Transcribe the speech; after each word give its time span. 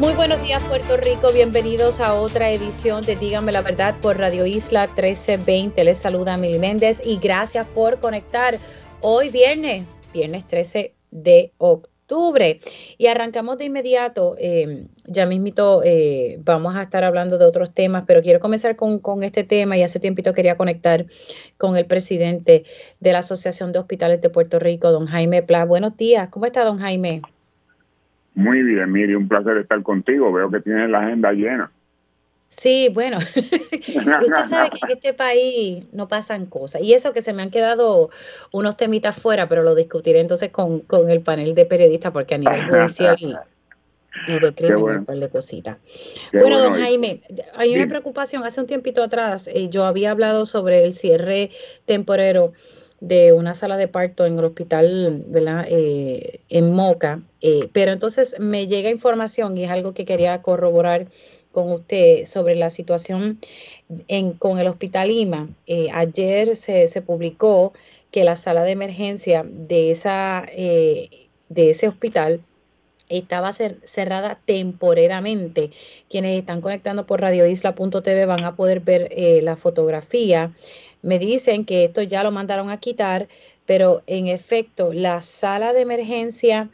Muy 0.00 0.14
buenos 0.14 0.42
días 0.42 0.62
Puerto 0.62 0.96
Rico, 0.96 1.30
bienvenidos 1.30 2.00
a 2.00 2.14
otra 2.14 2.50
edición 2.50 3.02
de 3.02 3.16
Dígame 3.16 3.52
la 3.52 3.60
Verdad 3.60 3.94
por 4.00 4.16
Radio 4.16 4.46
Isla 4.46 4.86
1320. 4.86 5.84
Les 5.84 5.98
saluda 5.98 6.38
Mili 6.38 6.58
Méndez 6.58 7.02
y 7.04 7.18
gracias 7.18 7.68
por 7.68 8.00
conectar 8.00 8.58
hoy 9.02 9.28
viernes, 9.28 9.84
viernes 10.14 10.48
13 10.48 10.94
de 11.10 11.52
octubre. 11.58 12.60
Y 12.96 13.08
arrancamos 13.08 13.58
de 13.58 13.66
inmediato, 13.66 14.36
eh, 14.38 14.86
ya 15.04 15.26
mismito 15.26 15.82
eh, 15.84 16.38
vamos 16.44 16.76
a 16.76 16.82
estar 16.82 17.04
hablando 17.04 17.36
de 17.36 17.44
otros 17.44 17.74
temas, 17.74 18.04
pero 18.06 18.22
quiero 18.22 18.40
comenzar 18.40 18.76
con, 18.76 19.00
con 19.00 19.22
este 19.22 19.44
tema 19.44 19.76
y 19.76 19.82
hace 19.82 20.00
tiempito 20.00 20.32
quería 20.32 20.56
conectar 20.56 21.04
con 21.58 21.76
el 21.76 21.84
presidente 21.84 22.64
de 23.00 23.12
la 23.12 23.18
Asociación 23.18 23.70
de 23.72 23.80
Hospitales 23.80 24.22
de 24.22 24.30
Puerto 24.30 24.58
Rico, 24.58 24.92
don 24.92 25.04
Jaime 25.04 25.42
Pla. 25.42 25.66
Buenos 25.66 25.94
días, 25.98 26.30
¿cómo 26.30 26.46
está 26.46 26.64
don 26.64 26.78
Jaime? 26.78 27.20
Muy 28.40 28.62
bien, 28.62 28.90
Miri, 28.90 29.14
un 29.14 29.28
placer 29.28 29.58
estar 29.58 29.82
contigo. 29.82 30.32
Veo 30.32 30.50
que 30.50 30.60
tienes 30.60 30.88
la 30.88 31.00
agenda 31.00 31.32
llena. 31.32 31.70
Sí, 32.48 32.90
bueno, 32.92 33.18
usted 33.36 34.44
sabe 34.48 34.70
que 34.70 34.78
en 34.82 34.90
este 34.90 35.12
país 35.12 35.84
no 35.92 36.08
pasan 36.08 36.46
cosas. 36.46 36.82
Y 36.82 36.94
eso 36.94 37.12
que 37.12 37.22
se 37.22 37.32
me 37.32 37.42
han 37.42 37.50
quedado 37.50 38.10
unos 38.50 38.76
temitas 38.76 39.16
fuera, 39.16 39.48
pero 39.48 39.62
lo 39.62 39.74
discutiré 39.74 40.20
entonces 40.20 40.50
con, 40.50 40.80
con 40.80 41.10
el 41.10 41.20
panel 41.20 41.54
de 41.54 41.66
periodistas, 41.66 42.12
porque 42.12 42.34
a 42.34 42.38
nivel 42.38 42.66
judicial 42.70 43.16
y, 43.20 44.40
de 44.40 44.54
crimen 44.54 44.80
bueno. 44.80 44.98
un 45.00 45.04
par 45.04 45.18
de 45.18 45.28
cositas. 45.28 45.76
bueno, 46.32 46.58
don 46.58 46.74
Jaime, 46.74 47.20
hay 47.56 47.76
una 47.76 47.86
preocupación. 47.86 48.42
Hace 48.44 48.60
un 48.60 48.66
tiempito 48.66 49.02
atrás 49.02 49.46
eh, 49.46 49.68
yo 49.68 49.84
había 49.84 50.10
hablado 50.10 50.46
sobre 50.46 50.84
el 50.84 50.94
cierre 50.94 51.50
temporero 51.84 52.52
de 53.00 53.32
una 53.32 53.54
sala 53.54 53.78
de 53.78 53.88
parto 53.88 54.26
en 54.26 54.38
el 54.38 54.44
hospital, 54.44 55.24
¿verdad? 55.26 55.66
Eh, 55.68 56.40
en 56.50 56.72
Moca. 56.72 57.22
Eh, 57.40 57.68
pero 57.72 57.92
entonces 57.92 58.38
me 58.38 58.66
llega 58.66 58.90
información 58.90 59.56
y 59.56 59.64
es 59.64 59.70
algo 59.70 59.94
que 59.94 60.04
quería 60.04 60.42
corroborar 60.42 61.08
con 61.50 61.72
usted 61.72 62.26
sobre 62.26 62.54
la 62.54 62.70
situación 62.70 63.40
en, 64.06 64.34
con 64.34 64.58
el 64.58 64.68
hospital 64.68 65.10
IMA. 65.10 65.48
Eh, 65.66 65.88
ayer 65.92 66.54
se, 66.54 66.86
se, 66.88 67.02
publicó 67.02 67.72
que 68.10 68.22
la 68.22 68.36
sala 68.36 68.64
de 68.64 68.72
emergencia 68.72 69.44
de, 69.48 69.90
esa, 69.90 70.46
de 70.54 71.70
ese 71.70 71.88
hospital 71.88 72.40
estaba 73.08 73.52
cerrada 73.52 74.38
temporeramente. 74.44 75.70
Quienes 76.08 76.38
están 76.38 76.60
conectando 76.60 77.06
por 77.06 77.20
radioisla.tv 77.20 78.26
van 78.26 78.44
a 78.44 78.54
poder 78.54 78.80
ver 78.80 79.10
la 79.42 79.56
fotografía 79.56 80.52
me 81.02 81.18
dicen 81.18 81.64
que 81.64 81.84
esto 81.84 82.02
ya 82.02 82.22
lo 82.22 82.30
mandaron 82.30 82.70
a 82.70 82.78
quitar, 82.78 83.28
pero 83.66 84.02
en 84.06 84.26
efecto, 84.26 84.92
la 84.92 85.22
sala 85.22 85.72
de 85.72 85.82
emergencia, 85.82 86.68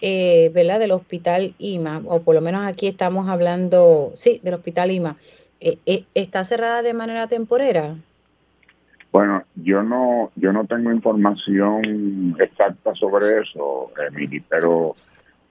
eh, 0.00 0.50
¿verdad? 0.54 0.80
Del 0.80 0.92
hospital 0.92 1.54
IMA, 1.58 2.02
o 2.06 2.22
por 2.22 2.34
lo 2.34 2.40
menos 2.40 2.66
aquí 2.66 2.86
estamos 2.86 3.28
hablando, 3.28 4.12
sí, 4.14 4.40
del 4.42 4.54
hospital 4.54 4.90
IMA, 4.90 5.16
eh, 5.60 5.78
eh, 5.86 6.04
¿está 6.14 6.44
cerrada 6.44 6.82
de 6.82 6.94
manera 6.94 7.26
temporera? 7.26 7.96
Bueno, 9.12 9.42
yo 9.56 9.82
no, 9.82 10.30
yo 10.36 10.52
no 10.52 10.66
tengo 10.66 10.92
información 10.92 12.36
exacta 12.38 12.94
sobre 12.94 13.40
eso, 13.42 13.90
Emily, 14.08 14.40
pero 14.40 14.94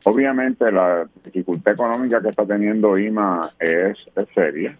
obviamente 0.05 0.71
la 0.71 1.07
dificultad 1.25 1.73
económica 1.73 2.21
que 2.21 2.29
está 2.29 2.45
teniendo 2.45 2.97
IMA 2.97 3.41
es, 3.59 3.97
es 4.15 4.27
seria 4.33 4.77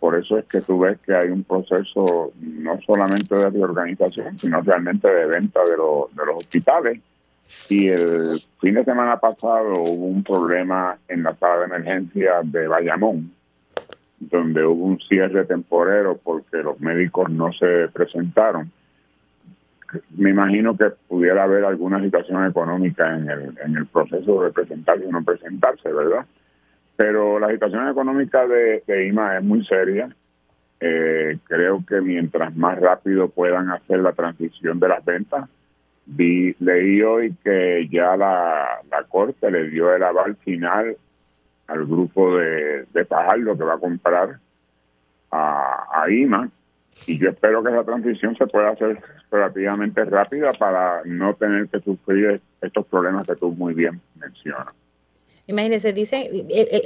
por 0.00 0.16
eso 0.16 0.38
es 0.38 0.46
que 0.46 0.62
tú 0.62 0.80
ves 0.80 0.98
que 1.00 1.14
hay 1.14 1.28
un 1.28 1.44
proceso 1.44 2.32
no 2.40 2.80
solamente 2.80 3.36
de 3.36 3.50
reorganización, 3.50 4.38
sino 4.38 4.62
realmente 4.62 5.06
de 5.06 5.26
venta 5.26 5.60
de, 5.60 5.72
de 5.72 6.26
los 6.26 6.36
hospitales. 6.36 7.00
Y 7.68 7.88
el 7.88 8.40
fin 8.60 8.74
de 8.74 8.84
semana 8.84 9.18
pasado 9.18 9.72
hubo 9.74 10.06
un 10.06 10.24
problema 10.24 10.96
en 11.06 11.22
la 11.22 11.36
sala 11.36 11.58
de 11.58 11.64
emergencia 11.66 12.40
de 12.44 12.66
Bayamón, 12.66 13.30
donde 14.20 14.64
hubo 14.64 14.86
un 14.86 14.98
cierre 15.00 15.44
temporero 15.44 16.16
porque 16.16 16.58
los 16.58 16.80
médicos 16.80 17.28
no 17.28 17.52
se 17.52 17.88
presentaron. 17.92 18.72
Me 20.16 20.30
imagino 20.30 20.78
que 20.78 20.90
pudiera 21.08 21.42
haber 21.42 21.64
alguna 21.64 22.00
situación 22.00 22.46
económica 22.46 23.14
en 23.14 23.28
el, 23.28 23.58
en 23.62 23.76
el 23.76 23.86
proceso 23.86 24.42
de 24.44 24.50
presentarse 24.50 25.04
o 25.04 25.10
no 25.10 25.22
presentarse, 25.22 25.92
¿verdad? 25.92 26.24
Pero 27.00 27.38
la 27.38 27.48
situación 27.48 27.88
económica 27.88 28.46
de, 28.46 29.06
IMA 29.08 29.38
es 29.38 29.42
muy 29.42 29.64
seria. 29.64 30.14
Eh, 30.78 31.38
creo 31.44 31.82
que 31.88 31.98
mientras 32.02 32.54
más 32.54 32.78
rápido 32.78 33.30
puedan 33.30 33.70
hacer 33.70 34.00
la 34.00 34.12
transición 34.12 34.78
de 34.78 34.88
las 34.88 35.02
ventas, 35.02 35.48
vi, 36.04 36.54
leí 36.60 37.00
hoy 37.00 37.34
que 37.42 37.88
ya 37.90 38.18
la, 38.18 38.82
Corte 39.08 39.50
le 39.50 39.70
dio 39.70 39.94
el 39.94 40.02
aval 40.02 40.36
final 40.44 40.94
al 41.68 41.86
grupo 41.86 42.36
de, 42.36 42.84
de 42.92 43.04
Fajardo 43.06 43.56
que 43.56 43.64
va 43.64 43.76
a 43.76 43.78
comprar 43.78 44.38
a, 45.30 46.02
a 46.02 46.10
IMA 46.10 46.50
y 47.06 47.18
yo 47.18 47.30
espero 47.30 47.62
que 47.62 47.70
esa 47.70 47.84
transición 47.84 48.36
se 48.36 48.46
pueda 48.46 48.72
hacer 48.72 48.98
relativamente 49.30 50.04
rápida 50.04 50.52
para 50.52 51.00
no 51.06 51.32
tener 51.32 51.66
que 51.68 51.80
sufrir 51.80 52.42
estos 52.60 52.86
problemas 52.88 53.26
que 53.26 53.36
tú 53.36 53.52
muy 53.52 53.72
bien 53.72 54.02
mencionas. 54.16 54.79
Imagínense, 55.50 55.92
dice 55.92 56.30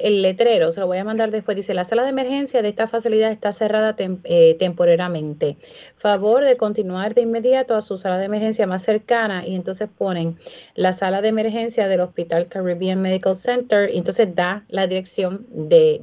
el, 0.02 0.22
letrero, 0.22 0.72
se 0.72 0.80
lo 0.80 0.86
voy 0.86 0.96
a 0.96 1.04
mandar 1.04 1.30
después, 1.30 1.54
dice, 1.54 1.74
la 1.74 1.84
sala 1.84 2.02
de 2.02 2.08
emergencia 2.08 2.62
de 2.62 2.70
esta 2.70 2.88
facilidad 2.88 3.30
está 3.30 3.52
cerrada 3.52 3.94
eh, 3.98 4.56
temporalmente. 4.58 5.58
Favor 5.96 6.46
de 6.46 6.56
continuar 6.56 7.14
de 7.14 7.20
inmediato 7.20 7.76
a 7.76 7.82
su 7.82 7.98
sala 7.98 8.18
de 8.18 8.24
emergencia 8.24 8.66
más 8.66 8.82
cercana 8.82 9.46
y 9.46 9.54
entonces 9.54 9.90
ponen 9.96 10.38
la 10.74 10.94
sala 10.94 11.20
de 11.20 11.28
emergencia 11.28 11.88
del 11.88 12.00
Hospital 12.00 12.48
Caribbean 12.48 13.02
Medical 13.02 13.36
Center 13.36 13.90
y 13.92 13.98
entonces 13.98 14.34
da 14.34 14.64
la 14.68 14.86
dirección 14.86 15.46
de 15.50 16.02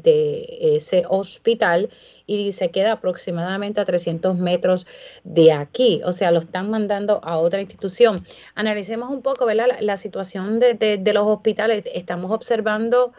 ese 0.62 1.04
hospital 1.10 1.90
y 2.32 2.54
se 2.54 2.72
queda 2.72 2.94
aproximadamente 2.94 3.82
a 3.82 3.86
300 3.86 4.38
metros 4.38 4.88
de 5.24 5.52
aquí, 5.52 6.02
o 6.06 6.14
sea, 6.14 6.32
lo 6.32 6.40
están 6.40 6.70
mandando 6.70 7.20
a 7.24 7.38
otra 7.38 7.60
institución. 7.60 8.24
Analicemos 8.56 9.10
un 9.10 9.22
poco 9.22 9.46
¿verdad? 9.46 9.68
La, 9.82 9.98
situación 9.98 10.60
de, 10.60 11.12
los 11.14 11.28
hospitales. 11.28 11.84
Estamos 11.94 12.32
observando 12.32 13.12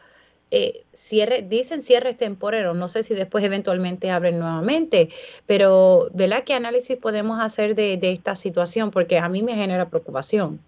eh, 0.50 0.82
cierre, 0.92 1.42
dicen 1.42 1.82
cierres 1.82 2.16
temporeros, 2.16 2.76
no 2.76 2.88
sé 2.88 3.02
si 3.02 3.14
después 3.14 3.44
eventualmente 3.44 4.10
abren 4.10 4.38
nuevamente, 4.38 5.08
pero 5.46 6.08
¿verdad? 6.14 6.44
¿Qué 6.44 6.54
análisis 6.54 6.96
podemos 6.96 7.40
hacer 7.40 7.74
de, 7.74 7.98
de 7.98 8.12
esta 8.12 8.34
situación? 8.34 8.90
Porque 8.90 9.18
a 9.18 9.28
mí 9.28 9.42
me 9.42 9.54
genera 9.54 9.88
preocupación. 9.88 10.60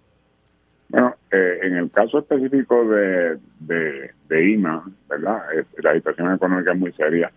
Bueno, 0.90 1.16
eh, 1.30 1.58
en 1.62 1.76
el 1.76 1.90
caso 1.90 2.18
específico 2.18 2.86
de, 2.88 3.38
de, 3.60 4.10
de 4.28 4.50
IMA, 4.50 4.84
¿verdad? 5.08 5.42
La 5.78 5.94
situación 5.94 6.34
económica 6.34 6.72
es 6.72 6.78
muy 6.78 6.92
seria. 6.92 7.32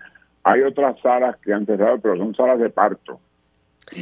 Hay 0.48 0.62
otras 0.62 0.98
salas 1.02 1.36
que 1.38 1.54
han 1.54 1.66
cerrado, 1.66 2.00
pero 2.00 2.16
son 2.18 2.34
salas 2.34 2.60
de 2.60 2.70
parto. 2.70 3.20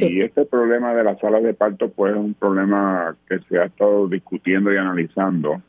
Y 0.00 0.20
este 0.20 0.44
problema 0.44 0.94
de 0.94 1.04
las 1.04 1.18
salas 1.18 1.42
de 1.42 1.54
parto, 1.54 1.90
pues 1.90 2.12
es 2.12 2.18
un 2.18 2.34
problema 2.34 3.16
que 3.28 3.38
se 3.48 3.58
ha 3.58 3.64
estado 3.64 4.08
discutiendo 4.08 4.72
y 4.72 4.76
analizando, 4.76 5.60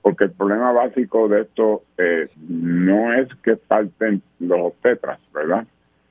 porque 0.00 0.24
el 0.24 0.30
problema 0.32 0.72
básico 0.72 1.28
de 1.28 1.42
esto 1.42 1.82
eh, 1.98 2.28
no 2.48 3.12
es 3.12 3.28
que 3.42 3.56
falten 3.56 4.22
los 4.40 4.60
obstetras, 4.60 5.18
¿verdad? 5.32 5.66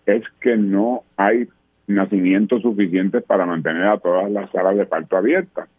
Es 0.06 0.24
que 0.40 0.58
no 0.58 1.04
hay 1.16 1.48
nacimientos 1.88 2.62
suficientes 2.62 3.24
para 3.24 3.46
mantener 3.46 3.86
a 3.86 3.98
todas 3.98 4.30
las 4.30 4.50
salas 4.52 4.78
de 4.78 4.86
parto 4.86 5.18
abiertas. 5.18 5.70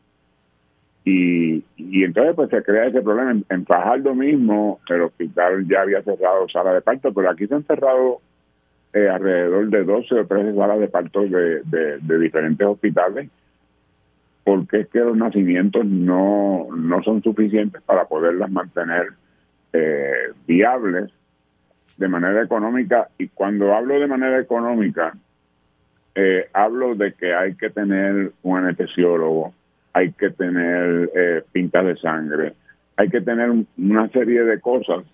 Y, 1.04 1.64
y 1.76 2.04
entonces 2.04 2.34
pues 2.37 2.50
se 2.50 2.62
crea 2.62 2.87
ese 2.87 3.02
problema. 3.02 3.32
En, 3.32 3.44
en, 3.49 3.66
Fajardo 3.66 4.14
mismo 4.14 4.81
el 4.88 5.02
hospital 5.02 5.66
ya 5.66 5.82
había 5.82 6.02
cerrado 6.02 6.49
salas 6.49 6.75
de 6.75 6.81
parto, 6.81 7.12
pero 7.12 7.31
aquí 7.31 7.46
se 7.46 7.54
han 7.54 7.64
cerrado 7.64 8.20
eh, 8.93 9.08
alrededor 9.08 9.69
de 9.70 9.84
12 9.84 10.20
o 10.20 10.26
13 10.26 10.54
salas 10.54 10.78
de 10.78 10.88
parto 10.88 11.22
de, 11.22 11.62
de, 11.64 12.19
diferentes 12.19 12.66
hospitales, 12.66 13.31
porque 14.44 14.81
es 14.81 14.88
que 14.88 14.99
los 14.99 15.16
nacimientos 15.16 15.87
no, 15.87 16.69
no 16.76 17.02
son 17.02 17.22
suficientes 17.22 17.81
para 17.82 18.04
poderlas 18.04 18.50
mantener 18.50 19.08
eh, 19.72 20.32
viables 20.46 21.10
de 21.96 22.08
manera 22.08 22.43
económica. 22.43 23.08
Y 23.16 23.28
cuando 23.28 23.75
hablo 23.75 23.99
de 23.99 24.06
manera 24.06 24.38
económica, 24.38 25.14
eh, 26.14 26.49
hablo 26.52 26.94
de 26.94 27.14
que 27.14 27.34
hay 27.34 27.54
que 27.54 27.70
tener 27.70 28.32
un 28.43 28.58
anestesiólogo, 28.58 29.54
hay 29.92 30.12
que 30.12 30.30
tener 30.30 31.10
eh, 31.14 31.42
pintas 31.52 31.86
de 31.86 31.96
sangre, 31.96 32.54
hay 32.96 33.08
que 33.08 33.20
tener 33.20 33.50
una 33.78 34.08
serie 34.08 34.44
de 34.44 34.60
cosas 34.60 35.04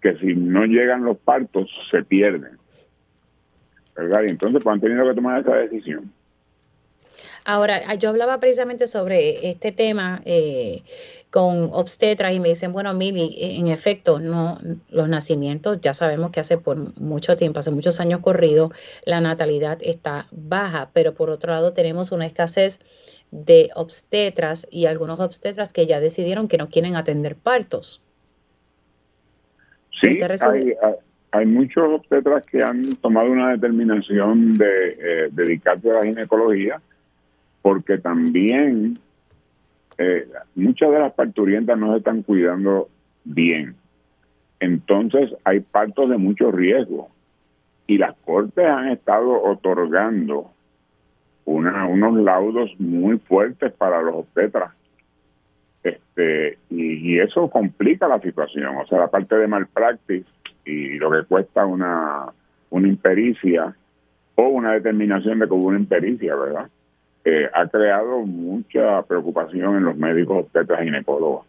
que 0.00 0.16
si 0.18 0.34
no 0.34 0.64
llegan 0.64 1.04
los 1.04 1.18
partos 1.18 1.70
se 1.90 2.02
pierden. 2.02 2.58
¿verdad? 3.96 4.22
Y 4.26 4.30
entonces 4.30 4.62
pues 4.62 4.74
han 4.74 4.80
tenido 4.80 5.06
que 5.06 5.14
tomar 5.14 5.40
esa 5.40 5.54
decisión. 5.54 6.12
Ahora, 7.46 7.94
yo 7.96 8.08
hablaba 8.08 8.40
precisamente 8.40 8.86
sobre 8.86 9.50
este 9.50 9.70
tema 9.70 10.22
eh, 10.24 10.82
con 11.30 11.68
obstetras 11.72 12.32
y 12.32 12.40
me 12.40 12.48
dicen, 12.48 12.72
bueno, 12.72 12.94
Mili, 12.94 13.36
en 13.38 13.68
efecto, 13.68 14.18
no, 14.18 14.58
los 14.88 15.10
nacimientos, 15.10 15.78
ya 15.82 15.92
sabemos 15.92 16.30
que 16.30 16.40
hace 16.40 16.56
por 16.56 16.98
mucho 16.98 17.36
tiempo, 17.36 17.58
hace 17.58 17.70
muchos 17.70 18.00
años 18.00 18.20
corrido, 18.20 18.72
la 19.04 19.20
natalidad 19.20 19.76
está 19.82 20.26
baja, 20.30 20.88
pero 20.94 21.12
por 21.12 21.28
otro 21.28 21.52
lado 21.52 21.74
tenemos 21.74 22.12
una 22.12 22.24
escasez 22.24 22.80
de 23.30 23.70
obstetras 23.74 24.66
y 24.70 24.86
algunos 24.86 25.20
obstetras 25.20 25.72
que 25.72 25.86
ya 25.86 26.00
decidieron 26.00 26.48
que 26.48 26.58
no 26.58 26.68
quieren 26.68 26.96
atender 26.96 27.36
partos. 27.36 28.02
Sí, 30.00 30.18
hay, 30.22 30.74
hay, 31.30 31.46
muchos 31.46 31.84
obstetras 32.00 32.44
que 32.46 32.62
han 32.62 32.96
tomado 32.96 33.30
una 33.30 33.52
determinación 33.52 34.56
de 34.56 34.88
eh, 34.90 35.28
dedicarse 35.32 35.90
a 35.90 35.94
la 35.94 36.04
ginecología 36.04 36.80
porque 37.62 37.98
también 37.98 38.98
eh, 39.96 40.28
muchas 40.54 40.90
de 40.90 40.98
las 40.98 41.12
parturientas 41.14 41.78
no 41.78 41.92
se 41.92 41.98
están 41.98 42.22
cuidando 42.22 42.88
bien. 43.24 43.74
Entonces 44.60 45.34
hay 45.44 45.60
partos 45.60 46.10
de 46.10 46.16
mucho 46.16 46.50
riesgo 46.50 47.08
y 47.86 47.98
las 47.98 48.14
cortes 48.24 48.66
han 48.66 48.88
estado 48.88 49.42
otorgando 49.42 50.50
una, 51.44 51.86
unos 51.86 52.16
laudos 52.16 52.70
muy 52.78 53.18
fuertes 53.18 53.72
para 53.72 54.02
los 54.02 54.14
obstetras. 54.14 54.72
Este, 55.82 56.58
y, 56.70 57.18
eso 57.18 57.50
complica 57.50 58.08
la 58.08 58.20
situación. 58.20 58.76
O 58.76 58.86
sea, 58.86 58.98
la 58.98 59.08
parte 59.08 59.36
de 59.36 59.46
malpractice 59.46 60.26
y 60.64 60.98
lo 60.98 61.10
que 61.10 61.24
cuesta 61.24 61.66
una, 61.66 62.26
una 62.70 62.88
impericia 62.88 63.74
o 64.34 64.48
una 64.48 64.72
determinación 64.72 65.38
de 65.38 65.46
que 65.46 65.52
hubo 65.52 65.68
una 65.68 65.78
impericia, 65.78 66.34
¿verdad? 66.34 66.68
Eh, 67.24 67.48
ha 67.52 67.68
creado 67.68 68.20
mucha 68.20 69.02
preocupación 69.02 69.76
en 69.76 69.84
los 69.84 69.96
médicos 69.96 70.44
obstetras 70.44 70.82
ginecólogos. 70.82 71.46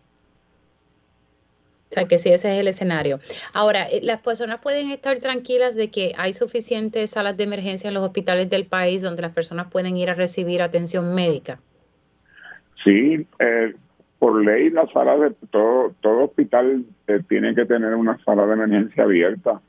Sea 1.95 2.09
que 2.09 2.17
sí, 2.17 2.27
ese 2.27 2.53
es 2.53 2.59
el 2.59 2.67
escenario. 2.67 3.19
Ahora, 3.53 3.83
eh, 3.83 4.01
las 4.03 4.19
personas 4.19 4.59
pueden 4.59 4.91
estar 4.91 5.17
tranquilas 5.19 5.75
de 5.75 5.89
que 5.89 6.11
hay 6.17 6.33
suficientes 6.33 7.11
salas 7.11 7.37
de 7.37 7.45
emergencia 7.45 7.87
en 7.87 7.93
los 7.93 8.03
hospitales 8.03 8.49
del 8.49 8.65
país 8.65 9.01
donde 9.01 9.21
las 9.21 9.31
personas 9.31 9.71
pueden 9.71 9.95
ir 9.95 10.09
a 10.09 10.13
recibir 10.13 10.61
atención 10.61 11.15
médica. 11.15 11.57
Sí, 12.83 13.25
eh, 13.39 13.73
por 14.19 14.43
ley 14.43 14.71
la 14.71 14.85
sala 14.91 15.15
de 15.15 15.31
todo 15.49 15.93
todo 16.01 16.25
hospital 16.25 16.83
tiene 17.29 17.55
que 17.55 17.65
tener 17.65 17.95
una 17.95 18.21
sala 18.25 18.45
de 18.45 18.53
emergencia 18.53 19.05
abierta 19.05 19.61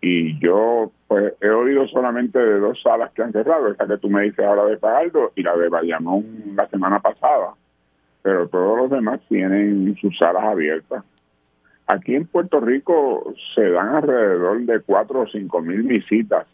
y 0.00 0.36
yo 0.40 0.90
pues 1.06 1.34
he 1.40 1.48
oído 1.48 1.86
solamente 1.86 2.40
de 2.40 2.58
dos 2.58 2.82
salas 2.82 3.12
que 3.12 3.22
han 3.22 3.30
cerrado, 3.30 3.70
esa 3.70 3.86
que 3.86 3.98
tú 3.98 4.10
me 4.10 4.22
dices 4.22 4.44
ahora 4.44 4.64
de 4.64 4.78
Fajardo 4.78 5.30
y 5.36 5.44
la 5.44 5.56
de 5.56 5.68
Bayamón 5.68 6.56
la 6.56 6.66
semana 6.66 6.98
pasada, 6.98 7.54
pero 8.20 8.48
todos 8.48 8.78
los 8.78 8.90
demás 8.90 9.20
tienen 9.28 9.96
sus 10.00 10.18
salas 10.18 10.42
abiertas. 10.42 11.04
Aquí 11.92 12.14
en 12.14 12.26
Puerto 12.26 12.58
Rico 12.58 13.34
se 13.54 13.68
dan 13.68 13.96
alrededor 13.96 14.62
de 14.62 14.80
cuatro 14.80 15.20
o 15.20 15.26
cinco 15.26 15.60
mil 15.60 15.82
visitas 15.82 16.46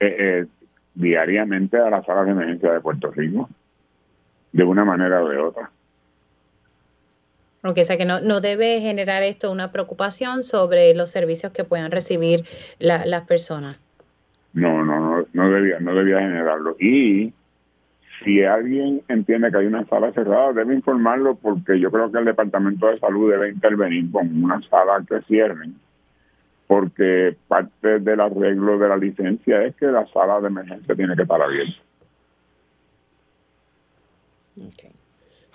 eh, 0.00 0.16
eh, 0.18 0.46
diariamente 0.94 1.76
a 1.76 1.90
las 1.90 2.06
salas 2.06 2.24
de 2.24 2.32
emergencia 2.32 2.72
de 2.72 2.80
Puerto 2.80 3.10
Rico, 3.10 3.50
de 4.52 4.64
una 4.64 4.86
manera 4.86 5.22
o 5.22 5.28
de 5.28 5.36
otra. 5.36 5.70
Aunque 7.62 7.84
sea 7.84 7.98
que 7.98 8.06
no, 8.06 8.22
no 8.22 8.40
debe 8.40 8.80
generar 8.80 9.22
esto 9.22 9.52
una 9.52 9.70
preocupación 9.70 10.42
sobre 10.42 10.94
los 10.94 11.10
servicios 11.10 11.52
que 11.52 11.64
puedan 11.64 11.90
recibir 11.90 12.44
las 12.78 13.22
personas. 13.26 13.78
No, 14.54 14.82
no, 14.82 14.98
no, 14.98 15.26
no 15.34 15.50
debía, 15.50 15.78
no 15.78 15.94
debía 15.94 16.20
generarlo. 16.20 16.74
Y 16.80 17.34
si 18.24 18.42
alguien 18.42 19.02
entiende 19.08 19.50
que 19.50 19.58
hay 19.58 19.66
una 19.66 19.86
sala 19.86 20.12
cerrada, 20.12 20.52
debe 20.52 20.74
informarlo 20.74 21.36
porque 21.36 21.78
yo 21.78 21.90
creo 21.90 22.10
que 22.10 22.18
el 22.18 22.24
Departamento 22.24 22.86
de 22.86 22.98
Salud 22.98 23.30
debe 23.30 23.50
intervenir 23.50 24.10
con 24.10 24.44
una 24.44 24.60
sala 24.68 25.04
que 25.08 25.20
cierren, 25.22 25.76
porque 26.66 27.36
parte 27.48 28.00
del 28.00 28.20
arreglo 28.20 28.78
de 28.78 28.88
la 28.88 28.96
licencia 28.96 29.62
es 29.64 29.76
que 29.76 29.86
la 29.86 30.06
sala 30.08 30.40
de 30.40 30.48
emergencia 30.48 30.94
tiene 30.94 31.14
que 31.14 31.22
estar 31.22 31.40
abierta. 31.40 31.80
Okay. 34.56 34.92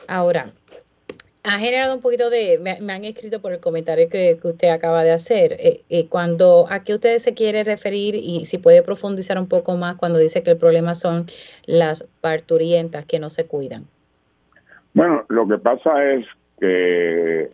Ahora, 0.08 0.52
ha 1.44 1.58
generado 1.58 1.96
un 1.96 2.02
poquito 2.02 2.30
de, 2.30 2.60
me, 2.62 2.94
han 2.94 3.04
escrito 3.04 3.42
por 3.42 3.52
el 3.52 3.60
comentario 3.60 4.10
que, 4.10 4.38
usted 4.44 4.70
acaba 4.70 5.04
de 5.04 5.12
hacer, 5.12 5.54
eh, 5.54 5.82
eh, 5.90 6.08
cuando 6.08 6.68
a 6.70 6.84
qué 6.84 6.94
usted 6.94 7.18
se 7.18 7.34
quiere 7.34 7.64
referir 7.64 8.16
y 8.16 8.46
si 8.46 8.58
puede 8.60 8.84
profundizar 8.84 9.40
un 9.40 9.48
poco 9.48 9.76
más 9.76 9.96
cuando 9.96 10.20
dice 10.20 10.44
que 10.44 10.52
el 10.52 10.58
problema 10.58 10.94
son 10.94 11.26
las 11.66 12.08
parturientas 12.22 13.06
que 13.06 13.20
no 13.20 13.30
se 13.30 13.48
cuidan. 13.48 13.86
Bueno, 14.94 15.26
lo 15.30 15.48
que 15.48 15.58
pasa 15.58 16.12
es 16.12 16.26
que 16.60 17.50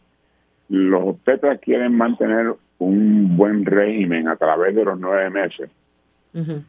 los 0.70 1.04
obstetras 1.04 1.60
quieren 1.62 1.96
mantener 1.96 2.56
un 2.80 3.38
buen 3.38 3.66
régimen 3.66 4.28
a 4.28 4.36
través 4.36 4.76
de 4.76 4.84
los 4.84 5.00
nueve 5.00 5.30
meses 5.30 5.70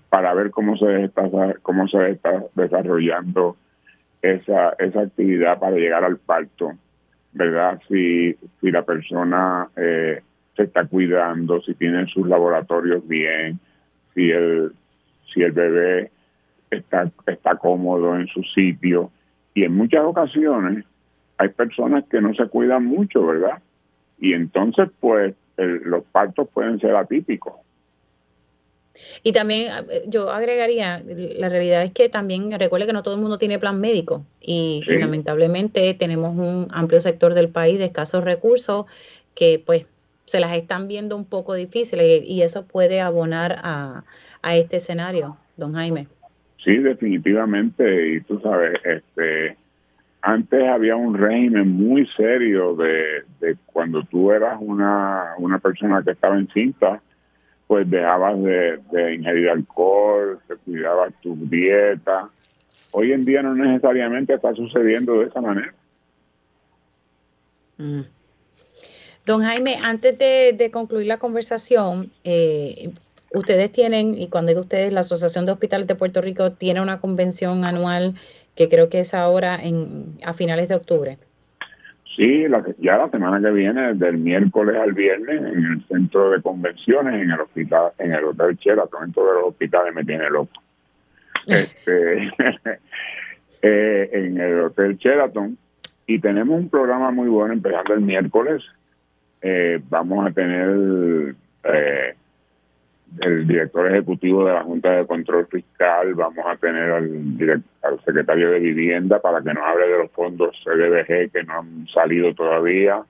para 0.08 0.32
ver 0.32 0.50
cómo 0.50 0.78
se 0.78 1.04
está 1.04 1.28
cómo 1.60 1.86
se 1.88 2.12
está 2.12 2.44
desarrollando 2.54 3.56
esa 4.22 4.70
esa 4.78 5.00
actividad 5.00 5.58
para 5.58 5.76
llegar 5.76 6.04
al 6.04 6.16
parto 6.16 6.72
¿verdad? 7.38 7.80
Si, 7.88 8.36
si 8.60 8.70
la 8.70 8.82
persona 8.82 9.68
eh, 9.76 10.20
se 10.56 10.64
está 10.64 10.84
cuidando, 10.84 11.62
si 11.62 11.72
tiene 11.74 12.06
sus 12.06 12.26
laboratorios 12.26 13.06
bien, 13.06 13.60
si 14.12 14.28
el, 14.30 14.72
si 15.32 15.42
el 15.42 15.52
bebé 15.52 16.10
está, 16.68 17.10
está 17.26 17.54
cómodo 17.54 18.16
en 18.16 18.26
su 18.26 18.42
sitio. 18.42 19.12
Y 19.54 19.62
en 19.62 19.76
muchas 19.76 20.04
ocasiones 20.04 20.84
hay 21.38 21.50
personas 21.50 22.04
que 22.10 22.20
no 22.20 22.34
se 22.34 22.46
cuidan 22.48 22.84
mucho, 22.84 23.24
¿verdad? 23.24 23.62
Y 24.18 24.32
entonces, 24.32 24.90
pues, 24.98 25.34
los 25.56 26.04
partos 26.06 26.48
pueden 26.52 26.80
ser 26.80 26.96
atípicos. 26.96 27.54
Y 29.22 29.32
también 29.32 29.72
eh, 29.90 30.02
yo 30.06 30.30
agregaría, 30.30 31.02
la 31.06 31.48
realidad 31.48 31.82
es 31.82 31.90
que 31.90 32.08
también 32.08 32.50
recuerde 32.58 32.86
que 32.86 32.92
no 32.92 33.02
todo 33.02 33.14
el 33.14 33.20
mundo 33.20 33.38
tiene 33.38 33.58
plan 33.58 33.80
médico 33.80 34.24
y, 34.40 34.82
lamentablemente 34.86 35.94
tenemos 35.94 36.36
un 36.36 36.68
amplio 36.70 37.00
sector 37.00 37.34
del 37.34 37.48
país 37.48 37.78
de 37.78 37.86
escasos 37.86 38.24
recursos 38.24 38.86
que 39.34 39.62
pues 39.64 39.86
se 40.24 40.40
las 40.40 40.52
están 40.52 40.88
viendo 40.88 41.16
un 41.16 41.24
poco 41.24 41.54
difíciles 41.54 42.22
y, 42.24 42.42
eso 42.42 42.66
puede 42.66 43.00
abonar 43.00 43.56
a, 43.58 44.04
este 44.42 44.76
escenario, 44.76 45.36
don 45.56 45.74
Jaime. 45.74 46.06
Sí, 46.64 46.78
definitivamente, 46.78 48.14
y 48.14 48.20
tú 48.22 48.40
sabes, 48.40 48.80
este 48.84 49.56
antes 50.20 50.66
había 50.68 50.96
un 50.96 51.16
régimen 51.16 51.68
muy 51.68 52.06
serio 52.16 52.74
de, 52.74 53.22
de 53.40 53.56
cuando 53.66 54.02
tú 54.02 54.32
eras 54.32 54.58
una, 54.60 55.34
una 55.38 55.58
persona 55.58 56.02
que 56.02 56.10
estaba 56.10 56.36
encinta, 56.36 57.00
pues 57.68 57.88
dejabas 57.88 58.42
de, 58.42 59.14
ingerir 59.14 59.50
alcohol, 59.50 60.40
te 60.48 60.56
cuidabas 60.56 61.12
tu 61.22 61.36
dieta. 61.36 62.30
Hoy 62.92 63.12
en 63.12 63.26
día 63.26 63.42
no 63.42 63.54
necesariamente 63.54 64.34
está 64.34 64.54
sucediendo 64.54 65.20
de 65.20 65.26
esa 65.26 65.40
manera. 65.42 65.74
Mm. 67.76 68.00
Don 69.26 69.42
Jaime, 69.42 69.76
antes 69.82 70.18
de, 70.18 70.70
concluir 70.72 71.06
la 71.06 71.18
conversación, 71.18 72.10
eh, 72.24 72.90
ustedes 73.34 73.70
tienen, 73.70 74.16
y 74.16 74.28
cuando 74.28 74.48
digo 74.48 74.62
ustedes, 74.62 74.90
la 74.90 75.00
Asociación 75.00 75.44
de 75.44 75.52
Hospitales 75.52 75.86
de 75.86 75.94
Puerto 75.94 76.22
Rico 76.22 76.52
tiene 76.52 76.80
una 76.80 77.00
convención 77.00 77.66
anual 77.66 78.14
que 78.54 78.70
creo 78.70 78.88
que 78.88 79.00
es 79.00 79.12
ahora 79.12 79.60
en, 79.62 80.18
a 80.24 80.32
finales 80.32 80.68
de 80.68 80.76
octubre. 80.76 81.18
Sí, 82.18 82.48
la, 82.48 82.64
ya 82.78 82.96
la 82.96 83.08
semana 83.10 83.40
que 83.40 83.54
viene, 83.54 83.94
del 83.94 84.18
miércoles 84.18 84.74
al 84.74 84.92
viernes, 84.92 85.36
en 85.36 85.64
el 85.64 85.86
centro 85.86 86.30
de 86.30 86.42
convenciones, 86.42 87.14
en 87.14 87.30
el 87.30 87.40
hospital, 87.40 87.92
en 87.96 88.12
el 88.12 88.24
hotel 88.24 88.56
Sheraton, 88.56 89.04
en 89.04 89.12
todos 89.12 89.34
los 89.36 89.44
hospitales 89.50 89.94
me 89.94 90.04
tiene 90.04 90.28
loco. 90.28 90.50
Este, 91.46 92.28
eh, 93.62 94.10
en 94.12 94.38
el 94.38 94.60
hotel 94.62 94.98
Sheraton 94.98 95.56
y 96.06 96.18
tenemos 96.18 96.58
un 96.58 96.68
programa 96.68 97.12
muy 97.12 97.28
bueno 97.28 97.54
empezando 97.54 97.94
el 97.94 98.00
miércoles. 98.00 98.64
Eh, 99.40 99.80
vamos 99.88 100.26
a 100.26 100.32
tener 100.32 101.34
eh, 101.62 102.14
el 103.20 103.46
director 103.46 103.88
ejecutivo 103.88 104.44
de 104.44 104.52
la 104.52 104.62
Junta 104.62 104.92
de 104.92 105.06
Control 105.06 105.46
Fiscal, 105.46 106.14
vamos 106.14 106.44
a 106.46 106.56
tener 106.56 106.90
al, 106.90 107.62
al 107.82 108.04
secretario 108.04 108.50
de 108.50 108.60
Vivienda 108.60 109.20
para 109.20 109.40
que 109.40 109.52
nos 109.54 109.64
hable 109.64 109.88
de 109.88 109.98
los 109.98 110.10
fondos 110.12 110.56
CDBG 110.64 111.32
que 111.32 111.42
no 111.44 111.60
han 111.60 111.86
salido 111.88 112.34
todavía. 112.34 113.02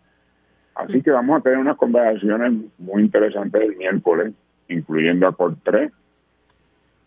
Así 0.75 1.03
que 1.03 1.11
vamos 1.11 1.39
a 1.39 1.43
tener 1.43 1.59
unas 1.59 1.77
conversaciones 1.77 2.53
muy 2.79 3.03
interesantes 3.03 3.61
el 3.61 3.77
miércoles, 3.77 4.33
incluyendo 4.69 5.27
a 5.27 5.37
COR3. 5.37 5.91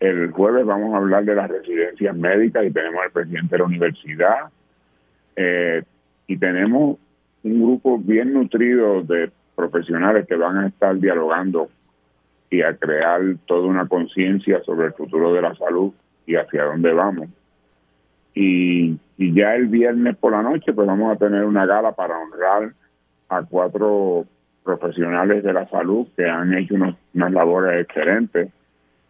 El 0.00 0.30
jueves 0.30 0.66
vamos 0.66 0.94
a 0.94 0.98
hablar 0.98 1.24
de 1.24 1.34
las 1.34 1.50
residencias 1.50 2.14
médicas 2.14 2.66
y 2.66 2.70
tenemos 2.70 3.00
al 3.02 3.10
presidente 3.10 3.54
de 3.54 3.58
la 3.58 3.64
universidad. 3.64 4.50
Eh, 5.36 5.82
y 6.26 6.36
tenemos 6.36 6.98
un 7.44 7.62
grupo 7.62 7.98
bien 7.98 8.34
nutrido 8.34 9.02
de 9.02 9.30
profesionales 9.54 10.26
que 10.26 10.36
van 10.36 10.58
a 10.58 10.66
estar 10.68 10.94
dialogando 10.98 11.70
y 12.52 12.60
a 12.60 12.76
crear 12.76 13.22
toda 13.46 13.66
una 13.66 13.88
conciencia 13.88 14.62
sobre 14.62 14.88
el 14.88 14.92
futuro 14.92 15.32
de 15.32 15.40
la 15.40 15.54
salud 15.54 15.94
y 16.26 16.36
hacia 16.36 16.64
dónde 16.64 16.92
vamos. 16.92 17.28
Y, 18.34 18.98
ya 19.16 19.54
el 19.54 19.68
viernes 19.68 20.16
por 20.16 20.32
la 20.32 20.42
noche 20.42 20.72
pues 20.72 20.86
vamos 20.86 21.14
a 21.14 21.16
tener 21.16 21.44
una 21.44 21.64
gala 21.64 21.92
para 21.92 22.18
honrar 22.18 22.72
a 23.28 23.42
cuatro 23.42 24.26
profesionales 24.64 25.44
de 25.44 25.52
la 25.52 25.66
salud 25.68 26.08
que 26.16 26.28
han 26.28 26.52
hecho 26.52 26.74
unas 26.74 27.32
labores 27.32 27.82
excelentes, 27.82 28.50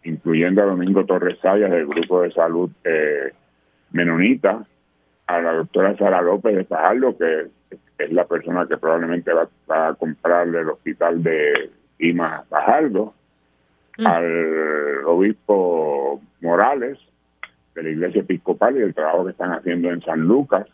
incluyendo 0.04 0.62
a 0.62 0.66
Domingo 0.66 1.04
Torres 1.04 1.38
Sayas 1.40 1.70
del 1.70 1.86
Grupo 1.86 2.22
de 2.22 2.30
Salud 2.30 2.70
eh, 2.84 3.32
Menonita, 3.90 4.64
a 5.26 5.40
la 5.40 5.52
doctora 5.54 5.96
Sara 5.96 6.22
López 6.22 6.54
de 6.54 6.64
Fajardo, 6.64 7.16
que 7.16 7.46
es 7.98 8.12
la 8.12 8.24
persona 8.26 8.66
que 8.68 8.76
probablemente 8.76 9.32
va, 9.32 9.48
a 9.68 9.94
comprarle 9.94 10.60
el 10.60 10.68
hospital 10.68 11.22
de 11.22 11.70
Ima 11.98 12.44
Fajardo, 12.48 13.14
mm. 13.98 14.06
al 14.06 15.04
obispo 15.06 16.20
Morales 16.40 16.98
de 17.74 17.82
la 17.82 17.90
Iglesia 17.90 18.20
Episcopal 18.20 18.76
y 18.76 18.82
el 18.82 18.94
trabajo 18.94 19.24
que 19.24 19.30
están 19.32 19.52
haciendo 19.52 19.90
en 19.90 20.02
San 20.02 20.20
Lucas. 20.20 20.66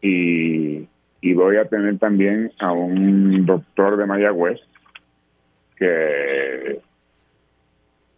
Y, 0.00 0.88
y 1.20 1.34
voy 1.34 1.56
a 1.56 1.64
tener 1.66 1.98
también 1.98 2.52
a 2.58 2.72
un 2.72 3.44
doctor 3.44 3.96
de 3.96 4.06
Mayagüez 4.06 4.60
que, 5.76 6.80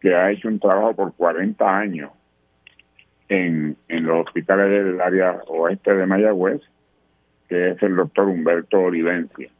que 0.01 0.15
ha 0.15 0.31
hecho 0.31 0.49
un 0.49 0.59
trabajo 0.59 0.95
por 0.95 1.15
40 1.15 1.79
años 1.79 2.11
en, 3.29 3.77
en 3.89 4.05
los 4.05 4.27
hospitales 4.27 4.85
del 4.85 5.01
área 5.01 5.41
oeste 5.47 5.95
de 5.95 6.07
Mayagüez, 6.07 6.61
que 7.49 7.71
es 7.71 7.83
el 7.83 7.97
doctor 7.97 8.27
Humberto 8.27 8.81
Olivencia. 8.81 9.51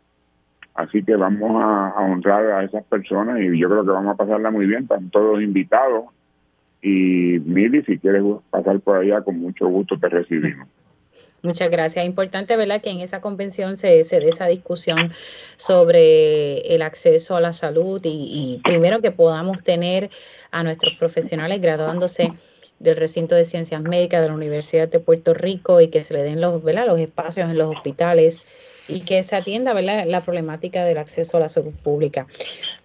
Así 0.75 1.03
que 1.03 1.17
vamos 1.17 1.51
a, 1.63 1.95
honrar 1.99 2.47
a 2.53 2.65
esas 2.65 2.85
personas 2.85 3.41
y 3.41 3.59
yo 3.59 3.69
creo 3.69 3.85
que 3.85 3.91
vamos 3.91 4.15
a 4.15 4.17
pasarla 4.17 4.51
muy 4.51 4.67
bien, 4.67 4.83
están 4.83 5.11
todos 5.11 5.43
invitados. 5.43 6.05
Y 6.83 7.39
Mili, 7.41 7.83
si 7.83 7.99
quieres 7.99 8.23
pasar 8.51 8.81
por 8.81 8.99
allá, 8.99 9.21
con 9.23 9.39
mucho 9.39 9.69
gusto 9.69 9.99
te 9.99 10.09
recibimos. 10.09 10.69
Muchas 11.43 11.71
gracias. 11.71 12.05
Importante, 12.05 12.57
¿verdad?, 12.57 12.83
que 12.83 12.91
en 12.91 13.01
esa 13.01 13.23
convención 13.23 13.79
se, 13.79 14.05
se 14.05 14.21
dé 14.21 14.29
esa 14.29 14.47
discusión 14.47 15.11
sobre 15.57 16.75
el 16.75 16.83
acceso 16.83 17.35
a 17.35 17.41
la 17.41 17.55
salud 17.55 18.01
y, 18.05 18.59
y 18.59 18.61
primero 18.63 19.01
que 19.01 19.11
podamos 19.11 19.63
tener 19.63 20.11
a 20.51 20.63
nuestros 20.63 20.97
profesionales 20.99 21.63
graduándose 21.63 22.33
del 22.81 22.97
recinto 22.97 23.35
de 23.35 23.45
ciencias 23.45 23.81
médicas 23.83 24.23
de 24.23 24.29
la 24.29 24.35
Universidad 24.35 24.89
de 24.89 25.01
Puerto 25.01 25.35
Rico 25.35 25.81
y 25.81 25.89
que 25.89 26.03
se 26.03 26.15
le 26.15 26.23
den 26.23 26.41
los, 26.41 26.63
los 26.63 27.01
espacios 27.01 27.49
en 27.49 27.59
los 27.59 27.75
hospitales 27.75 28.47
y 28.91 29.01
que 29.01 29.23
se 29.23 29.37
atienda 29.37 29.73
¿verdad? 29.73 30.05
la 30.07 30.21
problemática 30.21 30.85
del 30.85 30.99
acceso 30.99 31.37
a 31.37 31.41
la 31.41 31.49
salud 31.49 31.75
pública. 31.83 32.27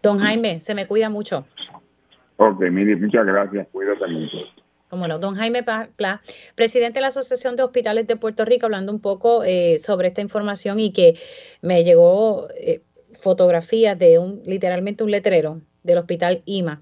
Don 0.01 0.19
Jaime, 0.19 0.59
se 0.59 0.75
me 0.75 0.87
cuida 0.87 1.09
mucho. 1.09 1.45
Ok, 2.37 2.61
Miri, 2.69 2.95
muchas 2.95 3.25
gracias. 3.25 3.67
Cuídate 3.71 4.07
mucho. 4.07 4.37
Cómo 4.89 5.07
no, 5.07 5.19
don 5.19 5.35
Jaime 5.35 5.63
Pla, 5.63 6.21
presidente 6.53 6.95
de 6.95 7.01
la 7.01 7.07
Asociación 7.07 7.55
de 7.55 7.63
Hospitales 7.63 8.07
de 8.07 8.17
Puerto 8.17 8.45
Rico, 8.45 8.67
hablando 8.67 8.91
un 8.91 9.01
poco 9.01 9.43
eh, 9.43 9.79
sobre 9.79 10.09
esta 10.09 10.21
información 10.21 10.79
y 10.79 10.91
que 10.91 11.17
me 11.61 11.83
llegó 11.83 12.47
eh, 12.55 12.81
fotografías 13.11 13.97
de 13.97 14.19
un, 14.19 14.41
literalmente 14.45 15.03
un 15.03 15.11
letrero 15.11 15.61
del 15.83 15.97
hospital 15.97 16.43
IMA 16.45 16.81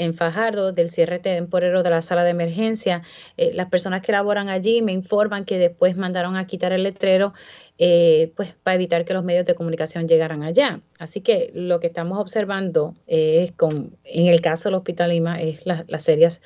en 0.00 0.14
Fajardo, 0.14 0.72
del 0.72 0.88
cierre 0.88 1.18
temporero 1.18 1.82
de 1.82 1.90
la 1.90 2.00
sala 2.00 2.24
de 2.24 2.30
emergencia. 2.30 3.02
Eh, 3.36 3.52
las 3.54 3.66
personas 3.66 4.00
que 4.00 4.12
laboran 4.12 4.48
allí 4.48 4.80
me 4.80 4.92
informan 4.92 5.44
que 5.44 5.58
después 5.58 5.94
mandaron 5.94 6.36
a 6.36 6.46
quitar 6.46 6.72
el 6.72 6.84
letrero, 6.84 7.34
eh, 7.78 8.32
pues 8.34 8.54
para 8.62 8.76
evitar 8.76 9.04
que 9.04 9.12
los 9.12 9.24
medios 9.24 9.44
de 9.44 9.54
comunicación 9.54 10.08
llegaran 10.08 10.42
allá. 10.42 10.80
Así 10.98 11.20
que 11.20 11.50
lo 11.54 11.80
que 11.80 11.86
estamos 11.86 12.18
observando 12.18 12.94
es 13.06 13.52
con, 13.52 13.94
en 14.04 14.26
el 14.26 14.40
caso 14.40 14.70
del 14.70 14.76
Hospital 14.76 15.10
Lima, 15.10 15.40
es 15.40 15.66
la, 15.66 15.84
serias, 15.98 16.40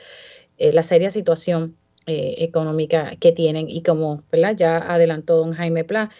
eh, 0.59 0.73
la 0.73 0.83
seria 0.83 1.11
situación 1.11 1.77
económica 2.07 3.17
que 3.19 3.33
tienen 3.33 3.71
y 3.71 3.83
como 3.83 4.25
ya 4.59 4.77
adelantó 4.77 5.39
don 5.39 5.53
Jaime 5.53 5.85
Pla, 5.85 6.11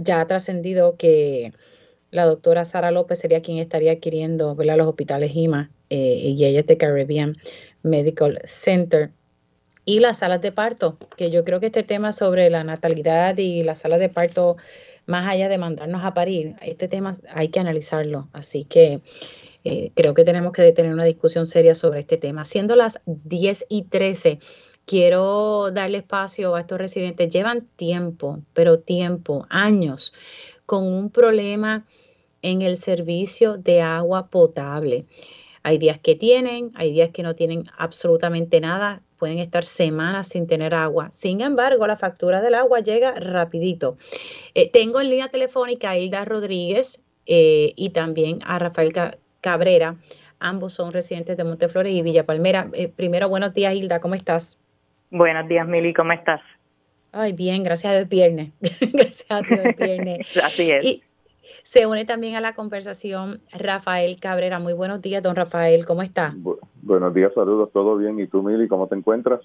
ya 0.00 0.22
ha 0.22 0.26
trascendido 0.26 0.96
que 0.96 1.52
la 2.14 2.26
doctora 2.26 2.64
Sara 2.64 2.92
López 2.92 3.18
sería 3.18 3.42
quien 3.42 3.58
estaría 3.58 3.90
adquiriendo 3.90 4.54
¿verdad? 4.54 4.76
los 4.76 4.86
hospitales 4.86 5.32
IMA 5.34 5.72
eh, 5.90 5.96
y 5.96 6.44
ella 6.44 6.60
es 6.60 6.66
de 6.68 6.76
Caribbean 6.76 7.36
Medical 7.82 8.40
Center. 8.44 9.10
Y 9.84 9.98
las 9.98 10.18
salas 10.18 10.40
de 10.40 10.52
parto, 10.52 10.96
que 11.16 11.32
yo 11.32 11.44
creo 11.44 11.58
que 11.58 11.66
este 11.66 11.82
tema 11.82 12.12
sobre 12.12 12.50
la 12.50 12.62
natalidad 12.62 13.36
y 13.38 13.64
las 13.64 13.80
salas 13.80 13.98
de 13.98 14.10
parto, 14.10 14.56
más 15.06 15.28
allá 15.28 15.48
de 15.48 15.58
mandarnos 15.58 16.04
a 16.04 16.14
parir, 16.14 16.54
este 16.62 16.86
tema 16.86 17.16
hay 17.32 17.48
que 17.48 17.58
analizarlo. 17.58 18.28
Así 18.32 18.64
que 18.64 19.00
eh, 19.64 19.90
creo 19.96 20.14
que 20.14 20.22
tenemos 20.22 20.52
que 20.52 20.70
tener 20.70 20.92
una 20.92 21.04
discusión 21.04 21.46
seria 21.46 21.74
sobre 21.74 21.98
este 21.98 22.16
tema. 22.16 22.44
Siendo 22.44 22.76
las 22.76 23.00
10 23.06 23.66
y 23.68 23.82
13, 23.86 24.38
quiero 24.84 25.72
darle 25.72 25.98
espacio 25.98 26.54
a 26.54 26.60
estos 26.60 26.78
residentes. 26.78 27.28
Llevan 27.28 27.66
tiempo, 27.74 28.38
pero 28.52 28.78
tiempo, 28.78 29.46
años, 29.50 30.14
con 30.64 30.84
un 30.84 31.10
problema 31.10 31.84
en 32.44 32.62
el 32.62 32.76
servicio 32.76 33.56
de 33.56 33.80
agua 33.80 34.28
potable. 34.28 35.06
Hay 35.62 35.78
días 35.78 35.98
que 35.98 36.14
tienen, 36.14 36.72
hay 36.74 36.92
días 36.92 37.08
que 37.08 37.22
no 37.22 37.34
tienen 37.34 37.64
absolutamente 37.76 38.60
nada, 38.60 39.00
pueden 39.18 39.38
estar 39.38 39.64
semanas 39.64 40.28
sin 40.28 40.46
tener 40.46 40.74
agua. 40.74 41.10
Sin 41.10 41.40
embargo, 41.40 41.86
la 41.86 41.96
factura 41.96 42.42
del 42.42 42.54
agua 42.54 42.80
llega 42.80 43.14
rapidito. 43.14 43.96
Eh, 44.54 44.70
tengo 44.70 45.00
en 45.00 45.08
línea 45.08 45.28
telefónica 45.28 45.90
a 45.90 45.96
Hilda 45.96 46.26
Rodríguez 46.26 47.06
eh, 47.26 47.72
y 47.76 47.90
también 47.90 48.40
a 48.44 48.58
Rafael 48.58 48.92
Cabrera. 49.40 49.96
Ambos 50.38 50.74
son 50.74 50.92
residentes 50.92 51.38
de 51.38 51.44
Monteflores 51.44 51.94
y 51.94 52.02
Villa 52.02 52.24
Palmera. 52.24 52.68
Eh, 52.74 52.88
primero, 52.88 53.30
buenos 53.30 53.54
días, 53.54 53.74
Hilda, 53.74 54.00
¿cómo 54.00 54.14
estás? 54.14 54.60
Buenos 55.10 55.48
días, 55.48 55.66
Mili, 55.66 55.94
¿cómo 55.94 56.12
estás? 56.12 56.42
Ay, 57.10 57.32
bien, 57.32 57.62
gracias 57.62 57.90
a 57.90 57.96
Dios, 57.96 58.08
viernes. 58.10 58.50
gracias 58.92 59.26
a 59.30 59.40
Dios, 59.40 59.76
viernes. 59.78 60.26
Así 60.44 60.70
es. 60.70 61.00
Se 61.64 61.86
une 61.86 62.04
también 62.04 62.36
a 62.36 62.42
la 62.42 62.54
conversación 62.54 63.40
Rafael 63.50 64.20
Cabrera. 64.20 64.58
Muy 64.58 64.74
buenos 64.74 65.00
días, 65.00 65.22
don 65.22 65.34
Rafael, 65.34 65.86
¿cómo 65.86 66.02
está? 66.02 66.34
buenos 66.82 67.14
días, 67.14 67.32
saludos, 67.34 67.70
todo 67.72 67.96
bien. 67.96 68.20
¿Y 68.20 68.26
tú, 68.26 68.42
Mili, 68.42 68.68
cómo 68.68 68.86
te 68.86 68.94
encuentras? 68.94 69.40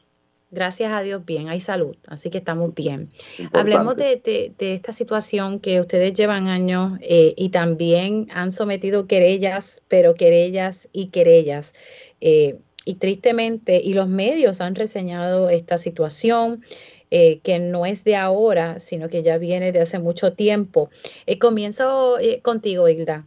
Gracias 0.52 0.92
a 0.92 1.02
Dios, 1.02 1.26
bien, 1.26 1.48
hay 1.48 1.62
salud, 1.62 1.96
así 2.08 2.30
que 2.30 2.40
estamos 2.40 2.76
bien. 2.76 3.10
Hablemos 3.54 3.96
de, 3.96 4.54
esta 4.60 4.92
situación 4.92 5.60
que 5.60 5.80
ustedes 5.80 6.14
llevan 6.14 6.48
años 6.48 7.00
eh, 7.02 7.36
y 7.38 7.50
también 7.50 8.28
han 8.34 8.52
sometido 8.52 9.08
querellas, 9.08 9.84
pero 9.88 10.16
querellas 10.16 10.90
y 10.92 11.10
querellas. 11.12 11.74
Eh, 12.20 12.60
y 12.84 12.96
tristemente, 12.96 13.80
y 13.82 13.94
los 13.94 14.10
medios 14.10 14.60
han 14.60 14.76
reseñado 14.76 15.50
esta 15.50 15.78
situación. 15.78 16.64
Eh, 17.12 17.40
que 17.44 17.58
no 17.58 17.88
es 17.88 18.04
de 18.04 18.16
ahora, 18.16 18.80
sino 18.80 19.10
que 19.10 19.24
ya 19.24 19.40
viene 19.40 19.72
de 19.72 19.82
hace 19.82 19.98
mucho 19.98 20.34
tiempo. 20.34 20.90
Eh, 21.26 21.40
comienzo 21.40 22.20
eh, 22.20 22.40
contigo, 22.44 22.88
Hilda. 22.88 23.24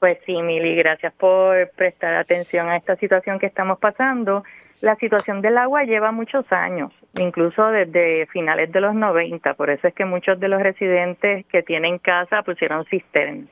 Pues 0.00 0.18
sí, 0.26 0.34
Mili, 0.42 0.76
gracias 0.76 1.14
por 1.14 1.70
prestar 1.76 2.14
atención 2.14 2.68
a 2.68 2.76
esta 2.76 2.96
situación 2.96 3.38
que 3.38 3.46
estamos 3.46 3.78
pasando. 3.78 4.44
La 4.82 4.96
situación 4.96 5.40
del 5.40 5.56
agua 5.56 5.84
lleva 5.84 6.12
muchos 6.12 6.44
años, 6.52 6.92
incluso 7.18 7.68
desde 7.68 8.26
finales 8.26 8.70
de 8.70 8.82
los 8.82 8.94
90, 8.94 9.54
por 9.54 9.70
eso 9.70 9.88
es 9.88 9.94
que 9.94 10.04
muchos 10.04 10.38
de 10.38 10.48
los 10.48 10.60
residentes 10.62 11.46
que 11.46 11.62
tienen 11.62 11.96
casa 11.98 12.42
pusieron 12.42 12.84
cisternas. 12.84 13.48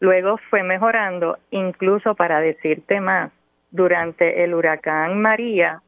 Luego 0.00 0.36
fue 0.50 0.62
mejorando, 0.62 1.38
incluso 1.50 2.14
para 2.14 2.40
decirte 2.40 3.00
más, 3.00 3.32
durante 3.70 4.44
el 4.44 4.52
huracán 4.52 5.18
María 5.22 5.80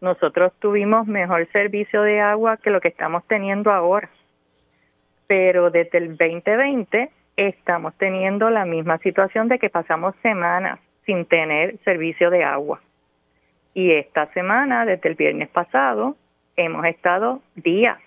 nosotros 0.00 0.52
tuvimos 0.58 1.06
mejor 1.06 1.46
servicio 1.52 2.02
de 2.02 2.20
agua 2.20 2.58
que 2.58 2.70
lo 2.70 2.80
que 2.80 2.88
estamos 2.88 3.24
teniendo 3.26 3.72
ahora. 3.72 4.08
Pero 5.26 5.70
desde 5.70 5.98
el 5.98 6.16
2020 6.16 7.10
estamos 7.36 7.94
teniendo 7.96 8.50
la 8.50 8.64
misma 8.64 8.98
situación 8.98 9.48
de 9.48 9.58
que 9.58 9.70
pasamos 9.70 10.14
semanas 10.22 10.78
sin 11.04 11.24
tener 11.24 11.78
servicio 11.84 12.30
de 12.30 12.44
agua. 12.44 12.80
Y 13.74 13.92
esta 13.92 14.26
semana, 14.32 14.84
desde 14.84 15.08
el 15.08 15.14
viernes 15.14 15.48
pasado, 15.48 16.16
hemos 16.56 16.84
estado 16.86 17.42
días 17.54 17.98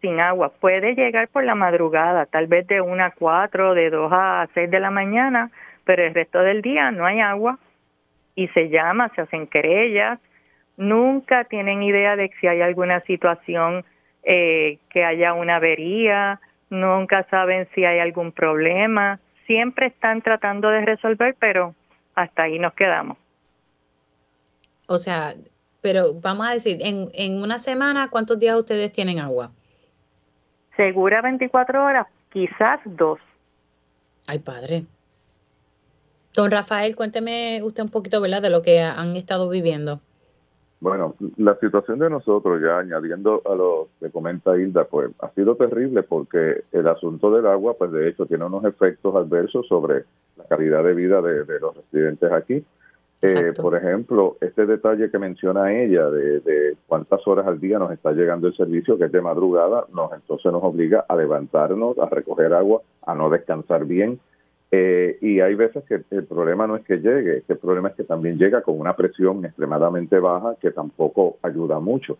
sin 0.00 0.20
agua. 0.20 0.50
Puede 0.60 0.94
llegar 0.94 1.28
por 1.28 1.44
la 1.44 1.54
madrugada, 1.54 2.26
tal 2.26 2.46
vez 2.46 2.66
de 2.66 2.80
1 2.80 3.04
a 3.04 3.10
4, 3.10 3.74
de 3.74 3.90
2 3.90 4.12
a 4.12 4.48
6 4.54 4.70
de 4.70 4.80
la 4.80 4.90
mañana, 4.90 5.50
pero 5.84 6.04
el 6.04 6.14
resto 6.14 6.40
del 6.40 6.62
día 6.62 6.90
no 6.90 7.06
hay 7.06 7.20
agua. 7.20 7.58
Y 8.34 8.48
se 8.48 8.68
llama, 8.68 9.10
se 9.14 9.22
hacen 9.22 9.46
querellas, 9.46 10.18
nunca 10.76 11.44
tienen 11.44 11.82
idea 11.82 12.16
de 12.16 12.30
si 12.40 12.46
hay 12.46 12.60
alguna 12.60 13.00
situación 13.02 13.84
eh, 14.22 14.78
que 14.90 15.04
haya 15.04 15.34
una 15.34 15.56
avería, 15.56 16.40
nunca 16.70 17.26
saben 17.30 17.68
si 17.74 17.84
hay 17.84 18.00
algún 18.00 18.32
problema, 18.32 19.20
siempre 19.46 19.86
están 19.86 20.22
tratando 20.22 20.68
de 20.70 20.84
resolver, 20.84 21.36
pero 21.38 21.74
hasta 22.14 22.44
ahí 22.44 22.58
nos 22.58 22.74
quedamos. 22.74 23.18
O 24.86 24.98
sea, 24.98 25.34
pero 25.80 26.14
vamos 26.14 26.46
a 26.46 26.52
decir, 26.52 26.78
en, 26.80 27.08
en 27.14 27.42
una 27.42 27.58
semana, 27.58 28.08
¿cuántos 28.08 28.38
días 28.38 28.56
ustedes 28.56 28.92
tienen 28.92 29.18
agua? 29.18 29.50
Segura 30.76 31.22
24 31.22 31.84
horas, 31.84 32.06
quizás 32.30 32.80
dos. 32.84 33.18
Ay, 34.26 34.38
padre. 34.38 34.84
Don 36.32 36.50
Rafael, 36.50 36.96
cuénteme 36.96 37.62
usted 37.62 37.82
un 37.82 37.90
poquito, 37.90 38.20
¿verdad?, 38.20 38.42
de 38.42 38.50
lo 38.50 38.62
que 38.62 38.80
han 38.80 39.14
estado 39.16 39.48
viviendo. 39.48 40.00
Bueno, 40.80 41.14
la 41.38 41.56
situación 41.56 41.98
de 41.98 42.10
nosotros, 42.10 42.60
ya 42.62 42.78
añadiendo 42.78 43.40
a 43.46 43.54
lo 43.54 43.88
que 44.00 44.10
comenta 44.10 44.56
Hilda, 44.56 44.84
pues 44.84 45.10
ha 45.20 45.30
sido 45.30 45.56
terrible 45.56 46.02
porque 46.02 46.64
el 46.72 46.88
asunto 46.88 47.30
del 47.30 47.46
agua, 47.46 47.74
pues 47.78 47.90
de 47.92 48.08
hecho 48.08 48.26
tiene 48.26 48.44
unos 48.44 48.64
efectos 48.64 49.14
adversos 49.14 49.66
sobre 49.66 50.04
la 50.36 50.44
calidad 50.44 50.84
de 50.84 50.94
vida 50.94 51.22
de, 51.22 51.60
los 51.60 51.74
residentes 51.76 52.30
aquí. 52.32 52.64
Eh, 53.22 53.54
por 53.56 53.74
ejemplo, 53.74 54.36
este 54.42 54.66
detalle 54.66 55.10
que 55.10 55.18
menciona 55.18 55.72
ella 55.72 56.10
de, 56.10 56.40
de, 56.40 56.76
cuántas 56.86 57.26
horas 57.26 57.46
al 57.46 57.58
día 57.58 57.78
nos 57.78 57.90
está 57.90 58.12
llegando 58.12 58.48
el 58.48 58.56
servicio, 58.56 58.98
que 58.98 59.04
es 59.04 59.12
de 59.12 59.22
madrugada, 59.22 59.86
nos 59.94 60.12
entonces 60.12 60.52
nos 60.52 60.62
obliga 60.62 61.06
a 61.08 61.16
levantarnos, 61.16 61.98
a 61.98 62.06
recoger 62.10 62.52
agua, 62.52 62.82
a 63.06 63.14
no 63.14 63.30
descansar 63.30 63.86
bien, 63.86 64.20
eh, 64.76 65.18
y 65.20 65.38
hay 65.38 65.54
veces 65.54 65.84
que 65.84 66.02
el 66.10 66.24
problema 66.24 66.66
no 66.66 66.74
es 66.74 66.84
que 66.84 66.96
llegue, 66.96 67.44
el 67.46 67.58
problema 67.58 67.90
es 67.90 67.94
que 67.94 68.02
también 68.02 68.38
llega 68.38 68.62
con 68.62 68.80
una 68.80 68.96
presión 68.96 69.44
extremadamente 69.44 70.18
baja 70.18 70.56
que 70.60 70.72
tampoco 70.72 71.36
ayuda 71.42 71.78
mucho. 71.78 72.18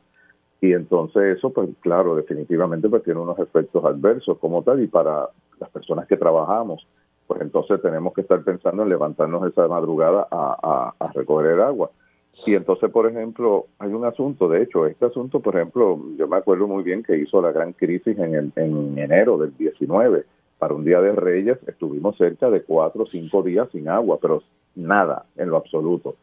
Y 0.61 0.73
entonces 0.73 1.37
eso, 1.37 1.51
pues 1.51 1.69
claro, 1.81 2.15
definitivamente 2.15 2.89
pues 2.89 3.03
tiene 3.03 3.19
unos 3.19 3.41
efectos 3.41 3.85
adversos 3.85 4.39
como 4.39 4.63
tal 4.63 4.81
y 4.83 4.87
para 4.87 5.29
las 5.59 5.69
personas 5.71 6.07
que 6.07 6.17
trabajamos, 6.17 6.87
pues 7.27 7.41
entonces 7.41 7.83
tenemos 7.83 8.15
que 8.15 8.21
estar 8.21 8.41
pensando 8.45 8.85
en 8.85 8.89
levantarnos 8.89 9.51
esa 9.51 9.67
madrugada 9.67 10.29
a, 10.31 10.95
a, 11.01 11.13
recoger 11.13 11.59
agua. 11.61 11.91
Y 12.47 12.55
entonces, 12.55 12.89
por 12.91 13.09
ejemplo, 13.09 13.67
hay 13.81 13.93
un 13.93 14.05
asunto, 14.05 14.49
de 14.49 14.63
hecho, 14.63 14.87
este 14.87 15.07
asunto, 15.07 15.41
por 15.41 15.57
ejemplo, 15.57 16.01
yo 16.17 16.29
me 16.29 16.37
acuerdo 16.37 16.69
muy 16.69 16.85
bien 16.85 17.03
que 17.03 17.17
hizo 17.17 17.43
la 17.43 17.51
gran 17.51 17.73
crisis 17.73 18.17
en, 18.17 18.53
en 18.55 18.99
enero 18.99 19.39
del 19.39 19.57
19 19.57 20.25
para 20.59 20.75
un 20.75 20.85
día 20.85 21.01
de 21.01 21.13
Reyes 21.13 21.59
estuvimos 21.67 22.17
cerca 22.17 22.51
de 22.51 22.63
cuatro 22.63 23.05
o 23.05 23.07
cinco 23.07 23.43
días 23.43 23.69
sin 23.73 23.89
agua, 23.89 24.19
pero 24.21 24.43
nada 24.75 25.27
en 25.37 25.51
lo 25.51 25.57
absoluto. 25.57 26.17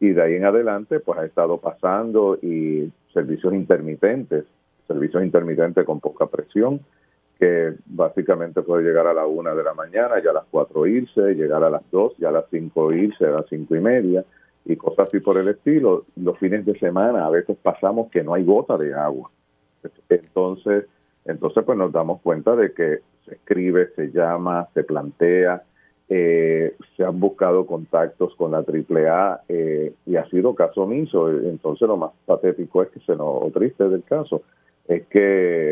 Y 0.00 0.10
de 0.10 0.22
ahí 0.22 0.34
en 0.34 0.44
adelante, 0.44 1.00
pues 1.00 1.18
ha 1.18 1.24
estado 1.24 1.58
pasando 1.58 2.36
y 2.42 2.90
servicios 3.12 3.54
intermitentes, 3.54 4.44
servicios 4.86 5.22
intermitentes 5.22 5.84
con 5.84 6.00
poca 6.00 6.26
presión, 6.26 6.80
que 7.38 7.74
básicamente 7.86 8.62
puede 8.62 8.84
llegar 8.84 9.06
a 9.06 9.14
la 9.14 9.26
una 9.26 9.54
de 9.54 9.62
la 9.62 9.74
mañana, 9.74 10.22
ya 10.22 10.30
a 10.30 10.34
las 10.34 10.44
cuatro 10.50 10.86
irse, 10.86 11.34
llegar 11.34 11.64
a 11.64 11.70
las 11.70 11.82
dos, 11.90 12.14
ya 12.18 12.28
a 12.28 12.32
las 12.32 12.44
cinco 12.50 12.92
irse, 12.92 13.26
a 13.26 13.30
las 13.30 13.46
cinco 13.48 13.76
y 13.76 13.80
media, 13.80 14.24
y 14.64 14.76
cosas 14.76 15.08
así 15.08 15.20
por 15.20 15.38
el 15.38 15.48
estilo. 15.48 16.04
Los 16.16 16.38
fines 16.38 16.64
de 16.64 16.78
semana 16.78 17.26
a 17.26 17.30
veces 17.30 17.56
pasamos 17.62 18.10
que 18.10 18.22
no 18.22 18.34
hay 18.34 18.44
gota 18.44 18.76
de 18.76 18.94
agua. 18.94 19.30
Entonces, 20.08 20.86
entonces 21.24 21.64
pues 21.64 21.78
nos 21.78 21.92
damos 21.92 22.20
cuenta 22.22 22.56
de 22.56 22.72
que 22.72 23.00
se 23.24 23.34
escribe, 23.34 23.90
se 23.96 24.10
llama, 24.10 24.68
se 24.74 24.84
plantea, 24.84 25.62
eh, 26.08 26.76
se 26.96 27.04
han 27.04 27.18
buscado 27.18 27.66
contactos 27.66 28.34
con 28.36 28.50
la 28.50 28.58
AAA 28.58 29.42
eh, 29.48 29.94
y 30.06 30.16
ha 30.16 30.28
sido 30.28 30.54
caso 30.54 30.82
omiso. 30.82 31.30
Entonces 31.30 31.88
lo 31.88 31.96
más 31.96 32.10
patético 32.26 32.82
es 32.82 32.90
que 32.90 33.00
se 33.00 33.16
nos, 33.16 33.42
o 33.42 33.50
triste 33.52 33.88
del 33.88 34.02
caso, 34.04 34.42
es 34.86 35.06
que 35.06 35.20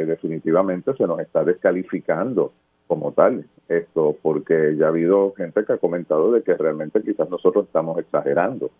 definitivamente 0.07 0.95
se 0.97 1.07
nos 1.07 1.21
está 1.21 1.45
descalificando 1.45 2.53
como 2.87 3.13
tal 3.13 3.45
esto, 3.69 4.17
porque 4.21 4.77
ya 4.77 4.87
ha 4.87 4.89
habido 4.89 5.33
gente 5.35 5.65
que 5.65 5.73
ha 5.73 5.79
comentado 5.79 6.33
de 6.33 6.43
que 6.43 6.55
realmente 6.55 7.03
quizás 7.03 7.29
nosotros 7.31 7.67
estamos 7.67 7.99
exagerando, 7.99 8.71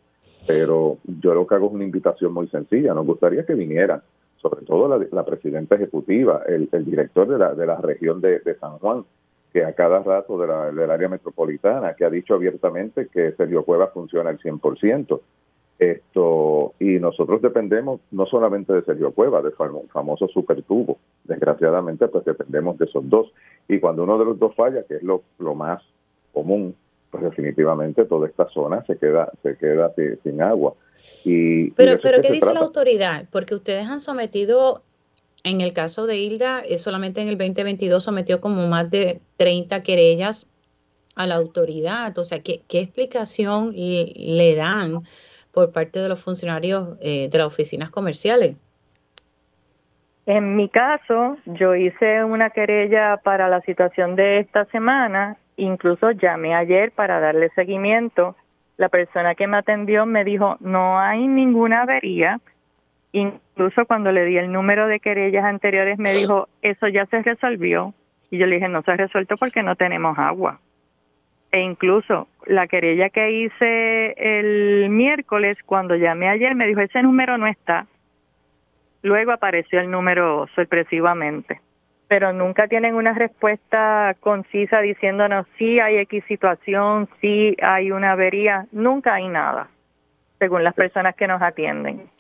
pero 0.47 0.99
yo 1.05 1.35
lo 1.35 1.47
que 1.47 1.55
hago 1.55 1.69
es 1.69 1.73
una 1.73 1.85
invitación 1.85 2.33
muy 2.35 2.47
sencilla, 2.49 2.93
nos 2.93 3.07
gustaría 3.07 3.47
que 3.47 3.55
vinieran 3.55 4.03
sobre 4.43 4.67
todo 4.67 4.99
la, 4.99 5.25
presidenta 5.25 5.77
ejecutiva, 5.77 6.43
el, 6.47 6.69
director 6.85 7.29
de 7.29 7.39
la, 7.39 7.55
de 7.55 7.65
la 7.65 7.77
región 7.77 8.21
de, 8.21 8.41
San 8.61 8.79
Juan, 8.79 9.05
que 9.53 9.65
a 9.65 9.73
cada 9.73 10.03
rato 10.03 10.37
de 10.39 10.49
la, 10.49 10.73
del 10.73 10.91
área 10.91 11.09
metropolitana, 11.09 11.95
que 11.95 12.05
ha 12.05 12.11
dicho 12.11 12.35
abiertamente 12.35 13.07
que 13.07 13.33
Sergio 13.33 13.65
Cueva 13.65 13.89
funciona 13.89 14.31
al 14.31 14.39
100%. 14.39 15.21
Esto, 15.79 16.75
y 16.79 16.99
nosotros 16.99 17.41
dependemos 17.41 18.01
no 18.11 18.27
solamente 18.27 18.73
de 18.73 18.83
Sergio 18.83 19.13
Cueva, 19.13 19.43
de 19.43 19.53
famoso 19.53 20.29
supertubo. 20.29 20.99
Desgraciadamente, 21.25 22.09
pues 22.09 22.25
dependemos 22.25 22.79
de 22.79 22.87
esos 22.87 23.09
dos. 23.09 23.33
Y 23.69 23.79
cuando 23.79 24.03
uno 24.03 24.19
de 24.19 24.25
los 24.25 24.39
dos 24.39 24.55
falla, 24.55 24.83
que 24.85 24.97
es 24.97 25.03
lo, 25.03 25.23
lo 25.39 25.55
más 25.55 25.83
común, 26.33 26.75
pues 27.11 27.23
definitivamente 27.25 28.05
toda 28.07 28.29
esta 28.29 28.49
zona 28.49 28.85
se 28.87 28.97
queda, 28.97 29.31
se 29.43 29.57
queda 29.57 29.93
sin 30.23 30.43
agua 30.43 30.75
pero, 31.77 31.99
pero 32.03 32.21
¿qué 32.21 32.31
dice 32.31 32.53
la 32.53 32.61
autoridad? 32.61 33.27
Porque 33.31 33.55
ustedes 33.55 33.87
han 33.87 34.01
sometido, 34.01 34.83
en 35.45 35.61
el 35.61 35.73
caso 35.73 36.07
de 36.07 36.19
Hilda, 36.19 36.61
es 36.61 36.83
solamente 36.83 37.21
en 37.21 37.29
el 37.29 37.39
2022 37.39 38.03
sometió 38.03 38.41
como 38.41 38.67
más 38.67 38.91
de 38.91 39.21
30 39.37 39.83
querellas 39.83 40.51
a 41.17 41.27
la 41.27 41.37
autoridad. 41.37 42.17
O 42.19 42.25
sea, 42.25 42.41
¿qué, 42.43 42.63
qué 42.69 42.81
explicación 42.81 43.73
le 43.75 44.55
dan 44.55 45.01
por 45.53 45.73
parte 45.73 46.01
de 46.01 46.09
los 46.09 46.21
funcionarios 46.21 46.97
eh, 47.01 47.29
de 47.29 47.39
las 47.39 47.47
oficinas 47.47 47.91
comerciales? 47.91 48.57
En 50.25 50.57
mi 50.57 50.69
caso, 50.69 51.37
yo 51.47 51.75
hice 51.75 52.25
una 52.25 52.51
querella 52.51 53.19
para 53.23 53.49
la 53.49 53.61
situación 53.63 54.15
de 54.15 54.39
esta 54.39 54.65
semana, 54.67 55.37
incluso 55.57 56.13
llamé 56.13 56.55
ayer 56.55 56.93
para 56.93 57.19
darle 57.19 57.51
seguimiento 57.51 58.37
la 58.83 58.89
persona 58.89 59.37
que 59.37 59.47
me 59.47 59.59
atendió 59.59 60.07
me 60.07 60.25
dijo, 60.25 60.57
no 60.59 60.99
hay 60.99 61.29
ninguna 61.29 61.83
avería. 61.83 62.41
Incluso 63.13 63.87
cuando 63.87 64.11
le 64.11 64.25
di 64.25 64.37
el 64.39 64.51
número 64.51 64.89
de 64.89 64.99
querellas 64.99 65.45
anteriores 65.45 66.01
me 66.01 66.13
dijo, 66.13 66.49
eso 66.63 66.89
ya 66.89 67.07
se 67.07 67.23
resolvió. 67.23 67.95
Y 68.29 68.39
yo 68.39 68.47
le 68.47 68.57
dije, 68.57 68.69
no 68.69 68.83
se 68.83 68.91
ha 68.91 68.97
resuelto 68.97 69.37
porque 69.37 69.63
no 69.63 69.77
tenemos 69.77 70.19
agua. 70.19 70.59
E 71.53 71.61
incluso 71.61 72.27
la 72.45 72.67
querella 72.67 73.09
que 73.11 73.31
hice 73.31 74.15
el 74.17 74.91
miércoles, 74.91 75.63
cuando 75.63 75.95
llamé 75.95 76.29
ayer, 76.29 76.57
me 76.57 76.67
dijo, 76.67 76.81
ese 76.81 77.05
número 77.05 77.39
no 77.39 77.47
está. 77.47 77.87
Luego 79.03 79.31
apareció 79.31 79.79
el 79.79 79.93
número 79.93 80.49
sorpresivamente 80.57 81.61
pero 82.13 82.31
nunca 82.35 82.69
tienen 82.69 82.95
una 82.95 83.15
respuesta 83.15 84.15
concisa 84.21 84.83
diciéndonos 84.83 85.47
si 85.57 85.81
hay 85.81 85.97
X 86.01 86.23
situación, 86.29 87.09
si 87.23 87.57
hay 87.63 87.91
una 87.91 88.13
avería, 88.13 88.67
nunca 88.71 89.15
hay 89.15 89.29
nada, 89.29 89.71
según 90.39 90.63
las 90.63 90.75
personas 90.75 91.17
que 91.17 91.27
nos 91.27 91.41
atienden. 91.41 92.11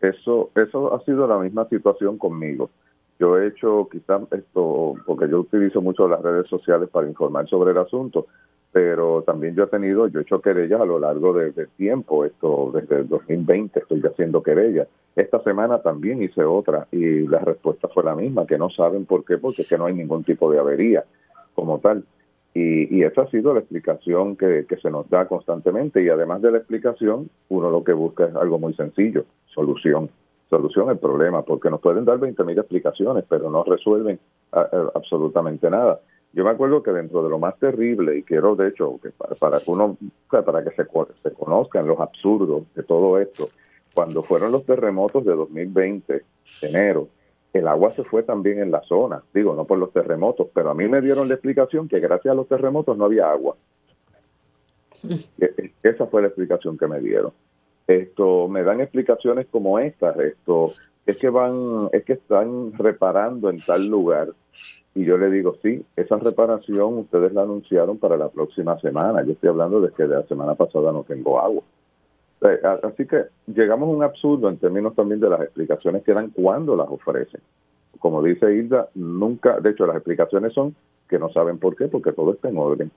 Eso, 0.00 0.50
eso 0.56 0.94
ha 0.94 1.04
sido 1.04 1.26
la 1.26 1.36
misma 1.36 1.68
situación 1.68 2.16
conmigo. 2.16 2.70
Yo 3.18 3.38
he 3.38 3.48
hecho 3.48 3.88
quizás 3.90 4.22
esto, 4.32 4.94
porque 5.06 5.28
yo 5.28 5.40
utilizo 5.40 5.80
mucho 5.80 6.06
las 6.06 6.20
redes 6.20 6.46
sociales 6.48 6.88
para 6.90 7.08
informar 7.08 7.48
sobre 7.48 7.70
el 7.70 7.78
asunto, 7.78 8.26
pero 8.72 9.22
también 9.22 9.54
yo 9.54 9.64
he 9.64 9.68
tenido, 9.68 10.06
yo 10.08 10.18
he 10.18 10.22
hecho 10.22 10.42
querellas 10.42 10.80
a 10.82 10.84
lo 10.84 10.98
largo 10.98 11.32
del 11.32 11.54
de 11.54 11.66
tiempo, 11.66 12.26
esto 12.26 12.70
desde 12.74 12.96
el 12.96 13.08
2020 13.08 13.80
estoy 13.80 14.02
haciendo 14.04 14.42
querellas. 14.42 14.88
Esta 15.14 15.42
semana 15.42 15.80
también 15.80 16.22
hice 16.22 16.44
otra 16.44 16.86
y 16.92 17.26
la 17.26 17.38
respuesta 17.38 17.88
fue 17.88 18.04
la 18.04 18.14
misma, 18.14 18.46
que 18.46 18.58
no 18.58 18.68
saben 18.68 19.06
por 19.06 19.24
qué, 19.24 19.38
porque 19.38 19.62
es 19.62 19.68
que 19.68 19.78
no 19.78 19.86
hay 19.86 19.94
ningún 19.94 20.24
tipo 20.24 20.52
de 20.52 20.58
avería 20.58 21.04
como 21.54 21.78
tal. 21.78 22.04
Y, 22.52 22.94
y 22.94 23.02
esa 23.02 23.22
ha 23.22 23.30
sido 23.30 23.54
la 23.54 23.60
explicación 23.60 24.36
que, 24.36 24.66
que 24.68 24.76
se 24.76 24.90
nos 24.90 25.08
da 25.08 25.26
constantemente 25.26 26.02
y 26.02 26.10
además 26.10 26.42
de 26.42 26.50
la 26.50 26.58
explicación, 26.58 27.30
uno 27.48 27.70
lo 27.70 27.82
que 27.82 27.94
busca 27.94 28.26
es 28.26 28.34
algo 28.34 28.58
muy 28.58 28.74
sencillo, 28.74 29.24
solución 29.46 30.10
solución 30.48 30.88
al 30.88 30.98
problema, 30.98 31.42
porque 31.42 31.70
nos 31.70 31.80
pueden 31.80 32.04
dar 32.04 32.18
20.000 32.18 32.58
explicaciones, 32.58 33.24
pero 33.28 33.50
no 33.50 33.64
resuelven 33.64 34.18
absolutamente 34.94 35.68
nada. 35.70 36.00
Yo 36.32 36.44
me 36.44 36.50
acuerdo 36.50 36.82
que 36.82 36.92
dentro 36.92 37.22
de 37.22 37.30
lo 37.30 37.38
más 37.38 37.58
terrible, 37.58 38.18
y 38.18 38.22
quiero 38.22 38.56
de 38.56 38.68
hecho 38.68 38.96
que 39.02 39.10
para, 39.10 39.58
que 39.58 39.70
uno, 39.70 39.96
para 40.28 40.62
que 40.62 40.70
se, 40.70 40.86
se 41.22 41.30
conozcan 41.32 41.86
los 41.86 41.98
absurdos 41.98 42.64
de 42.74 42.82
todo 42.82 43.18
esto, 43.18 43.48
cuando 43.94 44.22
fueron 44.22 44.52
los 44.52 44.64
terremotos 44.66 45.24
de 45.24 45.34
2020, 45.34 46.22
enero, 46.62 47.08
el 47.54 47.66
agua 47.66 47.94
se 47.94 48.04
fue 48.04 48.22
también 48.22 48.60
en 48.60 48.70
la 48.70 48.82
zona, 48.82 49.22
digo, 49.32 49.54
no 49.54 49.64
por 49.64 49.78
los 49.78 49.92
terremotos, 49.92 50.48
pero 50.52 50.70
a 50.70 50.74
mí 50.74 50.86
me 50.88 51.00
dieron 51.00 51.28
la 51.28 51.34
explicación 51.34 51.88
que 51.88 52.00
gracias 52.00 52.32
a 52.32 52.34
los 52.34 52.48
terremotos 52.48 52.96
no 52.98 53.06
había 53.06 53.30
agua. 53.30 53.56
E, 55.08 55.44
e, 55.44 55.72
esa 55.82 56.06
fue 56.06 56.22
la 56.22 56.28
explicación 56.28 56.76
que 56.76 56.86
me 56.86 57.00
dieron. 57.00 57.32
Esto, 57.86 58.48
me 58.48 58.62
dan 58.62 58.80
explicaciones 58.80 59.46
como 59.50 59.78
estas, 59.78 60.18
esto, 60.18 60.70
es 61.06 61.16
que 61.16 61.30
van, 61.30 61.88
es 61.92 62.04
que 62.04 62.14
están 62.14 62.72
reparando 62.72 63.48
en 63.48 63.58
tal 63.58 63.86
lugar 63.86 64.28
y 64.96 65.04
yo 65.04 65.18
le 65.18 65.28
digo, 65.28 65.56
sí, 65.62 65.84
esa 65.94 66.16
reparación 66.16 66.96
ustedes 66.96 67.34
la 67.34 67.42
anunciaron 67.42 67.98
para 67.98 68.16
la 68.16 68.30
próxima 68.30 68.80
semana. 68.80 69.22
Yo 69.24 69.32
estoy 69.32 69.50
hablando 69.50 69.78
de 69.82 69.92
que 69.92 70.04
de 70.04 70.16
la 70.16 70.22
semana 70.22 70.54
pasada 70.54 70.90
no 70.90 71.02
tengo 71.02 71.38
agua. 71.38 71.62
Eh, 72.40 72.60
así 72.82 73.04
que 73.04 73.24
llegamos 73.46 73.90
a 73.90 73.92
un 73.92 74.02
absurdo 74.02 74.48
en 74.48 74.56
términos 74.56 74.94
también 74.94 75.20
de 75.20 75.28
las 75.28 75.42
explicaciones 75.42 76.02
que 76.02 76.14
dan 76.14 76.30
cuando 76.30 76.76
las 76.76 76.88
ofrecen. 76.88 77.42
Como 77.98 78.22
dice 78.22 78.50
Hilda, 78.54 78.88
nunca, 78.94 79.60
de 79.60 79.68
hecho 79.68 79.86
las 79.86 79.96
explicaciones 79.96 80.54
son 80.54 80.74
que 81.10 81.18
no 81.18 81.28
saben 81.28 81.58
por 81.58 81.76
qué, 81.76 81.88
porque 81.88 82.12
todo 82.12 82.32
está 82.32 82.48
en 82.48 82.56
orden. 82.56 82.90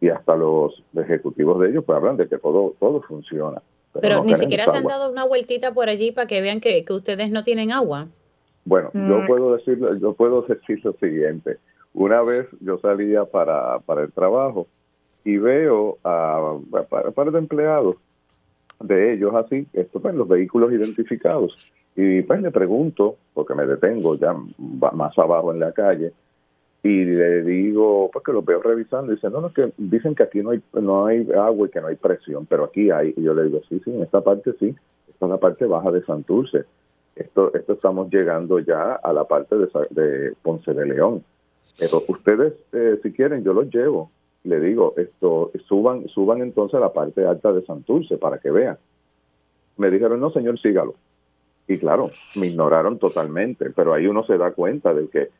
Y 0.00 0.08
hasta 0.08 0.34
los 0.34 0.82
ejecutivos 0.96 1.60
de 1.60 1.70
ellos 1.70 1.84
pues 1.84 1.96
hablan 1.96 2.16
de 2.16 2.26
que 2.26 2.38
todo, 2.38 2.74
todo 2.80 3.02
funciona. 3.02 3.62
Pero, 4.00 4.24
ni 4.24 4.34
siquiera 4.34 4.64
se 4.64 4.76
han 4.76 4.84
dado 4.84 5.10
una 5.10 5.24
vueltita 5.24 5.72
por 5.72 5.88
allí 5.88 6.12
para 6.12 6.26
que 6.26 6.40
vean 6.40 6.60
que, 6.60 6.84
que 6.84 6.92
ustedes 6.92 7.30
no 7.30 7.44
tienen 7.44 7.72
agua. 7.72 8.08
Bueno, 8.64 8.90
yo 8.92 9.00
mm. 9.20 9.26
puedo 9.26 9.56
decir, 9.56 9.78
yo 10.00 10.12
puedo 10.14 10.42
decir 10.42 10.80
lo 10.84 10.92
siguiente. 10.94 11.58
Una 11.94 12.22
vez 12.22 12.46
yo 12.60 12.78
salía 12.78 13.24
para, 13.24 13.78
para 13.80 14.02
el 14.02 14.12
trabajo 14.12 14.66
y 15.24 15.38
veo 15.38 15.98
a, 16.04 16.52
un 16.52 17.12
par 17.14 17.32
de 17.32 17.38
empleados 17.38 17.96
de 18.80 19.14
ellos 19.14 19.34
así, 19.34 19.66
esto 19.72 20.00
pues 20.00 20.14
los 20.14 20.28
vehículos 20.28 20.72
identificados. 20.72 21.72
Y 21.94 22.22
pues 22.22 22.42
le 22.42 22.50
pregunto, 22.50 23.16
porque 23.32 23.54
me 23.54 23.66
detengo 23.66 24.16
ya 24.16 24.36
más 24.92 25.18
abajo 25.18 25.52
en 25.52 25.60
la 25.60 25.72
calle, 25.72 26.12
y 26.86 27.04
le 27.04 27.42
digo, 27.42 28.10
porque 28.12 28.32
los 28.32 28.44
veo 28.44 28.62
revisando, 28.62 29.10
y 29.10 29.16
dicen, 29.16 29.32
no, 29.32 29.40
no, 29.40 29.48
que 29.48 29.72
dicen 29.76 30.14
que 30.14 30.22
aquí 30.22 30.40
no 30.40 30.50
hay, 30.50 30.62
no 30.72 31.06
hay 31.06 31.28
agua 31.32 31.66
y 31.66 31.70
que 31.70 31.80
no 31.80 31.88
hay 31.88 31.96
presión, 31.96 32.46
pero 32.46 32.64
aquí 32.64 32.90
hay. 32.90 33.12
Y 33.16 33.22
yo 33.22 33.34
le 33.34 33.44
digo, 33.44 33.60
sí, 33.68 33.80
sí, 33.84 33.90
en 33.90 34.02
esta 34.02 34.20
parte 34.20 34.54
sí, 34.60 34.74
esta 35.08 35.26
es 35.26 35.30
la 35.30 35.38
parte 35.38 35.66
baja 35.66 35.90
de 35.90 36.04
Santurce. 36.04 36.64
Esto, 37.16 37.52
esto 37.54 37.72
estamos 37.72 38.10
llegando 38.10 38.58
ya 38.60 38.94
a 38.94 39.12
la 39.12 39.24
parte 39.24 39.56
de, 39.56 39.68
de 39.90 40.34
Ponce 40.42 40.74
de 40.74 40.86
León. 40.86 41.24
Pero 41.78 42.02
ustedes, 42.08 42.54
eh, 42.72 43.00
si 43.02 43.12
quieren, 43.12 43.42
yo 43.42 43.52
los 43.52 43.72
llevo. 43.74 44.10
Le 44.44 44.60
digo, 44.60 44.94
esto, 44.96 45.50
suban, 45.66 46.06
suban 46.08 46.40
entonces 46.40 46.76
a 46.76 46.80
la 46.80 46.92
parte 46.92 47.26
alta 47.26 47.52
de 47.52 47.64
Santurce 47.64 48.16
para 48.16 48.38
que 48.38 48.50
vean. 48.50 48.78
Me 49.76 49.90
dijeron, 49.90 50.20
no, 50.20 50.30
señor, 50.30 50.60
sígalo. 50.60 50.94
Y 51.66 51.78
claro, 51.78 52.10
me 52.36 52.46
ignoraron 52.46 52.98
totalmente, 52.98 53.70
pero 53.70 53.92
ahí 53.92 54.06
uno 54.06 54.24
se 54.24 54.38
da 54.38 54.52
cuenta 54.52 54.94
de 54.94 55.08
que 55.08 55.30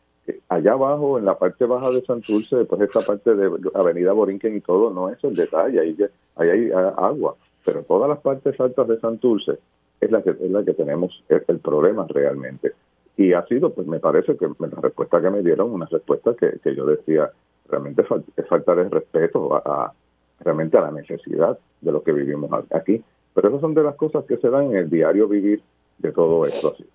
allá 0.49 0.73
abajo, 0.73 1.19
en 1.19 1.25
la 1.25 1.39
parte 1.39 1.65
baja 1.65 1.91
de 1.91 2.03
Santurce, 2.03 2.65
pues 2.65 2.81
esta 2.83 3.01
parte 3.01 3.35
de 3.35 3.51
Avenida 3.75 4.12
Borinquen 4.12 4.57
y 4.57 4.61
todo, 4.61 4.91
no 4.91 5.09
es 5.11 5.23
el 5.25 5.35
detalle, 5.35 5.81
ahí, 5.81 5.97
ahí 6.37 6.49
hay 6.49 6.71
agua, 6.73 7.37
pero 7.65 7.83
todas 7.83 8.09
las 8.09 8.19
partes 8.19 8.59
altas 8.61 8.89
de 8.89 9.01
Santurce 9.01 9.59
es 10.01 10.11
la 10.11 10.23
que, 10.23 10.31
es 10.31 10.51
la 10.51 10.65
que 10.65 10.75
tenemos 10.75 11.23
el, 11.29 11.59
problema 11.59 12.07
realmente. 12.09 12.73
Y 13.17 13.33
ha 13.33 13.47
sido, 13.47 13.73
pues 13.73 13.87
me 13.87 13.99
parece 13.99 14.37
que 14.37 14.47
la 14.47 14.81
respuesta 14.81 15.21
que 15.21 15.31
me 15.31 15.43
dieron, 15.43 15.73
una 15.73 15.87
respuesta 15.87 16.35
que, 16.39 16.59
que 16.62 16.75
yo 16.75 16.85
decía, 16.85 17.31
realmente 17.69 18.05
es 18.37 18.47
faltar 18.47 18.79
el 18.79 18.91
respeto 18.91 19.55
a, 19.55 19.93
realmente 20.41 20.77
a 20.77 20.83
la 20.83 20.91
necesidad 20.91 21.59
de 21.81 21.93
lo 21.93 22.03
que 22.03 22.12
vivimos 22.12 22.51
aquí. 22.71 23.03
Pero 23.35 23.49
esas 23.49 23.61
son 23.61 23.75
de 23.75 23.83
las 23.83 23.97
cosas 23.97 24.25
que 24.25 24.37
se 24.39 24.49
dan 24.49 24.71
en 24.71 24.77
el 24.77 24.91
diario 24.91 25.29
vivir 25.29 25.62
de 25.99 26.12
todo 26.12 26.47
esto 26.47 26.73
así. 26.75 26.87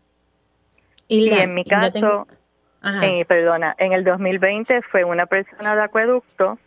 Y, 1.07 1.29
en 1.29 1.53
mi 1.53 1.65
caso, 1.65 2.25
eh, 2.83 3.25
perdona, 3.25 3.75
en 3.77 3.93
el 3.93 4.03
2020 4.03 4.81
fue 4.83 5.03
una 5.03 5.27
persona 5.27 5.75
de 5.75 5.83
acueducto, 5.83 6.57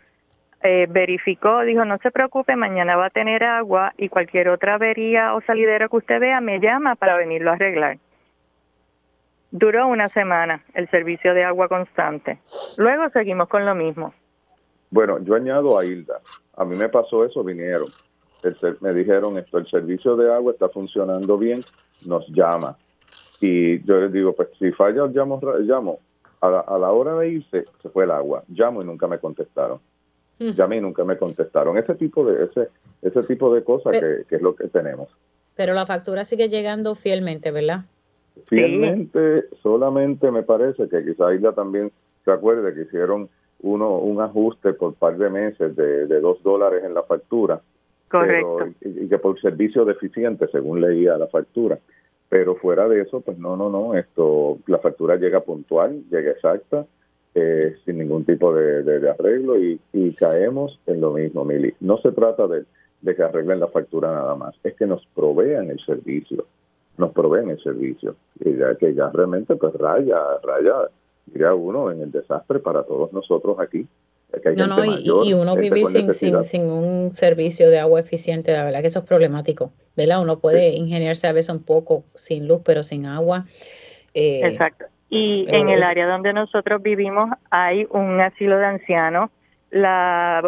eh, 0.63 0.87
verificó, 0.89 1.63
dijo, 1.63 1.85
no 1.85 1.99
se 1.99 2.11
preocupe, 2.11 2.57
mañana 2.57 2.97
va 2.97 3.07
a 3.07 3.11
tener 3.11 3.43
agua 3.45 3.93
y 3.99 4.09
cualquier 4.09 4.49
otra 4.49 4.75
avería 4.75 5.35
o 5.35 5.41
salidero 5.43 5.89
que 5.89 5.97
usted 5.97 6.21
vea 6.21 6.41
me 6.41 6.61
llama 6.61 6.95
para 6.95 7.17
venirlo 7.17 7.51
a 7.51 7.55
arreglar. 7.55 7.99
Duró 9.51 9.87
una 9.89 10.09
semana 10.09 10.65
el 10.75 10.89
servicio 10.89 11.35
de 11.35 11.45
agua 11.45 11.69
constante. 11.69 12.39
Luego 12.79 13.09
seguimos 13.11 13.49
con 13.49 13.67
lo 13.67 13.75
mismo. 13.75 14.15
Bueno, 14.91 15.19
yo 15.19 15.35
añado 15.35 15.79
a 15.79 15.85
Hilda. 15.85 16.21
A 16.57 16.65
mí 16.65 16.77
me 16.77 16.89
pasó 16.89 17.25
eso, 17.25 17.43
vinieron. 17.45 17.89
me 18.81 18.93
dijeron 18.95 19.37
esto, 19.39 19.59
el 19.59 19.67
servicio 19.67 20.17
de 20.17 20.33
agua 20.33 20.53
está 20.53 20.69
funcionando 20.69 21.37
bien, 21.37 21.61
nos 22.07 22.27
llama. 22.29 22.77
Y 23.41 23.85
yo 23.85 24.01
les 24.01 24.13
digo, 24.13 24.33
pues 24.33 24.49
si 24.59 24.73
falla, 24.73 25.07
llamo, 25.07 25.41
llamo. 25.61 25.99
A 26.45 26.51
la, 26.51 26.61
a 26.61 26.79
la 26.79 26.93
hora 26.93 27.15
de 27.15 27.29
irse, 27.31 27.65
se 27.83 27.89
fue 27.89 28.05
el 28.05 28.11
agua. 28.11 28.45
Llamo 28.49 28.83
y 28.83 28.85
nunca 28.85 29.07
me 29.07 29.19
contestaron. 29.19 29.81
Llamé 30.39 30.77
y 30.77 30.81
nunca 30.81 31.05
me 31.05 31.17
contestaron. 31.17 31.79
Ese 31.79 31.95
tipo 31.95 32.27
de, 32.27 32.45
ese, 32.45 32.69
ese 33.01 33.23
tipo 33.23 33.55
de 33.55 33.65
cosas 33.65 33.95
que, 34.29 34.37
es 34.37 34.43
lo 34.43 34.55
que 34.55 34.69
tenemos. 34.69 35.09
Pero 35.55 35.73
la 35.73 35.87
factura 35.87 36.25
sigue 36.25 36.51
llegando 36.51 36.95
fielmente, 36.95 37.51
¿verdad? 37.51 37.85
Fielmente, 38.49 39.45
solamente 39.63 40.31
me 40.31 40.43
parece 40.43 40.89
que 40.89 41.05
quizá 41.05 41.33
Isla 41.33 41.53
también 41.53 41.93
se 42.25 42.33
acuerde 42.33 42.75
que 42.75 42.83
hicieron 42.83 43.31
uno 43.61 43.99
un 43.99 44.21
ajuste 44.21 44.75
por 44.75 44.95
par 44.95 45.17
de 45.17 45.31
meses 45.31 45.75
de, 45.77 46.07
de 46.07 46.21
dos 46.21 46.43
dólares 46.43 46.83
en 46.85 46.93
la 46.93 47.05
factura. 47.05 47.63
Correcto. 48.11 48.69
y, 48.83 49.09
que 49.09 49.19
por 49.19 49.41
servicio 49.41 49.85
deficiente, 49.85 50.47
según 50.49 50.81
leía 50.81 51.17
la 51.17 51.27
factura. 51.27 51.79
Pero 52.35 52.57
fuera 52.57 52.89
de 52.89 53.01
eso, 53.01 53.21
pues 53.21 53.39
no, 53.39 53.57
no, 53.57 53.71
no, 53.71 53.95
esto, 53.95 54.59
la 54.67 54.79
factura 54.79 55.15
llega 55.15 55.45
puntual, 55.45 56.03
llega 56.11 56.33
exacta, 56.33 56.85
eh, 57.33 57.77
sin 57.85 57.99
ningún 57.99 58.25
tipo 58.25 58.53
de, 58.53 59.09
arreglo 59.09 59.57
y, 59.57 59.79
caemos 60.19 60.81
en 60.87 61.01
lo 61.01 61.13
mismo, 61.13 61.45
Mili. 61.45 61.73
No 61.79 61.97
se 61.99 62.11
trata 62.11 62.49
de, 62.49 62.65
que 63.05 63.23
arreglen 63.23 63.61
la 63.61 63.69
factura 63.69 64.11
nada 64.11 64.35
más, 64.35 64.57
es 64.65 64.75
que 64.75 64.85
nos 64.85 65.07
provean 65.15 65.71
el 65.71 65.79
servicio, 65.87 66.45
nos 66.99 67.13
proveen 67.13 67.51
el 67.51 67.63
servicio. 67.63 68.17
Y 68.41 68.57
ya 68.57 68.75
que 68.75 68.93
ya 68.95 69.11
realmente 69.11 69.55
pues 69.55 69.73
raya, 69.75 70.19
raya, 70.43 70.91
diría 71.27 71.55
uno, 71.55 71.93
en 71.93 72.03
el 72.03 72.11
desastre 72.11 72.59
para 72.59 72.83
todos 72.83 73.13
nosotros 73.13 73.61
aquí 73.61 73.87
no, 74.57 74.67
no, 74.67 74.85
y, 75.25 75.33
uno 75.33 75.57
vivir 75.57 75.87
sin, 75.87 76.13
sin, 76.13 76.65
un 76.65 77.11
servicio 77.13 77.71
de 77.71 77.79
agua 77.79 78.01
eficiente, 78.01 78.53
la 78.53 78.65
verdad 78.65 78.81
que 78.81 78.89
eso 78.89 79.01
es 79.01 79.05
problemático, 79.05 79.73
¿verdad? 79.97 80.23
Uno 80.23 80.39
puede 80.39 80.71
ingeniarse 80.71 81.27
a 81.27 81.33
veces 81.33 81.55
un 81.55 81.65
poco 81.65 82.05
sin 82.15 82.49
luz, 82.49 82.63
pero 82.65 82.83
sin 82.83 83.07
agua. 83.07 83.47
Eh, 84.15 84.41
Exacto. 84.45 84.87
Y 85.11 85.47
en 85.49 85.69
el 85.69 85.83
área 85.83 86.07
donde 86.07 86.33
nosotros 86.33 86.83
vivimos 86.83 87.31
hay 87.51 87.87
un 87.91 88.21
asilo 88.21 88.59
de 88.59 88.67
ancianos. 88.67 89.31
La 89.71 90.43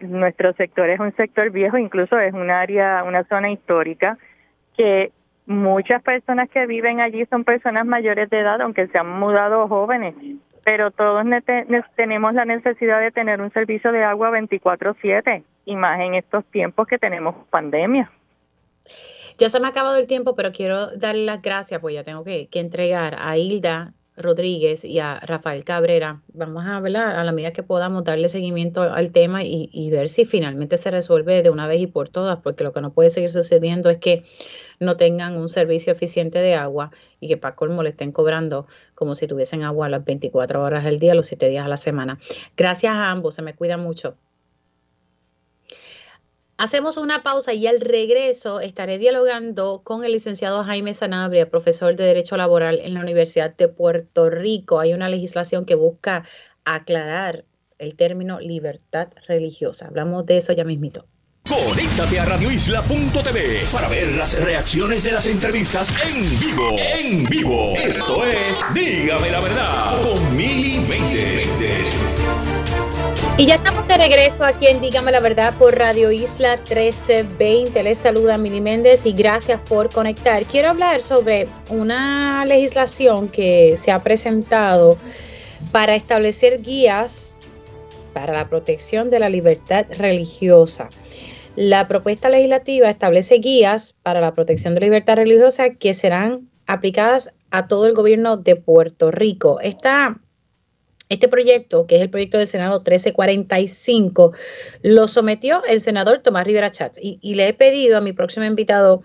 nuestro 0.00 0.52
sector 0.54 0.88
es 0.88 1.00
un 1.00 1.14
sector 1.16 1.50
viejo, 1.50 1.78
incluso 1.78 2.18
es 2.18 2.32
un 2.32 2.50
área, 2.50 3.04
una 3.04 3.24
zona 3.24 3.50
histórica 3.50 4.18
que 4.76 5.12
muchas 5.46 6.02
personas 6.02 6.48
que 6.48 6.66
viven 6.66 7.00
allí 7.00 7.26
son 7.26 7.44
personas 7.44 7.84
mayores 7.84 8.30
de 8.30 8.40
edad, 8.40 8.60
aunque 8.60 8.86
se 8.88 8.98
han 8.98 9.18
mudado 9.18 9.68
jóvenes 9.68 10.14
pero 10.64 10.90
todos 10.90 11.24
tenemos 11.96 12.34
la 12.34 12.44
necesidad 12.44 13.00
de 13.00 13.10
tener 13.10 13.40
un 13.40 13.52
servicio 13.52 13.92
de 13.92 14.04
agua 14.04 14.30
24/7 14.30 15.42
y 15.64 15.76
más 15.76 16.00
en 16.00 16.14
estos 16.14 16.44
tiempos 16.46 16.86
que 16.86 16.98
tenemos 16.98 17.34
pandemia. 17.50 18.10
Ya 19.38 19.48
se 19.48 19.58
me 19.58 19.66
ha 19.66 19.70
acabado 19.70 19.96
el 19.96 20.06
tiempo, 20.06 20.34
pero 20.34 20.52
quiero 20.52 20.88
darle 20.96 21.24
las 21.24 21.40
gracias, 21.40 21.80
pues 21.80 21.94
ya 21.94 22.04
tengo 22.04 22.24
que, 22.24 22.48
entregar 22.52 23.16
a 23.18 23.36
Hilda 23.38 23.94
Rodríguez 24.20 24.84
y 24.84 24.98
a 24.98 25.20
Rafael 25.20 25.64
Cabrera. 25.64 26.22
Vamos 26.32 26.64
a 26.64 26.76
hablar 26.76 27.16
a 27.16 27.24
la 27.24 27.32
medida 27.32 27.52
que 27.52 27.62
podamos 27.62 28.04
darle 28.04 28.28
seguimiento 28.28 28.82
al 28.82 29.12
tema 29.12 29.42
y, 29.44 29.90
ver 29.90 30.08
si 30.08 30.24
finalmente 30.24 30.78
se 30.78 30.90
resuelve 30.90 31.42
de 31.42 31.50
una 31.50 31.66
vez 31.66 31.80
y 31.80 31.86
por 31.86 32.08
todas, 32.08 32.38
porque 32.38 32.64
lo 32.64 32.72
que 32.72 32.80
no 32.80 32.92
puede 32.92 33.10
seguir 33.10 33.30
sucediendo 33.30 33.90
es 33.90 33.98
que 33.98 34.24
no 34.78 34.96
tengan 34.96 35.36
un 35.36 35.48
servicio 35.48 35.92
eficiente 35.92 36.38
de 36.38 36.54
agua 36.54 36.90
y 37.18 37.28
que 37.28 37.36
para 37.36 37.56
colmo 37.56 37.82
le 37.82 37.90
estén 37.90 38.12
cobrando 38.12 38.66
como 38.94 39.14
si 39.14 39.26
tuviesen 39.26 39.64
agua 39.64 39.88
las 39.88 40.04
24 40.04 40.62
horas 40.62 40.84
del 40.84 40.98
día, 40.98 41.14
los 41.14 41.26
7 41.26 41.48
días 41.48 41.64
a 41.64 41.68
la 41.68 41.76
semana. 41.76 42.18
Gracias 42.56 42.92
a 42.94 43.10
ambos, 43.10 43.34
se 43.34 43.42
me 43.42 43.54
cuida 43.54 43.76
mucho. 43.76 44.16
Hacemos 46.60 46.98
una 46.98 47.22
pausa 47.22 47.54
y 47.54 47.66
al 47.66 47.80
regreso 47.80 48.60
estaré 48.60 48.98
dialogando 48.98 49.80
con 49.82 50.04
el 50.04 50.12
licenciado 50.12 50.62
Jaime 50.62 50.92
Sanabria, 50.92 51.48
profesor 51.48 51.96
de 51.96 52.04
Derecho 52.04 52.36
Laboral 52.36 52.80
en 52.80 52.92
la 52.92 53.00
Universidad 53.00 53.56
de 53.56 53.68
Puerto 53.68 54.28
Rico. 54.28 54.78
Hay 54.78 54.92
una 54.92 55.08
legislación 55.08 55.64
que 55.64 55.74
busca 55.74 56.24
aclarar 56.66 57.46
el 57.78 57.96
término 57.96 58.40
libertad 58.40 59.08
religiosa. 59.26 59.86
Hablamos 59.86 60.26
de 60.26 60.36
eso 60.36 60.52
ya 60.52 60.64
mismito. 60.64 61.06
Conéctate 61.48 62.20
a 62.20 62.26
radioisla.tv 62.26 63.62
para 63.72 63.88
ver 63.88 64.14
las 64.14 64.38
reacciones 64.38 65.02
de 65.02 65.12
las 65.12 65.26
entrevistas 65.26 65.94
en 66.04 66.20
vivo. 66.38 66.76
En 66.78 67.24
vivo. 67.24 67.72
Esto 67.76 68.22
es 68.26 68.62
Dígame 68.74 69.30
la 69.30 69.40
verdad 69.40 70.02
con 70.02 70.36
Mili 70.36 70.78
Y 73.40 73.46
ya 73.46 73.54
estamos 73.54 73.88
de 73.88 73.96
regreso 73.96 74.44
aquí 74.44 74.66
en 74.66 74.82
Dígame 74.82 75.12
la 75.12 75.20
verdad 75.20 75.54
por 75.58 75.74
Radio 75.74 76.12
Isla 76.12 76.58
1320. 76.58 77.82
Les 77.82 77.96
saluda 77.96 78.36
Mili 78.36 78.60
Méndez 78.60 79.06
y 79.06 79.14
gracias 79.14 79.58
por 79.62 79.88
conectar. 79.88 80.44
Quiero 80.44 80.68
hablar 80.68 81.00
sobre 81.00 81.48
una 81.70 82.44
legislación 82.44 83.30
que 83.30 83.78
se 83.78 83.92
ha 83.92 84.02
presentado 84.02 84.98
para 85.72 85.94
establecer 85.94 86.60
guías 86.60 87.34
para 88.12 88.34
la 88.34 88.46
protección 88.50 89.08
de 89.08 89.20
la 89.20 89.30
libertad 89.30 89.86
religiosa. 89.88 90.90
La 91.56 91.88
propuesta 91.88 92.28
legislativa 92.28 92.90
establece 92.90 93.36
guías 93.36 93.94
para 94.02 94.20
la 94.20 94.34
protección 94.34 94.74
de 94.74 94.80
la 94.80 94.86
libertad 94.88 95.16
religiosa 95.16 95.70
que 95.70 95.94
serán 95.94 96.50
aplicadas 96.66 97.32
a 97.50 97.68
todo 97.68 97.86
el 97.86 97.94
gobierno 97.94 98.36
de 98.36 98.56
Puerto 98.56 99.10
Rico. 99.10 99.60
Este 101.10 101.28
proyecto, 101.28 101.86
que 101.86 101.96
es 101.96 102.02
el 102.02 102.08
proyecto 102.08 102.38
del 102.38 102.46
Senado 102.46 102.78
1345, 102.78 104.32
lo 104.82 105.08
sometió 105.08 105.62
el 105.68 105.80
senador 105.80 106.20
Tomás 106.20 106.46
Rivera 106.46 106.70
Chats 106.70 106.98
y, 107.02 107.34
le 107.34 107.48
he 107.48 107.52
pedido 107.52 107.98
a 107.98 108.00
mi 108.00 108.12
próximo 108.12 108.46
invitado 108.46 109.02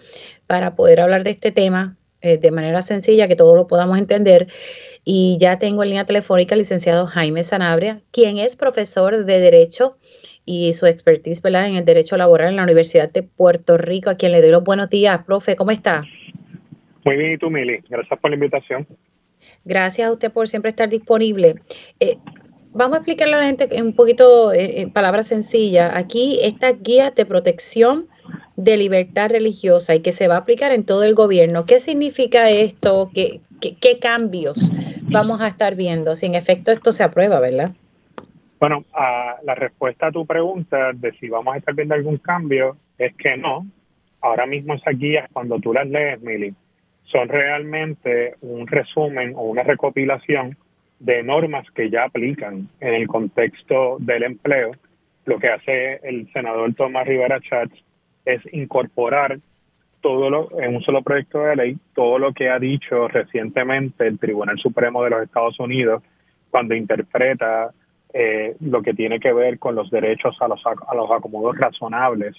para 0.47 0.75
poder 0.75 1.01
hablar 1.01 1.23
de 1.23 1.31
este 1.31 1.51
tema 1.51 1.97
eh, 2.21 2.37
de 2.37 2.51
manera 2.51 2.81
sencilla, 2.81 3.27
que 3.27 3.35
todos 3.35 3.55
lo 3.55 3.67
podamos 3.67 3.97
entender. 3.97 4.47
Y 5.03 5.37
ya 5.39 5.57
tengo 5.57 5.83
en 5.83 5.89
línea 5.89 6.05
telefónica 6.05 6.53
al 6.53 6.59
licenciado 6.59 7.07
Jaime 7.07 7.43
Sanabria, 7.43 8.01
quien 8.11 8.37
es 8.37 8.55
profesor 8.55 9.25
de 9.25 9.39
Derecho 9.39 9.97
y 10.45 10.73
su 10.73 10.85
expertise 10.85 11.41
¿verdad? 11.41 11.67
en 11.67 11.75
el 11.75 11.85
derecho 11.85 12.17
laboral 12.17 12.49
en 12.49 12.57
la 12.57 12.63
Universidad 12.63 13.11
de 13.11 13.23
Puerto 13.23 13.77
Rico, 13.77 14.11
a 14.11 14.15
quien 14.15 14.31
le 14.31 14.41
doy 14.41 14.51
los 14.51 14.63
buenos 14.63 14.91
días. 14.91 15.23
Profe, 15.25 15.55
¿cómo 15.55 15.71
está? 15.71 16.03
Muy 17.03 17.17
bien, 17.17 17.33
¿y 17.33 17.37
tú, 17.39 17.49
Mili? 17.49 17.79
Gracias 17.89 18.19
por 18.19 18.29
la 18.29 18.35
invitación. 18.35 18.87
Gracias 19.65 20.07
a 20.07 20.11
usted 20.11 20.31
por 20.31 20.47
siempre 20.47 20.69
estar 20.69 20.87
disponible. 20.89 21.55
Eh, 21.99 22.17
vamos 22.71 22.95
a 22.95 22.99
explicarle 22.99 23.33
a 23.33 23.39
la 23.39 23.45
gente 23.45 23.67
un 23.81 23.93
poquito 23.93 24.53
eh, 24.53 24.81
en 24.81 24.91
palabras 24.91 25.27
sencillas. 25.27 25.91
Aquí 25.95 26.39
esta 26.43 26.71
guía 26.71 27.09
de 27.11 27.25
protección 27.25 28.07
de 28.55 28.77
libertad 28.77 29.31
religiosa 29.31 29.95
y 29.95 30.01
que 30.01 30.11
se 30.11 30.27
va 30.27 30.35
a 30.35 30.39
aplicar 30.39 30.71
en 30.71 30.85
todo 30.85 31.03
el 31.03 31.15
gobierno. 31.15 31.65
¿Qué 31.65 31.79
significa 31.79 32.49
esto? 32.49 33.09
¿Qué, 33.13 33.41
qué, 33.59 33.99
cambios 33.99 34.71
vamos 35.03 35.41
a 35.41 35.47
estar 35.47 35.75
viendo? 35.75 36.15
Si 36.15 36.27
en 36.27 36.35
efecto 36.35 36.71
esto 36.71 36.93
se 36.93 37.03
aprueba, 37.03 37.39
¿verdad? 37.39 37.71
Bueno, 38.59 38.85
la 39.43 39.55
respuesta 39.55 40.07
a 40.07 40.11
tu 40.11 40.25
pregunta 40.25 40.93
de 40.93 41.11
si 41.13 41.27
vamos 41.27 41.55
a 41.55 41.57
estar 41.57 41.73
viendo 41.73 41.95
algún 41.95 42.17
cambio 42.17 42.77
es 42.97 43.13
que 43.15 43.35
no. 43.35 43.65
Ahora 44.21 44.45
mismo 44.45 44.75
esas 44.75 44.97
guías, 44.97 45.29
cuando 45.33 45.59
tú 45.59 45.73
las 45.73 45.87
lees, 45.87 46.21
Mili, 46.21 46.53
son 47.05 47.29
realmente 47.29 48.35
un 48.41 48.67
resumen 48.67 49.33
o 49.35 49.43
una 49.43 49.63
recopilación 49.63 50.57
de 50.99 51.23
normas 51.23 51.69
que 51.71 51.89
ya 51.89 52.05
aplican 52.05 52.69
en 52.79 52.93
el 52.93 53.07
contexto 53.07 53.97
del 53.99 54.23
empleo. 54.23 54.71
Lo 55.25 55.39
que 55.39 55.49
hace 55.49 55.99
el 56.03 56.31
senador 56.31 56.73
Tomás 56.73 57.07
Rivera 57.07 57.39
Chats 57.41 57.75
es 58.25 58.41
incorporar 58.53 59.39
todo 60.01 60.29
lo, 60.29 60.61
en 60.61 60.75
un 60.75 60.83
solo 60.83 61.01
proyecto 61.01 61.39
de 61.39 61.55
ley 61.55 61.77
todo 61.95 62.19
lo 62.19 62.31
que 62.31 62.49
ha 62.49 62.59
dicho 62.59 63.07
recientemente 63.07 64.05
el 64.05 64.19
Tribunal 64.19 64.57
Supremo 64.59 65.03
de 65.03 65.09
los 65.09 65.23
Estados 65.23 65.59
Unidos 65.59 66.03
cuando 66.51 66.75
interpreta 66.75 67.71
eh, 68.13 68.55
lo 68.59 68.81
que 68.81 68.93
tiene 68.93 69.19
que 69.19 69.33
ver 69.33 69.57
con 69.57 69.75
los 69.75 69.89
derechos 69.89 70.37
a 70.41 70.47
los, 70.47 70.61
a 70.65 70.95
los 70.95 71.11
acomodos 71.11 71.57
razonables 71.57 72.35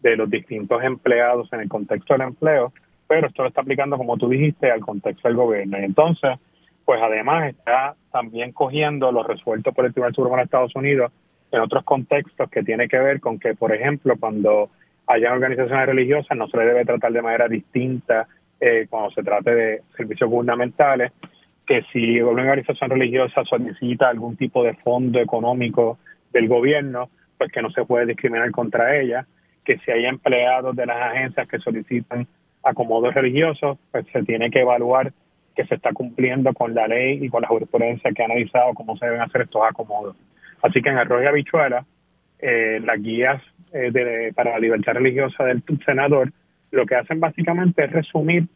de 0.00 0.16
los 0.16 0.30
distintos 0.30 0.82
empleados 0.82 1.52
en 1.52 1.60
el 1.60 1.68
contexto 1.68 2.14
del 2.14 2.28
empleo, 2.28 2.72
pero 3.08 3.26
esto 3.26 3.42
lo 3.42 3.48
está 3.48 3.62
aplicando, 3.62 3.96
como 3.96 4.16
tú 4.18 4.28
dijiste, 4.28 4.70
al 4.70 4.80
contexto 4.80 5.26
del 5.26 5.36
gobierno. 5.36 5.80
Y 5.80 5.84
entonces, 5.84 6.38
pues 6.84 7.00
además 7.02 7.48
está 7.48 7.96
también 8.12 8.52
cogiendo 8.52 9.10
lo 9.10 9.22
resuelto 9.22 9.72
por 9.72 9.86
el 9.86 9.92
Tribunal 9.92 10.14
Supremo 10.14 10.36
de 10.36 10.42
Estados 10.44 10.76
Unidos 10.76 11.10
en 11.50 11.60
otros 11.60 11.84
contextos 11.84 12.50
que 12.50 12.62
tiene 12.62 12.88
que 12.88 12.98
ver 12.98 13.20
con 13.20 13.38
que, 13.38 13.54
por 13.54 13.74
ejemplo, 13.74 14.14
cuando 14.20 14.70
hayan 15.06 15.32
organizaciones 15.32 15.86
religiosas 15.86 16.36
no 16.36 16.48
se 16.48 16.58
le 16.58 16.66
debe 16.66 16.84
tratar 16.84 17.12
de 17.12 17.22
manera 17.22 17.48
distinta 17.48 18.28
eh, 18.60 18.86
cuando 18.90 19.10
se 19.12 19.22
trate 19.22 19.54
de 19.54 19.82
servicios 19.96 20.28
gubernamentales, 20.28 21.12
que 21.66 21.82
si 21.92 22.20
una 22.20 22.42
organización 22.42 22.90
religiosa 22.90 23.44
solicita 23.44 24.08
algún 24.08 24.36
tipo 24.36 24.62
de 24.62 24.74
fondo 24.74 25.18
económico 25.20 25.98
del 26.32 26.48
gobierno, 26.48 27.08
pues 27.38 27.50
que 27.52 27.62
no 27.62 27.70
se 27.70 27.84
puede 27.84 28.06
discriminar 28.06 28.50
contra 28.50 28.98
ella, 28.98 29.26
que 29.64 29.78
si 29.78 29.90
hay 29.90 30.06
empleados 30.06 30.74
de 30.74 30.86
las 30.86 30.96
agencias 30.96 31.46
que 31.48 31.58
solicitan 31.58 32.26
acomodos 32.62 33.14
religiosos, 33.14 33.78
pues 33.90 34.06
se 34.12 34.22
tiene 34.22 34.50
que 34.50 34.60
evaluar 34.60 35.12
que 35.54 35.66
se 35.66 35.74
está 35.74 35.92
cumpliendo 35.92 36.52
con 36.52 36.74
la 36.74 36.86
ley 36.86 37.18
y 37.22 37.28
con 37.28 37.42
la 37.42 37.48
jurisprudencia 37.48 38.12
que 38.12 38.22
ha 38.22 38.26
analizado 38.26 38.74
cómo 38.74 38.96
se 38.96 39.06
deben 39.06 39.22
hacer 39.22 39.42
estos 39.42 39.62
acomodos. 39.68 40.16
Así 40.62 40.80
que 40.80 40.88
en 40.88 40.98
Arroyo 40.98 41.24
y 41.24 41.26
Habichuela, 41.26 41.84
eh, 42.38 42.80
las 42.84 43.02
guías 43.02 43.42
eh, 43.72 44.32
para 44.34 44.52
la 44.52 44.58
libertad 44.60 44.94
religiosa 44.94 45.44
del 45.44 45.62
senador, 45.84 46.32
lo 46.70 46.86
que 46.86 46.94
hacen 46.94 47.20
básicamente 47.20 47.84
es 47.84 47.92
resumir 47.92 48.46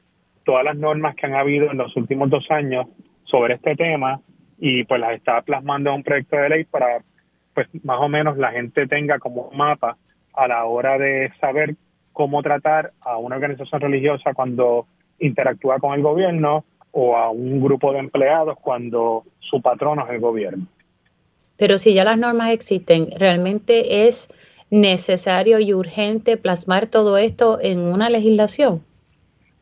todas 0.44 0.64
las 0.64 0.76
normas 0.76 1.14
que 1.16 1.26
han 1.26 1.34
habido 1.34 1.70
en 1.70 1.78
los 1.78 1.96
últimos 1.96 2.30
dos 2.30 2.48
años 2.50 2.86
sobre 3.24 3.54
este 3.54 3.74
tema 3.74 4.20
y 4.58 4.84
pues 4.84 5.00
las 5.00 5.14
está 5.14 5.42
plasmando 5.42 5.90
en 5.90 5.96
un 5.96 6.02
proyecto 6.02 6.36
de 6.36 6.48
ley 6.48 6.64
para 6.64 7.02
pues 7.54 7.68
más 7.84 7.98
o 8.00 8.08
menos 8.08 8.36
la 8.38 8.52
gente 8.52 8.86
tenga 8.86 9.18
como 9.18 9.42
un 9.42 9.56
mapa 9.56 9.96
a 10.34 10.48
la 10.48 10.64
hora 10.64 10.98
de 10.98 11.32
saber 11.40 11.74
cómo 12.12 12.42
tratar 12.42 12.92
a 13.00 13.16
una 13.16 13.36
organización 13.36 13.80
religiosa 13.80 14.34
cuando 14.34 14.86
interactúa 15.18 15.78
con 15.78 15.94
el 15.94 16.02
gobierno 16.02 16.64
o 16.90 17.16
a 17.16 17.30
un 17.30 17.62
grupo 17.62 17.92
de 17.92 18.00
empleados 18.00 18.58
cuando 18.60 19.24
su 19.40 19.60
patrono 19.62 20.04
es 20.06 20.12
el 20.12 20.20
gobierno. 20.20 20.66
Pero 21.56 21.78
si 21.78 21.94
ya 21.94 22.04
las 22.04 22.18
normas 22.18 22.50
existen, 22.50 23.08
¿realmente 23.18 24.06
es 24.06 24.34
necesario 24.70 25.58
y 25.58 25.74
urgente 25.74 26.36
plasmar 26.36 26.86
todo 26.86 27.18
esto 27.18 27.58
en 27.60 27.80
una 27.80 28.08
legislación? 28.10 28.82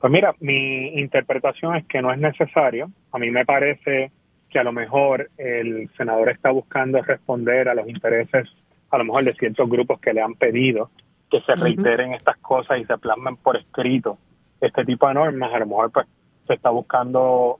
Pues 0.00 0.12
mira, 0.12 0.34
mi 0.40 0.98
interpretación 0.98 1.76
es 1.76 1.84
que 1.86 2.00
no 2.00 2.12
es 2.12 2.18
necesario. 2.18 2.90
A 3.12 3.18
mí 3.18 3.30
me 3.30 3.44
parece 3.44 4.10
que 4.48 4.58
a 4.58 4.64
lo 4.64 4.72
mejor 4.72 5.30
el 5.36 5.90
senador 5.96 6.30
está 6.30 6.50
buscando 6.50 7.02
responder 7.02 7.68
a 7.68 7.74
los 7.74 7.88
intereses, 7.88 8.48
a 8.90 8.98
lo 8.98 9.04
mejor 9.04 9.24
de 9.24 9.34
ciertos 9.34 9.68
grupos 9.68 10.00
que 10.00 10.12
le 10.12 10.22
han 10.22 10.34
pedido 10.34 10.90
que 11.30 11.40
se 11.42 11.54
reiteren 11.54 12.14
estas 12.14 12.36
cosas 12.38 12.78
y 12.78 12.84
se 12.84 12.98
plasmen 12.98 13.36
por 13.36 13.56
escrito 13.56 14.18
este 14.60 14.84
tipo 14.84 15.06
de 15.08 15.14
normas. 15.14 15.52
A 15.52 15.58
lo 15.58 15.66
mejor 15.66 15.90
pues 15.92 16.06
se 16.46 16.54
está 16.54 16.70
buscando 16.70 17.58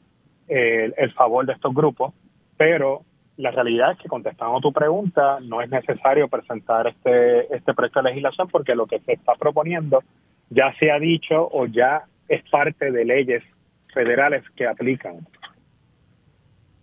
el, 0.48 0.94
el 0.96 1.12
favor 1.12 1.46
de 1.46 1.52
estos 1.52 1.72
grupos, 1.74 2.12
pero 2.56 3.02
la 3.37 3.50
realidad 3.50 3.92
es 3.92 3.98
que 3.98 4.09
contestando 4.09 4.61
tu 4.61 4.72
pregunta, 4.72 5.38
no 5.40 5.62
es 5.62 5.70
necesario 5.70 6.28
presentar 6.28 6.87
este, 6.88 7.54
este 7.54 7.72
proyecto 7.72 8.02
de 8.02 8.11
legislación 8.11 8.48
porque 8.48 8.74
lo 8.74 8.87
que 8.87 9.00
se 9.00 9.14
está 9.14 9.35
proponiendo 9.35 10.02
ya 10.50 10.74
se 10.78 10.90
ha 10.90 10.98
dicho 10.98 11.48
o 11.50 11.66
ya 11.66 12.02
es 12.28 12.42
parte 12.50 12.90
de 12.90 13.04
leyes 13.04 13.42
federales 13.94 14.44
que 14.56 14.66
aplican. 14.66 15.26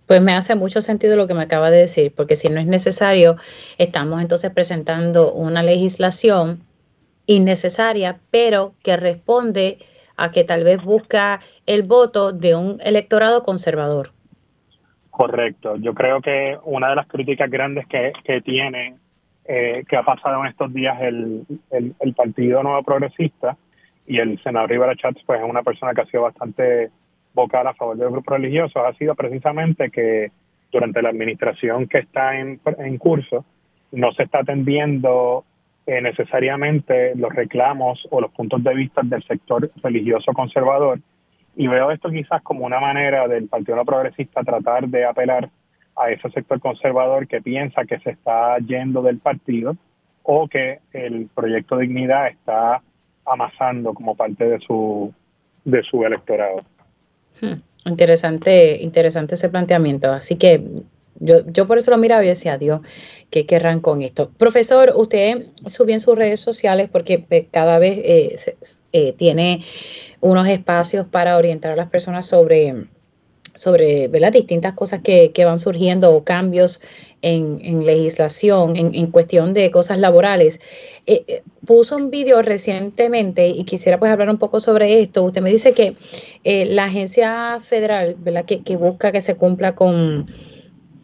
Pues 0.07 0.21
me 0.21 0.33
hace 0.33 0.55
mucho 0.55 0.81
sentido 0.81 1.17
lo 1.17 1.27
que 1.27 1.33
me 1.33 1.43
acaba 1.43 1.69
de 1.69 1.79
decir, 1.79 2.13
porque 2.15 2.37
si 2.37 2.47
no 2.47 2.59
es 2.59 2.65
necesario, 2.65 3.35
estamos 3.77 4.21
entonces 4.21 4.51
presentando 4.51 5.33
una 5.33 5.63
legislación 5.63 6.61
innecesaria, 7.27 8.17
pero 8.31 8.73
que 8.83 8.97
responde 8.97 9.77
a 10.17 10.31
que 10.31 10.43
tal 10.43 10.63
vez 10.63 10.83
busca 10.83 11.39
el 11.67 11.83
voto 11.83 12.33
de 12.33 12.55
un 12.55 12.79
electorado 12.83 13.43
conservador. 13.43 14.09
Correcto. 15.11 15.75
Yo 15.77 15.93
creo 15.93 16.21
que 16.21 16.57
una 16.63 16.89
de 16.89 16.95
las 16.95 17.07
críticas 17.07 17.49
grandes 17.49 17.87
que, 17.87 18.13
que 18.23 18.41
tiene, 18.41 18.95
eh, 19.45 19.83
que 19.87 19.95
ha 19.95 20.03
pasado 20.03 20.41
en 20.41 20.47
estos 20.47 20.73
días 20.73 20.99
el, 21.01 21.45
el, 21.71 22.13
Partido 22.13 22.63
Nuevo 22.63 22.83
Progresista 22.83 23.57
y 24.05 24.19
el 24.19 24.41
senador 24.43 24.69
Rivera 24.69 24.95
Chats, 24.95 25.21
pues 25.25 25.39
es 25.39 25.49
una 25.49 25.63
persona 25.63 25.93
que 25.93 26.01
ha 26.01 26.05
sido 26.05 26.23
bastante 26.23 26.91
vocal 27.33 27.67
a 27.67 27.73
favor 27.73 27.97
del 27.97 28.09
grupo 28.09 28.33
religioso, 28.35 28.85
ha 28.85 28.93
sido 28.93 29.15
precisamente 29.15 29.89
que 29.89 30.31
durante 30.71 31.01
la 31.01 31.09
administración 31.09 31.87
que 31.87 31.99
está 31.99 32.39
en, 32.39 32.59
en 32.77 32.97
curso 32.97 33.45
no 33.91 34.11
se 34.13 34.23
está 34.23 34.39
atendiendo 34.39 35.45
eh, 35.87 36.01
necesariamente 36.01 37.15
los 37.15 37.33
reclamos 37.33 38.05
o 38.11 38.19
los 38.19 38.31
puntos 38.31 38.61
de 38.61 38.75
vista 38.75 39.01
del 39.05 39.23
sector 39.23 39.71
religioso 39.81 40.33
conservador 40.33 40.99
y 41.55 41.67
veo 41.67 41.91
esto 41.91 42.09
quizás 42.09 42.41
como 42.41 42.65
una 42.65 42.81
manera 42.81 43.27
del 43.29 43.47
Partido 43.47 43.83
Progresista 43.85 44.43
tratar 44.43 44.89
de 44.89 45.05
apelar 45.05 45.49
a 45.95 46.11
ese 46.11 46.29
sector 46.29 46.59
conservador 46.59 47.25
que 47.25 47.41
piensa 47.41 47.85
que 47.85 47.99
se 47.99 48.11
está 48.11 48.57
yendo 48.59 49.01
del 49.01 49.19
partido 49.19 49.77
o 50.23 50.49
que 50.49 50.79
el 50.91 51.29
proyecto 51.33 51.77
Dignidad 51.77 52.27
está 52.27 52.81
amasando 53.25 53.93
como 53.93 54.13
parte 54.13 54.45
de 54.45 54.59
su 54.59 55.13
de 55.63 55.83
su 55.83 56.03
electorado. 56.03 56.63
Hmm, 57.41 57.55
interesante, 57.85 58.77
interesante 58.83 59.35
ese 59.35 59.47
planteamiento. 59.49 60.11
Así 60.11 60.37
que 60.37 60.61
yo, 61.19 61.45
yo 61.47 61.67
por 61.67 61.77
eso 61.77 61.91
lo 61.91 61.97
miraba 61.97 62.23
y 62.23 62.27
decía, 62.27 62.57
Dios, 62.57 62.81
¿qué 63.29 63.45
querrán 63.45 63.79
con 63.79 64.01
esto? 64.01 64.29
Profesor, 64.37 64.93
usted 64.95 65.47
subió 65.65 65.93
en 65.93 65.99
sus 65.99 66.15
redes 66.15 66.39
sociales 66.39 66.89
porque 66.91 67.25
eh, 67.29 67.47
cada 67.49 67.79
vez 67.79 67.99
eh, 68.03 68.55
eh, 68.93 69.13
tiene 69.13 69.63
unos 70.21 70.47
espacios 70.47 71.05
para 71.07 71.37
orientar 71.37 71.71
a 71.71 71.75
las 71.75 71.89
personas 71.89 72.25
sobre, 72.25 72.85
sobre 73.53 74.07
¿verdad? 74.07 74.31
distintas 74.31 74.73
cosas 74.73 75.01
que, 75.01 75.31
van 75.43 75.59
surgiendo 75.59 76.13
o 76.13 76.23
cambios 76.23 76.81
en, 77.21 77.85
legislación, 77.85 78.75
en, 78.75 79.07
cuestión 79.11 79.53
de 79.53 79.71
cosas 79.71 79.99
laborales. 79.99 80.59
Puso 81.65 81.95
un 81.95 82.11
video 82.11 82.41
recientemente 82.41 83.47
y 83.47 83.63
quisiera 83.63 83.99
pues 83.99 84.11
hablar 84.11 84.29
un 84.29 84.37
poco 84.37 84.59
sobre 84.59 85.01
esto. 85.01 85.23
Usted 85.23 85.41
me 85.41 85.51
dice 85.51 85.73
que 85.73 85.95
la 86.43 86.85
agencia 86.85 87.59
federal, 87.59 88.15
¿verdad? 88.19 88.45
Que, 88.45 88.61
que 88.61 88.75
busca 88.75 89.11
que 89.11 89.21
se 89.21 89.35
cumpla 89.35 89.73
con, 89.75 90.27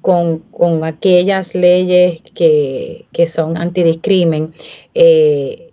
con, 0.03 0.39
con 0.51 0.83
aquellas 0.83 1.55
leyes 1.55 2.21
que, 2.35 3.05
que 3.13 3.25
son 3.25 3.55
antidiscrimen, 3.57 4.51
eh, 4.93 5.71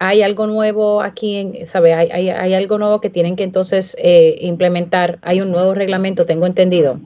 hay 0.00 0.22
algo 0.22 0.48
nuevo 0.48 1.00
aquí, 1.00 1.36
en, 1.36 1.64
¿sabe? 1.64 1.94
Hay, 1.94 2.08
hay, 2.10 2.28
hay 2.28 2.54
algo 2.54 2.76
nuevo 2.76 3.00
que 3.00 3.08
tienen 3.08 3.36
que 3.36 3.44
entonces 3.44 3.96
eh, 4.02 4.36
implementar. 4.40 5.20
Hay 5.22 5.40
un 5.40 5.52
nuevo 5.52 5.74
reglamento, 5.74 6.26
tengo 6.26 6.44
entendido. 6.44 6.98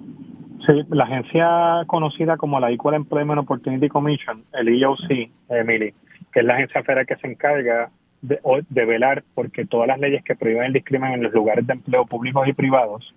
Sí, 0.67 0.73
la 0.89 1.05
agencia 1.05 1.83
conocida 1.87 2.39
como 2.39 2.59
la 2.59 2.71
Equal 2.71 2.95
Employment 2.95 3.41
Opportunity 3.41 3.89
Commission, 3.91 4.43
el 4.55 4.69
EOC, 4.69 5.31
Emily, 5.51 5.93
que 6.33 6.41
es 6.41 6.47
la 6.47 6.55
agencia 6.55 6.83
federal 6.83 7.07
que 7.07 7.17
se 7.17 7.27
encarga 7.27 7.91
de, 8.23 8.41
de, 8.71 8.85
velar 8.87 9.25
porque 9.35 9.67
todas 9.67 9.89
las 9.89 10.01
leyes 10.01 10.25
que 10.25 10.35
prohíben 10.35 10.65
el 10.65 10.73
discrimen 10.73 11.13
en 11.13 11.23
los 11.23 11.35
lugares 11.35 11.67
de 11.67 11.75
empleo 11.75 12.07
públicos 12.07 12.49
y 12.49 12.55
privados 12.55 13.15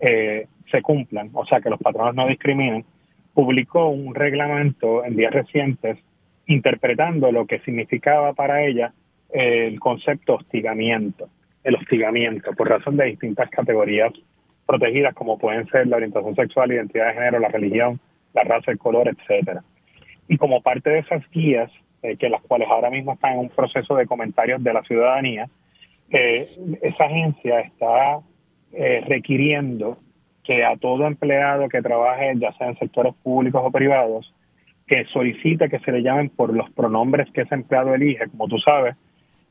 eh, 0.00 0.46
se 0.70 0.82
cumplan, 0.82 1.30
o 1.32 1.44
sea, 1.46 1.60
que 1.60 1.70
los 1.70 1.80
patronos 1.80 2.14
no 2.14 2.26
discriminen, 2.26 2.84
publicó 3.34 3.88
un 3.88 4.14
reglamento 4.14 5.04
en 5.04 5.16
días 5.16 5.32
recientes 5.32 5.98
interpretando 6.46 7.30
lo 7.30 7.46
que 7.46 7.60
significaba 7.60 8.32
para 8.32 8.64
ella 8.64 8.92
el 9.32 9.78
concepto 9.78 10.34
hostigamiento, 10.34 11.28
el 11.62 11.76
hostigamiento 11.76 12.52
por 12.52 12.68
razón 12.68 12.96
de 12.96 13.06
distintas 13.06 13.48
categorías 13.50 14.12
protegidas 14.66 15.14
como 15.14 15.38
pueden 15.38 15.66
ser 15.68 15.86
la 15.86 15.96
orientación 15.96 16.34
sexual, 16.34 16.72
identidad 16.72 17.08
de 17.08 17.14
género, 17.14 17.38
la 17.38 17.48
religión, 17.48 18.00
la 18.34 18.44
raza, 18.44 18.70
el 18.70 18.78
color, 18.78 19.08
etcétera. 19.08 19.62
Y 20.28 20.36
como 20.36 20.62
parte 20.62 20.90
de 20.90 21.00
esas 21.00 21.28
guías, 21.30 21.70
eh, 22.02 22.16
que 22.16 22.28
las 22.28 22.40
cuales 22.42 22.68
ahora 22.70 22.88
mismo 22.88 23.14
están 23.14 23.32
en 23.32 23.38
un 23.40 23.48
proceso 23.48 23.96
de 23.96 24.06
comentarios 24.06 24.62
de 24.62 24.72
la 24.72 24.82
ciudadanía, 24.82 25.48
eh, 26.10 26.48
esa 26.82 27.04
agencia 27.04 27.60
está 27.60 28.20
eh, 28.72 29.04
requiriendo 29.06 29.98
que 30.44 30.64
a 30.64 30.76
todo 30.76 31.06
empleado 31.06 31.68
que 31.68 31.82
trabaje, 31.82 32.32
ya 32.36 32.52
sea 32.52 32.68
en 32.68 32.78
sectores 32.78 33.14
públicos 33.22 33.62
o 33.64 33.70
privados, 33.70 34.32
que 34.86 35.04
solicite 35.06 35.68
que 35.68 35.78
se 35.80 35.92
le 35.92 36.02
llamen 36.02 36.30
por 36.30 36.52
los 36.54 36.68
pronombres 36.70 37.30
que 37.32 37.42
ese 37.42 37.54
empleado 37.54 37.94
elige. 37.94 38.28
Como 38.28 38.48
tú 38.48 38.58
sabes, 38.58 38.96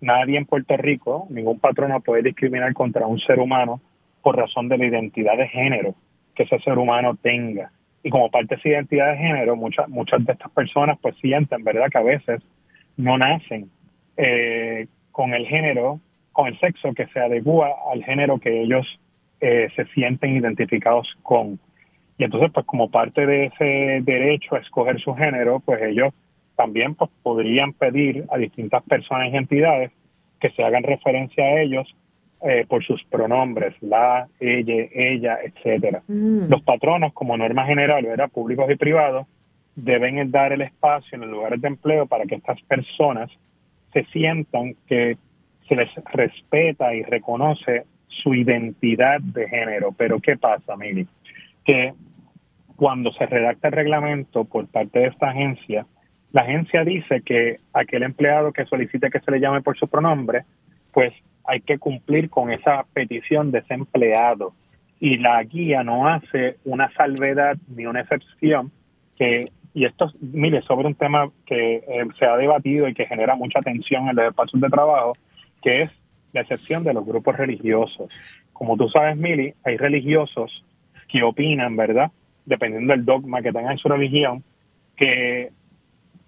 nadie 0.02 0.38
en 0.38 0.45
Puerto 0.45 0.75
Rico, 0.78 1.28
ningún 1.30 1.60
patrono 1.60 2.02
puede 2.02 2.23
discriminar 2.23 2.73
contra 2.73 3.08
un 3.08 3.19
ser 3.19 3.39
humano 3.39 3.80
por 4.21 4.36
razón 4.36 4.67
de 4.67 4.78
la 4.78 4.86
identidad 4.86 5.38
de 5.38 5.47
género 5.47 5.95
que 6.36 6.43
ese 6.43 6.60
ser 6.60 6.78
humano 6.78 7.15
tenga. 7.21 7.71
Y 8.04 8.10
como 8.10 8.30
parte 8.30 8.56
de 8.56 8.60
esa 8.60 8.69
identidad 8.69 9.12
de 9.12 9.17
género, 9.17 9.56
muchas, 9.56 9.88
muchas 9.89 10.25
de 10.25 10.34
estas 10.34 10.52
personas 10.52 10.97
pues 11.02 11.15
sienten, 11.17 11.63
¿verdad?, 11.63 11.88
que 11.91 11.97
a 11.97 12.04
veces 12.04 12.41
no 12.97 13.17
nacen 13.17 13.69
eh, 14.17 14.88
con 15.12 15.34
el 15.34 15.45
género, 15.47 15.99
con 16.32 16.47
el 16.47 16.60
sexo 16.60 16.93
que 16.93 17.08
se 17.08 17.19
adecua 17.19 17.69
al 17.91 18.04
género 18.04 18.39
que 18.39 18.62
ellos 18.62 18.86
eh, 19.41 19.69
se 19.75 19.86
sienten 19.88 20.36
identificados 20.36 21.08
con. 21.23 21.60
Y 22.17 22.23
entonces, 22.25 22.52
pues 22.54 22.65
como 22.65 22.89
parte 22.89 23.25
de 23.25 23.45
ese 23.45 24.02
derecho 24.04 24.56
a 24.56 24.60
escoger 24.60 24.99
su 24.99 25.13
género, 25.13 25.62
pues 25.62 25.82
ellos 25.82 26.13
también 26.56 26.95
pues, 26.95 27.10
podrían 27.23 27.73
pedir 27.73 28.25
a 28.30 28.38
distintas 28.38 28.84
personas 28.84 29.32
y 29.32 29.38
entidades 29.38 29.91
que 30.41 30.49
se 30.52 30.63
hagan 30.63 30.84
referencia 30.84 31.43
a 31.43 31.62
ellos 31.62 31.88
eh, 32.41 32.65
por 32.67 32.84
sus 32.86 33.04
pronombres, 33.06 33.75
la, 33.82 34.28
ella, 34.39 34.88
ella, 34.93 35.39
etcétera. 35.43 36.02
Mm. 36.08 36.49
Los 36.49 36.62
patronos, 36.63 37.13
como 37.13 37.38
norma 37.38 37.65
general, 37.65 38.06
¿verdad? 38.06 38.30
públicos 38.30 38.69
y 38.69 38.75
privados, 38.75 39.28
deben 39.75 40.32
dar 40.32 40.54
el 40.54 40.62
espacio 40.62 41.15
en 41.15 41.21
los 41.21 41.30
lugares 41.30 41.62
de 41.62 41.67
empleo 41.67 42.06
para 42.06 42.25
que 42.25 42.36
estas 42.36 42.62
personas 42.63 43.30
se 43.93 44.04
sientan 44.06 44.75
que 44.88 45.17
se 45.67 45.75
les 45.75 45.89
respeta 46.12 46.93
y 46.93 47.04
reconoce 47.04 47.84
su 48.10 48.34
identidad 48.34 49.22
de 49.22 49.48
género. 49.48 49.93
Pero 49.98 50.19
¿qué 50.19 50.38
pasa, 50.38 50.76
Mili? 50.76 51.08
Que 51.63 51.93
cuando 52.76 53.12
se 53.13 53.26
redacta 53.26 53.67
el 53.67 53.74
reglamento 53.74 54.45
por 54.45 54.67
parte 54.67 55.00
de 55.00 55.08
esta 55.08 55.30
agencia, 55.30 55.86
la 56.32 56.41
agencia 56.41 56.84
dice 56.84 57.22
que 57.22 57.58
aquel 57.74 58.04
empleado 58.04 58.52
que 58.52 58.65
solicite 58.65 59.10
que 59.10 59.19
se 59.19 59.32
le 59.32 59.39
llame 59.39 59.62
por 59.62 59.78
su 59.78 59.88
pronombre, 59.88 60.43
pues 60.91 61.13
hay 61.45 61.62
que 61.62 61.80
cumplir 61.80 62.30
con 62.30 62.52
esa 62.52 62.86
petición 62.93 63.52
de 63.52 63.60
ese 63.60 63.74
empleado. 63.74 64.54
Y 65.00 65.17
la 65.17 65.41
guía 65.43 65.84
no 65.84 66.08
hace 66.08 66.58
una 66.65 66.91
salvedad 66.93 67.58
ni 67.76 67.86
una 67.86 68.02
excepción 68.02 68.72
que, 69.17 69.50
y 69.74 69.86
esto, 69.86 70.12
mire, 70.22 70.62
sobre 70.62 70.88
un 70.88 70.95
tema 70.95 71.32
que 71.45 71.78
eh, 71.78 72.08
se 72.17 72.26
ha 72.26 72.38
debatido 72.38 72.88
y 72.88 72.93
que 72.93 73.06
genera 73.06 73.36
mucha 73.36 73.60
tensión 73.62 74.08
en 74.08 74.15
los 74.15 74.26
espacios 74.28 74.62
de 74.62 74.69
trabajo, 74.69 75.13
que 75.62 75.84
es 75.84 76.00
la 76.34 76.42
excepción 76.42 76.84
de 76.84 76.94
los 76.94 77.06
grupos 77.06 77.38
religiosos. 77.38 78.10
Como 78.54 78.78
tú 78.78 78.89
sabes, 78.89 79.18
Mili, 79.18 79.54
hay 79.63 79.78
religiosos 79.78 80.63
que 81.08 81.24
opinan, 81.24 81.76
¿verdad? 81.76 82.12
Dependiendo 82.46 82.94
del 82.94 83.06
dogma 83.06 83.42
que 83.42 83.52
tengan 83.52 83.74
en 83.74 83.78
su 83.78 83.88
religión, 83.88 84.44
que 84.96 85.52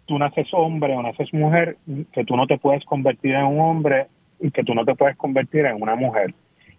tú 0.06 0.18
naces 0.18 0.48
hombre 0.52 0.96
o 0.96 1.02
naces 1.02 1.34
mujer, 1.34 1.78
que 2.14 2.24
tú 2.26 2.36
no 2.36 2.48
te 2.48 2.58
puedes 2.58 2.84
convertir 2.86 3.36
en 3.36 3.46
un 3.46 3.60
hombre 3.60 4.08
y 4.40 4.52
que 4.52 4.64
tú 4.64 4.74
no 4.74 4.86
te 4.86 4.96
puedes 4.96 5.16
convertir 5.18 5.66
en 5.66 5.82
una 5.82 5.96
mujer. 5.96 6.34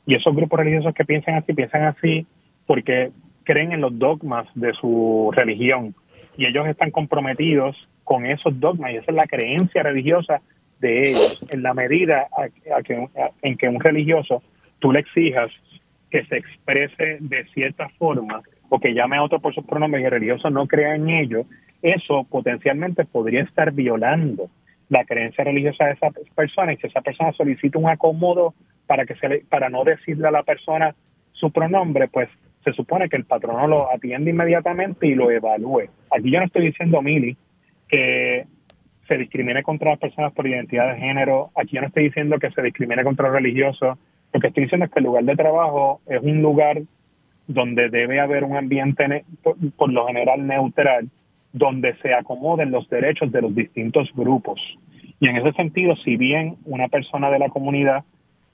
Y 0.06 0.14
esos 0.14 0.34
grupos 0.34 0.58
religiosos 0.58 0.94
que 0.94 1.04
piensan 1.04 1.36
así, 1.36 1.52
piensan 1.52 1.84
así 1.84 2.26
porque 2.66 3.10
creen 3.44 3.72
en 3.72 3.80
los 3.80 3.98
dogmas 3.98 4.46
de 4.54 4.72
su 4.74 5.30
religión 5.32 5.94
y 6.36 6.46
ellos 6.46 6.66
están 6.66 6.90
comprometidos 6.90 7.76
con 8.04 8.26
esos 8.26 8.58
dogmas 8.58 8.92
y 8.92 8.96
esa 8.96 9.10
es 9.10 9.16
la 9.16 9.26
creencia 9.26 9.82
religiosa 9.82 10.40
de 10.82 11.08
ellos. 11.08 11.46
En 11.50 11.62
la 11.62 11.72
medida 11.72 12.28
en 13.40 13.56
que 13.56 13.68
un 13.68 13.80
religioso 13.80 14.42
tú 14.80 14.92
le 14.92 15.00
exijas 15.00 15.50
que 16.10 16.24
se 16.26 16.36
exprese 16.36 17.16
de 17.20 17.44
cierta 17.54 17.88
forma 17.98 18.42
o 18.68 18.78
que 18.78 18.92
llame 18.92 19.16
a 19.16 19.22
otro 19.22 19.40
por 19.40 19.54
sus 19.54 19.64
pronombres 19.64 20.02
y 20.02 20.04
el 20.04 20.10
religioso 20.10 20.50
no 20.50 20.66
crea 20.66 20.94
en 20.94 21.08
ello, 21.08 21.46
eso 21.80 22.24
potencialmente 22.24 23.04
podría 23.04 23.42
estar 23.42 23.72
violando 23.72 24.50
la 24.88 25.04
creencia 25.04 25.44
religiosa 25.44 25.86
de 25.86 25.92
esa 25.92 26.10
persona 26.34 26.72
y 26.72 26.76
si 26.76 26.86
esa 26.86 27.00
persona 27.00 27.32
solicita 27.32 27.78
un 27.78 27.88
acomodo 27.88 28.54
para 28.86 29.06
que 29.06 29.14
se 29.14 29.28
le, 29.28 29.38
para 29.48 29.70
no 29.70 29.84
decirle 29.84 30.28
a 30.28 30.32
la 30.32 30.42
persona 30.42 30.94
su 31.32 31.50
pronombre, 31.50 32.08
pues 32.08 32.28
se 32.64 32.72
supone 32.72 33.08
que 33.08 33.16
el 33.16 33.24
patrono 33.24 33.66
lo 33.66 33.92
atiende 33.92 34.30
inmediatamente 34.30 35.06
y 35.06 35.14
lo 35.14 35.30
evalúe. 35.30 35.88
Aquí 36.10 36.30
yo 36.30 36.38
no 36.38 36.46
estoy 36.46 36.66
diciendo, 36.66 37.00
Mili, 37.02 37.36
que 37.88 38.46
se 39.12 39.18
discrimine 39.18 39.62
contra 39.62 39.90
las 39.90 39.98
personas 39.98 40.32
por 40.32 40.46
identidad 40.46 40.94
de 40.94 41.00
género. 41.00 41.50
Aquí 41.54 41.76
yo 41.76 41.82
no 41.82 41.88
estoy 41.88 42.04
diciendo 42.04 42.38
que 42.38 42.50
se 42.50 42.62
discrimine 42.62 43.04
contra 43.04 43.26
los 43.26 43.34
religiosos. 43.34 43.98
Lo 44.32 44.40
que 44.40 44.46
estoy 44.46 44.62
diciendo 44.62 44.86
es 44.86 44.92
que 44.92 45.00
el 45.00 45.04
lugar 45.04 45.24
de 45.24 45.36
trabajo 45.36 46.00
es 46.06 46.22
un 46.22 46.40
lugar 46.40 46.80
donde 47.46 47.90
debe 47.90 48.20
haber 48.20 48.44
un 48.44 48.56
ambiente 48.56 49.24
por 49.76 49.92
lo 49.92 50.06
general 50.06 50.46
neutral 50.46 51.10
donde 51.52 51.94
se 51.96 52.14
acomoden 52.14 52.70
los 52.70 52.88
derechos 52.88 53.30
de 53.30 53.42
los 53.42 53.54
distintos 53.54 54.08
grupos. 54.14 54.58
Y 55.20 55.28
en 55.28 55.36
ese 55.36 55.52
sentido, 55.52 55.94
si 55.96 56.16
bien 56.16 56.56
una 56.64 56.88
persona 56.88 57.30
de 57.30 57.38
la 57.38 57.50
comunidad 57.50 58.04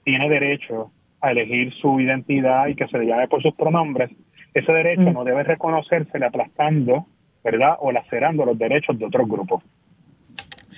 tiene 0.03 0.27
derecho 0.27 0.91
a 1.21 1.31
elegir 1.31 1.73
su 1.75 2.01
identidad 2.01 2.67
y 2.67 2.75
que 2.75 2.87
se 2.87 2.97
le 2.97 3.05
llame 3.05 3.29
por 3.29 3.41
sus 3.41 3.55
pronombres, 3.55 4.11
ese 4.53 4.73
derecho 4.73 5.03
mm. 5.03 5.13
no 5.13 5.23
debe 5.23 5.43
reconocerse 5.43 6.21
aplastando, 6.21 7.05
¿verdad? 7.45 7.77
O 7.79 7.93
lacerando 7.93 8.43
los 8.43 8.57
derechos 8.57 8.99
de 8.99 9.05
otros 9.05 9.29
grupos. 9.29 9.63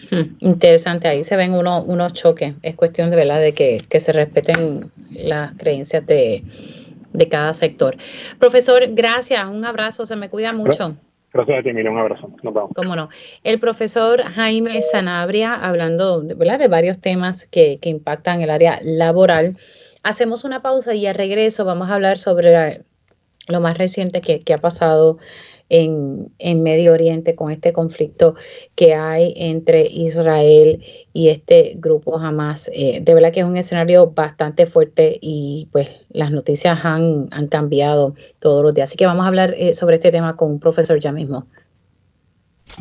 Hmm, 0.10 0.36
interesante, 0.40 1.08
ahí 1.08 1.24
se 1.24 1.36
ven 1.36 1.54
unos, 1.54 1.84
unos 1.88 2.14
choques. 2.14 2.56
Es 2.64 2.76
cuestión 2.76 3.10
de 3.10 3.16
verdad 3.16 3.40
de 3.40 3.54
que, 3.54 4.00
se 4.00 4.14
respeten 4.14 4.92
las 5.12 5.54
creencias 5.56 6.06
de, 6.06 6.44
de 7.14 7.30
cada 7.30 7.54
sector. 7.54 7.98
Profesor, 8.40 8.84
gracias, 8.90 9.42
un 9.46 9.64
abrazo, 9.66 10.06
se 10.06 10.16
me 10.16 10.30
cuida 10.30 10.54
mucho. 10.54 10.96
Gracias 11.34 11.60
a 11.60 11.64
ti, 11.64 11.70
Un 11.70 11.98
abrazo. 11.98 12.30
Nos 12.44 12.54
vemos. 12.54 12.72
Cómo 12.76 12.96
no. 12.96 13.10
El 13.44 13.60
profesor 13.60 14.22
Jaime 14.22 14.82
Sanabria, 14.82 15.54
hablando 15.54 16.22
¿verdad? 16.24 16.60
de 16.60 16.68
varios 16.68 17.00
temas 17.00 17.46
que, 17.46 17.80
que 17.80 17.90
impactan 17.90 18.42
el 18.42 18.50
área 18.50 18.80
laboral. 18.84 19.56
Hacemos 20.04 20.44
una 20.44 20.62
pausa 20.62 20.94
y 20.94 21.08
al 21.08 21.16
regreso 21.16 21.64
vamos 21.64 21.90
a 21.90 21.96
hablar 21.96 22.18
sobre 22.18 22.84
lo 23.48 23.62
más 23.62 23.78
reciente 23.78 24.20
que, 24.20 24.42
que 24.42 24.54
ha 24.54 24.58
pasado 24.58 25.20
en, 25.72 26.64
Medio 26.64 26.94
Oriente 26.94 27.34
con 27.36 27.52
este 27.52 27.74
conflicto 27.74 28.36
que 28.76 28.94
hay 28.94 29.34
entre 29.38 29.88
Israel 29.88 30.84
y 31.14 31.30
este 31.30 31.74
grupo 31.78 32.18
Hamas. 32.18 32.70
Eh, 32.74 33.02
de 33.02 33.14
verdad 33.14 33.32
que 33.32 33.40
es 33.40 33.46
un 33.46 33.58
escenario 33.58 34.12
bastante 34.12 34.66
fuerte 34.66 35.18
y 35.22 35.70
pues 35.72 35.90
las 36.10 36.32
noticias 36.32 36.80
han, 36.84 37.30
cambiado 37.50 38.16
todos 38.40 38.64
los 38.64 38.74
días. 38.74 38.90
Así 38.90 38.98
que 38.98 39.06
vamos 39.06 39.26
a 39.26 39.28
hablar 39.28 39.54
eh, 39.58 39.74
sobre 39.74 39.96
este 39.96 40.12
tema 40.12 40.36
con 40.36 40.52
un 40.52 40.60
profesor 40.60 41.00
ya 41.00 41.12
mismo. 41.12 41.48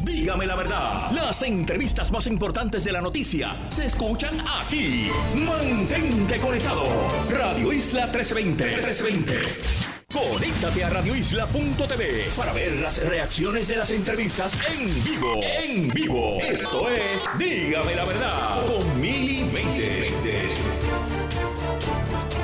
Dígame 0.05 0.46
la 0.46 0.55
verdad, 0.55 1.11
las 1.12 1.42
entrevistas 1.42 2.12
más 2.12 2.26
importantes 2.26 2.85
de 2.85 2.92
la 2.92 3.00
noticia 3.00 3.57
se 3.70 3.87
escuchan 3.87 4.37
aquí. 4.61 5.09
Mantente 5.35 6.38
conectado. 6.38 6.85
Radio 7.29 7.72
Isla 7.72 8.07
1320. 8.07 8.64
1320. 8.64 9.89
Conéctate 10.12 10.83
a 10.83 10.90
radioisla.tv 10.90 12.25
para 12.37 12.53
ver 12.53 12.73
las 12.81 12.99
reacciones 13.07 13.68
de 13.68 13.77
las 13.77 13.92
entrevistas 13.92 14.59
en 14.68 14.87
vivo. 15.05 15.40
En 15.62 15.88
vivo. 15.88 16.38
Esto 16.40 16.88
es 16.88 17.29
Dígame 17.38 17.94
la 17.94 18.05
verdad 18.05 18.66
con 18.66 19.01
Mili 19.01 19.44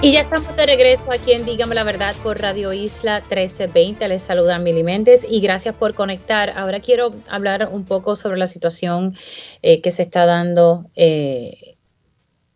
Y 0.00 0.12
ya 0.12 0.20
estamos 0.20 0.56
de 0.56 0.66
regreso 0.66 1.08
aquí 1.12 1.32
en 1.32 1.44
Dígame 1.44 1.74
la 1.74 1.82
verdad 1.82 2.14
por 2.22 2.40
Radio 2.40 2.72
Isla 2.72 3.18
1320. 3.20 4.06
Les 4.08 4.22
saluda 4.22 4.60
Mili 4.60 4.84
Méndez 4.84 5.26
y 5.28 5.40
gracias 5.40 5.74
por 5.74 5.94
conectar. 5.94 6.50
Ahora 6.56 6.78
quiero 6.78 7.16
hablar 7.28 7.68
un 7.72 7.84
poco 7.84 8.14
sobre 8.14 8.38
la 8.38 8.46
situación 8.46 9.16
eh, 9.62 9.80
que 9.80 9.90
se 9.90 10.02
está 10.02 10.24
dando. 10.24 10.86
Eh, 10.94 11.76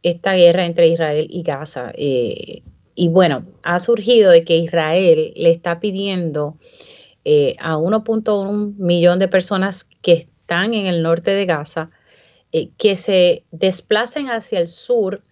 esta 0.02 0.34
guerra 0.34 0.64
entre 0.64 0.88
Israel 0.88 1.26
y 1.28 1.42
Gaza. 1.42 1.92
Eh, 1.94 2.62
y 3.00 3.08
bueno, 3.08 3.46
ha 3.62 3.78
surgido 3.78 4.30
de 4.30 4.44
que 4.44 4.58
Israel 4.58 5.32
le 5.34 5.50
está 5.50 5.80
pidiendo 5.80 6.58
eh, 7.24 7.56
a 7.58 7.78
1.1 7.78 8.74
millón 8.76 9.18
de 9.18 9.26
personas 9.26 9.88
que 10.02 10.12
están 10.12 10.74
en 10.74 10.84
el 10.84 11.02
norte 11.02 11.30
de 11.30 11.46
Gaza 11.46 11.88
eh, 12.52 12.68
que 12.76 12.96
se 12.96 13.44
desplacen 13.52 14.28
hacia 14.28 14.60
el 14.60 14.68
sur 14.68 15.22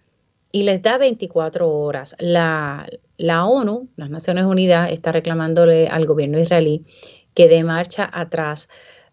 y 0.51 0.63
les 0.63 0.81
da 0.81 0.97
24 0.97 1.69
horas. 1.69 2.15
La, 2.17 2.87
ONU, 3.19 3.87
las 3.97 4.09
Naciones 4.09 4.45
Unidas, 4.45 4.91
está 4.91 5.11
reclamándole 5.11 5.89
al 5.89 6.07
gobierno 6.07 6.39
israelí 6.39 6.87
que 7.35 7.49
dé 7.49 7.63
marcha 7.63 8.09
atrás 8.11 8.67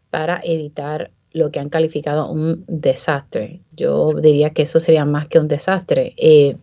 para 0.09 0.41
evitar 0.43 1.11
lo 1.31 1.51
que 1.51 1.61
han 1.61 1.69
calificado 1.69 2.33
un 2.33 2.65
desastre. 2.69 3.61
Yo 3.73 4.15
diría 4.15 4.49
que 4.55 4.63
eso 4.63 4.81
sería 4.81 5.05
más 5.05 5.29
que 5.29 5.41
un 5.41 5.47
desastre. 5.47 6.15
Eh, 6.17 6.57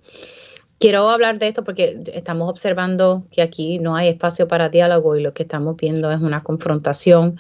quiero 0.84 1.10
hablar 1.10 1.40
de 1.40 1.48
esto 1.48 1.64
porque 1.64 2.02
estamos 2.14 2.50
observando 2.50 3.24
que 3.32 3.42
aquí 3.42 3.80
no 3.80 3.96
hay 3.96 4.10
espacio 4.10 4.50
para 4.50 4.68
diálogo 4.68 5.16
y 5.16 5.24
lo 5.24 5.34
que 5.34 5.44
estamos 5.44 5.78
viendo 5.78 6.12
es 6.12 6.20
una 6.20 6.44
confrontación 6.44 7.40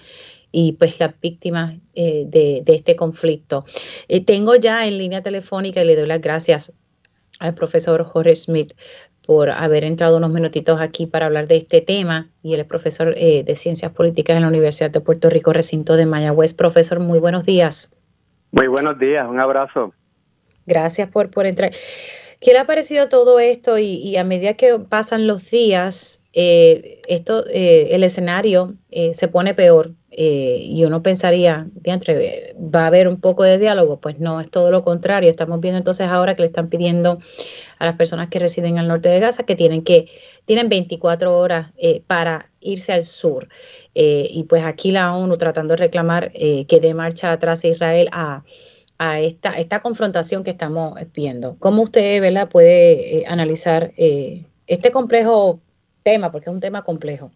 y 0.49 0.73
pues 0.79 0.97
las 0.97 1.19
víctimas 1.19 1.75
eh, 1.93 2.23
de, 2.25 2.63
este 2.67 2.95
conflicto. 2.95 3.65
Eh, 4.07 4.23
tengo 4.23 4.55
ya 4.55 4.87
en 4.87 4.97
línea 4.97 5.21
telefónica 5.23 5.81
y 5.81 5.85
le 5.85 5.97
doy 5.97 6.07
las 6.07 6.21
gracias 6.21 6.77
al 7.41 7.53
profesor 7.53 8.05
Jorge 8.05 8.33
Smith 8.33 8.75
por 9.27 9.49
haber 9.49 9.83
entrado 9.83 10.15
unos 10.15 10.31
minutitos 10.31 10.79
aquí 10.79 11.05
para 11.05 11.25
hablar 11.25 11.45
de 11.49 11.57
este 11.57 11.81
tema 11.81 12.29
y 12.43 12.53
él 12.53 12.61
es 12.61 12.65
profesor 12.65 13.13
eh, 13.17 13.43
de 13.43 13.55
Ciencias 13.57 13.91
Políticas 13.91 14.37
en 14.37 14.43
la 14.43 14.47
Universidad 14.47 14.89
de 14.89 15.01
Puerto 15.01 15.29
Rico, 15.29 15.51
recinto 15.51 15.97
de 15.97 16.05
Mayagüez. 16.05 16.53
Profesor, 16.53 17.01
muy 17.01 17.19
buenos 17.19 17.43
días. 17.43 17.99
Muy 18.51 18.67
buenos 18.67 18.97
días, 18.97 19.27
un 19.27 19.41
abrazo. 19.41 19.93
Gracias 20.65 21.09
por, 21.09 21.29
por 21.29 21.45
entrar. 21.45 21.71
¿Qué 22.43 22.51
le 22.51 22.59
ha 22.59 22.65
parecido 22.65 23.07
todo 23.07 23.39
esto? 23.39 23.77
Y, 23.77 24.17
a 24.17 24.25
medida 24.25 24.55
que 24.55 24.77
pasan 24.77 25.27
los 25.27 25.49
días, 25.49 26.25
eh, 26.33 27.01
esto, 27.07 27.45
eh, 27.49 27.89
el 27.91 28.03
escenario 28.03 28.75
eh, 28.91 29.13
se 29.13 29.29
pone 29.29 29.53
peor 29.53 29.93
y 30.15 30.83
uno 30.85 31.01
pensaría, 31.01 31.67
diantre, 31.73 32.53
va 32.55 32.83
a 32.83 32.87
haber 32.87 33.07
un 33.07 33.19
poco 33.19 33.43
de 33.43 33.57
diálogo. 33.57 33.99
Pues 33.99 34.19
no, 34.19 34.41
es 34.41 34.51
todo 34.51 34.69
lo 34.69 34.83
contrario. 34.83 35.31
Estamos 35.31 35.59
viendo 35.59 35.79
entonces 35.79 36.05
ahora 36.07 36.35
que 36.35 36.43
le 36.43 36.47
están 36.47 36.69
pidiendo 36.69 37.19
a 37.79 37.85
las 37.85 37.95
personas 37.95 38.27
que 38.27 38.37
residen 38.37 38.77
al 38.77 38.89
norte 38.89 39.09
de 39.09 39.19
Gaza 39.19 39.43
que 39.43 39.55
tienen 39.55 39.83
que 39.83 40.07
tienen 40.45 40.69
24 40.69 41.35
horas 41.35 41.71
para 42.05 42.51
irse 42.59 42.93
al 42.93 43.03
sur. 43.03 43.47
y 43.95 44.43
pues 44.47 44.63
aquí 44.65 44.91
la 44.91 45.15
ONU 45.15 45.37
tratando 45.37 45.71
de 45.73 45.77
reclamar 45.77 46.31
que 46.31 46.79
dé 46.79 46.93
marcha 46.93 47.31
atrás 47.31 47.63
a 47.63 47.69
Israel 47.69 48.09
a 48.11 48.43
a 48.97 49.19
esta, 49.19 49.57
esta 49.57 49.79
confrontación 49.79 50.43
que 50.43 50.51
estamos 50.51 50.97
viendo. 51.13 51.55
¿Cómo 51.59 51.83
usted 51.83 52.21
¿verdad? 52.21 52.49
puede 52.49 53.19
eh, 53.19 53.25
analizar 53.27 53.91
eh, 53.97 54.45
este 54.67 54.91
complejo 54.91 55.59
tema? 56.03 56.31
Porque 56.31 56.49
es 56.49 56.55
un 56.55 56.61
tema 56.61 56.83
complejo. 56.83 57.31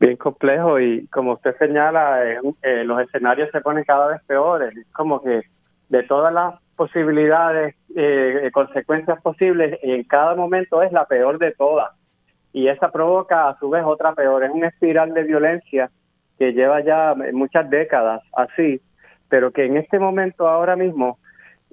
Bien 0.00 0.16
complejo 0.16 0.78
y 0.78 1.06
como 1.08 1.32
usted 1.32 1.56
señala, 1.58 2.22
eh, 2.22 2.84
los 2.84 3.00
escenarios 3.00 3.50
se 3.50 3.60
ponen 3.60 3.84
cada 3.84 4.08
vez 4.08 4.22
peores. 4.26 4.76
Es 4.76 4.86
como 4.92 5.20
que 5.22 5.42
de 5.88 6.02
todas 6.04 6.32
las 6.32 6.54
posibilidades, 6.76 7.74
consecuencias 8.52 9.20
posibles, 9.20 9.80
en 9.82 10.04
cada 10.04 10.36
momento 10.36 10.80
es 10.82 10.92
la 10.92 11.06
peor 11.06 11.38
de 11.38 11.50
todas. 11.52 11.90
Y 12.52 12.68
esa 12.68 12.92
provoca 12.92 13.48
a 13.48 13.58
su 13.58 13.68
vez 13.68 13.82
otra 13.84 14.14
peor. 14.14 14.44
Es 14.44 14.50
una 14.52 14.68
espiral 14.68 15.12
de 15.12 15.24
violencia 15.24 15.90
que 16.38 16.52
lleva 16.52 16.80
ya 16.84 17.16
muchas 17.32 17.68
décadas 17.68 18.22
así 18.36 18.80
pero 19.28 19.50
que 19.50 19.64
en 19.64 19.76
este 19.76 19.98
momento 19.98 20.48
ahora 20.48 20.76
mismo 20.76 21.18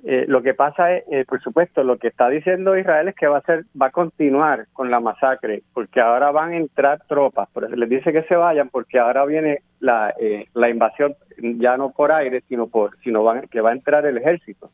eh, 0.08 0.26
lo 0.28 0.44
que 0.44 0.54
pasa 0.54 0.94
es, 0.94 1.04
eh, 1.12 1.26
por 1.28 1.42
supuesto, 1.42 1.84
lo 1.84 1.98
que 1.98 2.10
está 2.10 2.30
diciendo 2.30 2.78
Israel 2.78 3.08
es 3.08 3.16
que 3.16 3.26
va 3.26 3.40
a 3.40 3.42
ser, 3.42 3.66
va 3.82 3.88
a 3.88 3.92
continuar 3.92 4.68
con 4.72 4.92
la 4.92 5.00
masacre, 5.00 5.64
porque 5.74 6.00
ahora 6.00 6.30
van 6.30 6.52
a 6.52 6.58
entrar 6.58 7.02
tropas, 7.08 7.50
por 7.50 7.64
eso 7.64 7.76
les 7.76 7.90
dice 7.90 8.14
que 8.14 8.22
se 8.24 8.36
vayan, 8.36 8.70
porque 8.70 9.00
ahora 9.00 9.26
viene 9.26 9.62
la, 9.80 10.14
eh, 10.20 10.46
la 10.54 10.70
invasión 10.70 11.16
ya 11.40 11.76
no 11.78 11.92
por 11.92 12.12
aire, 12.12 12.42
sino 12.48 12.68
por, 12.68 12.98
sino 13.00 13.24
van, 13.24 13.48
que 13.48 13.62
va 13.62 13.72
a 13.72 13.74
entrar 13.74 14.06
el 14.06 14.18
ejército, 14.18 14.70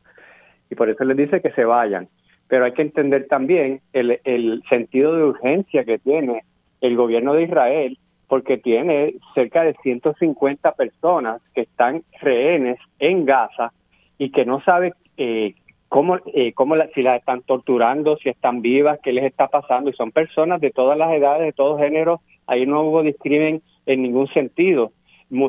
y 0.68 0.74
por 0.74 0.90
eso 0.90 1.02
les 1.04 1.16
dice 1.16 1.40
que 1.40 1.52
se 1.52 1.64
vayan. 1.64 2.08
Pero 2.48 2.66
hay 2.66 2.72
que 2.72 2.82
entender 2.82 3.26
también 3.28 3.80
el, 3.94 4.20
el 4.24 4.62
sentido 4.68 5.16
de 5.16 5.24
urgencia 5.24 5.84
que 5.84 5.98
tiene 5.98 6.42
el 6.82 6.94
gobierno 6.94 7.32
de 7.32 7.44
Israel 7.44 7.96
porque 8.32 8.56
tiene 8.56 9.16
cerca 9.34 9.62
de 9.62 9.74
150 9.82 10.72
personas 10.72 11.42
que 11.54 11.60
están 11.60 12.02
rehenes 12.18 12.78
en 12.98 13.26
Gaza 13.26 13.74
y 14.16 14.30
que 14.30 14.46
no 14.46 14.62
sabe 14.62 14.94
eh, 15.18 15.54
cómo, 15.90 16.16
eh, 16.32 16.54
cómo 16.54 16.76
si 16.94 17.02
las 17.02 17.18
están 17.18 17.42
torturando, 17.42 18.16
si 18.16 18.30
están 18.30 18.62
vivas, 18.62 18.98
qué 19.02 19.12
les 19.12 19.24
está 19.24 19.48
pasando. 19.48 19.90
Y 19.90 19.92
son 19.92 20.12
personas 20.12 20.62
de 20.62 20.70
todas 20.70 20.96
las 20.96 21.12
edades, 21.12 21.42
de 21.42 21.52
todos 21.52 21.78
géneros. 21.78 22.20
Ahí 22.46 22.64
no 22.64 22.84
hubo 22.84 23.02
discrimen 23.02 23.60
en 23.84 24.00
ningún 24.00 24.28
sentido. 24.28 24.92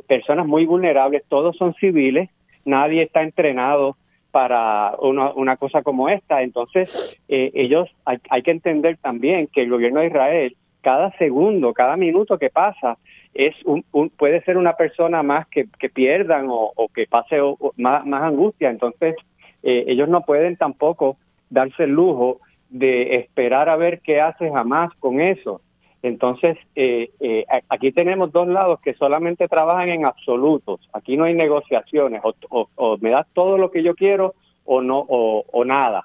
Personas 0.05 0.45
muy 0.45 0.65
vulnerables, 0.65 1.23
todos 1.29 1.55
son 1.55 1.73
civiles, 1.75 2.29
nadie 2.65 3.03
está 3.03 3.23
entrenado 3.23 3.95
para 4.31 4.95
una, 4.99 5.31
una 5.31 5.55
cosa 5.55 5.83
como 5.83 6.09
esta. 6.09 6.41
Entonces, 6.41 7.17
eh, 7.29 7.49
ellos 7.53 7.89
hay, 8.03 8.17
hay 8.29 8.41
que 8.41 8.51
entender 8.51 8.97
también 8.97 9.47
que 9.47 9.61
el 9.61 9.69
gobierno 9.69 10.01
de 10.01 10.07
Israel 10.07 10.57
cada 10.83 11.11
segundo, 11.17 11.73
cada 11.73 11.95
minuto 11.95 12.37
que 12.37 12.49
pasa 12.49 12.97
es 13.33 13.55
un, 13.65 13.83
puede 14.17 14.43
ser 14.43 14.57
una 14.57 14.73
persona 14.73 15.23
más 15.23 15.47
que, 15.47 15.65
pierdan 15.89 16.47
o, 16.49 16.73
que 16.93 17.07
pase 17.07 17.37
más, 17.77 18.03
angustia. 18.05 18.69
Entonces, 18.69 19.15
eh, 19.63 19.85
ellos 19.87 20.09
no 20.09 20.21
pueden 20.21 20.57
tampoco 20.57 21.17
darse 21.49 21.85
el 21.85 21.91
lujo 21.91 22.41
de 22.69 23.15
esperar 23.15 23.69
a 23.69 23.77
ver 23.77 24.01
qué 24.01 24.21
hace 24.21 24.51
jamás 24.51 24.93
con 24.99 25.21
eso. 25.21 25.61
Entonces, 26.03 26.57
eh, 26.75 27.11
eh, 27.21 27.45
aquí 27.69 27.93
tenemos 27.93 28.33
dos 28.33 28.47
lados 28.47 28.81
que 28.81 28.93
solamente 28.95 29.47
trabajan 29.47 29.87
en 29.87 30.05
absolutos. 30.05 30.81
Aquí 30.91 31.15
no 31.15 31.23
hay 31.23 31.33
negociaciones. 31.33 32.21
O, 32.49 32.97
me 32.99 33.11
das 33.11 33.25
todo 33.33 33.57
lo 33.57 33.71
que 33.71 33.83
yo 33.83 33.95
quiero 33.95 34.33
o 34.65 34.81
no 34.81 34.99
o, 34.99 35.65
nada. 35.65 36.03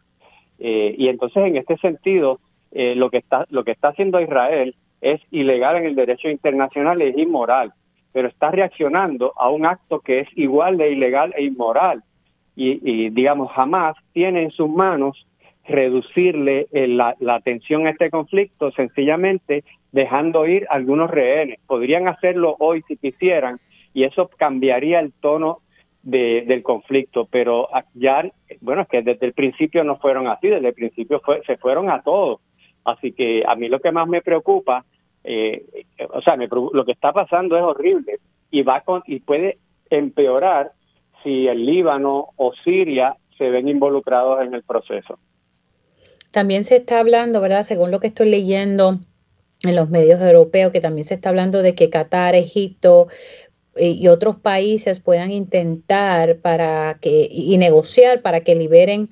y 0.59 1.09
entonces, 1.09 1.45
en 1.47 1.57
este 1.57 1.77
sentido, 1.79 2.39
eh, 2.73 2.95
lo 2.95 3.11
que 3.11 3.19
está 3.19 3.47
lo 3.51 3.65
que 3.65 3.73
está 3.73 3.89
haciendo 3.89 4.21
Israel 4.21 4.75
es 5.01 5.21
ilegal 5.31 5.77
en 5.77 5.87
el 5.87 5.95
derecho 5.95 6.29
internacional 6.29 7.01
es 7.03 7.17
inmoral, 7.17 7.73
pero 8.13 8.29
está 8.29 8.51
reaccionando 8.51 9.33
a 9.37 9.49
un 9.51 9.67
acto 9.67 10.01
que 10.01 10.21
es 10.21 10.29
igual 10.37 10.77
de 10.77 10.91
ilegal 10.91 11.33
e 11.37 11.45
inmoral 11.45 12.03
y, 12.57 13.11
digamos 13.11 13.53
jamás 13.53 13.97
tiene 14.13 14.43
en 14.43 14.51
sus 14.51 14.69
manos 14.69 15.27
reducirle 15.65 16.67
eh, 16.73 16.89
la, 16.89 17.15
la 17.21 17.37
atención 17.37 17.87
a 17.87 17.91
este 17.91 18.11
conflicto 18.11 18.73
sencillamente 18.73 19.63
dejando 19.93 20.47
ir 20.47 20.67
algunos 20.71 21.11
rehenes. 21.11 21.61
Podrían 21.67 22.09
hacerlo 22.09 22.57
hoy 22.59 22.83
si 22.89 22.97
quisieran 22.97 23.61
y 23.95 24.05
eso 24.05 24.29
cambiaría 24.37 25.01
el 25.01 25.13
tono 25.13 25.61
de, 26.03 26.45
del 26.47 26.63
conflicto, 26.63 27.29
pero 27.31 27.69
ya, 27.95 28.25
bueno, 28.61 28.83
es 28.83 28.89
que 28.89 29.03
desde 29.03 29.27
el 29.27 29.33
principio 29.33 29.85
no 29.85 29.99
fueron 29.99 30.27
así, 30.27 30.49
desde 30.49 30.69
el 30.69 30.75
principio 30.75 31.21
fue, 31.21 31.43
se 31.45 31.57
fueron 31.57 31.91
a 31.91 32.03
todos. 32.03 32.41
Así 32.85 33.13
que 33.13 33.43
a 33.47 33.55
mí 33.55 33.69
lo 33.69 33.81
que 33.81 33.93
más 33.93 34.09
me 34.09 34.23
preocupa, 34.23 34.85
eh, 35.25 35.85
o 36.13 36.23
sea, 36.23 36.37
lo 36.37 36.85
que 36.85 36.93
está 36.93 37.13
pasando 37.13 37.57
es 37.57 37.63
horrible 37.63 38.19
y 38.51 38.63
va 38.63 38.81
con, 38.81 39.03
y 39.07 39.21
puede 39.21 39.59
empeorar 39.91 40.73
si 41.23 41.49
el 41.49 41.67
Líbano 41.67 42.29
o 42.37 42.53
Siria 42.65 43.17
se 43.37 43.51
ven 43.51 43.69
involucrados 43.69 44.43
en 44.43 44.55
el 44.55 44.63
proceso. 44.63 45.19
También 46.31 46.65
se 46.65 46.77
está 46.77 47.01
hablando, 47.01 47.41
¿verdad? 47.41 47.63
Según 47.63 47.91
lo 47.91 48.01
que 48.01 48.09
estoy 48.09 48.29
leyendo 48.29 48.99
en 49.65 49.77
los 49.77 49.91
medios 49.91 50.21
europeos, 50.21 50.73
que 50.73 50.81
también 50.81 51.05
se 51.05 51.15
está 51.15 51.31
hablando 51.31 51.63
de 51.63 51.75
que 51.75 51.91
Qatar, 51.91 52.35
Egipto 52.35 53.09
eh, 53.75 53.91
y 53.91 54.09
otros 54.09 54.37
países 54.37 55.01
puedan 55.01 55.31
intentar 55.31 56.39
para 56.39 56.99
que 57.01 57.29
y 57.31 57.57
negociar 57.59 58.23
para 58.23 58.41
que 58.41 58.55
liberen 58.55 59.09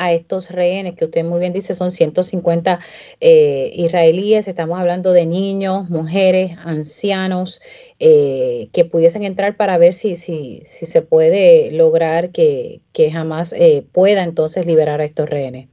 a 0.00 0.12
estos 0.12 0.50
rehenes, 0.50 0.96
que 0.96 1.04
usted 1.04 1.24
muy 1.24 1.40
bien 1.40 1.52
dice, 1.52 1.74
son 1.74 1.90
150 1.90 2.78
eh, 3.20 3.70
israelíes, 3.74 4.48
estamos 4.48 4.80
hablando 4.80 5.12
de 5.12 5.26
niños, 5.26 5.90
mujeres, 5.90 6.56
ancianos, 6.64 7.60
eh, 7.98 8.70
que 8.72 8.86
pudiesen 8.86 9.24
entrar 9.24 9.56
para 9.56 9.76
ver 9.76 9.92
si, 9.92 10.16
si, 10.16 10.62
si 10.64 10.86
se 10.86 11.02
puede 11.02 11.70
lograr 11.72 12.30
que, 12.30 12.80
que 12.94 13.10
jamás 13.12 13.52
eh, 13.52 13.84
pueda 13.92 14.24
entonces 14.24 14.64
liberar 14.66 15.02
a 15.02 15.04
estos 15.04 15.28
rehenes. 15.28 15.68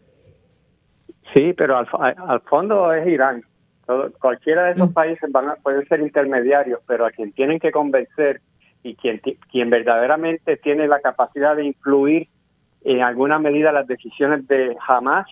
Sí, 1.33 1.53
pero 1.53 1.77
al, 1.77 1.87
al 1.99 2.41
fondo 2.41 2.93
es 2.93 3.07
Irán. 3.07 3.43
cualquiera 4.19 4.65
de 4.65 4.71
esos 4.73 4.89
mm. 4.89 4.93
países 4.93 5.31
van 5.31 5.49
a, 5.49 5.55
pueden 5.55 5.87
ser 5.87 6.01
intermediarios, 6.01 6.81
pero 6.85 7.05
a 7.05 7.11
quien 7.11 7.31
tienen 7.31 7.59
que 7.59 7.71
convencer 7.71 8.41
y 8.83 8.95
quien, 8.95 9.21
quien 9.51 9.69
verdaderamente 9.69 10.57
tiene 10.57 10.87
la 10.87 10.99
capacidad 10.99 11.55
de 11.55 11.65
influir 11.65 12.27
en 12.83 13.01
alguna 13.01 13.39
medida 13.39 13.71
las 13.71 13.87
decisiones 13.87 14.47
de 14.47 14.75
Hamas, 14.87 15.27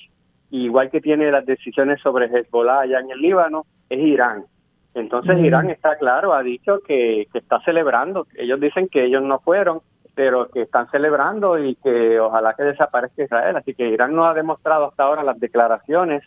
igual 0.52 0.90
que 0.90 1.02
tiene 1.02 1.32
las 1.32 1.46
decisiones 1.46 2.02
sobre 2.02 2.26
Hezbollah 2.26 2.82
allá 2.82 3.00
en 3.00 3.12
el 3.12 3.20
Líbano, 3.20 3.66
es 3.90 4.00
Irán. 4.00 4.46
Entonces 4.94 5.38
Irán 5.40 5.70
está 5.70 5.98
claro, 5.98 6.34
ha 6.34 6.42
dicho 6.42 6.80
que, 6.88 7.28
está 7.34 7.60
celebrando, 7.62 8.28
ellos 8.38 8.60
dicen 8.62 8.88
que 8.88 9.04
ellos 9.04 9.22
no 9.22 9.40
fueron, 9.40 9.82
pero 10.16 10.48
que 10.48 10.62
están 10.62 10.90
celebrando 10.90 11.60
y 11.60 11.76
que 11.76 12.18
ojalá 12.20 12.54
que 12.54 12.64
desaparezca 12.64 13.24
Israel. 13.24 13.58
Así 13.58 13.74
que 13.74 13.90
Irán 13.90 14.16
no 14.16 14.26
ha 14.26 14.34
demostrado 14.34 14.88
hasta 14.88 15.04
ahora 15.04 15.24
las 15.24 15.38
declaraciones 15.38 16.24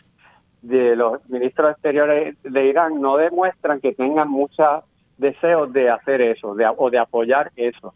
de 0.61 0.95
los 0.95 1.27
ministros 1.29 1.71
exteriores 1.71 2.35
de 2.43 2.65
Irán 2.65 3.01
no 3.01 3.17
demuestran 3.17 3.79
que 3.79 3.93
tengan 3.93 4.29
muchos 4.29 4.83
deseos 5.17 5.71
de 5.73 5.89
hacer 5.89 6.21
eso 6.21 6.53
de, 6.53 6.67
o 6.77 6.89
de 6.89 6.99
apoyar 6.99 7.51
eso. 7.55 7.93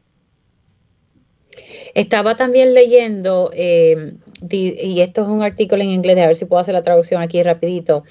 Estaba 1.93 2.35
también 2.35 2.73
leyendo, 2.73 3.51
eh, 3.53 4.13
y 4.49 5.01
esto 5.01 5.21
es 5.21 5.27
un 5.27 5.43
artículo 5.43 5.83
en 5.83 5.89
inglés, 5.89 6.17
a 6.17 6.27
ver 6.27 6.35
si 6.35 6.45
puedo 6.45 6.59
hacer 6.59 6.73
la 6.73 6.83
traducción 6.83 7.21
aquí 7.21 7.41
rapidito. 7.43 8.03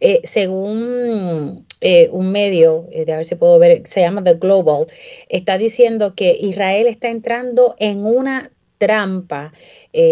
Eh, 0.00 0.22
según 0.24 1.64
eh, 1.80 2.08
un 2.10 2.32
medio, 2.32 2.88
de 2.90 3.12
a 3.12 3.18
ver 3.18 3.24
si 3.24 3.36
puedo 3.36 3.58
ver, 3.58 3.86
se 3.86 4.00
llama 4.00 4.24
The 4.24 4.34
Global, 4.34 4.86
está 5.28 5.56
diciendo 5.56 6.14
que 6.16 6.36
Israel 6.40 6.88
está 6.88 7.08
entrando 7.08 7.76
en 7.78 8.04
una 8.04 8.50
trampa 8.78 9.52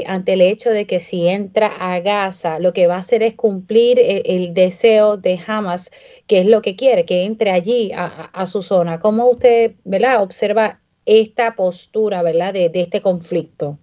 ante 0.06 0.32
el 0.32 0.40
hecho 0.40 0.70
de 0.70 0.86
que 0.86 0.98
si 0.98 1.28
entra 1.28 1.68
a 1.68 2.00
Gaza, 2.00 2.58
lo 2.58 2.72
que 2.72 2.88
va 2.88 2.96
a 2.96 2.98
hacer 2.98 3.22
es 3.22 3.34
cumplir 3.34 4.00
el, 4.00 4.22
el 4.24 4.54
deseo 4.54 5.16
de 5.16 5.38
Hamas, 5.46 5.92
que 6.26 6.40
es 6.40 6.46
lo 6.46 6.62
que 6.62 6.74
quiere, 6.74 7.04
que 7.04 7.22
entre 7.24 7.52
allí 7.52 7.92
a, 7.94 8.46
su 8.46 8.62
zona. 8.62 8.98
¿Cómo 8.98 9.28
usted 9.28 9.74
¿verdad? 9.84 10.22
observa 10.22 10.80
esta 11.06 11.54
postura 11.54 12.22
¿verdad? 12.22 12.52
De, 12.52 12.68
de 12.68 12.82
este 12.82 13.00
conflicto? 13.00 13.78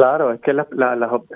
Claro, 0.00 0.32
es 0.32 0.40
que 0.40 0.54
la, 0.54 0.66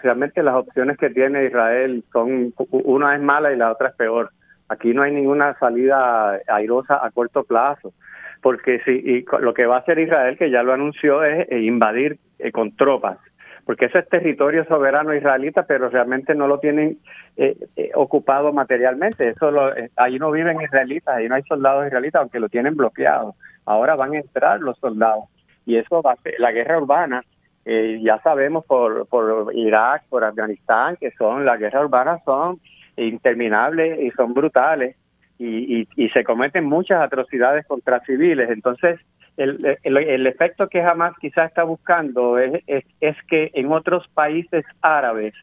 realmente 0.02 0.42
las 0.42 0.54
opciones 0.54 0.96
que 0.96 1.10
tiene 1.10 1.44
Israel 1.44 2.02
son, 2.10 2.54
una 2.70 3.14
es 3.14 3.20
mala 3.20 3.52
y 3.52 3.56
la 3.56 3.70
otra 3.70 3.88
es 3.88 3.94
peor. 3.94 4.30
Aquí 4.70 4.94
no 4.94 5.02
hay 5.02 5.12
ninguna 5.12 5.54
salida 5.58 6.40
airosa 6.48 7.04
a 7.04 7.10
corto 7.10 7.44
plazo, 7.44 7.92
porque 8.40 8.80
si 8.86 8.92
y 8.92 9.24
lo 9.40 9.52
que 9.52 9.66
va 9.66 9.76
a 9.76 9.80
hacer 9.80 9.98
Israel, 9.98 10.38
que 10.38 10.50
ya 10.50 10.62
lo 10.62 10.72
anunció, 10.72 11.22
es 11.22 11.46
eh, 11.50 11.60
invadir 11.60 12.18
eh, 12.38 12.52
con 12.52 12.74
tropas, 12.74 13.18
porque 13.64 13.86
eso 13.86 13.98
es 13.98 14.08
territorio 14.08 14.64
soberano 14.66 15.14
israelita, 15.14 15.64
pero 15.64 15.88
realmente 15.88 16.34
no 16.34 16.46
lo 16.46 16.58
tienen 16.58 16.98
eh, 17.36 17.56
ocupado 17.94 18.52
materialmente. 18.52 19.30
Eso 19.30 19.50
ahí 19.96 20.18
no 20.18 20.30
viven 20.30 20.60
israelitas, 20.60 21.16
ahí 21.16 21.28
no 21.28 21.34
hay 21.34 21.42
soldados 21.42 21.86
israelitas, 21.86 22.20
aunque 22.20 22.40
lo 22.40 22.48
tienen 22.48 22.76
bloqueado. 22.76 23.34
Ahora 23.64 23.96
van 23.96 24.14
a 24.14 24.18
entrar 24.18 24.60
los 24.60 24.78
soldados 24.78 25.24
y 25.66 25.76
eso 25.76 26.02
va 26.02 26.12
a 26.12 26.16
ser 26.16 26.34
la 26.38 26.52
guerra 26.52 26.78
urbana 26.78 27.22
eh, 27.64 28.00
ya 28.02 28.20
sabemos 28.20 28.64
por, 28.66 29.06
por 29.06 29.50
Irak, 29.54 30.04
por 30.08 30.22
Afganistán, 30.22 30.96
que 30.96 31.10
son 31.12 31.46
las 31.46 31.58
guerras 31.58 31.84
urbanas 31.84 32.22
son 32.24 32.60
interminables 32.96 34.00
y 34.00 34.10
son 34.10 34.34
brutales 34.34 34.96
y, 35.38 35.88
y, 35.96 36.08
se 36.10 36.22
cometen 36.22 36.64
muchas 36.64 37.02
atrocidades 37.02 37.66
contra 37.66 38.00
civiles. 38.00 38.50
Entonces, 38.50 39.00
el, 39.36 39.78
el, 39.82 40.26
efecto 40.26 40.68
que 40.68 40.82
jamás 40.82 41.14
quizás 41.20 41.48
está 41.48 41.64
buscando 41.64 42.38
es, 42.38 42.62
es, 43.00 43.16
que 43.28 43.50
en 43.54 43.72
otros 43.72 44.06
países 44.08 44.64
árabes 44.80 45.34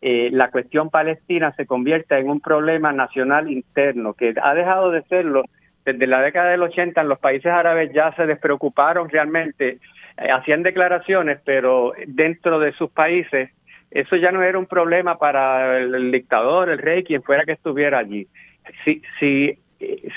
eh, 0.00 0.28
la 0.32 0.50
cuestión 0.50 0.90
palestina 0.90 1.52
se 1.56 1.66
convierta 1.66 2.18
en 2.18 2.28
un 2.28 2.40
problema 2.40 2.92
nacional 2.92 3.50
interno, 3.50 4.14
que 4.14 4.34
ha 4.40 4.54
dejado 4.54 4.90
de 4.90 5.02
serlo 5.04 5.44
desde 5.84 6.06
la 6.06 6.22
década 6.22 6.50
del 6.50 6.62
80 6.62 7.00
en 7.00 7.08
los 7.08 7.18
países 7.18 7.52
árabes 7.52 7.92
ya 7.92 8.12
se 8.14 8.26
despreocuparon 8.26 9.08
realmente 9.08 9.78
eh, 10.16 10.30
hacían 10.30 10.62
declaraciones, 10.62 11.40
pero 11.44 11.92
dentro 12.06 12.58
de 12.58 12.72
sus 12.72 12.90
países 12.90 13.50
eso 13.90 14.16
ya 14.16 14.32
no 14.32 14.42
era 14.42 14.58
un 14.58 14.66
problema 14.66 15.18
para 15.18 15.78
el, 15.78 16.10
dictador, 16.10 16.68
el 16.68 16.78
rey, 16.78 17.04
quien 17.04 17.22
fuera 17.22 17.44
que 17.44 17.52
estuviera 17.52 17.98
allí. 17.98 18.26
Si, 18.84 19.00
si, 19.20 19.58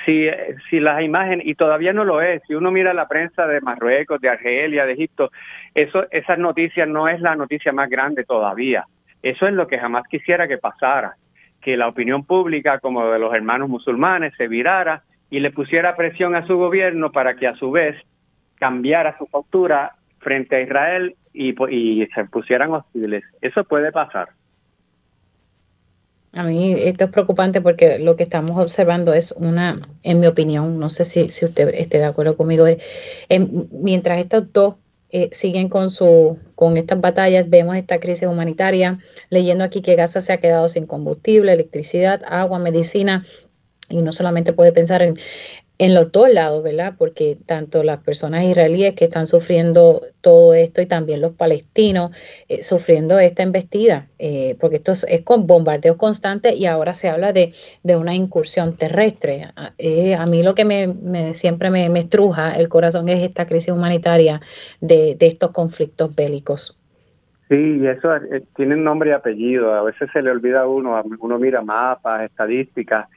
si, 0.05 0.27
si 0.69 0.79
las 0.79 1.01
imágenes, 1.01 1.45
y 1.47 1.55
todavía 1.55 1.93
no 1.93 2.03
lo 2.03 2.21
es, 2.21 2.41
si 2.47 2.55
uno 2.55 2.71
mira 2.71 2.93
la 2.93 3.07
prensa 3.07 3.47
de 3.47 3.61
Marruecos, 3.61 4.21
de 4.21 4.29
Argelia, 4.29 4.85
de 4.85 4.93
Egipto, 4.93 5.31
eso, 5.73 6.05
esas 6.11 6.37
noticias 6.39 6.87
no 6.87 7.07
es 7.07 7.21
la 7.21 7.35
noticia 7.35 7.71
más 7.71 7.89
grande 7.89 8.23
todavía. 8.23 8.85
Eso 9.23 9.47
es 9.47 9.53
lo 9.53 9.67
que 9.67 9.79
jamás 9.79 10.03
quisiera 10.09 10.47
que 10.47 10.57
pasara, 10.57 11.15
que 11.61 11.77
la 11.77 11.87
opinión 11.87 12.23
pública, 12.23 12.79
como 12.79 13.09
de 13.11 13.19
los 13.19 13.33
hermanos 13.33 13.69
musulmanes, 13.69 14.33
se 14.37 14.47
virara 14.47 15.03
y 15.29 15.39
le 15.39 15.51
pusiera 15.51 15.95
presión 15.95 16.35
a 16.35 16.45
su 16.45 16.57
gobierno 16.57 17.11
para 17.11 17.35
que 17.35 17.47
a 17.47 17.55
su 17.55 17.71
vez 17.71 17.95
cambiara 18.55 19.17
su 19.17 19.27
postura 19.27 19.93
frente 20.19 20.55
a 20.55 20.61
Israel 20.61 21.15
y, 21.33 21.55
y 21.73 22.07
se 22.07 22.25
pusieran 22.25 22.71
hostiles. 22.71 23.23
Eso 23.41 23.63
puede 23.63 23.91
pasar. 23.91 24.29
A 26.33 26.43
mí 26.43 26.73
esto 26.73 27.05
es 27.05 27.11
preocupante 27.11 27.61
porque 27.61 27.99
lo 27.99 28.15
que 28.15 28.23
estamos 28.23 28.59
observando 28.61 29.13
es 29.13 29.31
una, 29.31 29.79
en 30.03 30.19
mi 30.19 30.27
opinión, 30.27 30.77
no 30.77 30.89
sé 30.89 31.05
si, 31.05 31.23
usted 31.23 31.69
esté 31.73 31.99
de 31.99 32.05
acuerdo 32.05 32.35
conmigo, 32.35 32.67
es, 32.67 32.77
mientras 33.71 34.19
estos 34.19 34.51
dos 34.51 34.75
eh, 35.09 35.29
siguen 35.31 35.69
con 35.69 35.89
su 35.89 36.37
con 36.53 36.75
estas 36.75 36.99
batallas, 36.99 37.49
vemos 37.49 37.77
esta 37.77 37.99
crisis 37.99 38.27
humanitaria, 38.27 38.99
leyendo 39.29 39.63
aquí 39.63 39.81
que 39.81 39.95
Gaza 39.95 40.19
se 40.19 40.33
ha 40.33 40.39
quedado 40.39 40.67
sin 40.67 40.85
combustible, 40.85 41.53
electricidad, 41.53 42.21
agua, 42.27 42.59
medicina, 42.59 43.23
y 43.89 44.01
no 44.01 44.11
solamente 44.11 44.51
puede 44.51 44.73
pensar 44.73 45.01
en, 45.01 45.17
en 45.79 45.93
los 45.93 46.11
dos 46.11 46.31
lados, 46.31 46.63
¿verdad? 46.63 46.95
Porque 46.97 47.37
tanto 47.45 47.83
las 47.83 47.99
personas 47.99 48.43
israelíes 48.43 48.95
que 48.95 49.05
están 49.05 49.27
sufriendo 49.27 50.01
todo 50.21 50.53
esto 50.53 50.81
y 50.81 50.87
también 50.87 51.21
los 51.21 51.31
palestinos 51.31 52.11
eh, 52.49 52.63
sufriendo 52.63 53.19
esta 53.19 53.43
embestida, 53.43 54.07
eh, 54.17 54.55
porque 54.59 54.77
esto 54.77 54.93
es, 54.93 55.21
con 55.23 55.45
bombardeos 55.45 55.97
constantes 55.97 56.59
y 56.59 56.65
ahora 56.65 56.93
se 56.93 57.09
habla 57.09 57.31
de, 57.31 57.53
una 57.83 58.15
incursión 58.15 58.75
terrestre. 58.75 59.47
Eh, 59.77 60.15
a 60.15 60.25
mí 60.25 60.43
lo 60.43 60.55
que 60.55 60.65
me, 60.65 61.33
siempre 61.33 61.69
me, 61.69 61.87
estruja 61.97 62.55
el 62.55 62.69
corazón 62.69 63.09
es 63.09 63.23
esta 63.23 63.45
crisis 63.45 63.71
humanitaria 63.71 64.41
de, 64.81 65.15
de 65.15 65.27
estos 65.27 65.51
conflictos 65.51 66.15
bélicos. 66.15 66.81
Sí, 67.49 67.81
eso 67.87 68.09
tiene 68.55 68.75
nombre 68.75 69.11
y 69.11 69.13
apellido. 69.13 69.73
A 69.73 69.83
veces 69.83 70.09
se 70.11 70.21
le 70.21 70.31
olvida 70.31 70.61
a 70.61 70.67
uno, 70.67 71.01
uno 71.19 71.39
mira 71.39 71.61
mapas, 71.61 72.23
estadísticas 72.23 73.07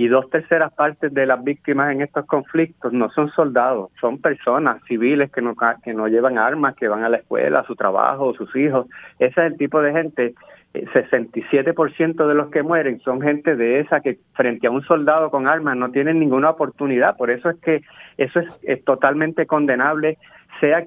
y 0.00 0.08
dos 0.08 0.30
terceras 0.30 0.72
partes 0.72 1.12
de 1.12 1.26
las 1.26 1.44
víctimas 1.44 1.92
en 1.92 2.00
estos 2.00 2.24
conflictos 2.24 2.90
no 2.90 3.10
son 3.10 3.30
soldados, 3.32 3.90
son 4.00 4.18
personas 4.18 4.82
civiles 4.88 5.30
que 5.30 5.42
no, 5.42 5.54
que 5.84 5.92
no 5.92 6.08
llevan 6.08 6.38
armas, 6.38 6.74
que 6.74 6.88
van 6.88 7.04
a 7.04 7.10
la 7.10 7.18
escuela, 7.18 7.60
a 7.60 7.66
su 7.66 7.76
trabajo, 7.76 8.32
sus 8.32 8.56
hijos. 8.56 8.86
Ese 9.18 9.38
es 9.38 9.52
el 9.52 9.58
tipo 9.58 9.82
de 9.82 9.92
gente. 9.92 10.34
67% 10.72 12.24
eh, 12.24 12.26
de 12.26 12.34
los 12.34 12.48
que 12.50 12.62
mueren 12.62 12.98
son 13.00 13.20
gente 13.20 13.56
de 13.56 13.80
esa 13.80 14.00
que 14.00 14.16
frente 14.32 14.68
a 14.68 14.70
un 14.70 14.82
soldado 14.84 15.30
con 15.30 15.46
armas 15.46 15.76
no 15.76 15.90
tienen 15.90 16.18
ninguna 16.18 16.48
oportunidad. 16.48 17.18
Por 17.18 17.30
eso 17.30 17.50
es 17.50 17.60
que 17.60 17.82
eso 18.16 18.40
es, 18.62 18.82
totalmente 18.84 19.44
condenable, 19.44 20.16
sea 20.60 20.86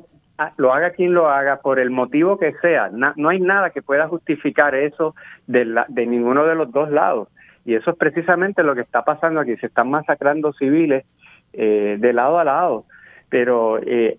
lo 0.58 0.74
haga 0.74 0.90
quien 0.90 1.14
lo 1.14 1.30
haga, 1.30 1.58
por 1.58 1.78
el 1.78 1.92
motivo 1.92 2.40
que 2.40 2.54
sea. 2.64 2.90
no 2.90 3.30
hay 3.30 3.40
nada 3.40 3.70
que 3.70 3.84
pueda 3.84 4.08
justificar 4.08 4.74
eso 4.74 5.14
de, 5.46 5.66
la, 5.66 5.86
de 5.88 6.08
ninguno 6.08 6.48
de 6.48 6.56
los 6.56 6.72
dos 6.72 6.90
lados. 6.90 7.30
Y 7.66 7.76
eso 7.76 7.92
es 7.92 7.98
precisamente 7.98 8.64
lo 8.64 8.76
que 8.76 8.82
está 8.82 9.04
pasando 9.04 9.40
aquí. 9.40 9.56
Se 9.58 9.68
están 9.68 9.90
masacrando 9.90 10.54
civiles 10.54 11.06
eh, 11.54 11.98
de 12.00 12.14
lado 12.14 12.40
a 12.40 12.44
lado. 12.44 12.86
Pero 13.30 13.80
eh, 13.80 14.18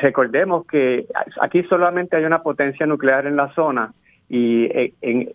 recordemos 0.00 0.66
que 0.66 1.06
aquí 1.40 1.62
solamente 1.64 2.16
hay 2.16 2.24
una 2.24 2.42
potencia 2.42 2.86
nuclear 2.86 3.26
en 3.26 3.36
la 3.36 3.52
zona 3.54 3.92
y 4.28 4.64
eh, 4.64 4.94
en, 5.02 5.30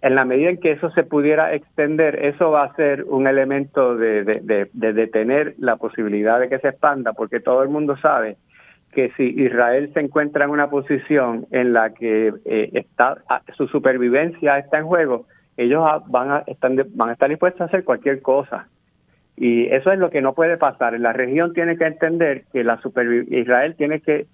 en, 0.00 0.14
la 0.14 0.24
medida 0.24 0.50
en 0.50 0.60
que 0.60 0.72
eso 0.72 0.90
se 0.90 1.02
pudiera 1.02 1.54
extender, 1.54 2.24
eso 2.24 2.52
va 2.52 2.64
a 2.64 2.74
ser 2.76 3.02
un 3.04 3.26
elemento 3.26 3.96
de, 3.96 4.22
de, 4.22 4.68
de, 4.72 4.92
detener 4.92 5.54
la 5.58 5.76
posibilidad 5.76 6.38
de 6.38 6.48
que 6.48 6.60
se 6.60 6.68
expanda, 6.68 7.14
porque 7.14 7.40
todo 7.40 7.64
el 7.64 7.68
mundo 7.68 7.96
sabe 7.96 8.36
que 8.92 9.10
si 9.16 9.24
Israel 9.24 9.90
se 9.92 10.00
encuentra 10.00 10.44
en 10.44 10.50
una 10.50 10.70
posición 10.70 11.46
en 11.50 11.72
la 11.72 11.90
que 11.90 12.32
está 12.44 13.18
su 13.56 13.66
supervivencia 13.66 14.58
está 14.58 14.78
en 14.78 14.86
juego, 14.86 15.26
ellos 15.58 15.84
van 16.06 16.30
a, 16.30 16.44
estar 16.46 17.28
dispuestos 17.28 17.60
a 17.60 17.64
hacer 17.64 17.84
cualquier 17.84 18.22
cosa. 18.22 18.68
Y 19.36 19.66
eso 19.66 19.90
es 19.92 19.98
lo 19.98 20.08
que 20.08 20.22
no 20.22 20.32
puede 20.32 20.56
pasar. 20.56 20.98
La 20.98 21.12
región 21.12 21.52
tiene 21.52 21.76
que 21.76 21.84
entender 21.84 22.44
que 22.52 22.62
la 22.62 22.80
Israel 23.28 23.74
tiene 23.76 24.00
que, 24.00 24.26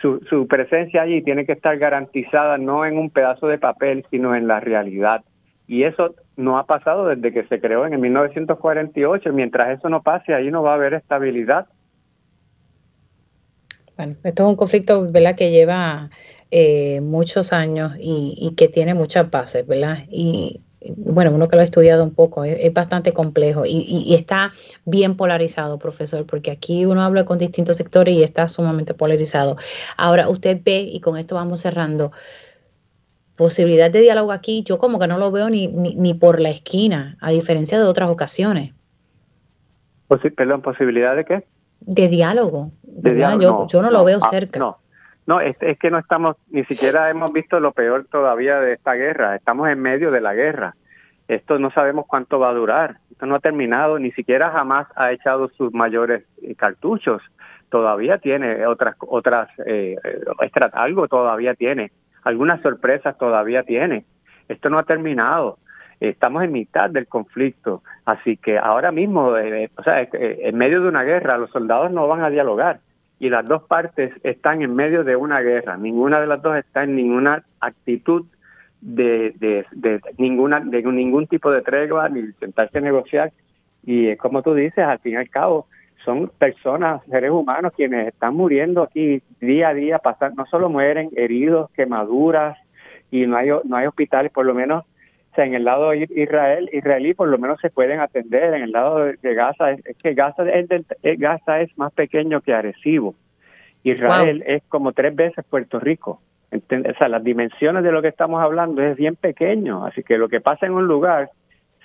su, 0.00 0.20
su 0.28 0.46
presencia 0.46 1.02
allí 1.02 1.22
tiene 1.22 1.46
que 1.46 1.52
estar 1.52 1.78
garantizada 1.78 2.58
no 2.58 2.84
en 2.84 2.98
un 2.98 3.08
pedazo 3.08 3.48
de 3.48 3.58
papel, 3.58 4.04
sino 4.10 4.36
en 4.36 4.46
la 4.46 4.60
realidad. 4.60 5.24
Y 5.66 5.84
eso 5.84 6.14
no 6.36 6.58
ha 6.58 6.66
pasado 6.66 7.08
desde 7.08 7.32
que 7.32 7.44
se 7.44 7.58
creó 7.58 7.86
en 7.86 7.94
el 7.94 7.98
1948. 7.98 9.32
Mientras 9.32 9.78
eso 9.78 9.88
no 9.88 10.02
pase, 10.02 10.34
ahí 10.34 10.50
no 10.50 10.62
va 10.62 10.72
a 10.72 10.74
haber 10.74 10.92
estabilidad. 10.92 11.66
Bueno, 13.96 14.16
esto 14.24 14.42
es 14.42 14.48
un 14.50 14.56
conflicto 14.56 15.10
¿verdad? 15.10 15.36
que 15.36 15.50
lleva 15.50 16.10
eh, 16.50 17.00
muchos 17.00 17.54
años 17.54 17.94
y, 17.98 18.34
y, 18.38 18.54
que 18.54 18.68
tiene 18.68 18.92
muchas 18.92 19.30
bases, 19.30 19.66
¿verdad? 19.66 20.04
Y 20.10 20.60
bueno, 20.96 21.30
uno 21.32 21.48
que 21.48 21.56
lo 21.56 21.62
ha 21.62 21.64
estudiado 21.64 22.04
un 22.04 22.14
poco, 22.14 22.44
es, 22.44 22.72
bastante 22.72 23.12
complejo 23.12 23.62
y, 23.66 24.14
está 24.14 24.52
bien 24.84 25.16
polarizado, 25.16 25.78
profesor, 25.78 26.26
porque 26.26 26.50
aquí 26.50 26.84
uno 26.86 27.02
habla 27.02 27.24
con 27.24 27.38
distintos 27.38 27.76
sectores 27.76 28.14
y 28.14 28.22
está 28.22 28.48
sumamente 28.48 28.94
polarizado. 28.94 29.56
Ahora, 29.96 30.28
usted 30.28 30.60
ve, 30.64 30.80
y 30.80 31.00
con 31.00 31.16
esto 31.16 31.34
vamos 31.34 31.60
cerrando, 31.60 32.12
posibilidad 33.36 33.90
de 33.90 34.00
diálogo 34.00 34.32
aquí, 34.32 34.62
yo 34.64 34.78
como 34.78 34.98
que 34.98 35.06
no 35.06 35.18
lo 35.18 35.30
veo 35.30 35.50
ni, 35.50 35.68
ni, 35.68 36.14
por 36.14 36.40
la 36.40 36.50
esquina, 36.50 37.16
a 37.20 37.30
diferencia 37.30 37.78
de 37.78 37.84
otras 37.84 38.08
ocasiones. 38.08 38.72
perdón, 40.36 40.62
¿posibilidad 40.62 41.16
de 41.16 41.24
qué? 41.24 41.46
De 41.80 42.08
diálogo. 42.08 42.72
yo, 43.68 43.82
no, 43.82 43.90
lo 43.90 44.04
veo 44.04 44.18
ah, 44.22 44.28
cerca. 44.30 44.58
No, 44.58 44.78
no, 45.26 45.40
es, 45.40 45.56
es 45.60 45.78
que 45.78 45.90
no 45.90 45.98
estamos, 45.98 46.36
ni 46.50 46.64
siquiera 46.64 47.10
hemos 47.10 47.32
visto 47.32 47.58
lo 47.58 47.72
peor 47.72 48.06
todavía 48.10 48.60
de 48.60 48.74
esta 48.74 48.94
guerra. 48.94 49.34
Estamos 49.34 49.68
en 49.68 49.80
medio 49.80 50.12
de 50.12 50.20
la 50.20 50.34
guerra. 50.34 50.76
Esto 51.26 51.58
no 51.58 51.72
sabemos 51.72 52.06
cuánto 52.06 52.38
va 52.38 52.50
a 52.50 52.54
durar. 52.54 52.98
Esto 53.10 53.26
no 53.26 53.34
ha 53.34 53.40
terminado, 53.40 53.98
ni 53.98 54.12
siquiera 54.12 54.52
jamás 54.52 54.86
ha 54.94 55.10
echado 55.10 55.48
sus 55.48 55.74
mayores 55.74 56.24
eh, 56.42 56.54
cartuchos. 56.54 57.20
Todavía 57.70 58.18
tiene 58.18 58.64
otras, 58.66 58.94
otras, 59.00 59.48
eh, 59.66 59.96
algo 60.72 61.08
todavía 61.08 61.54
tiene. 61.54 61.90
Algunas 62.22 62.62
sorpresas 62.62 63.18
todavía 63.18 63.64
tiene. 63.64 64.04
Esto 64.48 64.70
no 64.70 64.78
ha 64.78 64.84
terminado. 64.84 65.58
Estamos 65.98 66.44
en 66.44 66.52
mitad 66.52 66.88
del 66.88 67.08
conflicto. 67.08 67.82
Así 68.04 68.36
que 68.36 68.58
ahora 68.58 68.92
mismo, 68.92 69.36
eh, 69.36 69.70
o 69.76 69.82
sea, 69.82 70.06
en 70.12 70.56
medio 70.56 70.80
de 70.82 70.88
una 70.88 71.02
guerra, 71.02 71.38
los 71.38 71.50
soldados 71.50 71.90
no 71.90 72.06
van 72.06 72.22
a 72.22 72.30
dialogar 72.30 72.78
y 73.18 73.30
las 73.30 73.46
dos 73.46 73.62
partes 73.64 74.12
están 74.22 74.62
en 74.62 74.74
medio 74.74 75.04
de 75.04 75.16
una 75.16 75.40
guerra. 75.40 75.76
Ninguna 75.76 76.20
de 76.20 76.26
las 76.26 76.42
dos 76.42 76.56
está 76.56 76.84
en 76.84 76.96
ninguna 76.96 77.44
actitud 77.60 78.26
de, 78.80 79.34
de, 79.38 80.00
ninguna 80.18 80.60
de 80.60 80.82
ningún 80.82 81.26
tipo 81.26 81.50
de 81.50 81.62
tregua 81.62 82.08
ni 82.08 82.30
sentarse 82.32 82.78
a 82.78 82.82
negociar. 82.82 83.32
Y 83.84 84.08
es 84.08 84.18
como 84.18 84.42
tú 84.42 84.54
dices, 84.54 84.84
al 84.84 84.98
fin 84.98 85.14
y 85.14 85.16
al 85.16 85.30
cabo, 85.30 85.66
son 86.04 86.30
personas, 86.38 87.02
seres 87.08 87.30
humanos, 87.30 87.72
quienes 87.74 88.08
están 88.08 88.34
muriendo 88.34 88.82
aquí 88.82 89.22
día 89.40 89.68
a 89.68 89.74
día, 89.74 89.98
pasan, 89.98 90.34
no 90.36 90.46
solo 90.46 90.68
mueren 90.68 91.10
heridos, 91.16 91.70
quemaduras, 91.72 92.58
y 93.10 93.26
no 93.26 93.36
hay, 93.36 93.48
no 93.64 93.76
hay 93.76 93.86
hospitales, 93.86 94.30
por 94.32 94.44
lo 94.44 94.54
menos 94.54 94.84
en 95.44 95.54
el 95.54 95.64
lado 95.64 95.94
Israel, 95.94 96.68
israelí 96.72 97.14
por 97.14 97.28
lo 97.28 97.38
menos 97.38 97.60
se 97.60 97.70
pueden 97.70 98.00
atender, 98.00 98.54
en 98.54 98.62
el 98.62 98.70
lado 98.72 99.04
de, 99.04 99.34
Gaza, 99.34 99.72
es, 99.72 99.96
que 100.02 100.14
Gaza 100.14 100.48
es, 100.48 100.68
eh, 101.02 101.16
Gaza 101.16 101.60
es 101.60 101.76
más 101.76 101.92
pequeño 101.92 102.40
que 102.40 102.54
Arecibo. 102.54 103.14
Israel 103.82 104.42
es 104.46 104.62
como 104.68 104.92
tres 104.92 105.14
veces 105.14 105.44
Puerto 105.48 105.78
Rico. 105.78 106.20
O 106.52 106.98
sea, 106.98 107.08
las 107.08 107.22
dimensiones 107.22 107.82
de 107.82 107.92
lo 107.92 108.02
que 108.02 108.08
estamos 108.08 108.42
hablando 108.42 108.82
es 108.82 108.96
bien 108.96 109.16
pequeño, 109.16 109.84
así 109.84 110.02
que 110.02 110.18
lo 110.18 110.28
que 110.28 110.40
pasa 110.40 110.66
en 110.66 110.72
un 110.72 110.86
lugar 110.86 111.30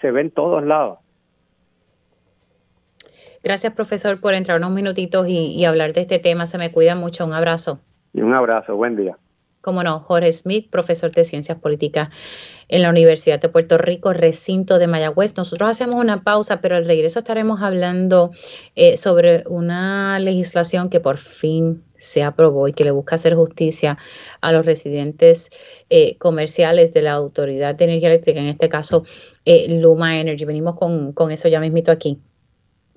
se 0.01 0.11
ve 0.11 0.21
en 0.21 0.31
todos 0.31 0.63
lados. 0.63 0.99
Gracias, 3.43 3.73
profesor, 3.73 4.19
por 4.21 4.33
entrar 4.33 4.57
unos 4.57 4.71
minutitos 4.71 5.27
y, 5.27 5.55
y 5.55 5.65
hablar 5.65 5.93
de 5.93 6.01
este 6.01 6.19
tema. 6.19 6.45
Se 6.45 6.57
me 6.57 6.71
cuida 6.71 6.95
mucho. 6.95 7.25
Un 7.25 7.33
abrazo. 7.33 7.79
Y 8.13 8.21
un 8.21 8.33
abrazo. 8.33 8.75
Buen 8.75 8.95
día. 8.95 9.17
Como 9.61 9.83
no, 9.83 9.99
Jorge 9.99 10.33
Smith, 10.33 10.69
profesor 10.69 11.11
de 11.11 11.23
Ciencias 11.23 11.57
Políticas 11.59 12.09
en 12.67 12.81
la 12.81 12.89
Universidad 12.89 13.39
de 13.39 13.49
Puerto 13.49 13.77
Rico, 13.77 14.13
recinto 14.13 14.79
de 14.79 14.87
Mayagüez. 14.87 15.37
Nosotros 15.37 15.69
hacemos 15.69 15.95
una 15.95 16.23
pausa, 16.23 16.61
pero 16.61 16.77
al 16.77 16.85
regreso 16.85 17.19
estaremos 17.19 17.61
hablando 17.61 18.31
eh, 18.75 18.97
sobre 18.97 19.43
una 19.47 20.17
legislación 20.19 20.89
que 20.89 20.99
por 20.99 21.17
fin 21.17 21.83
se 21.97 22.23
aprobó 22.23 22.67
y 22.67 22.73
que 22.73 22.83
le 22.83 22.91
busca 22.91 23.15
hacer 23.15 23.35
justicia 23.35 23.97
a 24.39 24.51
los 24.51 24.65
residentes 24.65 25.51
eh, 25.89 26.17
comerciales 26.17 26.93
de 26.93 27.03
la 27.03 27.11
Autoridad 27.11 27.75
de 27.75 27.83
Energía 27.83 28.07
Eléctrica, 28.07 28.39
en 28.39 28.47
este 28.47 28.69
caso 28.69 29.05
eh, 29.45 29.67
Luma 29.79 30.19
Energy. 30.19 30.45
Venimos 30.45 30.75
con, 30.75 31.11
con 31.11 31.31
eso 31.31 31.49
ya 31.49 31.59
mismito 31.59 31.91
aquí. 31.91 32.19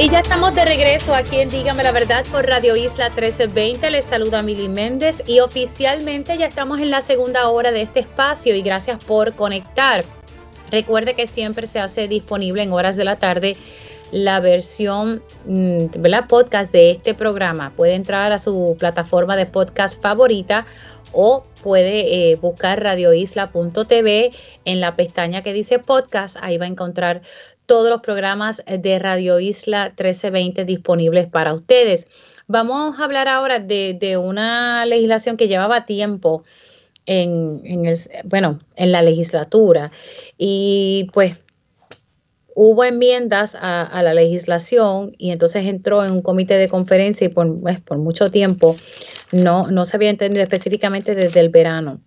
y 0.00 0.08
ya 0.08 0.20
estamos 0.20 0.54
de 0.54 0.64
regreso 0.64 1.14
aquí 1.14 1.40
en 1.40 1.50
Dígame 1.50 1.82
la 1.82 1.92
Verdad 1.92 2.24
por 2.32 2.46
Radio 2.46 2.74
Isla 2.74 3.10
1320. 3.10 3.90
Les 3.90 4.06
saluda 4.06 4.40
Mili 4.40 4.66
Méndez 4.66 5.22
y 5.26 5.40
oficialmente 5.40 6.38
ya 6.38 6.46
estamos 6.46 6.78
en 6.78 6.88
la 6.88 7.02
segunda 7.02 7.50
hora 7.50 7.70
de 7.70 7.82
este 7.82 8.00
espacio 8.00 8.54
y 8.54 8.62
gracias 8.62 9.04
por 9.04 9.34
conectar. 9.34 10.02
Recuerde 10.70 11.12
que 11.12 11.26
siempre 11.26 11.66
se 11.66 11.80
hace 11.80 12.08
disponible 12.08 12.62
en 12.62 12.72
horas 12.72 12.96
de 12.96 13.04
la 13.04 13.16
tarde 13.16 13.58
la 14.10 14.40
versión, 14.40 15.22
mm, 15.44 15.86
la 16.02 16.26
podcast 16.26 16.72
de 16.72 16.92
este 16.92 17.12
programa. 17.12 17.74
Puede 17.76 17.92
entrar 17.94 18.32
a 18.32 18.38
su 18.38 18.76
plataforma 18.78 19.36
de 19.36 19.44
podcast 19.44 20.00
favorita 20.00 20.66
o 21.12 21.44
puede 21.62 22.32
eh, 22.32 22.36
buscar 22.36 22.82
radioisla.tv 22.82 24.32
en 24.64 24.80
la 24.80 24.96
pestaña 24.96 25.42
que 25.42 25.52
dice 25.52 25.78
podcast. 25.78 26.38
Ahí 26.40 26.56
va 26.56 26.64
a 26.64 26.68
encontrar 26.68 27.22
todos 27.70 27.88
los 27.88 28.00
programas 28.00 28.64
de 28.66 28.98
Radio 28.98 29.38
Isla 29.38 29.90
1320 29.90 30.64
disponibles 30.64 31.26
para 31.26 31.54
ustedes. 31.54 32.08
Vamos 32.48 32.98
a 32.98 33.04
hablar 33.04 33.28
ahora 33.28 33.60
de, 33.60 34.16
una 34.20 34.84
legislación 34.86 35.36
que 35.36 35.46
llevaba 35.46 35.86
tiempo 35.86 36.42
en, 37.06 37.62
el, 37.86 37.96
bueno, 38.24 38.58
en 38.74 38.90
la 38.90 39.02
legislatura 39.02 39.92
y 40.36 41.10
pues 41.12 41.36
hubo 42.56 42.82
enmiendas 42.82 43.54
a, 43.54 44.02
la 44.02 44.14
legislación 44.14 45.14
y 45.16 45.30
entonces 45.30 45.64
entró 45.66 46.04
en 46.04 46.10
un 46.10 46.22
comité 46.22 46.54
de 46.54 46.68
conferencia 46.68 47.26
y 47.26 47.28
por, 47.28 47.60
pues, 47.60 47.80
por 47.80 47.98
mucho 47.98 48.32
tiempo 48.32 48.74
no, 49.30 49.68
no 49.68 49.84
se 49.84 49.96
había 49.96 50.10
entendido 50.10 50.42
específicamente 50.42 51.14
desde 51.14 51.38
el 51.38 51.50
verano. 51.50 52.00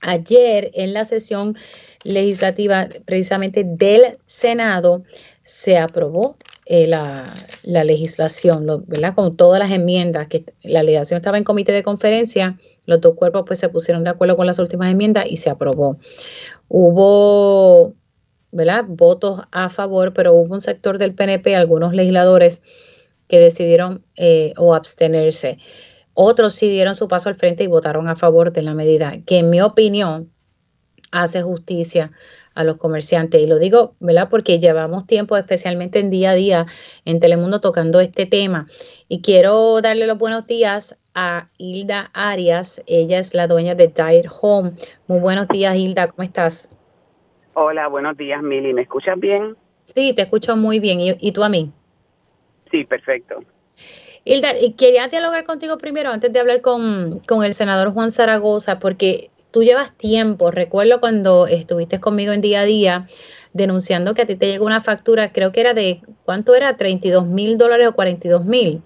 Ayer 0.00 0.70
en 0.74 0.94
la 0.94 1.04
sesión 1.04 1.56
legislativa 2.04 2.88
precisamente 3.04 3.64
del 3.64 4.18
Senado 4.26 5.04
se 5.42 5.78
aprobó 5.78 6.36
eh, 6.66 6.86
la, 6.86 7.26
legislación, 7.64 8.84
¿verdad? 8.86 9.14
Con 9.14 9.36
todas 9.36 9.58
las 9.58 9.70
enmiendas, 9.70 10.28
que 10.28 10.44
la 10.62 10.82
legislación 10.82 11.18
estaba 11.18 11.38
en 11.38 11.44
comité 11.44 11.72
de 11.72 11.82
conferencia, 11.82 12.58
los 12.86 13.00
dos 13.00 13.14
cuerpos 13.14 13.44
pues 13.46 13.58
se 13.58 13.68
pusieron 13.68 14.04
de 14.04 14.10
acuerdo 14.10 14.36
con 14.36 14.46
las 14.46 14.58
últimas 14.58 14.90
enmiendas 14.90 15.26
y 15.28 15.36
se 15.36 15.50
aprobó. 15.50 15.98
Hubo, 16.68 17.94
¿verdad? 18.50 18.84
Votos 18.86 19.42
a 19.50 19.68
favor, 19.68 20.12
pero 20.12 20.34
hubo 20.34 20.54
un 20.54 20.60
sector 20.60 20.98
del 20.98 21.14
PNP, 21.14 21.54
algunos 21.54 21.94
legisladores 21.94 22.62
que 23.28 23.38
decidieron 23.38 24.04
eh, 24.16 24.52
o 24.56 24.74
abstenerse. 24.74 25.58
Otros 26.14 26.54
sí 26.54 26.68
dieron 26.68 26.94
su 26.94 27.08
paso 27.08 27.28
al 27.28 27.36
frente 27.36 27.64
y 27.64 27.68
votaron 27.68 28.08
a 28.08 28.16
favor 28.16 28.52
de 28.52 28.62
la 28.62 28.74
medida, 28.74 29.18
que 29.24 29.38
en 29.38 29.50
mi 29.50 29.60
opinión 29.60 30.31
hace 31.12 31.42
justicia 31.42 32.10
a 32.54 32.64
los 32.64 32.76
comerciantes. 32.76 33.40
Y 33.40 33.46
lo 33.46 33.58
digo, 33.58 33.94
¿verdad? 34.00 34.28
Porque 34.30 34.58
llevamos 34.58 35.06
tiempo, 35.06 35.36
especialmente 35.36 36.00
en 36.00 36.10
día 36.10 36.30
a 36.30 36.34
día, 36.34 36.66
en 37.04 37.20
Telemundo 37.20 37.60
tocando 37.60 38.00
este 38.00 38.26
tema. 38.26 38.66
Y 39.08 39.22
quiero 39.22 39.80
darle 39.80 40.06
los 40.06 40.18
buenos 40.18 40.46
días 40.46 40.98
a 41.14 41.48
Hilda 41.58 42.10
Arias. 42.14 42.82
Ella 42.86 43.18
es 43.18 43.34
la 43.34 43.46
dueña 43.46 43.74
de 43.74 43.88
Diet 43.88 44.26
Home. 44.40 44.72
Muy 45.06 45.20
buenos 45.20 45.48
días, 45.48 45.76
Hilda. 45.76 46.08
¿Cómo 46.08 46.22
estás? 46.22 46.70
Hola, 47.54 47.88
buenos 47.88 48.16
días, 48.16 48.42
Mili. 48.42 48.72
¿Me 48.72 48.82
escuchas 48.82 49.18
bien? 49.20 49.56
Sí, 49.84 50.14
te 50.14 50.22
escucho 50.22 50.56
muy 50.56 50.80
bien. 50.80 51.00
¿Y, 51.00 51.32
tú 51.32 51.44
a 51.44 51.48
mí? 51.48 51.70
Sí, 52.70 52.84
perfecto. 52.84 53.44
Hilda, 54.24 54.50
quería 54.78 55.08
dialogar 55.08 55.44
contigo 55.44 55.76
primero 55.78 56.10
antes 56.10 56.32
de 56.32 56.38
hablar 56.38 56.60
con, 56.60 57.18
con 57.26 57.44
el 57.44 57.54
senador 57.54 57.92
Juan 57.92 58.12
Zaragoza, 58.12 58.78
porque 58.78 59.31
tú 59.52 59.62
llevas 59.62 59.96
tiempo, 59.96 60.50
recuerdo 60.50 61.00
cuando 61.00 61.46
estuviste 61.46 62.00
conmigo 62.00 62.32
en 62.32 62.40
día 62.40 62.62
a 62.62 62.64
día 62.64 63.08
denunciando 63.52 64.14
que 64.14 64.22
a 64.22 64.26
ti 64.26 64.34
te 64.34 64.46
llegó 64.48 64.64
una 64.64 64.80
factura, 64.80 65.32
creo 65.32 65.52
que 65.52 65.60
era 65.60 65.74
de, 65.74 66.00
¿cuánto 66.24 66.54
era? 66.54 66.76
¿32 66.76 67.26
mil 67.26 67.58
dólares 67.58 67.86
o 67.86 67.92
42 67.92 68.44
mil? 68.44 68.82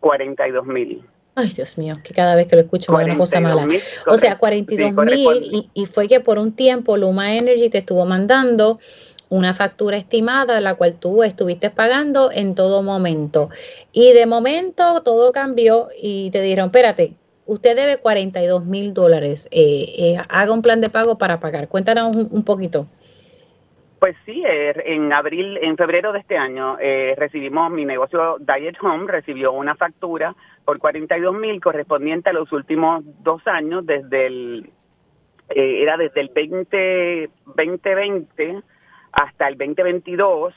42 0.00 0.66
mil. 0.66 1.04
Ay, 1.34 1.48
Dios 1.48 1.78
mío, 1.78 1.94
que 2.02 2.12
cada 2.12 2.34
vez 2.34 2.46
que 2.46 2.56
lo 2.56 2.62
escucho 2.62 2.92
me 2.92 2.98
da 2.98 3.04
una 3.04 3.16
cosa 3.16 3.40
mala. 3.40 3.66
o 4.06 4.16
sea, 4.16 4.36
42 4.36 4.92
mil 5.06 5.42
y, 5.42 5.70
y, 5.72 5.86
fue 5.86 6.08
que 6.08 6.20
por 6.20 6.38
un 6.38 6.52
tiempo 6.52 6.96
Luma 6.96 7.34
Energy 7.36 7.70
te 7.70 7.78
estuvo 7.78 8.04
mandando 8.04 8.80
una 9.30 9.54
factura 9.54 9.96
estimada, 9.96 10.60
la 10.60 10.74
cual 10.74 10.94
tú 10.94 11.22
estuviste 11.22 11.70
pagando 11.70 12.30
en 12.30 12.54
todo 12.54 12.82
momento. 12.82 13.48
Y 13.90 14.12
de 14.12 14.26
momento 14.26 15.00
todo 15.02 15.32
cambió 15.32 15.88
y 15.98 16.30
te 16.30 16.42
dijeron, 16.42 16.66
espérate, 16.66 17.14
usted 17.46 17.76
debe 17.76 17.98
42 18.00 18.64
mil 18.64 18.94
dólares. 18.94 19.48
Eh, 19.50 19.84
eh, 19.98 20.16
haga 20.28 20.52
un 20.52 20.62
plan 20.62 20.80
de 20.80 20.90
pago 20.90 21.18
para 21.18 21.40
pagar. 21.40 21.68
Cuéntanos 21.68 22.16
un, 22.16 22.44
poquito. 22.44 22.86
Pues 23.98 24.16
sí, 24.24 24.42
eh, 24.46 24.74
en 24.86 25.12
abril, 25.12 25.58
en 25.62 25.76
febrero 25.76 26.12
de 26.12 26.20
este 26.20 26.36
año 26.36 26.76
recibimos 27.16 27.70
mi 27.70 27.84
negocio 27.84 28.36
Diet 28.40 28.76
Home 28.82 29.10
recibió 29.10 29.52
una 29.52 29.76
factura 29.76 30.34
por 30.64 30.78
42 30.78 31.34
mil 31.34 31.60
correspondiente 31.60 32.30
a 32.30 32.32
los 32.32 32.52
últimos 32.52 33.04
dos 33.22 33.46
años 33.46 33.86
desde 33.86 34.26
el 34.26 34.70
era 35.54 35.98
desde 35.98 36.22
el 36.22 36.30
20, 36.30 37.30
2020 37.44 38.62
hasta 39.12 39.48
el 39.48 39.58
2022, 39.58 40.54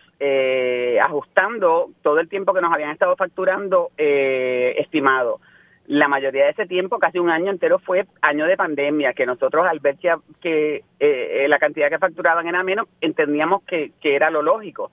ajustando 1.04 1.90
todo 2.02 2.20
el 2.20 2.30
tiempo 2.30 2.54
que 2.54 2.62
nos 2.62 2.74
habían 2.74 2.92
estado 2.92 3.16
facturando 3.18 3.92
estimado 3.98 5.42
la 5.88 6.08
mayoría 6.08 6.46
de 6.46 6.52
ese 6.52 6.66
tiempo, 6.66 6.98
casi 7.00 7.20
un 7.20 7.30
año 7.30 7.52
entero, 7.52 7.80
fue 7.80 8.06
año 8.22 8.46
de 8.46 8.58
pandemia, 8.58 9.14
que 9.14 9.26
nosotros 9.26 9.66
al 9.68 9.80
ver 9.80 9.98
que, 9.98 10.16
que 10.42 10.84
eh, 11.00 11.46
la 11.48 11.60
cantidad 11.60 11.90
que 11.90 12.00
facturaban 12.00 12.48
era 12.48 12.64
menos, 12.64 12.88
entendíamos 13.02 13.64
que, 13.64 13.92
que, 14.02 14.16
era 14.16 14.30
lo 14.30 14.42
lógico. 14.42 14.92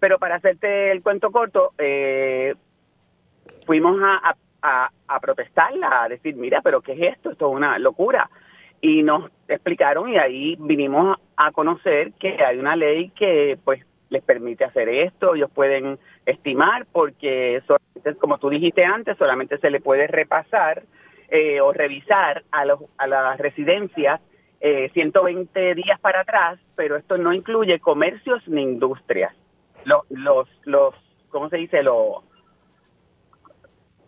Pero 0.00 0.18
para 0.18 0.36
hacerte 0.36 0.90
el 0.90 1.02
cuento 1.02 1.30
corto, 1.30 1.72
eh, 1.78 2.54
fuimos 3.66 4.00
a, 4.02 4.34
a, 4.62 5.20
protestarla, 5.20 6.04
a 6.04 6.08
decir, 6.08 6.34
mira, 6.36 6.60
pero 6.62 6.80
¿qué 6.80 6.92
es 6.92 7.14
esto? 7.14 7.30
Esto 7.30 7.50
es 7.50 7.56
una 7.56 7.78
locura. 7.78 8.30
Y 8.80 9.02
nos 9.02 9.30
explicaron 9.46 10.08
y 10.08 10.18
ahí 10.18 10.56
vinimos 10.58 11.18
a 11.36 11.52
conocer 11.52 12.12
que 12.14 12.42
hay 12.44 12.58
una 12.58 12.74
ley 12.74 13.10
que 13.10 13.58
pues 13.64 13.84
les 14.12 14.22
permite 14.22 14.64
hacer 14.64 14.88
esto, 14.88 15.34
ellos 15.34 15.50
pueden 15.50 15.98
estimar 16.26 16.86
porque 16.92 17.62
solamente, 17.66 18.14
como 18.20 18.38
tú 18.38 18.50
dijiste 18.50 18.84
antes, 18.84 19.18
solamente 19.18 19.58
se 19.58 19.70
le 19.70 19.80
puede 19.80 20.06
repasar 20.06 20.84
eh, 21.28 21.60
o 21.60 21.72
revisar 21.72 22.44
a, 22.52 22.64
los, 22.64 22.80
a 22.98 23.06
las 23.06 23.38
residencias 23.38 24.20
120 24.92 25.74
días 25.74 25.98
para 25.98 26.20
atrás, 26.20 26.60
pero 26.76 26.96
esto 26.96 27.18
no 27.18 27.32
incluye 27.32 27.80
comercios 27.80 28.46
ni 28.46 28.62
industrias. 28.62 29.34
Los, 29.84 30.08
los, 30.08 30.48
los 30.64 30.94
¿cómo 31.30 31.48
se 31.48 31.56
dice? 31.56 31.82
Los, 31.82 32.22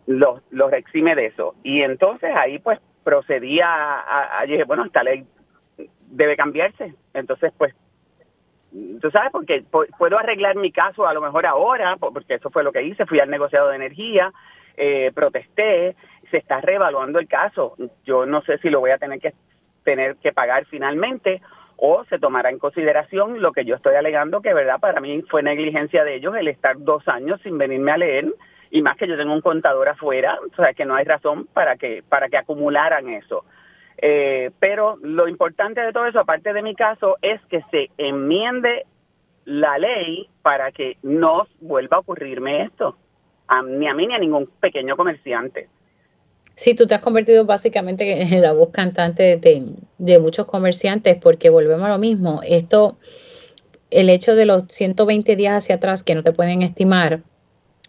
los, 0.05 0.41
los 0.51 0.71
exime 0.71 1.15
de 1.15 1.25
eso. 1.25 1.55
Y 1.63 1.81
entonces 1.81 2.31
ahí 2.33 2.59
pues 2.59 2.79
procedía 3.03 3.67
a, 3.67 4.45
bueno, 4.65 4.85
esta 4.85 5.03
ley 5.03 5.25
debe 6.07 6.37
cambiarse. 6.37 6.93
Entonces 7.13 7.51
pues, 7.57 7.75
tú 9.01 9.11
sabes, 9.11 9.31
porque 9.31 9.63
puedo 9.97 10.17
arreglar 10.17 10.55
mi 10.55 10.71
caso 10.71 11.07
a 11.07 11.13
lo 11.13 11.21
mejor 11.21 11.45
ahora, 11.45 11.95
porque 11.97 12.35
eso 12.35 12.49
fue 12.49 12.63
lo 12.63 12.71
que 12.71 12.83
hice, 12.83 13.05
fui 13.05 13.19
al 13.19 13.29
negociado 13.29 13.69
de 13.69 13.75
energía, 13.75 14.31
eh, 14.77 15.11
protesté, 15.13 15.95
se 16.29 16.37
está 16.37 16.61
reevaluando 16.61 17.19
el 17.19 17.27
caso. 17.27 17.75
Yo 18.05 18.25
no 18.25 18.41
sé 18.41 18.57
si 18.57 18.69
lo 18.69 18.79
voy 18.79 18.91
a 18.91 18.97
tener 18.97 19.19
que 19.19 19.33
tener 19.83 20.15
que 20.17 20.33
pagar 20.33 20.65
finalmente 20.65 21.41
o 21.77 22.03
se 22.05 22.19
tomará 22.19 22.49
en 22.49 22.57
consideración 22.57 23.41
lo 23.41 23.51
que 23.51 23.65
yo 23.65 23.75
estoy 23.75 23.95
alegando 23.95 24.41
que 24.41 24.53
verdad 24.53 24.79
para 24.79 24.99
mí 24.99 25.21
fue 25.29 25.43
negligencia 25.43 26.03
de 26.03 26.15
ellos 26.15 26.35
el 26.35 26.47
estar 26.47 26.75
dos 26.79 27.07
años 27.07 27.39
sin 27.43 27.57
venirme 27.57 27.91
a 27.91 27.97
leer 27.97 28.33
y 28.71 28.81
más 28.81 28.97
que 28.97 29.07
yo 29.07 29.15
tengo 29.15 29.33
un 29.33 29.41
contador 29.41 29.87
afuera, 29.87 30.39
o 30.51 30.55
sea 30.55 30.73
que 30.73 30.85
no 30.85 30.95
hay 30.95 31.05
razón 31.05 31.47
para 31.53 31.75
que 31.75 32.03
para 32.09 32.29
que 32.29 32.37
acumularan 32.37 33.07
eso. 33.09 33.45
Eh, 33.97 34.51
pero 34.59 34.97
lo 35.01 35.27
importante 35.27 35.81
de 35.81 35.93
todo 35.93 36.05
eso, 36.05 36.19
aparte 36.19 36.53
de 36.53 36.61
mi 36.61 36.75
caso, 36.75 37.17
es 37.21 37.41
que 37.49 37.61
se 37.71 37.89
enmiende 37.97 38.85
la 39.45 39.77
ley 39.77 40.27
para 40.41 40.71
que 40.71 40.97
no 41.03 41.47
vuelva 41.61 41.97
a 41.97 41.99
ocurrirme 41.99 42.63
esto, 42.63 42.97
ni 43.65 43.87
a 43.87 43.93
mí 43.93 44.07
ni 44.07 44.13
a 44.13 44.19
ningún 44.19 44.49
pequeño 44.59 44.97
comerciante. 44.97 45.69
Sí, 46.55 46.73
tú 46.73 46.87
te 46.87 46.95
has 46.95 47.01
convertido 47.01 47.45
básicamente 47.45 48.21
en 48.21 48.41
la 48.41 48.53
voz 48.53 48.69
cantante 48.69 49.37
de, 49.37 49.65
de 49.97 50.19
muchos 50.19 50.45
comerciantes 50.45 51.17
porque 51.17 51.49
volvemos 51.49 51.85
a 51.85 51.89
lo 51.89 51.97
mismo. 51.97 52.41
Esto, 52.43 52.97
el 53.91 54.09
hecho 54.09 54.35
de 54.35 54.45
los 54.45 54.63
120 54.69 55.35
días 55.35 55.63
hacia 55.63 55.75
atrás 55.75 56.03
que 56.03 56.15
no 56.15 56.23
te 56.23 56.31
pueden 56.31 56.61
estimar 56.61 57.21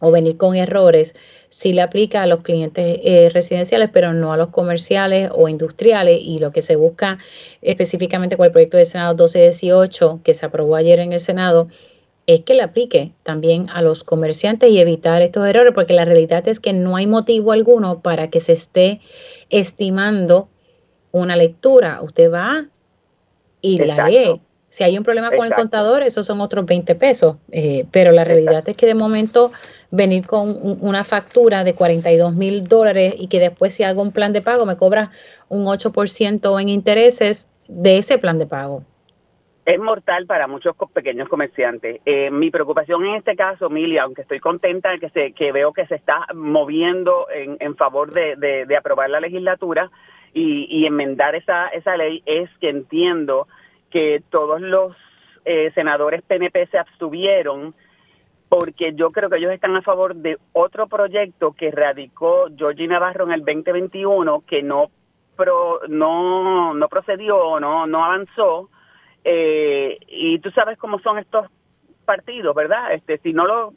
o 0.00 0.10
venir 0.10 0.36
con 0.36 0.56
errores, 0.56 1.14
sí 1.48 1.72
le 1.72 1.82
aplica 1.82 2.22
a 2.22 2.26
los 2.26 2.42
clientes 2.42 3.00
eh, 3.02 3.30
residenciales, 3.32 3.90
pero 3.92 4.12
no 4.12 4.32
a 4.32 4.36
los 4.36 4.48
comerciales 4.48 5.30
o 5.34 5.48
industriales. 5.48 6.20
Y 6.22 6.38
lo 6.38 6.52
que 6.52 6.62
se 6.62 6.76
busca 6.76 7.18
específicamente 7.62 8.36
con 8.36 8.46
el 8.46 8.52
proyecto 8.52 8.76
de 8.76 8.84
Senado 8.84 9.14
1218, 9.14 10.20
que 10.22 10.34
se 10.34 10.46
aprobó 10.46 10.76
ayer 10.76 11.00
en 11.00 11.12
el 11.12 11.20
Senado, 11.20 11.68
es 12.26 12.40
que 12.40 12.54
le 12.54 12.62
aplique 12.62 13.12
también 13.22 13.68
a 13.70 13.82
los 13.82 14.02
comerciantes 14.02 14.70
y 14.70 14.80
evitar 14.80 15.22
estos 15.22 15.46
errores, 15.46 15.72
porque 15.74 15.94
la 15.94 16.04
realidad 16.04 16.46
es 16.48 16.58
que 16.58 16.72
no 16.72 16.96
hay 16.96 17.06
motivo 17.06 17.52
alguno 17.52 18.00
para 18.00 18.30
que 18.30 18.40
se 18.40 18.52
esté 18.52 19.00
estimando 19.48 20.48
una 21.12 21.36
lectura. 21.36 22.02
Usted 22.02 22.30
va 22.32 22.66
y 23.60 23.78
la 23.78 24.08
lee. 24.08 24.40
Si 24.76 24.84
hay 24.84 24.98
un 24.98 25.04
problema 25.04 25.30
con 25.30 25.46
el 25.46 25.54
contador, 25.54 26.02
esos 26.02 26.26
son 26.26 26.42
otros 26.42 26.66
20 26.66 26.96
pesos. 26.96 27.38
Eh, 27.50 27.86
pero 27.92 28.12
la 28.12 28.24
realidad 28.24 28.62
es 28.68 28.76
que 28.76 28.84
de 28.84 28.94
momento 28.94 29.50
venir 29.90 30.26
con 30.26 30.54
una 30.82 31.02
factura 31.02 31.64
de 31.64 31.74
42 31.74 32.34
mil 32.34 32.68
dólares 32.68 33.14
y 33.18 33.28
que 33.28 33.40
después 33.40 33.72
si 33.72 33.84
hago 33.84 34.02
un 34.02 34.12
plan 34.12 34.34
de 34.34 34.42
pago 34.42 34.66
me 34.66 34.76
cobra 34.76 35.12
un 35.48 35.64
8% 35.64 36.60
en 36.60 36.68
intereses 36.68 37.50
de 37.68 37.96
ese 37.96 38.18
plan 38.18 38.38
de 38.38 38.46
pago 38.46 38.82
es 39.64 39.80
mortal 39.80 40.26
para 40.26 40.46
muchos 40.46 40.76
pequeños 40.92 41.28
comerciantes. 41.28 42.00
Eh, 42.04 42.30
mi 42.30 42.50
preocupación 42.50 43.04
en 43.06 43.14
este 43.16 43.34
caso, 43.34 43.70
Milia, 43.70 44.02
aunque 44.02 44.22
estoy 44.22 44.40
contenta 44.40 44.90
de 44.90 45.00
que, 45.00 45.08
se, 45.08 45.32
que 45.32 45.52
veo 45.52 45.72
que 45.72 45.86
se 45.86 45.94
está 45.94 46.26
moviendo 46.34 47.26
en, 47.34 47.56
en 47.60 47.74
favor 47.76 48.12
de, 48.12 48.36
de, 48.36 48.76
aprobar 48.76 49.10
la 49.10 49.20
legislatura 49.20 49.90
y, 50.34 50.66
y, 50.70 50.86
enmendar 50.86 51.34
esa, 51.34 51.66
esa 51.68 51.96
ley, 51.96 52.22
es 52.26 52.48
que 52.60 52.68
entiendo 52.68 53.48
que 53.96 54.22
todos 54.28 54.60
los 54.60 54.94
eh, 55.46 55.72
senadores 55.74 56.20
PNP 56.20 56.66
se 56.66 56.76
abstuvieron 56.76 57.74
porque 58.50 58.92
yo 58.94 59.10
creo 59.10 59.30
que 59.30 59.38
ellos 59.38 59.52
están 59.52 59.74
a 59.74 59.80
favor 59.80 60.14
de 60.14 60.36
otro 60.52 60.86
proyecto 60.86 61.52
que 61.52 61.70
radicó 61.70 62.48
Georgie 62.54 62.88
Navarro 62.88 63.24
en 63.24 63.32
el 63.32 63.40
2021 63.40 64.44
que 64.46 64.62
no 64.62 64.90
pro, 65.34 65.80
no 65.88 66.74
no 66.74 66.88
procedió, 66.88 67.58
no 67.58 67.86
no 67.86 68.04
avanzó 68.04 68.68
eh, 69.24 69.96
y 70.08 70.40
tú 70.40 70.50
sabes 70.50 70.76
cómo 70.76 70.98
son 70.98 71.16
estos 71.18 71.46
partidos, 72.04 72.54
¿verdad? 72.54 72.92
Este, 72.92 73.16
si 73.20 73.32
no 73.32 73.46
lo 73.46 73.72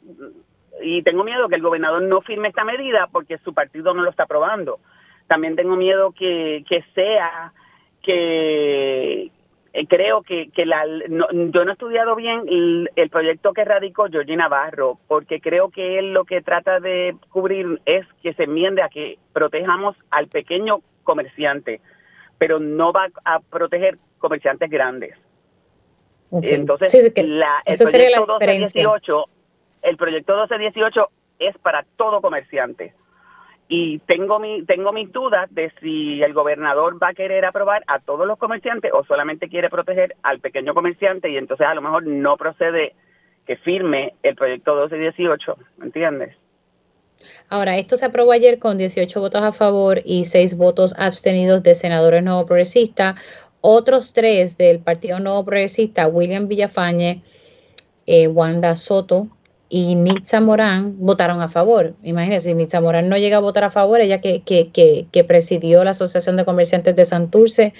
y 0.82 1.02
tengo 1.02 1.24
miedo 1.24 1.48
que 1.48 1.56
el 1.56 1.62
gobernador 1.62 2.02
no 2.02 2.20
firme 2.20 2.48
esta 2.48 2.64
medida 2.64 3.08
porque 3.10 3.38
su 3.38 3.54
partido 3.54 3.94
no 3.94 4.02
lo 4.02 4.10
está 4.10 4.24
aprobando. 4.24 4.80
También 5.28 5.56
tengo 5.56 5.76
miedo 5.76 6.12
que, 6.12 6.62
que 6.68 6.84
sea 6.94 7.54
que 8.02 9.30
creo 9.88 10.22
que, 10.22 10.50
que 10.50 10.66
la, 10.66 10.84
yo 10.86 11.64
no 11.64 11.70
he 11.70 11.72
estudiado 11.72 12.16
bien 12.16 12.42
el, 12.48 13.10
proyecto 13.10 13.52
que 13.52 13.64
radicó 13.64 14.06
Georgie 14.08 14.36
Navarro, 14.36 14.98
porque 15.06 15.40
creo 15.40 15.70
que 15.70 15.98
él 15.98 16.12
lo 16.12 16.24
que 16.24 16.42
trata 16.42 16.80
de 16.80 17.16
cubrir 17.30 17.80
es 17.86 18.06
que 18.22 18.34
se 18.34 18.44
enmiende 18.44 18.82
a 18.82 18.88
que 18.88 19.18
protejamos 19.32 19.96
al 20.10 20.28
pequeño 20.28 20.80
comerciante, 21.04 21.80
pero 22.38 22.58
no 22.58 22.92
va 22.92 23.08
a 23.24 23.40
proteger 23.40 23.98
comerciantes 24.18 24.70
grandes. 24.70 25.16
Entonces, 26.32 27.12
la, 27.16 27.62
el, 27.64 27.76
proyecto 27.76 28.38
1218, 28.38 29.24
el 29.82 29.96
proyecto 29.96 30.32
1218 30.34 31.08
es 31.40 31.58
para 31.58 31.84
todo 31.96 32.20
comerciante. 32.20 32.94
Y 33.72 34.00
tengo, 34.00 34.40
mi, 34.40 34.64
tengo 34.64 34.92
mis 34.92 35.12
dudas 35.12 35.48
de 35.54 35.72
si 35.80 36.20
el 36.20 36.34
gobernador 36.34 37.00
va 37.00 37.10
a 37.10 37.14
querer 37.14 37.44
aprobar 37.44 37.84
a 37.86 38.00
todos 38.00 38.26
los 38.26 38.36
comerciantes 38.36 38.90
o 38.92 39.04
solamente 39.04 39.48
quiere 39.48 39.70
proteger 39.70 40.16
al 40.24 40.40
pequeño 40.40 40.74
comerciante 40.74 41.30
y 41.30 41.36
entonces 41.36 41.68
a 41.68 41.74
lo 41.74 41.80
mejor 41.80 42.04
no 42.04 42.36
procede 42.36 42.94
que 43.46 43.56
firme 43.58 44.14
el 44.24 44.34
proyecto 44.34 44.72
1218, 44.72 45.56
¿entiendes? 45.82 46.36
Ahora, 47.48 47.76
esto 47.76 47.96
se 47.96 48.06
aprobó 48.06 48.32
ayer 48.32 48.58
con 48.58 48.76
18 48.76 49.20
votos 49.20 49.42
a 49.42 49.52
favor 49.52 50.00
y 50.04 50.24
6 50.24 50.56
votos 50.56 50.92
abstenidos 50.98 51.62
de 51.62 51.76
senadores 51.76 52.24
no 52.24 52.44
progresistas. 52.46 53.20
Otros 53.60 54.12
tres 54.12 54.58
del 54.58 54.80
Partido 54.80 55.20
Nuevo 55.20 55.44
Progresista, 55.44 56.08
William 56.08 56.48
Villafañe, 56.48 57.22
eh, 58.06 58.26
Wanda 58.26 58.74
Soto 58.74 59.28
y 59.72 59.94
Nitza 59.94 60.40
Morán, 60.40 60.96
votaron 60.98 61.40
a 61.40 61.48
favor. 61.48 61.94
Imagínense, 62.02 62.48
si 62.48 62.54
Nitza 62.54 62.80
Morán 62.80 63.08
no 63.08 63.16
llega 63.16 63.36
a 63.36 63.40
votar 63.40 63.62
a 63.62 63.70
favor, 63.70 64.00
ella 64.00 64.20
que, 64.20 64.42
que, 64.42 64.68
que, 65.10 65.24
presidió 65.24 65.84
la 65.84 65.92
Asociación 65.92 66.36
de 66.36 66.44
Comerciantes 66.44 66.96
de 66.96 67.04
Santurce, 67.04 67.72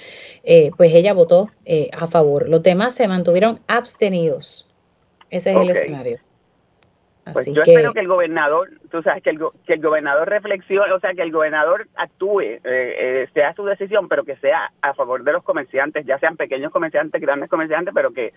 eh, 0.45 0.71
pues 0.77 0.95
ella 0.95 1.13
votó 1.13 1.51
eh, 1.65 1.89
a 1.91 2.07
favor. 2.07 2.47
Los 2.47 2.63
demás 2.63 2.95
se 2.95 3.09
mantuvieron 3.09 3.59
abstenidos. 3.67 4.67
Ese 5.29 5.51
es 5.51 5.57
el 5.57 5.69
escenario. 5.69 6.19
Pues 7.33 7.45
yo 7.53 7.61
espero 7.61 7.93
que 7.93 7.99
el 7.99 8.07
gobernador, 8.07 8.69
tú 8.89 9.03
sabes, 9.03 9.21
que 9.21 9.29
el, 9.29 9.39
que 9.65 9.73
el 9.73 9.81
gobernador 9.81 10.27
reflexione, 10.27 10.91
o 10.91 10.99
sea, 10.99 11.13
que 11.13 11.21
el 11.21 11.31
gobernador 11.31 11.87
actúe, 11.95 12.41
eh, 12.41 12.59
eh, 12.63 13.29
sea 13.33 13.53
su 13.53 13.63
decisión, 13.63 14.07
pero 14.07 14.23
que 14.23 14.37
sea 14.37 14.71
a 14.81 14.93
favor 14.95 15.23
de 15.23 15.31
los 15.31 15.43
comerciantes, 15.43 16.05
ya 16.05 16.17
sean 16.17 16.35
pequeños 16.35 16.71
comerciantes, 16.71 17.21
grandes 17.21 17.49
comerciantes, 17.49 17.93
pero 17.93 18.11
que 18.11 18.33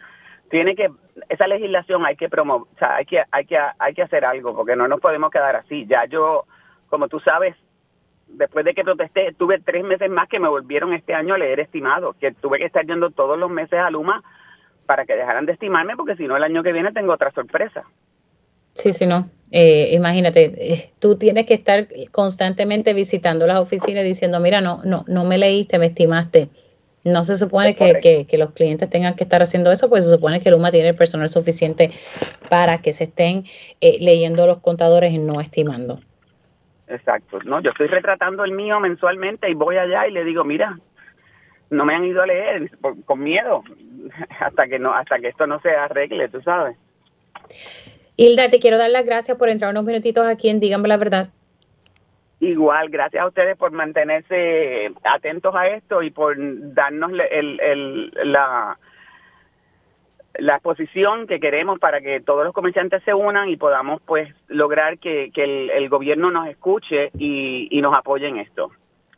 tiene 0.50 0.76
que, 0.76 0.90
esa 1.30 1.46
legislación 1.46 2.04
hay 2.04 2.16
que 2.16 2.28
promover, 2.28 2.68
o 2.74 2.78
sea, 2.78 2.96
hay 2.96 3.06
que, 3.06 3.22
hay 3.30 3.46
que, 3.46 3.56
hay 3.78 3.94
que 3.94 4.02
hacer 4.02 4.24
algo, 4.24 4.54
porque 4.54 4.76
no 4.76 4.86
nos 4.86 5.00
podemos 5.00 5.30
quedar 5.30 5.56
así. 5.56 5.86
Ya 5.86 6.04
yo, 6.04 6.44
como 6.90 7.08
tú 7.08 7.20
sabes, 7.20 7.56
después 8.28 8.66
de 8.66 8.74
que 8.74 8.84
protesté, 8.84 9.32
tuve 9.32 9.60
tres 9.60 9.82
meses 9.82 10.10
más 10.10 10.28
que 10.28 10.38
me 10.38 10.48
volvieron 10.48 10.92
este 10.92 11.14
año 11.14 11.34
a 11.34 11.38
leer 11.38 11.60
estimado, 11.60 12.14
que 12.20 12.32
tuve 12.32 12.58
que 12.58 12.66
estar 12.66 12.84
yendo 12.84 13.10
todos 13.10 13.38
los 13.38 13.50
meses 13.50 13.78
a 13.78 13.90
Luma 13.90 14.22
para 14.84 15.06
que 15.06 15.16
dejaran 15.16 15.46
de 15.46 15.52
estimarme, 15.52 15.96
porque 15.96 16.16
si 16.16 16.26
no 16.26 16.36
el 16.36 16.44
año 16.44 16.62
que 16.62 16.72
viene 16.72 16.92
tengo 16.92 17.14
otra 17.14 17.30
sorpresa. 17.30 17.84
Sí, 18.74 18.92
sí, 18.92 19.06
no. 19.06 19.30
Eh, 19.50 19.90
imagínate, 19.92 20.52
eh, 20.56 20.90
tú 20.98 21.16
tienes 21.16 21.46
que 21.46 21.54
estar 21.54 21.86
constantemente 22.10 22.92
visitando 22.92 23.46
las 23.46 23.58
oficinas 23.58 24.02
diciendo, 24.02 24.40
mira, 24.40 24.60
no, 24.60 24.80
no, 24.84 25.04
no 25.06 25.24
me 25.24 25.38
leíste, 25.38 25.78
me 25.78 25.86
estimaste. 25.86 26.48
No 27.04 27.22
se 27.22 27.36
supone 27.36 27.74
que, 27.74 28.26
que, 28.26 28.38
los 28.38 28.52
clientes 28.52 28.88
tengan 28.88 29.14
que 29.14 29.24
estar 29.24 29.42
haciendo 29.42 29.70
eso, 29.70 29.90
pues 29.90 30.04
se 30.04 30.10
supone 30.10 30.40
que 30.40 30.50
Luma 30.50 30.72
tiene 30.72 30.88
el 30.88 30.96
personal 30.96 31.28
suficiente 31.28 31.90
para 32.48 32.78
que 32.78 32.94
se 32.94 33.04
estén 33.04 33.44
eh, 33.82 33.98
leyendo 34.00 34.46
los 34.46 34.60
contadores 34.60 35.12
y 35.12 35.18
no 35.18 35.40
estimando. 35.40 36.00
Exacto. 36.88 37.40
No, 37.44 37.60
yo 37.60 37.70
estoy 37.70 37.88
retratando 37.88 38.42
el 38.42 38.52
mío 38.52 38.80
mensualmente 38.80 39.50
y 39.50 39.54
voy 39.54 39.76
allá 39.76 40.08
y 40.08 40.12
le 40.12 40.24
digo, 40.24 40.44
mira, 40.44 40.78
no 41.68 41.84
me 41.84 41.94
han 41.94 42.06
ido 42.06 42.22
a 42.22 42.26
leer 42.26 42.70
con 43.04 43.22
miedo 43.22 43.62
hasta 44.40 44.66
que 44.66 44.78
no, 44.78 44.94
hasta 44.94 45.18
que 45.18 45.28
esto 45.28 45.46
no 45.46 45.60
se 45.60 45.70
arregle, 45.70 46.28
tú 46.28 46.40
sabes. 46.40 46.76
Hilda, 48.16 48.48
te 48.50 48.60
quiero 48.60 48.78
dar 48.78 48.90
las 48.90 49.04
gracias 49.04 49.36
por 49.36 49.48
entrar 49.48 49.70
unos 49.70 49.84
minutitos 49.84 50.26
aquí 50.26 50.48
en 50.48 50.60
Dígame 50.60 50.88
la 50.88 50.96
Verdad. 50.96 51.28
Igual, 52.40 52.90
gracias 52.90 53.22
a 53.22 53.26
ustedes 53.26 53.56
por 53.56 53.72
mantenerse 53.72 54.92
atentos 55.04 55.54
a 55.54 55.68
esto 55.68 56.02
y 56.02 56.10
por 56.10 56.36
darnos 56.74 57.12
el, 57.30 58.12
la, 58.24 58.78
la 60.34 60.54
exposición 60.54 61.26
que 61.26 61.40
queremos 61.40 61.78
para 61.78 62.00
que 62.00 62.20
todos 62.20 62.44
los 62.44 62.52
comerciantes 62.52 63.02
se 63.04 63.14
unan 63.14 63.48
y 63.48 63.56
podamos 63.56 64.02
pues 64.02 64.34
lograr 64.48 64.98
que, 64.98 65.30
el, 65.34 65.88
gobierno 65.88 66.30
nos 66.30 66.48
escuche 66.48 67.10
y, 67.18 67.68
y 67.70 67.80
nos 67.80 67.94
apoye 67.94 68.28
en 68.28 68.38
esto. 68.38 68.70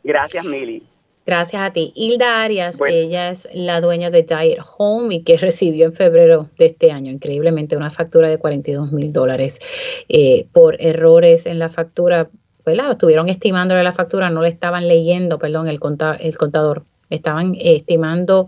Gracias, 0.03 0.45
Mili. 0.45 0.83
Gracias 1.27 1.61
a 1.61 1.73
ti. 1.73 1.91
Hilda 1.93 2.41
Arias, 2.41 2.79
ella 2.87 3.31
es 3.31 3.49
la 3.51 3.81
dueña 3.81 4.09
de 4.09 4.23
Diet 4.23 4.59
Home 4.77 5.13
y 5.13 5.23
que 5.23 5.37
recibió 5.37 5.83
en 5.83 5.91
febrero 5.91 6.49
de 6.57 6.67
este 6.67 6.89
año, 6.89 7.11
increíblemente, 7.11 7.75
una 7.75 7.89
factura 7.89 8.29
de 8.29 8.37
42 8.37 8.93
mil 8.93 9.11
dólares 9.11 9.59
eh, 10.07 10.47
por 10.53 10.81
errores 10.81 11.45
en 11.45 11.59
la 11.59 11.67
factura. 11.67 12.29
¿verdad? 12.65 12.91
Estuvieron 12.91 13.27
estimándole 13.27 13.83
la 13.83 13.91
factura, 13.91 14.29
no 14.29 14.41
le 14.41 14.47
estaban 14.47 14.87
leyendo, 14.87 15.37
perdón, 15.37 15.67
el, 15.67 15.79
el 16.21 16.37
contador. 16.37 16.85
Estaban 17.09 17.55
estimando 17.59 18.47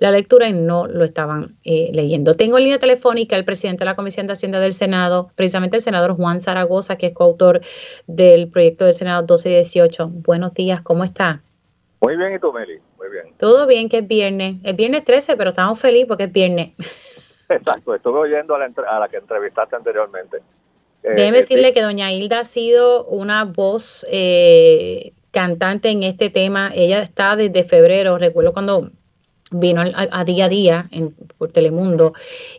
la 0.00 0.10
lectura 0.10 0.48
y 0.48 0.52
no 0.52 0.88
lo 0.88 1.04
estaban 1.04 1.56
eh, 1.62 1.90
leyendo. 1.92 2.34
Tengo 2.34 2.58
en 2.58 2.64
línea 2.64 2.80
telefónica 2.80 3.36
el 3.36 3.44
presidente 3.44 3.80
de 3.80 3.86
la 3.86 3.94
Comisión 3.94 4.26
de 4.26 4.32
Hacienda 4.32 4.58
del 4.58 4.72
Senado, 4.72 5.30
precisamente 5.36 5.76
el 5.76 5.82
senador 5.82 6.16
Juan 6.16 6.40
Zaragoza, 6.40 6.96
que 6.96 7.06
es 7.06 7.12
coautor 7.12 7.60
del 8.08 8.48
proyecto 8.48 8.84
del 8.84 8.94
Senado 8.94 9.22
12 9.22 9.48
y 9.48 9.54
18. 9.54 10.08
Buenos 10.08 10.54
días, 10.54 10.80
¿cómo 10.82 11.04
está? 11.04 11.42
Muy 12.00 12.16
bien, 12.16 12.34
¿y 12.34 12.38
tú, 12.38 12.52
Meli? 12.52 12.78
Muy 12.98 13.08
bien. 13.10 13.34
Todo 13.38 13.66
bien, 13.66 13.88
que 13.88 13.98
es 13.98 14.08
viernes. 14.08 14.56
Es 14.64 14.76
viernes 14.76 15.04
13, 15.04 15.36
pero 15.36 15.50
estamos 15.50 15.80
felices 15.80 16.06
porque 16.08 16.24
es 16.24 16.32
viernes. 16.32 16.72
Exacto, 17.48 17.94
estuve 17.94 18.20
oyendo 18.20 18.54
a 18.54 18.98
la, 18.98 19.08
que 19.08 19.16
entrevistaste 19.16 19.76
anteriormente. 19.76 20.38
Eh, 21.02 21.14
Déjeme 21.14 21.38
eh, 21.38 21.40
decirle 21.40 21.72
que 21.72 21.82
doña 21.82 22.12
Hilda 22.12 22.40
ha 22.40 22.44
sido 22.44 23.04
una 23.04 23.44
voz 23.44 24.06
eh, 24.10 25.12
cantante 25.30 25.90
en 25.90 26.02
este 26.02 26.28
tema. 26.28 26.72
Ella 26.74 27.02
está 27.02 27.36
desde 27.36 27.64
febrero, 27.64 28.18
recuerdo 28.18 28.52
cuando 28.52 28.90
vino 29.52 29.80
a, 29.80 30.24
día 30.24 30.46
a 30.46 30.48
día 30.48 30.88
en, 30.90 31.14
por 31.38 31.52
Telemundo 31.52 32.14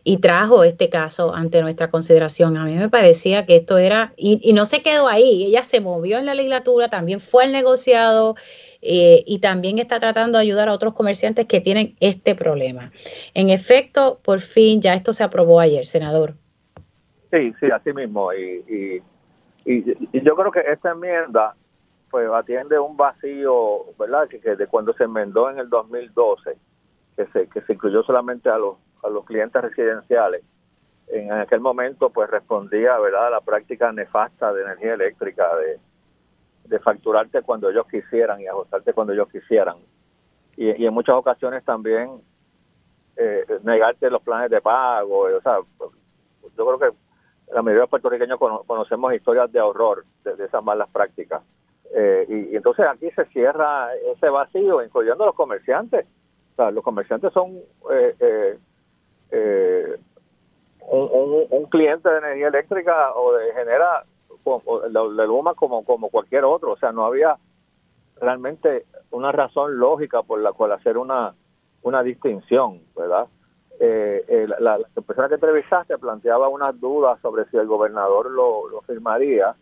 y 0.05 0.19
trajo 0.19 0.63
este 0.63 0.89
caso 0.89 1.35
ante 1.35 1.61
nuestra 1.61 1.89
consideración. 1.89 2.55
A 2.55 2.63
mí 2.63 2.75
me 2.75 2.89
parecía 2.89 3.45
que 3.45 3.57
esto 3.57 3.77
era, 3.77 4.13
y, 4.15 4.39
y 4.41 4.53
no 4.53 4.65
se 4.65 4.81
quedó 4.81 5.09
ahí, 5.09 5.43
ella 5.43 5.63
se 5.63 5.81
movió 5.81 6.17
en 6.17 6.25
la 6.25 6.33
legislatura, 6.33 6.89
también 6.89 7.19
fue 7.19 7.43
al 7.43 7.51
negociado 7.51 8.35
eh, 8.81 9.23
y 9.25 9.39
también 9.39 9.79
está 9.79 9.99
tratando 9.99 10.37
de 10.37 10.43
ayudar 10.43 10.69
a 10.69 10.73
otros 10.73 10.93
comerciantes 10.93 11.45
que 11.45 11.61
tienen 11.61 11.95
este 11.99 12.35
problema. 12.35 12.91
En 13.33 13.49
efecto, 13.49 14.19
por 14.23 14.41
fin 14.41 14.81
ya 14.81 14.93
esto 14.93 15.13
se 15.13 15.23
aprobó 15.23 15.59
ayer, 15.59 15.85
senador. 15.85 16.35
Sí, 17.31 17.53
sí, 17.59 17.67
así 17.71 17.93
mismo. 17.93 18.33
Y, 18.33 18.63
y, 18.67 19.03
yo 20.13 20.35
creo 20.35 20.51
que 20.51 20.61
esta 20.61 20.91
enmienda 20.91 21.53
pues 22.09 22.29
atiende 22.31 22.79
un 22.79 22.95
vacío, 22.95 23.85
¿verdad? 23.99 24.29
Que, 24.29 24.55
de 24.55 24.67
cuando 24.67 24.93
se 24.93 25.03
enmendó 25.03 25.49
en 25.49 25.59
el 25.59 25.69
2012, 25.69 26.57
que 27.17 27.25
se, 27.27 27.47
que 27.49 27.61
se 27.61 27.73
incluyó 27.73 28.01
solamente 28.03 28.49
a 28.49 28.57
los, 28.57 28.77
a 29.03 29.09
los 29.09 29.25
clientes 29.25 29.61
residenciales. 29.61 30.41
En 31.09 31.31
aquel 31.33 31.59
momento 31.59 32.09
pues 32.09 32.29
respondía, 32.29 32.97
¿verdad?, 32.97 33.27
a 33.27 33.29
la 33.31 33.41
práctica 33.41 33.91
nefasta 33.91 34.53
de 34.53 34.61
energía 34.63 34.93
eléctrica, 34.93 35.53
de, 35.57 35.79
de 36.67 36.79
facturarte 36.79 37.41
cuando 37.41 37.69
ellos 37.69 37.87
quisieran 37.87 38.41
y 38.41 38.47
ajustarte 38.47 38.93
cuando 38.93 39.13
ellos 39.13 39.29
quisieran. 39.29 39.77
Y, 40.55 40.85
en 40.85 40.93
muchas 40.93 41.15
ocasiones 41.15 41.63
también 41.63 42.09
eh, 43.15 43.45
negarte 43.63 44.09
los 44.09 44.21
planes 44.23 44.49
de 44.49 44.59
pago. 44.59 45.27
O 45.37 45.41
sea, 45.41 45.59
yo 46.57 46.65
creo 46.65 46.79
que 46.79 46.97
la 47.53 47.61
mayoría 47.61 47.81
de 47.81 47.83
los 47.83 47.89
puertorriqueños 47.89 48.39
conocemos 48.65 49.13
historias 49.13 49.51
de 49.51 49.61
horror 49.61 50.03
de, 50.23 50.43
esas 50.43 50.63
malas 50.63 50.89
prácticas. 50.89 51.43
Eh, 51.93 52.25
y, 52.27 52.55
entonces 52.55 52.85
aquí 52.87 53.09
se 53.11 53.25
cierra 53.25 53.93
ese 53.95 54.29
vacío, 54.29 54.83
incluyendo 54.83 55.25
los 55.25 55.35
comerciantes. 55.35 56.05
O 56.53 56.55
sea, 56.55 56.71
los 56.71 56.83
comerciantes 56.83 57.31
son 57.33 57.59
eh, 57.91 58.57
un, 60.89 61.45
un, 61.49 61.65
cliente 61.65 62.09
de 62.09 62.17
energía 62.17 62.47
eléctrica 62.47 63.13
o 63.13 63.33
de 63.33 63.53
genera 63.53 64.05
de 64.89 65.27
Luma 65.27 65.53
como, 65.53 65.83
como 65.83 66.09
cualquier 66.09 66.45
otro. 66.45 66.73
O 66.73 66.77
sea, 66.77 66.91
no 66.91 67.05
había 67.05 67.37
realmente 68.19 68.85
una 69.11 69.31
razón 69.31 69.77
lógica 69.77 70.23
por 70.23 70.39
la 70.39 70.51
cual 70.53 70.71
hacer 70.71 70.97
una, 70.97 71.33
una 71.83 72.03
distinción, 72.03 72.81
¿verdad? 72.95 73.27
Eh, 73.79 74.47
la, 74.59 74.79
persona 75.05 75.27
que 75.27 75.35
entrevistaste 75.35 75.97
planteaba 75.99 76.49
unas 76.49 76.79
dudas 76.79 77.19
sobre 77.21 77.45
si 77.45 77.57
el 77.57 77.67
gobernador 77.67 78.31
lo, 78.31 78.67
lo 78.69 78.81
firmaría. 78.81 79.55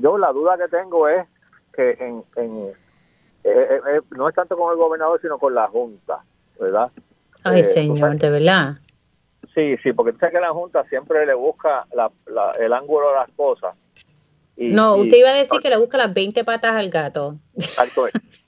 yo 0.00 0.18
la 0.18 0.32
duda 0.32 0.58
que 0.58 0.68
tengo 0.68 1.08
es 1.08 1.26
que 1.72 1.92
en, 1.92 2.22
en 2.36 2.72
eh, 3.44 3.80
eh, 3.94 4.00
no 4.10 4.28
es 4.28 4.34
tanto 4.34 4.56
con 4.56 4.70
el 4.70 4.78
gobernador, 4.78 5.20
sino 5.20 5.38
con 5.38 5.54
la 5.54 5.66
Junta, 5.68 6.22
¿verdad? 6.60 6.90
Ay, 7.42 7.64
señor, 7.64 8.16
de 8.16 8.30
verdad. 8.30 8.74
Sí, 9.54 9.76
sí, 9.82 9.92
porque 9.92 10.12
sé 10.18 10.30
que 10.30 10.40
la 10.40 10.50
Junta 10.50 10.84
siempre 10.84 11.26
le 11.26 11.34
busca 11.34 11.86
la, 11.94 12.10
el 12.58 12.72
ángulo 12.72 13.08
de 13.08 13.14
las 13.16 13.30
cosas 13.32 13.74
no, 14.70 14.96
usted 14.96 15.16
iba 15.16 15.30
a 15.30 15.34
decir 15.34 15.60
que 15.60 15.70
le 15.70 15.78
busca 15.78 15.98
las 15.98 16.12
20 16.12 16.44
patas 16.44 16.74
al 16.74 16.90
gato. 16.90 17.36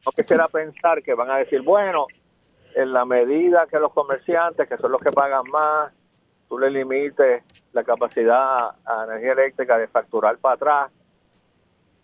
No 0.06 0.12
quisiera 0.12 0.48
pensar 0.48 1.02
que 1.02 1.14
van 1.14 1.30
a 1.30 1.38
decir, 1.38 1.62
bueno, 1.62 2.06
en 2.74 2.92
la 2.92 3.06
medida 3.06 3.66
que 3.70 3.78
los 3.78 3.90
comerciantes, 3.92 4.68
que 4.68 4.76
son 4.76 4.92
los 4.92 5.00
que 5.00 5.10
pagan 5.10 5.44
más, 5.50 5.92
tú 6.48 6.58
le 6.58 6.70
limites 6.70 7.42
la 7.72 7.84
capacidad 7.84 8.72
a 8.84 9.04
energía 9.04 9.32
eléctrica 9.32 9.78
de 9.78 9.88
facturar 9.88 10.36
para 10.36 10.54
atrás, 10.56 10.92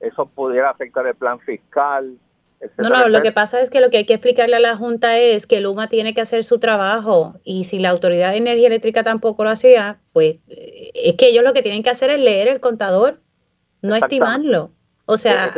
eso 0.00 0.26
pudiera 0.26 0.70
afectar 0.70 1.06
el 1.06 1.14
plan 1.14 1.38
fiscal. 1.40 2.16
No, 2.76 2.90
no, 2.90 3.08
lo 3.08 3.22
que 3.22 3.32
pasa 3.32 3.61
es 3.62 3.70
que 3.70 3.80
lo 3.80 3.90
que 3.90 3.98
hay 3.98 4.06
que 4.06 4.14
explicarle 4.14 4.56
a 4.56 4.61
la 4.61 4.76
Junta 4.76 5.18
es 5.18 5.46
que 5.46 5.61
Luma 5.61 5.88
tiene 5.88 6.12
que 6.12 6.20
hacer 6.20 6.44
su 6.44 6.58
trabajo 6.58 7.34
y 7.42 7.64
si 7.64 7.78
la 7.78 7.90
Autoridad 7.90 8.32
de 8.32 8.38
Energía 8.38 8.66
Eléctrica 8.66 9.02
tampoco 9.02 9.44
lo 9.44 9.50
hacía, 9.50 10.00
pues 10.12 10.36
eh, 10.48 10.90
es 10.94 11.16
que 11.16 11.28
ellos 11.28 11.42
lo 11.42 11.54
que 11.54 11.62
tienen 11.62 11.82
que 11.82 11.90
hacer 11.90 12.11
es 12.11 12.20
leer 12.20 12.48
el 12.48 12.61
contador 12.61 13.20
no 13.83 13.95
estimarlo. 13.95 14.70
O 15.07 15.16
sea, 15.16 15.53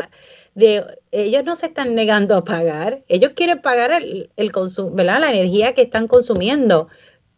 de, 0.54 0.84
ellos 1.10 1.44
no 1.44 1.56
se 1.56 1.66
están 1.66 1.94
negando 1.94 2.36
a 2.36 2.44
pagar, 2.44 3.00
ellos 3.08 3.32
quieren 3.34 3.60
pagar 3.60 3.90
el, 3.90 4.30
el 4.36 4.52
consumo, 4.52 4.94
¿verdad? 4.94 5.20
La 5.20 5.30
energía 5.30 5.74
que 5.74 5.82
están 5.82 6.08
consumiendo, 6.08 6.88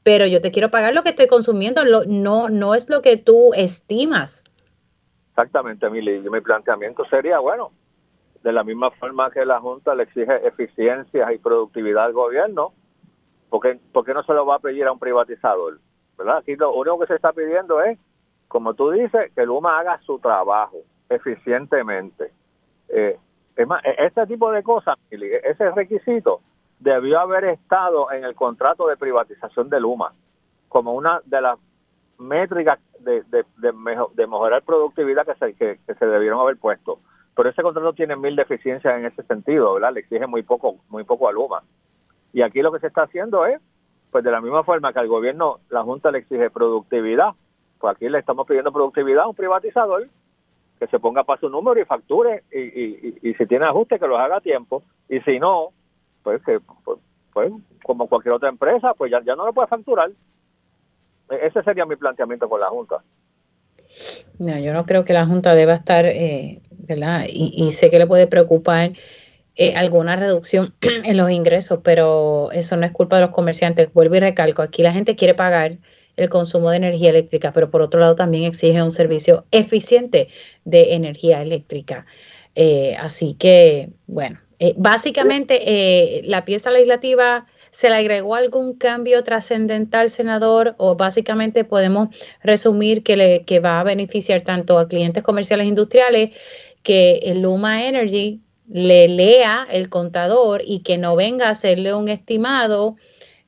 pero 0.02 0.26
yo 0.26 0.40
te 0.40 0.52
quiero 0.52 0.70
pagar 0.70 0.94
lo 0.94 1.02
que 1.02 1.10
estoy 1.10 1.26
consumiendo, 1.26 1.84
lo, 1.84 2.04
no, 2.04 2.48
no 2.48 2.74
es 2.74 2.88
lo 2.88 3.02
que 3.02 3.16
tú 3.16 3.52
estimas. 3.54 4.44
Exactamente, 5.30 5.90
mi, 5.90 6.00
mi 6.02 6.40
planteamiento 6.40 7.04
sería, 7.06 7.40
bueno, 7.40 7.72
de 8.42 8.52
la 8.52 8.62
misma 8.62 8.90
forma 8.92 9.30
que 9.30 9.44
la 9.44 9.58
Junta 9.58 9.94
le 9.94 10.04
exige 10.04 10.46
eficiencia 10.46 11.32
y 11.32 11.38
productividad 11.38 12.04
al 12.04 12.12
gobierno, 12.12 12.72
¿por 13.48 13.62
qué, 13.62 13.80
¿por 13.92 14.04
qué 14.04 14.14
no 14.14 14.22
se 14.22 14.34
lo 14.34 14.46
va 14.46 14.56
a 14.56 14.60
pedir 14.60 14.84
a 14.84 14.92
un 14.92 14.98
privatizador? 14.98 15.80
¿verdad? 16.16 16.36
Aquí 16.38 16.54
lo 16.54 16.72
único 16.72 17.00
que 17.00 17.06
se 17.06 17.14
está 17.14 17.32
pidiendo 17.32 17.82
es 17.82 17.98
como 18.54 18.74
tú 18.74 18.92
dices, 18.92 19.32
que 19.34 19.44
Luma 19.44 19.80
haga 19.80 19.98
su 20.02 20.20
trabajo 20.20 20.76
eficientemente. 21.08 22.30
Eh, 22.88 23.18
es 23.56 23.66
más, 23.66 23.84
e-, 23.84 23.96
este 23.98 24.28
tipo 24.28 24.52
de 24.52 24.62
cosas, 24.62 24.96
ese 25.10 25.70
requisito 25.72 26.40
debió 26.78 27.18
haber 27.18 27.46
estado 27.46 28.12
en 28.12 28.22
el 28.22 28.36
contrato 28.36 28.86
de 28.86 28.96
privatización 28.96 29.70
de 29.70 29.80
Luma 29.80 30.12
como 30.68 30.92
una 30.94 31.20
de 31.24 31.40
las 31.40 31.58
métricas 32.16 32.78
de, 33.00 33.22
de, 33.22 33.44
de, 33.56 33.72
mejorar 33.72 34.62
productividad 34.62 35.26
que 35.26 35.34
se, 35.34 35.54
que, 35.54 35.80
se 35.92 36.06
debieron 36.06 36.38
haber 36.38 36.56
puesto. 36.56 37.00
Pero 37.34 37.48
ese 37.48 37.60
contrato 37.60 37.92
tiene 37.92 38.14
mil 38.14 38.36
deficiencias 38.36 38.96
en 38.96 39.04
ese 39.04 39.24
sentido, 39.24 39.74
¿verdad? 39.74 39.94
Le 39.94 40.00
exige 40.00 40.28
muy 40.28 40.44
poco, 40.44 40.76
muy 40.90 41.02
poco 41.02 41.26
a 41.26 41.32
Luma. 41.32 41.64
Y 42.32 42.42
aquí 42.42 42.62
lo 42.62 42.70
que 42.70 42.78
se 42.78 42.86
está 42.86 43.02
haciendo 43.02 43.46
es, 43.46 43.60
pues 44.12 44.22
de 44.22 44.30
la 44.30 44.40
misma 44.40 44.62
forma 44.62 44.92
que 44.92 45.00
al 45.00 45.08
gobierno, 45.08 45.58
la 45.70 45.82
Junta 45.82 46.12
le 46.12 46.18
exige 46.18 46.50
productividad, 46.50 47.34
pues 47.84 47.96
aquí 47.96 48.08
le 48.08 48.18
estamos 48.18 48.46
pidiendo 48.46 48.72
productividad 48.72 49.24
a 49.24 49.28
un 49.28 49.34
privatizador 49.34 50.08
que 50.80 50.86
se 50.86 50.98
ponga 50.98 51.22
para 51.22 51.38
su 51.38 51.50
número 51.50 51.78
y 51.78 51.84
facture 51.84 52.42
y, 52.50 53.34
si 53.34 53.46
tiene 53.46 53.66
ajuste 53.66 53.98
que 53.98 54.06
los 54.06 54.18
haga 54.18 54.38
a 54.38 54.40
tiempo 54.40 54.82
y 55.06 55.20
si 55.20 55.38
no, 55.38 55.68
pues 56.22 56.42
que 56.44 56.60
pues, 56.82 56.98
pues, 57.34 57.52
como 57.84 58.08
cualquier 58.08 58.32
otra 58.32 58.48
empresa, 58.48 58.94
pues 58.94 59.10
ya, 59.12 59.22
ya 59.22 59.36
no 59.36 59.44
lo 59.44 59.52
puede 59.52 59.68
facturar. 59.68 60.08
E, 61.28 61.46
ese 61.46 61.62
sería 61.62 61.84
mi 61.84 61.96
planteamiento 61.96 62.48
con 62.48 62.58
la 62.58 62.68
Junta. 62.68 63.04
No, 64.38 64.58
yo 64.58 64.72
no 64.72 64.86
creo 64.86 65.04
que 65.04 65.12
la 65.12 65.26
Junta 65.26 65.54
deba 65.54 65.74
estar, 65.74 66.06
eh, 66.06 66.62
¿verdad? 66.70 67.26
Y, 67.28 67.70
sé 67.72 67.90
que 67.90 67.98
le 67.98 68.06
puede 68.06 68.26
preocupar 68.26 68.92
eh, 69.56 69.76
alguna 69.76 70.16
reducción 70.16 70.74
en 70.80 71.18
los 71.18 71.30
ingresos, 71.30 71.80
pero 71.84 72.50
eso 72.52 72.78
no 72.78 72.86
es 72.86 72.92
culpa 72.92 73.16
de 73.16 73.26
los 73.26 73.30
comerciantes. 73.30 73.92
Vuelvo 73.92 74.14
y 74.14 74.20
recalco, 74.20 74.62
aquí 74.62 74.82
la 74.82 74.92
gente 74.94 75.16
quiere 75.16 75.34
pagar 75.34 75.76
el 76.16 76.28
consumo 76.28 76.70
de 76.70 76.76
energía 76.76 77.10
eléctrica, 77.10 77.52
pero 77.52 77.70
por 77.70 77.82
otro 77.82 78.00
lado 78.00 78.16
también 78.16 78.44
exige 78.44 78.82
un 78.82 78.92
servicio 78.92 79.44
eficiente 79.50 80.28
de 80.64 80.94
energía 80.94 81.42
eléctrica. 81.42 82.06
Eh, 82.54 82.96
así 82.98 83.34
que, 83.34 83.90
bueno, 84.06 84.38
eh, 84.58 84.74
básicamente 84.76 85.60
eh, 85.66 86.22
la 86.24 86.44
pieza 86.44 86.70
legislativa 86.70 87.46
se 87.70 87.88
le 87.88 87.96
agregó 87.96 88.36
algún 88.36 88.74
cambio 88.74 89.24
trascendental, 89.24 90.08
senador, 90.08 90.76
o 90.78 90.94
básicamente 90.94 91.64
podemos 91.64 92.08
resumir 92.42 93.02
que, 93.02 93.16
le, 93.16 93.44
que 93.44 93.58
va 93.58 93.80
a 93.80 93.84
beneficiar 93.84 94.42
tanto 94.42 94.78
a 94.78 94.86
clientes 94.86 95.24
comerciales 95.24 95.64
e 95.64 95.68
industriales 95.68 96.30
que 96.84 97.20
el 97.24 97.40
Luma 97.40 97.86
Energy 97.86 98.40
le 98.68 99.08
lea 99.08 99.66
el 99.70 99.88
contador 99.88 100.62
y 100.64 100.80
que 100.80 100.98
no 100.98 101.16
venga 101.16 101.48
a 101.48 101.50
hacerle 101.50 101.92
un 101.94 102.08
estimado 102.08 102.96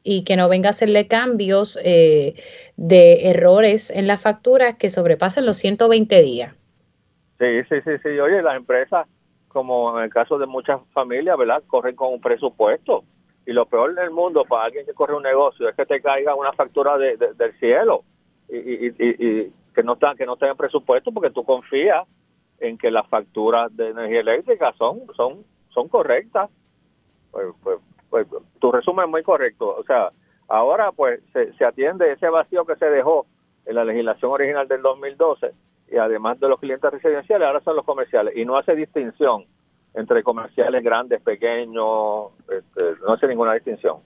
y 0.07 0.23
que 0.23 0.37
no 0.37 0.49
venga 0.49 0.69
a 0.69 0.71
hacerle 0.71 1.09
cambios 1.09 1.77
eh, 1.85 2.35
de 2.77 3.29
errores 3.29 3.91
en 3.91 4.07
la 4.07 4.19
factura 4.19 4.79
que 4.79 4.89
sobrepasen 4.89 5.45
los 5.45 5.57
120 5.57 6.23
días. 6.23 6.55
Sí, 7.41 7.63
sí, 7.69 7.75
sí, 7.85 7.91
sí. 8.03 8.09
Oye, 8.21 8.41
las 8.41 8.57
empresas, 8.57 9.09
como 9.49 9.99
en 9.99 10.05
el 10.05 10.11
caso 10.11 10.39
de 10.39 10.47
muchas 10.47 10.81
familias, 10.93 11.37
¿verdad? 11.37 11.65
Corren 11.67 11.97
con 11.97 12.13
un 12.13 12.21
presupuesto. 12.21 13.03
Y 13.47 13.53
lo 13.53 13.67
peor 13.67 13.97
del 13.97 14.13
mundo 14.13 14.45
para 14.45 14.67
alguien 14.67 14.87
que 14.87 14.95
corre 14.95 15.17
un 15.17 15.25
negocio 15.25 15.69
es 15.69 15.75
que 15.75 15.87
te 15.87 16.01
caiga 16.01 16.37
una 16.37 16.53
factura 16.53 16.97
de, 16.99 17.17
del 17.17 17.59
cielo 17.59 18.05
y, 18.49 18.57
y, 18.57 18.95
y, 18.99 19.53
que 19.75 19.83
no 19.83 19.95
está 19.95 20.15
que 20.15 20.25
no 20.25 20.37
presupuesto 20.37 21.13
porque 21.13 21.31
tú 21.31 21.45
confías 21.45 22.07
en 22.61 22.79
que 22.79 22.91
las 22.91 23.09
facturas 23.09 23.77
de 23.77 23.91
energía 23.91 24.21
eléctrica 24.21 24.73
son 24.79 25.03
son 25.17 25.45
son 25.71 25.89
correctas. 25.89 26.49
Pues, 27.31 27.47
pues, 27.63 27.79
pues 28.11 28.27
tu 28.59 28.73
resumen 28.73 29.07
es 29.07 29.11
muy 29.11 29.23
correcto. 29.23 29.77
O 29.77 29.85
sea, 29.85 30.11
ahora 30.49 30.93
pues 30.93 31.21
se, 31.33 31.53
se 31.55 31.65
atiende 31.65 32.13
ese 32.13 32.29
vacío 32.29 32.65
que 32.65 32.77
se 32.77 32.87
dejó 32.87 33.27
en 33.65 33.75
la 33.75 33.85
legislación 33.85 34.31
original 34.31 34.69
del 34.69 34.83
2012 34.83 35.53
y 35.91 35.97
además 35.97 36.41
de 36.41 36.49
los 36.49 36.59
clientes 36.59 36.91
residenciales, 36.91 37.47
ahora 37.47 37.61
son 37.61 37.77
los 37.77 37.85
comerciales 37.85 38.37
y 38.37 38.45
no 38.45 38.57
hace 38.57 38.75
distinción 38.75 39.45
entre 39.95 40.23
comerciales 40.23 40.83
grandes, 40.85 41.23
pequeños, 41.23 42.33
este, 42.51 42.85
no 43.07 43.15
hace 43.15 43.27
ninguna 43.27 43.55
distinción. 43.55 43.99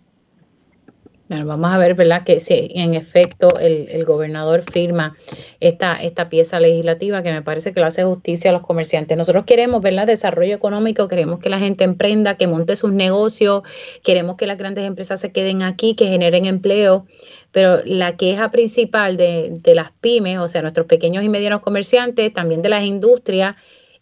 Bueno, 1.31 1.47
vamos 1.47 1.73
a 1.73 1.79
ver, 1.79 1.95
¿verdad? 1.95 2.25
Que 2.25 2.41
si 2.41 2.73
en 2.75 2.95
efecto 2.95 3.47
el, 3.61 3.89
el, 3.89 4.05
gobernador 4.05 4.65
firma 4.65 5.17
esta, 5.61 5.95
esta 5.95 6.29
pieza 6.29 6.59
legislativa 6.59 7.23
que 7.23 7.31
me 7.31 7.41
parece 7.41 7.73
que 7.73 7.79
lo 7.79 7.87
hace 7.87 8.03
justicia 8.03 8.51
a 8.51 8.53
los 8.53 8.63
comerciantes. 8.63 9.17
Nosotros 9.17 9.45
queremos, 9.45 9.81
¿verdad? 9.81 10.09
Desarrollo 10.09 10.53
económico, 10.53 11.07
queremos 11.07 11.39
que 11.39 11.49
la 11.49 11.61
gente 11.61 11.85
emprenda, 11.85 12.37
que 12.37 12.49
monte 12.49 12.75
sus 12.75 12.93
negocios, 12.93 13.63
queremos 14.03 14.39
que 14.39 14.49
las 14.49 14.59
grandes 14.59 14.85
empresas 14.85 15.21
se 15.21 15.31
queden 15.31 15.63
aquí, 15.63 15.95
que 15.95 16.09
generen 16.09 16.47
empleo, 16.47 17.07
pero 17.53 17.79
la 17.85 18.17
queja 18.17 18.51
principal 18.51 19.17
de, 19.17 19.57
de 19.63 19.75
las 19.77 19.93
pymes, 20.01 20.39
o 20.39 20.49
sea, 20.49 20.63
nuestros 20.63 20.89
pequeños 20.89 21.23
y 21.23 21.29
medianos 21.29 21.61
comerciantes, 21.61 22.35
también 22.35 22.61
de 22.61 22.71
las 22.71 22.83
industrias, 22.83 23.55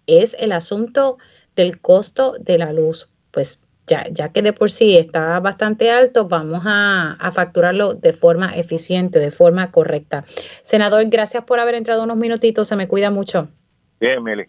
es 0.06 0.34
el 0.40 0.50
asunto 0.50 1.18
del 1.54 1.78
costo 1.78 2.36
de 2.40 2.56
la 2.56 2.72
luz. 2.72 3.10
Pues 3.32 3.67
ya, 3.88 4.06
ya 4.10 4.30
que 4.30 4.42
de 4.42 4.52
por 4.52 4.70
sí 4.70 4.96
está 4.96 5.40
bastante 5.40 5.90
alto, 5.90 6.28
vamos 6.28 6.62
a, 6.64 7.16
facturarlo 7.32 7.94
de 7.94 8.12
forma 8.12 8.56
eficiente, 8.56 9.18
de 9.18 9.30
forma 9.30 9.72
correcta. 9.72 10.24
Senador, 10.62 11.04
gracias 11.06 11.44
por 11.44 11.58
haber 11.58 11.74
entrado 11.74 12.04
unos 12.04 12.16
minutitos, 12.16 12.68
se 12.68 12.76
me 12.76 12.86
cuida 12.86 13.10
mucho. 13.10 13.48
Bien, 14.00 14.22
Mili. 14.22 14.44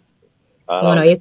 bueno, 0.67 1.01
ahí, 1.01 1.17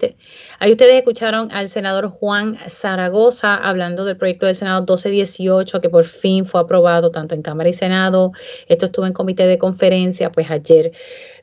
ahí, 0.58 0.72
ustedes 0.72 0.96
escucharon 0.96 1.48
al 1.52 1.68
senador 1.68 2.08
Juan 2.08 2.56
Zaragoza 2.56 3.54
hablando 3.56 4.04
del 4.04 4.16
proyecto 4.16 4.46
del 4.46 4.56
Senado 4.56 4.80
1218 4.82 5.80
que 5.80 5.88
por 5.88 6.04
fin 6.04 6.44
fue 6.44 6.60
aprobado 6.60 7.10
tanto 7.10 7.34
en 7.34 7.42
Cámara 7.42 7.70
y 7.70 7.72
Senado. 7.72 8.32
Esto 8.68 8.86
estuvo 8.86 9.06
en 9.06 9.14
comité 9.14 9.46
de 9.46 9.58
conferencia, 9.58 10.30
pues 10.30 10.50
ayer 10.50 10.92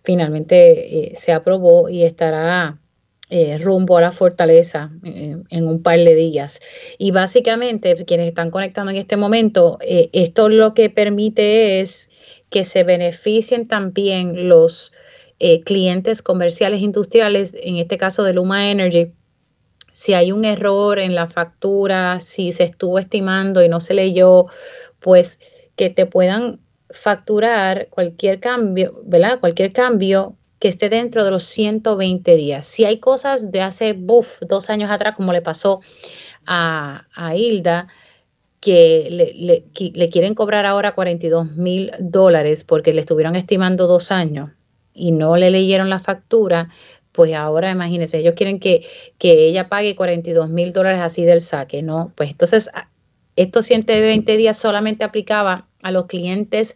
finalmente 0.04 1.08
eh, 1.08 1.16
se 1.16 1.34
aprobó 1.34 1.90
y 1.90 2.04
estará 2.04 2.78
eh, 3.32 3.58
rumbo 3.58 3.98
a 3.98 4.02
la 4.02 4.12
fortaleza 4.12 4.92
eh, 5.04 5.38
en 5.50 5.68
un 5.68 5.82
par 5.82 5.98
de 5.98 6.14
días. 6.14 6.62
Y 7.00 7.10
básicamente, 7.10 8.06
quienes 8.06 8.28
están 8.28 8.52
conectando 8.52 8.92
en 8.92 8.98
este 8.98 9.18
momento, 9.18 9.80
eh, 9.82 10.10
esto 10.14 10.48
lo 10.48 10.76
que 10.76 10.92
permite 10.92 11.82
es 11.82 12.12
que 12.52 12.66
se 12.66 12.84
beneficien 12.84 13.68
también 13.68 14.48
los 14.48 14.94
clientes 15.66 16.22
comerciales 16.22 16.82
industriales, 16.82 17.54
en 17.62 17.76
este 17.76 17.98
caso 17.98 18.24
de 18.24 18.32
Luma 18.32 18.72
Energy. 18.72 19.12
Si 19.92 20.14
hay 20.14 20.32
un 20.32 20.46
error 20.46 20.98
en 20.98 21.14
la 21.14 21.28
factura, 21.28 22.22
si 22.22 22.54
se 22.54 22.64
estuvo 22.64 23.00
estimando 23.00 23.62
y 23.62 23.68
no 23.68 23.82
se 23.82 23.96
leyó, 23.96 24.46
pues 25.02 25.42
que 25.76 25.90
te 25.90 26.06
puedan 26.06 26.62
facturar 26.90 27.88
cualquier 27.90 28.40
cambio, 28.40 29.02
¿verdad? 29.04 29.40
Cualquier 29.42 29.74
cambio 29.74 30.38
que 30.60 30.68
esté 30.68 30.90
dentro 30.90 31.24
de 31.24 31.32
los 31.32 31.44
120 31.44 32.36
días. 32.36 32.66
Si 32.66 32.86
hay 32.86 33.00
cosas 33.00 33.52
de 33.52 33.62
hace, 33.62 33.94
buf, 33.94 34.40
dos 34.42 34.70
años 34.70 34.90
atrás, 34.90 35.16
como 35.16 35.34
le 35.34 35.42
pasó 35.42 35.82
a, 36.46 37.06
Hilda, 37.36 37.88
que 38.60 39.08
le, 39.12 39.66
le, 39.94 40.10
quieren 40.10 40.34
cobrar 40.34 40.66
ahora 40.66 40.96
42 40.96 41.52
mil 41.52 41.92
dólares 42.00 42.64
porque 42.64 42.94
le 42.94 43.02
estuvieron 43.02 43.36
estimando 43.36 43.88
dos 43.88 44.12
años 44.12 44.52
y 44.94 45.12
no 45.12 45.38
le 45.38 45.52
leyeron 45.52 45.90
la 45.90 46.00
factura, 46.00 46.70
pues 47.12 47.34
ahora 47.34 47.70
imagínense, 47.70 48.18
ellos 48.18 48.34
quieren 48.36 48.60
que, 48.60 48.86
que 49.20 49.48
ella 49.48 49.70
pague 49.70 49.96
42 49.96 50.50
mil 50.50 50.74
dólares 50.74 51.02
así 51.02 51.24
del 51.24 51.42
saque, 51.42 51.84
¿no? 51.84 52.12
Pues 52.16 52.32
entonces, 52.32 52.70
estos 53.36 53.66
120 53.66 54.38
días 54.38 54.58
solamente 54.58 55.04
aplicaba 55.04 55.68
a 55.84 55.92
los 55.92 56.08
clientes 56.08 56.76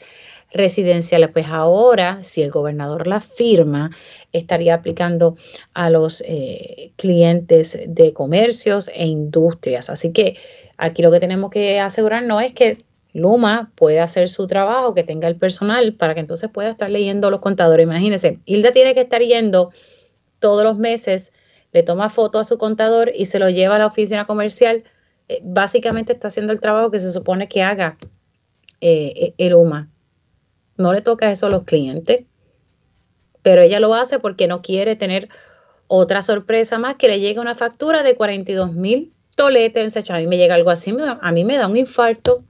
residenciales. 0.51 1.29
Pues 1.29 1.47
ahora, 1.47 2.23
si 2.23 2.41
el 2.41 2.51
gobernador 2.51 3.07
la 3.07 3.21
firma, 3.21 3.91
estaría 4.31 4.73
aplicando 4.73 5.37
a 5.73 5.89
los 5.89 6.23
eh, 6.25 6.91
clientes 6.95 7.79
de 7.87 8.13
comercios 8.13 8.89
e 8.93 9.07
industrias. 9.07 9.89
Así 9.89 10.11
que 10.11 10.37
aquí 10.77 11.01
lo 11.01 11.11
que 11.11 11.19
tenemos 11.19 11.49
que 11.49 11.79
asegurarnos 11.79 12.41
es 12.43 12.53
que 12.53 12.77
Luma 13.13 13.71
puede 13.75 13.99
hacer 13.99 14.29
su 14.29 14.45
trabajo, 14.47 14.93
que 14.93 15.03
tenga 15.03 15.27
el 15.27 15.35
personal 15.35 15.93
para 15.93 16.13
que 16.13 16.19
entonces 16.19 16.49
pueda 16.49 16.69
estar 16.69 16.89
leyendo 16.89 17.31
los 17.31 17.39
contadores. 17.39 17.83
Imagínense, 17.83 18.39
Hilda 18.45 18.71
tiene 18.71 18.93
que 18.93 19.01
estar 19.01 19.21
yendo 19.21 19.71
todos 20.39 20.63
los 20.63 20.77
meses, 20.77 21.33
le 21.71 21.83
toma 21.83 22.09
foto 22.09 22.39
a 22.39 22.45
su 22.45 22.57
contador 22.57 23.11
y 23.13 23.25
se 23.25 23.39
lo 23.39 23.49
lleva 23.49 23.75
a 23.75 23.79
la 23.79 23.87
oficina 23.87 24.25
comercial. 24.25 24.83
Eh, 25.27 25.41
básicamente 25.43 26.13
está 26.13 26.27
haciendo 26.27 26.53
el 26.53 26.59
trabajo 26.59 26.91
que 26.91 26.99
se 26.99 27.11
supone 27.11 27.47
que 27.47 27.63
haga 27.63 27.97
eh, 28.79 29.33
el 29.37 29.51
Luma 29.51 29.89
no 30.79 30.93
le 30.93 31.01
toca 31.01 31.31
eso 31.31 31.45
a 31.45 31.49
los 31.51 31.63
clientes, 31.63 32.23
pero 33.43 33.61
ella 33.61 33.79
lo 33.79 33.93
hace 33.93 34.17
porque 34.17 34.47
no 34.47 34.61
quiere 34.61 34.95
tener 34.95 35.29
otra 35.87 36.21
sorpresa 36.21 36.79
más 36.79 36.95
que 36.95 37.07
le 37.07 37.19
llegue 37.19 37.39
una 37.39 37.53
factura 37.53 38.01
de 38.01 38.15
42 38.15 38.73
mil 38.73 39.13
toletes. 39.35 39.97
A 40.09 40.17
mí 40.17 40.27
me 40.27 40.37
llega 40.37 40.55
algo 40.55 40.69
así, 40.69 40.95
a 40.99 41.31
mí 41.31 41.43
me 41.43 41.57
da 41.57 41.67
un 41.67 41.77
infarto. 41.77 42.43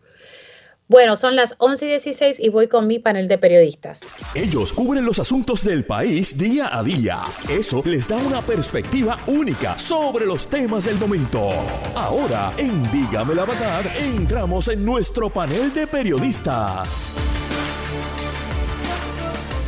Bueno, 0.88 1.16
son 1.16 1.36
las 1.36 1.56
11 1.60 1.86
y 1.86 1.90
16 1.90 2.40
y 2.40 2.50
voy 2.50 2.68
con 2.68 2.88
mi 2.88 2.98
panel 2.98 3.28
de 3.28 3.38
periodistas. 3.38 4.02
Ellos 4.34 4.74
cubren 4.74 5.06
los 5.06 5.20
asuntos 5.20 5.64
del 5.64 5.86
país 5.86 6.36
día 6.36 6.76
a 6.76 6.82
día. 6.82 7.22
Eso 7.48 7.84
les 7.86 8.08
da 8.08 8.18
una 8.18 8.44
perspectiva 8.44 9.20
única 9.28 9.78
sobre 9.78 10.26
los 10.26 10.48
temas 10.48 10.86
del 10.86 10.98
momento. 10.98 11.50
Ahora, 11.94 12.54
en 12.58 12.92
Dígame 12.92 13.36
la 13.36 13.46
Verdad, 13.46 13.86
entramos 14.00 14.68
en 14.68 14.84
nuestro 14.84 15.30
panel 15.32 15.72
de 15.76 15.86
periodistas. 15.86 17.14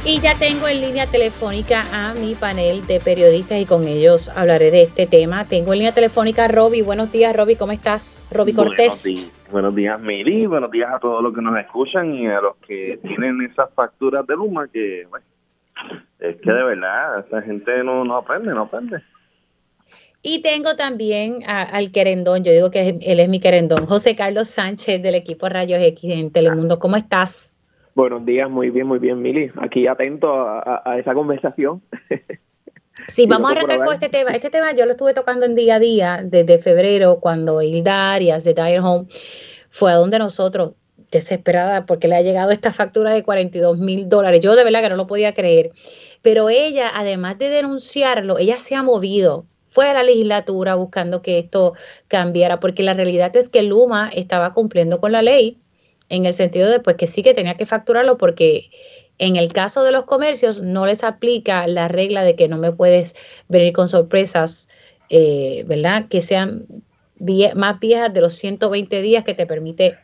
Y 0.03 0.19
ya 0.19 0.33
tengo 0.33 0.67
en 0.67 0.81
línea 0.81 1.05
telefónica 1.05 1.83
a 1.93 2.15
mi 2.15 2.33
panel 2.33 2.87
de 2.87 2.99
periodistas 2.99 3.59
y 3.59 3.67
con 3.67 3.87
ellos 3.87 4.29
hablaré 4.29 4.71
de 4.71 4.81
este 4.81 5.05
tema. 5.05 5.45
Tengo 5.45 5.73
en 5.73 5.79
línea 5.79 5.93
telefónica 5.93 6.45
a 6.45 6.47
Roby. 6.47 6.81
Buenos 6.81 7.11
días, 7.11 7.35
Roby, 7.35 7.55
¿cómo 7.55 7.71
estás? 7.71 8.25
Roby 8.31 8.53
Cortés. 8.53 9.05
Buenos 9.51 9.75
días, 9.75 10.01
Miri. 10.01 10.47
Buenos 10.47 10.71
días 10.71 10.89
a 10.91 10.97
todos 10.97 11.21
los 11.21 11.35
que 11.35 11.41
nos 11.43 11.55
escuchan 11.59 12.15
y 12.15 12.25
a 12.25 12.41
los 12.41 12.55
que 12.67 12.99
tienen 13.03 13.41
esas 13.43 13.71
facturas 13.75 14.25
de 14.25 14.35
Luma 14.35 14.67
que, 14.73 15.05
bueno, 15.07 15.25
es 16.19 16.35
que 16.37 16.51
de 16.51 16.63
verdad, 16.63 17.19
esa 17.19 17.43
gente 17.43 17.83
no, 17.83 18.03
no 18.03 18.17
aprende, 18.17 18.55
no 18.55 18.61
aprende. 18.61 19.03
Y 20.23 20.41
tengo 20.41 20.75
también 20.75 21.43
al 21.45 21.91
querendón, 21.91 22.43
yo 22.43 22.51
digo 22.51 22.71
que 22.71 22.97
él 23.01 23.19
es 23.19 23.29
mi 23.29 23.39
querendón, 23.39 23.85
José 23.85 24.15
Carlos 24.15 24.47
Sánchez 24.47 25.03
del 25.03 25.13
equipo 25.13 25.47
Rayos 25.47 25.79
X 25.79 26.11
en 26.11 26.31
Telemundo. 26.31 26.79
¿Cómo 26.79 26.95
estás? 26.95 27.50
Buenos 27.93 28.25
días, 28.25 28.49
muy 28.49 28.69
bien, 28.69 28.87
muy 28.87 28.99
bien, 28.99 29.21
Mili. 29.21 29.51
Aquí 29.61 29.85
atento 29.87 30.31
a, 30.31 30.97
esa 30.99 31.13
conversación. 31.13 31.81
Sí, 33.07 33.25
vamos 33.25 33.49
a 33.49 33.53
arrancar 33.53 33.83
con 33.83 33.93
este 33.93 34.09
tema. 34.09 34.31
Este 34.31 34.51
tema 34.51 34.73
yo 34.73 34.85
lo 34.85 34.91
estuve 34.91 35.13
tocando 35.15 35.45
en 35.45 35.55
día 35.55 35.75
a 35.75 35.79
día 35.79 36.21
desde 36.23 36.59
febrero, 36.59 37.19
cuando 37.19 37.61
Hilda 37.61 38.13
Arias 38.13 38.43
de 38.43 38.53
Dire 38.53 38.79
Home 38.79 39.07
fue 39.69 39.91
a 39.91 39.95
donde 39.95 40.19
nosotros, 40.19 40.73
desesperada, 41.09 41.87
porque 41.87 42.07
le 42.07 42.15
ha 42.15 42.21
llegado 42.21 42.51
esta 42.51 42.71
factura 42.71 43.11
de 43.11 43.23
42 43.23 43.77
mil 43.79 44.07
dólares. 44.07 44.41
Yo 44.41 44.55
de 44.55 44.63
verdad 44.63 44.81
que 44.81 44.89
no 44.89 44.97
lo 44.97 45.07
podía 45.07 45.33
creer. 45.33 45.71
Pero 46.21 46.49
ella, 46.49 46.91
además 46.93 47.39
de 47.39 47.49
denunciarlo, 47.49 48.37
ella 48.37 48.57
se 48.57 48.75
ha 48.75 48.83
movido 48.83 49.45
fue 49.71 49.89
a 49.89 49.93
la 49.93 50.03
legislatura 50.03 50.75
buscando 50.75 51.21
que 51.21 51.39
esto 51.39 51.73
cambiara, 52.09 52.59
porque 52.59 52.83
la 52.83 52.93
realidad 52.93 53.35
es 53.37 53.49
que 53.49 53.63
Luma 53.63 54.09
estaba 54.13 54.53
cumpliendo 54.53 54.99
con 54.99 55.13
la 55.13 55.21
ley 55.21 55.60
en 56.11 56.25
el 56.25 56.33
sentido 56.33 56.69
de 56.69 56.81
pues 56.81 56.97
que 56.97 57.07
sí 57.07 57.23
que 57.23 57.33
tenía 57.33 57.55
que 57.55 57.65
facturarlo 57.65 58.17
porque 58.17 58.69
en 59.17 59.37
el 59.37 59.53
caso 59.53 59.83
de 59.83 59.93
los 59.93 60.03
comercios 60.03 60.61
no 60.61 60.85
les 60.85 61.05
aplica 61.05 61.65
la 61.67 61.87
regla 61.87 62.23
de 62.23 62.35
que 62.35 62.49
no 62.49 62.57
me 62.57 62.73
puedes 62.73 63.15
venir 63.47 63.71
con 63.71 63.87
sorpresas, 63.87 64.67
eh, 65.09 65.63
¿verdad? 65.67 66.07
Que 66.09 66.21
sean 66.21 66.65
más 67.55 67.79
viejas 67.79 68.13
de 68.13 68.19
los 68.19 68.33
120 68.33 69.01
días 69.01 69.23
que 69.23 69.33
te 69.33 69.45
permite 69.45 69.99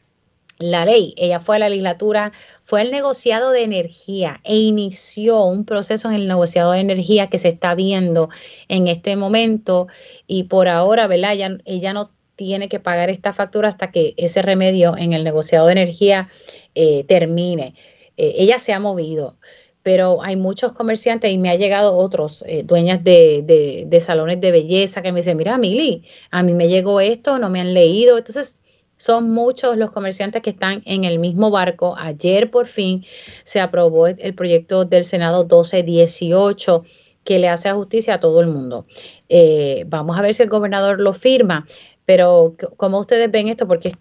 la 0.60 0.86
ley. 0.86 1.14
Ella 1.18 1.42
fue 1.42 1.58
a 1.58 1.60
la 1.60 1.68
legislatura, 1.68 2.32
fue 2.64 2.80
al 2.82 2.90
negociado 2.90 3.52
de 3.52 3.64
energía 3.64 4.40
e 4.46 4.56
inició 4.56 5.44
un 5.44 5.66
proceso 5.66 6.08
en 6.08 6.16
el 6.16 6.28
negociado 6.28 6.72
de 6.72 6.80
energía 6.80 7.28
que 7.28 7.38
se 7.38 7.50
está 7.50 7.76
viendo 7.76 8.30
en 8.70 8.88
este 8.88 9.18
momento 9.18 9.88
y 10.26 10.44
por 10.44 10.70
ahora, 10.70 11.06
¿verdad? 11.08 11.34
Ella, 11.34 11.58
ella 11.66 11.94
no 11.94 12.17
tiene 12.38 12.70
que 12.70 12.80
pagar 12.80 13.10
esta 13.10 13.34
factura 13.34 13.68
hasta 13.68 13.92
que 13.92 14.14
ese 14.16 14.42
remedio 14.42 14.96
en 14.96 15.12
el 15.12 15.26
negociado 15.26 15.66
de 15.66 15.74
energía 15.74 16.30
eh, 16.76 17.04
termine. 17.04 17.74
Eh, 18.16 18.36
ella 18.38 18.60
se 18.60 18.72
ha 18.72 18.80
movido, 18.80 19.36
pero 19.84 20.24
hay 20.24 20.36
muchos 20.36 20.72
comerciantes 20.72 21.32
y 21.32 21.40
me 21.40 21.50
ha 21.50 21.56
llegado 21.56 21.98
otros 21.98 22.44
eh, 22.48 22.64
dueñas 22.64 23.04
de, 23.04 23.86
de, 23.88 24.02
salones 24.02 24.40
de 24.40 24.52
belleza 24.52 25.02
que 25.02 25.12
me 25.12 25.22
dicen, 25.22 25.36
mira, 25.36 25.58
Mili, 25.58 26.04
a 26.30 26.44
mí 26.44 26.54
me 26.54 26.70
llegó 26.70 27.02
esto, 27.02 27.40
no 27.40 27.50
me 27.50 27.60
han 27.60 27.74
leído. 27.74 28.18
Entonces, 28.20 28.62
son 28.98 29.32
muchos 29.32 29.76
los 29.76 29.90
comerciantes 29.90 30.42
que 30.42 30.52
están 30.52 30.84
en 30.86 31.06
el 31.06 31.18
mismo 31.20 31.50
barco. 31.50 31.96
Ayer 31.98 32.52
por 32.52 32.68
fin 32.68 33.04
se 33.44 33.60
aprobó 33.60 34.08
el 34.08 34.36
proyecto 34.36 34.86
del 34.86 35.04
Senado 35.04 35.44
1218 35.44 36.84
que 37.28 37.40
le 37.40 37.50
hace 37.50 37.70
justicia 37.74 38.14
a 38.14 38.20
todo 38.22 38.40
el 38.40 38.48
mundo. 38.48 38.86
Eh, 39.28 39.84
vamos 39.88 40.18
a 40.18 40.22
ver 40.22 40.34
si 40.34 40.44
el 40.44 40.50
gobernador 40.50 41.02
lo 41.02 41.12
firma, 41.12 41.68
pero 42.06 42.56
como 42.78 43.02
ustedes 43.02 43.30
ven 43.30 43.50
esto, 43.50 43.68
porque 43.68 43.92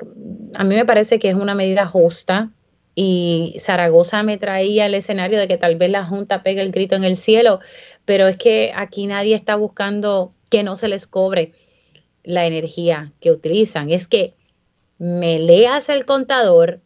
a 0.55 0.63
mí 0.63 0.77
me 0.77 0.85
parece 0.85 1.19
que 1.19 1.31
es 1.31 1.35
una 1.35 1.57
medida 1.57 1.89
justa, 1.89 2.53
y 2.95 3.57
Zaragoza 3.59 4.23
me 4.23 4.39
traía 4.39 4.87
el 4.87 4.95
escenario 4.95 5.41
de 5.41 5.49
que 5.49 5.59
tal 5.59 5.75
vez 5.75 5.91
la 5.91 6.05
Junta 6.05 6.45
pegue 6.45 6.61
el 6.61 6.71
grito 6.71 6.95
en 6.95 7.03
el 7.03 7.17
cielo, 7.17 7.59
pero 8.05 8.29
es 8.29 8.37
que 8.37 8.71
aquí 8.77 9.09
nadie 9.09 9.35
está 9.35 9.57
buscando 9.57 10.33
que 10.49 10.63
no 10.63 10.77
se 10.77 10.87
les 10.87 11.09
cobre 11.09 11.53
la 12.23 12.47
energía 12.47 13.13
que 13.19 13.33
utilizan. 13.33 13.91
Es 13.91 14.07
que 14.07 14.35
me 14.99 15.41
leas 15.41 15.89
el 15.89 16.07
contador 16.07 16.81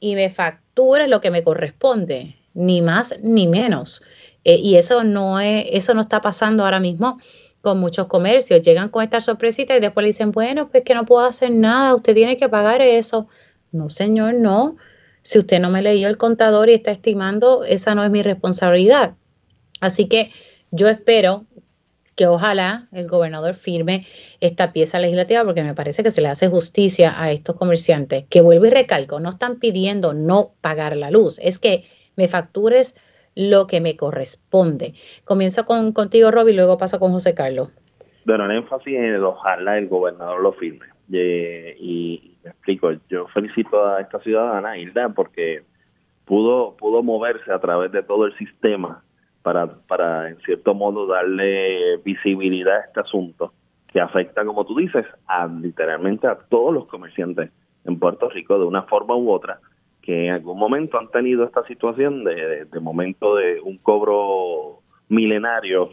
y 0.00 0.14
me 0.14 0.30
factures 0.30 1.10
lo 1.10 1.20
que 1.20 1.30
me 1.30 1.44
corresponde, 1.44 2.36
ni 2.54 2.80
más 2.80 3.20
ni 3.22 3.46
menos. 3.46 4.02
Eh, 4.48 4.60
y 4.62 4.76
eso 4.76 5.04
no 5.04 5.40
es, 5.40 5.66
eso 5.72 5.92
no 5.92 6.00
está 6.00 6.22
pasando 6.22 6.64
ahora 6.64 6.80
mismo 6.80 7.20
con 7.60 7.78
muchos 7.78 8.06
comercios. 8.06 8.62
Llegan 8.62 8.88
con 8.88 9.04
esta 9.04 9.20
sorpresita 9.20 9.76
y 9.76 9.80
después 9.80 10.02
le 10.02 10.08
dicen, 10.08 10.32
bueno, 10.32 10.70
pues 10.70 10.84
que 10.84 10.94
no 10.94 11.04
puedo 11.04 11.26
hacer 11.26 11.50
nada, 11.50 11.94
usted 11.94 12.14
tiene 12.14 12.38
que 12.38 12.48
pagar 12.48 12.80
eso. 12.80 13.28
No, 13.72 13.90
señor, 13.90 14.32
no. 14.32 14.78
Si 15.20 15.38
usted 15.38 15.60
no 15.60 15.68
me 15.68 15.82
leyó 15.82 16.08
el 16.08 16.16
contador 16.16 16.70
y 16.70 16.72
está 16.72 16.92
estimando, 16.92 17.62
esa 17.62 17.94
no 17.94 18.02
es 18.02 18.10
mi 18.10 18.22
responsabilidad. 18.22 19.16
Así 19.82 20.08
que 20.08 20.30
yo 20.70 20.88
espero 20.88 21.44
que 22.14 22.26
ojalá 22.26 22.88
el 22.92 23.06
gobernador 23.06 23.54
firme 23.54 24.06
esta 24.40 24.72
pieza 24.72 24.98
legislativa 24.98 25.44
porque 25.44 25.62
me 25.62 25.74
parece 25.74 26.02
que 26.02 26.10
se 26.10 26.22
le 26.22 26.28
hace 26.28 26.48
justicia 26.48 27.22
a 27.22 27.30
estos 27.32 27.54
comerciantes 27.54 28.24
que 28.30 28.40
vuelvo 28.40 28.64
y 28.64 28.70
recalco, 28.70 29.20
no 29.20 29.28
están 29.28 29.58
pidiendo 29.58 30.14
no 30.14 30.54
pagar 30.62 30.96
la 30.96 31.10
luz, 31.10 31.38
es 31.38 31.58
que 31.58 31.84
me 32.16 32.28
factures 32.28 32.96
lo 33.38 33.68
que 33.68 33.80
me 33.80 33.96
corresponde. 33.96 34.94
Comienzo 35.24 35.64
con, 35.64 35.92
contigo, 35.92 36.32
Rob, 36.32 36.48
y 36.48 36.54
luego 36.54 36.76
paso 36.76 36.98
con 36.98 37.12
José 37.12 37.36
Carlos. 37.36 37.70
Bueno, 38.26 38.46
el 38.46 38.56
énfasis 38.58 38.96
en 38.96 39.04
el 39.04 39.24
ojalá 39.24 39.78
el 39.78 39.86
gobernador 39.86 40.42
lo 40.42 40.52
firme. 40.54 40.86
Y, 41.08 42.36
me 42.42 42.50
explico, 42.50 42.90
yo 43.08 43.28
felicito 43.28 43.86
a 43.86 44.00
esta 44.00 44.18
ciudadana, 44.20 44.76
Hilda, 44.76 45.10
porque 45.10 45.62
pudo, 46.24 46.76
pudo 46.76 47.04
moverse 47.04 47.52
a 47.52 47.60
través 47.60 47.92
de 47.92 48.02
todo 48.02 48.26
el 48.26 48.36
sistema 48.36 49.04
para, 49.42 49.68
para, 49.86 50.30
en 50.30 50.38
cierto 50.40 50.74
modo, 50.74 51.06
darle 51.06 51.96
visibilidad 51.98 52.78
a 52.78 52.84
este 52.86 53.00
asunto 53.00 53.52
que 53.92 54.00
afecta, 54.00 54.44
como 54.44 54.66
tú 54.66 54.74
dices, 54.76 55.06
a 55.28 55.46
literalmente 55.46 56.26
a 56.26 56.36
todos 56.50 56.74
los 56.74 56.86
comerciantes 56.88 57.50
en 57.84 58.00
Puerto 58.00 58.28
Rico 58.28 58.58
de 58.58 58.64
una 58.64 58.82
forma 58.82 59.14
u 59.14 59.30
otra 59.30 59.60
que 60.08 60.24
en 60.24 60.32
algún 60.32 60.58
momento 60.58 60.98
han 60.98 61.10
tenido 61.10 61.44
esta 61.44 61.62
situación 61.66 62.24
de, 62.24 62.66
momento 62.80 63.36
de 63.36 63.60
un 63.60 63.76
cobro 63.76 64.80
milenario 65.10 65.90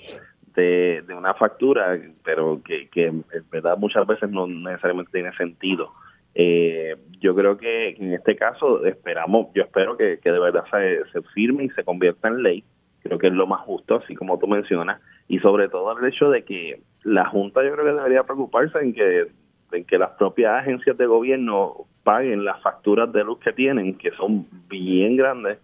de, 0.55 1.03
una 1.09 1.33
factura, 1.33 1.99
pero 2.23 2.61
que, 2.63 2.87
que 2.87 3.07
en 3.07 3.25
verdad 3.51 3.77
muchas 3.77 4.07
veces 4.07 4.29
no 4.29 4.47
necesariamente 4.47 5.11
tiene 5.11 5.35
sentido. 5.35 5.91
Eh, 6.33 6.95
yo 7.19 7.35
creo 7.35 7.57
que 7.57 7.89
en 7.89 8.13
este 8.13 8.37
caso 8.37 8.85
esperamos, 8.85 9.47
yo 9.53 9.63
espero 9.63 9.97
que, 9.97 10.17
de 10.23 10.39
verdad 10.39 10.63
se, 10.71 11.03
se, 11.11 11.21
firme 11.33 11.65
y 11.65 11.69
se 11.71 11.83
convierta 11.83 12.29
en 12.29 12.41
ley. 12.41 12.63
Creo 13.03 13.19
que 13.19 13.27
es 13.27 13.33
lo 13.33 13.47
más 13.47 13.59
justo, 13.65 13.95
así 13.95 14.15
como 14.15 14.39
tú 14.39 14.47
mencionas, 14.47 15.01
y 15.27 15.39
sobre 15.39 15.67
todo 15.67 15.99
el 15.99 16.07
hecho 16.07 16.29
de 16.29 16.45
que 16.45 16.79
la 17.03 17.25
Junta 17.25 17.65
yo 17.65 17.73
creo 17.73 17.83
que 17.83 17.91
debería 17.91 18.23
preocuparse 18.23 18.79
en 18.79 18.93
que, 18.93 19.27
en 19.71 19.85
que 19.85 19.97
las 19.97 20.11
propias 20.11 20.61
agencias 20.61 20.97
de 20.97 21.05
gobierno 21.05 21.85
paguen 22.03 22.45
las 22.45 22.61
facturas 22.61 23.11
de 23.11 23.23
luz 23.23 23.39
que 23.39 23.51
tienen, 23.51 23.97
que 23.97 24.11
son 24.11 24.47
bien 24.69 25.17
grandes, 25.17 25.57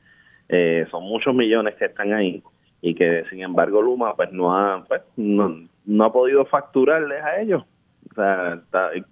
eh, 0.50 0.86
son 0.92 1.04
muchos 1.04 1.34
millones 1.34 1.76
que 1.76 1.86
están 1.86 2.14
ahí, 2.14 2.44
y 2.82 2.96
que 2.96 3.24
sin 3.30 3.42
embargo 3.42 3.82
Luma 3.82 4.16
pues 4.16 4.32
no 4.32 4.56
ha 4.58 4.84
pues, 4.88 5.02
no, 5.16 5.56
no 5.86 6.04
ha 6.04 6.12
podido 6.12 6.46
facturarles 6.46 7.24
a 7.24 7.40
ellos. 7.40 7.64
O 8.12 8.16
sea 8.16 8.62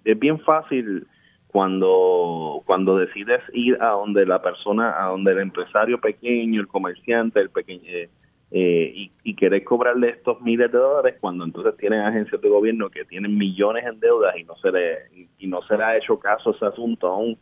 es 0.04 0.18
bien 0.18 0.40
fácil 0.40 1.06
cuando 1.46 2.62
cuando 2.66 2.98
decides 2.98 3.40
ir 3.52 3.80
a 3.80 3.90
donde 3.90 4.26
la 4.26 4.42
persona 4.42 4.94
a 5.02 5.08
donde 5.08 5.32
el 5.32 5.38
empresario 5.38 6.00
pequeño 6.00 6.60
el 6.60 6.68
comerciante 6.68 7.40
el 7.40 7.50
pequeño 7.50 7.82
eh, 7.86 8.08
eh, 8.52 8.92
y, 8.94 9.12
y 9.22 9.36
querer 9.36 9.62
cobrarle 9.62 10.08
estos 10.08 10.40
miles 10.40 10.72
de 10.72 10.78
dólares 10.78 11.16
cuando 11.20 11.44
entonces 11.44 11.76
tienen 11.76 12.00
agencias 12.00 12.40
de 12.40 12.48
gobierno 12.48 12.90
que 12.90 13.04
tienen 13.04 13.38
millones 13.38 13.84
en 13.86 14.00
deudas 14.00 14.36
y 14.36 14.42
no 14.42 14.56
se 14.56 14.72
le 14.72 14.98
y 15.38 15.46
no 15.46 15.62
se 15.62 15.76
le 15.76 15.84
ha 15.84 15.96
hecho 15.96 16.18
caso 16.18 16.50
a 16.50 16.56
ese 16.56 16.66
asunto 16.66 17.06
aún 17.06 17.38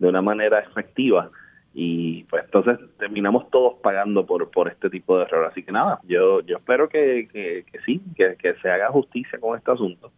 de 0.00 0.08
una 0.08 0.20
manera 0.20 0.58
efectiva. 0.58 1.30
Y 1.74 2.24
pues 2.24 2.44
entonces 2.44 2.76
terminamos 2.98 3.48
todos 3.50 3.74
pagando 3.82 4.26
por 4.26 4.50
por 4.50 4.66
este 4.68 4.90
tipo 4.90 5.16
de 5.16 5.24
error. 5.24 5.44
Así 5.44 5.62
que 5.62 5.70
nada 5.70 6.00
yo 6.08 6.40
yo 6.40 6.56
espero 6.56 6.88
que, 6.88 7.28
que, 7.32 7.64
sí 7.86 8.00
que, 8.16 8.54
se 8.60 8.68
haga 8.68 8.88
justicia 8.88 9.38
con 9.38 9.56
este 9.56 9.70
asunto 9.70 10.10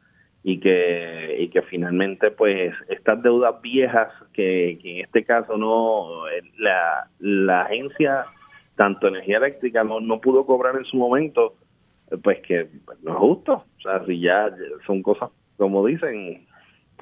y 0.43 0.59
que 0.59 1.37
y 1.39 1.49
que 1.49 1.61
finalmente 1.61 2.31
pues 2.31 2.73
estas 2.89 3.23
deudas 3.23 3.61
viejas 3.61 4.09
que, 4.33 4.71
en 4.83 5.05
este 5.05 5.23
caso 5.23 5.59
no 5.59 6.25
la, 6.57 7.09
la 7.19 7.63
agencia 7.65 8.25
tanto 8.81 9.09
energía 9.09 9.37
eléctrica 9.37 9.85
no, 9.85 10.01
no 10.01 10.23
pudo 10.23 10.47
cobrar 10.47 10.75
en 10.75 10.87
su 10.87 10.97
momento 10.97 11.53
pues 12.23 12.41
que 12.41 12.67
pues, 12.87 12.99
no 13.03 13.11
es 13.11 13.19
justo. 13.19 13.53
O 13.77 13.81
sea 13.83 14.03
si 14.07 14.19
ya 14.19 14.49
son 14.87 15.03
cosas 15.03 15.29
como 15.59 15.85
dicen 15.85 16.47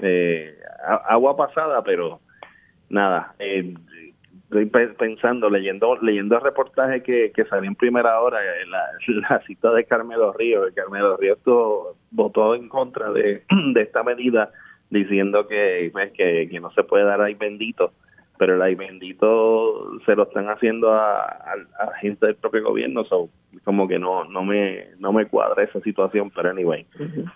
eh, 0.02 0.58
agua 1.08 1.36
pasada 1.36 1.84
pero 1.84 2.18
nada 2.88 3.32
eh, 3.38 3.74
estoy 4.42 4.66
pensando, 4.66 5.48
leyendo 5.48 5.96
leyendo 6.02 6.34
el 6.34 6.42
reportaje 6.42 7.00
que, 7.04 7.30
que 7.30 7.44
salió 7.44 7.68
en 7.68 7.76
primera 7.76 8.20
hora, 8.22 8.40
eh, 8.42 8.66
la, 8.66 9.40
cita 9.46 9.70
de 9.70 9.84
Carmelo 9.84 10.32
Ríos, 10.32 10.72
Carmelo 10.74 11.16
Ríos 11.16 11.38
votó 12.10 12.56
en 12.56 12.68
contra 12.68 13.12
de, 13.12 13.44
esta 13.76 14.02
medida 14.02 14.50
diciendo 14.90 15.46
pues, 15.46 16.10
que, 16.10 16.48
que 16.50 16.58
no 16.58 16.72
se 16.72 16.82
puede 16.82 17.04
dar 17.04 17.20
ahí 17.20 17.34
bendito, 17.34 17.92
pero 18.38 18.54
el 18.54 18.62
ahí 18.62 18.74
bendito 18.74 19.90
se 20.06 20.14
lo 20.14 20.24
están 20.24 20.46
haciendo 20.46 20.92
a, 20.92 21.22
a, 21.22 21.96
gente 22.00 22.26
del 22.26 22.36
propio 22.36 22.62
gobierno, 22.64 23.04
so, 23.04 23.28
como 23.64 23.88
que 23.88 23.98
no 23.98 24.24
no 24.24 24.44
me 24.44 24.88
no 24.98 25.12
me 25.12 25.26
cuadra 25.26 25.64
esa 25.64 25.80
situación, 25.80 26.30
pero 26.34 26.50
anyway. 26.50 26.86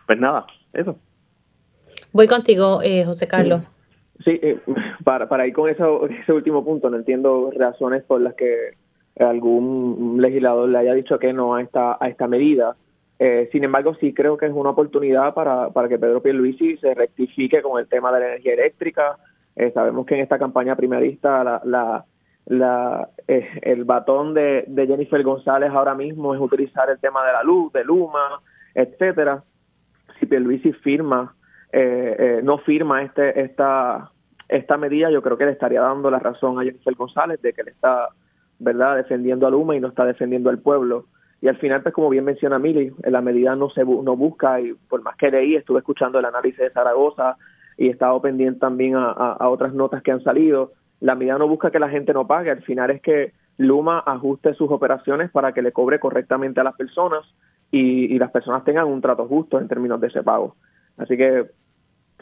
Pues 0.06 0.18
nada, 0.18 0.46
eso. 0.72 0.98
Voy 2.12 2.26
contigo, 2.26 2.80
eh, 2.82 3.04
José 3.04 3.26
Carlos. 3.26 3.62
Sí, 4.24 4.38
eh, 4.42 4.58
para, 5.04 5.28
para 5.28 5.46
ir 5.46 5.52
con 5.52 5.68
eso, 5.68 6.06
ese 6.08 6.32
último 6.32 6.64
punto, 6.64 6.88
no 6.90 6.96
entiendo 6.96 7.50
razones 7.56 8.04
por 8.04 8.20
las 8.20 8.34
que 8.34 8.74
algún 9.18 10.18
legislador 10.20 10.68
le 10.68 10.78
haya 10.78 10.94
dicho 10.94 11.18
que 11.18 11.32
no 11.32 11.54
a 11.54 11.62
esta, 11.62 11.96
a 12.00 12.08
esta 12.08 12.26
medida. 12.26 12.76
Eh, 13.18 13.48
sin 13.52 13.64
embargo, 13.64 13.94
sí 14.00 14.12
creo 14.12 14.36
que 14.36 14.46
es 14.46 14.52
una 14.52 14.70
oportunidad 14.70 15.34
para, 15.34 15.70
para 15.70 15.88
que 15.88 15.98
Pedro 15.98 16.22
Pierluisi 16.22 16.76
se 16.78 16.94
rectifique 16.94 17.62
con 17.62 17.80
el 17.80 17.86
tema 17.86 18.12
de 18.12 18.20
la 18.20 18.26
energía 18.28 18.54
eléctrica. 18.54 19.16
Eh, 19.56 19.70
sabemos 19.72 20.06
que 20.06 20.14
en 20.14 20.22
esta 20.22 20.38
campaña 20.38 20.76
primerista 20.76 21.44
la, 21.44 21.60
la, 21.64 22.04
la 22.46 23.08
el 23.26 23.84
batón 23.84 24.34
de, 24.34 24.64
de 24.66 24.86
Jennifer 24.86 25.22
González 25.22 25.70
ahora 25.70 25.94
mismo 25.94 26.34
es 26.34 26.40
utilizar 26.40 26.88
el 26.90 26.98
tema 26.98 27.24
de 27.26 27.32
la 27.32 27.42
luz, 27.42 27.72
de 27.72 27.84
Luma, 27.84 28.40
etcétera. 28.74 29.42
Si 30.18 30.26
Pierluisi 30.26 30.72
firma 30.72 31.34
eh, 31.72 32.16
eh, 32.18 32.40
no 32.42 32.58
firma 32.58 33.02
este 33.02 33.40
esta 33.40 34.10
esta 34.48 34.76
medida, 34.76 35.10
yo 35.10 35.22
creo 35.22 35.38
que 35.38 35.46
le 35.46 35.52
estaría 35.52 35.80
dando 35.80 36.10
la 36.10 36.18
razón 36.18 36.58
a 36.58 36.62
Jennifer 36.62 36.94
González 36.94 37.40
de 37.40 37.52
que 37.54 37.62
le 37.62 37.70
está 37.70 38.08
verdad 38.58 38.96
defendiendo 38.96 39.46
a 39.46 39.50
Luma 39.50 39.74
y 39.74 39.80
no 39.80 39.88
está 39.88 40.04
defendiendo 40.04 40.50
al 40.50 40.58
pueblo. 40.58 41.06
Y 41.40 41.48
al 41.48 41.56
final, 41.56 41.82
pues 41.82 41.94
como 41.94 42.10
bien 42.10 42.24
menciona 42.24 42.58
Mili, 42.58 42.92
la 43.02 43.20
medida 43.20 43.56
no 43.56 43.68
se 43.70 43.84
no 43.84 44.16
busca, 44.16 44.60
y 44.60 44.74
por 44.88 45.02
más 45.02 45.16
que 45.16 45.30
leí, 45.30 45.56
estuve 45.56 45.80
escuchando 45.80 46.18
el 46.18 46.24
análisis 46.24 46.58
de 46.58 46.70
Zaragoza 46.70 47.36
y 47.76 47.88
he 47.88 47.90
estado 47.90 48.20
pendiente 48.20 48.60
también 48.60 48.94
a, 48.96 49.48
otras 49.48 49.74
notas 49.74 50.02
que 50.02 50.12
han 50.12 50.22
salido, 50.22 50.72
la 51.00 51.14
medida 51.14 51.38
no 51.38 51.48
busca 51.48 51.70
que 51.70 51.78
la 51.78 51.88
gente 51.88 52.12
no 52.12 52.26
pague, 52.26 52.50
al 52.50 52.62
final 52.62 52.90
es 52.90 53.02
que 53.02 53.32
Luma 53.58 53.98
ajuste 54.00 54.54
sus 54.54 54.70
operaciones 54.70 55.30
para 55.30 55.52
que 55.52 55.62
le 55.62 55.72
cobre 55.72 56.00
correctamente 56.00 56.60
a 56.60 56.64
las 56.64 56.74
personas 56.74 57.22
y, 57.70 58.18
las 58.18 58.30
personas 58.30 58.64
tengan 58.64 58.86
un 58.86 59.00
trato 59.00 59.26
justo 59.26 59.58
en 59.58 59.68
términos 59.68 60.00
de 60.00 60.08
ese 60.08 60.22
pago. 60.22 60.56
Así 60.96 61.16
que 61.16 61.46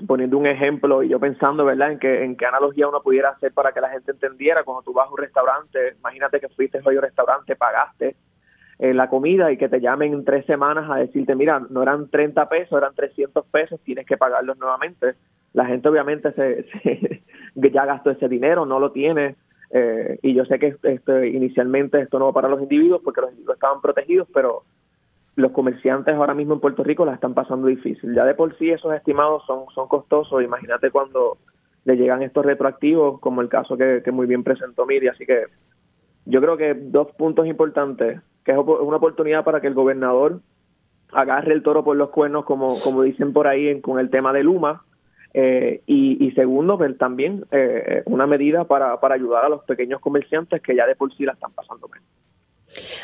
poniendo 0.06 0.38
un 0.38 0.46
ejemplo 0.46 1.02
y 1.02 1.08
yo 1.08 1.20
pensando, 1.20 1.64
¿verdad?, 1.64 1.92
en 1.92 1.98
qué, 1.98 2.24
en 2.24 2.36
qué 2.36 2.46
analogía 2.46 2.88
uno 2.88 3.02
pudiera 3.02 3.30
hacer 3.30 3.52
para 3.52 3.72
que 3.72 3.80
la 3.80 3.90
gente 3.90 4.12
entendiera. 4.12 4.64
Cuando 4.64 4.82
tú 4.82 4.92
vas 4.92 5.08
a 5.08 5.10
un 5.10 5.18
restaurante, 5.18 5.96
imagínate 5.98 6.40
que 6.40 6.48
fuiste 6.48 6.80
hoy 6.84 6.94
a 6.94 6.98
un 6.98 7.04
restaurante, 7.04 7.56
pagaste 7.56 8.16
eh, 8.80 8.94
la 8.94 9.10
comida 9.10 9.52
y 9.52 9.58
que 9.58 9.68
te 9.68 9.78
llamen 9.78 10.14
en 10.14 10.24
tres 10.24 10.46
semanas 10.46 10.88
a 10.90 10.96
decirte, 10.96 11.34
mira, 11.34 11.60
no 11.68 11.82
eran 11.82 12.08
30 12.08 12.48
pesos, 12.48 12.78
eran 12.78 12.94
300 12.94 13.44
pesos, 13.46 13.78
tienes 13.84 14.06
que 14.06 14.16
pagarlos 14.16 14.56
nuevamente. 14.56 15.16
La 15.52 15.66
gente 15.66 15.88
obviamente 15.88 16.32
se, 16.32 17.22
ya 17.54 17.86
gastó 17.86 18.10
ese 18.10 18.28
dinero, 18.28 18.66
no 18.66 18.78
lo 18.78 18.92
tiene 18.92 19.36
Eh, 19.72 20.18
y 20.22 20.34
yo 20.34 20.44
sé 20.46 20.58
que 20.58 20.74
este, 20.82 21.28
inicialmente 21.28 22.00
esto 22.00 22.18
no 22.18 22.24
va 22.24 22.32
para 22.32 22.48
los 22.48 22.60
individuos 22.60 23.02
porque 23.04 23.20
los 23.20 23.30
individuos 23.30 23.54
estaban 23.54 23.80
protegidos, 23.80 24.26
pero 24.34 24.64
los 25.36 25.52
comerciantes 25.52 26.14
ahora 26.14 26.34
mismo 26.34 26.54
en 26.54 26.60
Puerto 26.60 26.82
Rico 26.82 27.04
la 27.04 27.14
están 27.14 27.34
pasando 27.34 27.68
difícil. 27.68 28.14
Ya 28.14 28.24
de 28.24 28.34
por 28.34 28.56
sí 28.58 28.70
esos 28.70 28.92
estimados 28.94 29.44
son, 29.46 29.66
son 29.74 29.88
costosos. 29.88 30.42
Imagínate 30.42 30.90
cuando 30.90 31.38
le 31.84 31.96
llegan 31.96 32.22
estos 32.22 32.44
retroactivos, 32.44 33.20
como 33.20 33.40
el 33.40 33.48
caso 33.48 33.76
que, 33.76 34.02
muy 34.12 34.26
bien 34.26 34.44
presentó 34.44 34.86
Miri. 34.86 35.08
Así 35.08 35.24
que 35.24 35.44
yo 36.26 36.40
creo 36.40 36.56
que 36.56 36.74
dos 36.74 37.12
puntos 37.12 37.46
importantes, 37.46 38.20
que 38.44 38.52
es 38.52 38.58
una 38.58 38.96
oportunidad 38.96 39.44
para 39.44 39.60
que 39.60 39.66
el 39.66 39.74
gobernador 39.74 40.40
agarre 41.12 41.54
el 41.54 41.62
toro 41.62 41.82
por 41.82 41.96
los 41.96 42.10
cuernos, 42.10 42.44
como, 42.44 42.78
como 42.80 43.02
dicen 43.02 43.32
por 43.32 43.46
ahí 43.46 43.80
con 43.80 43.98
el 43.98 44.10
tema 44.10 44.32
de 44.32 44.44
Luma, 44.44 44.82
eh, 45.34 45.82
y, 45.86 46.30
segundo, 46.32 46.76
ver 46.76 46.96
también 46.96 47.44
eh, 47.52 48.02
una 48.06 48.26
medida 48.26 48.64
para, 48.64 48.98
para 49.00 49.14
ayudar 49.14 49.44
a 49.44 49.48
los 49.48 49.64
pequeños 49.64 50.00
comerciantes 50.00 50.62
que 50.62 50.74
ya 50.74 50.86
de 50.86 50.96
por 50.96 51.14
sí 51.16 51.24
la 51.24 51.32
están 51.32 51.52
pasando 51.52 51.88
mal. 51.88 52.00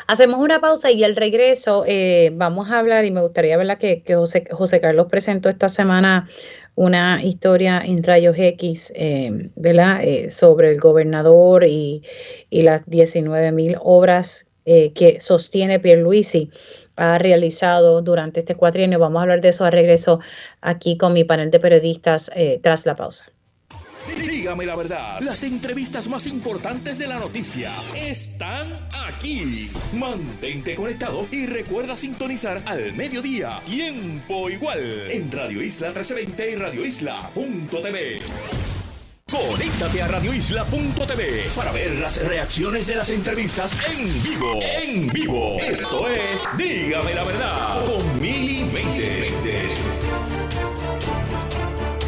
Hacemos 0.07 0.39
una 0.39 0.61
pausa 0.61 0.91
y 0.91 1.03
al 1.03 1.15
regreso 1.15 1.83
eh, 1.85 2.31
vamos 2.33 2.71
a 2.71 2.79
hablar 2.79 3.05
y 3.05 3.11
me 3.11 3.21
gustaría 3.21 3.57
verla 3.57 3.77
que, 3.77 4.03
José, 4.51 4.81
Carlos 4.81 5.07
presentó 5.09 5.49
esta 5.49 5.67
semana 5.69 6.29
una 6.75 7.23
historia 7.23 7.81
en 7.83 8.03
Rayos 8.03 8.37
X, 8.37 8.93
eh, 8.95 9.49
¿verdad? 9.55 10.03
Eh, 10.03 10.29
sobre 10.29 10.71
el 10.71 10.79
gobernador 10.79 11.65
y, 11.65 12.03
y 12.49 12.61
las 12.61 12.85
19 12.85 13.51
mil 13.51 13.75
obras 13.81 14.51
eh, 14.65 14.93
que 14.93 15.19
sostiene 15.19 15.79
Pierluisi 15.79 16.51
ha 16.97 17.17
realizado 17.17 18.01
durante 18.01 18.41
este 18.41 18.55
cuatrienio. 18.55 18.99
Vamos 18.99 19.19
a 19.19 19.23
hablar 19.23 19.41
de 19.41 19.49
eso 19.49 19.63
al 19.63 19.71
regreso 19.71 20.19
aquí 20.59 20.97
con 20.97 21.13
mi 21.13 21.23
panel 21.23 21.51
de 21.51 21.59
periodistas 21.59 22.29
tras 22.61 22.85
la 22.85 22.95
pausa. 22.95 23.31
Dígame 24.15 24.65
la 24.65 24.75
verdad, 24.75 25.19
las 25.19 25.43
entrevistas 25.43 26.07
más 26.07 26.27
importantes 26.27 26.97
de 26.97 27.07
la 27.07 27.19
noticia 27.19 27.71
están 27.93 28.87
aquí. 28.93 29.69
Mantente 29.93 30.75
conectado 30.75 31.27
y 31.29 31.45
recuerda 31.45 31.97
sintonizar 31.97 32.61
al 32.65 32.93
mediodía, 32.93 33.59
tiempo 33.65 34.49
igual, 34.49 35.11
en 35.11 35.29
Radio 35.29 35.61
Isla 35.61 35.87
1320 35.87 36.51
y 36.51 36.55
Radio 36.55 36.85
Isla.tv. 36.85 38.19
Conéctate 39.29 40.01
a 40.01 40.07
radioisla.tv 40.07 41.49
para 41.53 41.73
ver 41.73 41.99
las 41.99 42.25
reacciones 42.25 42.87
de 42.87 42.95
las 42.95 43.09
entrevistas 43.09 43.77
en 43.85 44.05
vivo. 44.23 44.53
En 44.81 45.07
vivo. 45.07 45.57
Esto 45.59 46.07
es 46.07 46.47
Dígame 46.57 47.13
la 47.13 47.25
verdad 47.25 47.85
con 47.85 48.21
Mili 48.21 48.65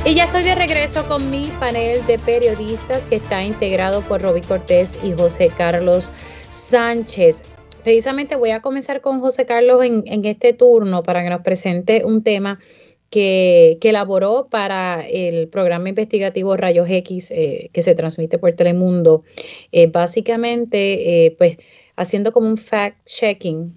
Y 0.06 0.16
ya 0.16 0.24
estoy 0.24 0.44
de 0.44 0.56
regreso 0.56 1.06
con 1.10 1.30
mi 1.30 1.52
panel 1.60 2.06
de 2.06 2.20
periodistas 2.20 3.04
que 3.08 3.18
está 3.18 3.44
integrado 3.44 4.02
por 4.02 4.22
Roby 4.22 4.40
Cortés 4.40 4.90
y 5.04 5.12
José 5.12 5.52
Carlos 5.58 6.14
Sánchez. 6.52 7.44
Precisamente 7.84 8.38
voy 8.38 8.52
a 8.52 8.62
comenzar 8.62 9.02
con 9.02 9.20
José 9.20 9.46
Carlos 9.46 9.84
en, 9.84 10.24
este 10.24 10.54
turno 10.54 11.04
para 11.04 11.22
que 11.24 11.30
nos 11.30 11.42
presente 11.42 12.06
un 12.06 12.24
tema 12.24 12.60
que, 13.10 13.78
elaboró 13.82 14.48
para 14.50 15.08
el 15.08 15.48
programa 15.48 15.90
investigativo 15.90 16.56
Rayos 16.58 16.90
X 16.90 17.32
eh, 17.32 17.70
que 17.74 17.82
se 17.82 17.96
transmite 17.96 18.38
por 18.38 18.54
Telemundo. 18.54 19.24
Eh, 19.72 19.88
básicamente, 19.88 21.26
eh, 21.26 21.32
pues 21.38 21.58
haciendo 21.96 22.32
como 22.32 22.48
un 22.48 22.58
fact-checking, 22.58 23.76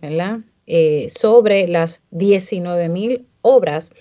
sobre 1.11 1.67
las 1.69 2.07
19 2.13 2.89
mil 2.89 3.27
obras 3.43 3.95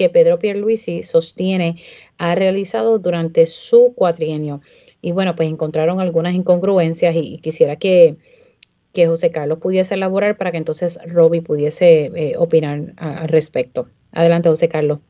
que 0.00 0.08
Pedro 0.08 0.38
Pierluisi 0.38 1.02
sostiene 1.02 1.76
ha 2.18 2.34
realizado 2.34 2.98
durante 2.98 3.46
su 3.46 3.92
cuatrienio. 3.94 4.60
Y 5.02 5.12
bueno, 5.12 5.36
pues 5.36 5.48
encontraron 5.50 6.00
algunas 6.00 6.34
incongruencias 6.34 7.14
y, 7.16 7.38
quisiera 7.38 7.76
que, 7.76 8.16
que, 8.92 9.06
José 9.06 9.30
Carlos 9.30 9.58
pudiese 9.58 9.94
elaborar 9.94 10.36
para 10.36 10.52
que 10.52 10.58
entonces 10.58 10.98
Roby 11.06 11.40
pudiese 11.40 12.10
eh, 12.14 12.34
opinar 12.38 12.94
al 12.96 13.28
respecto. 13.28 13.88
Adelante, 14.12 14.48
José 14.48 14.68
Carlos. 14.68 15.00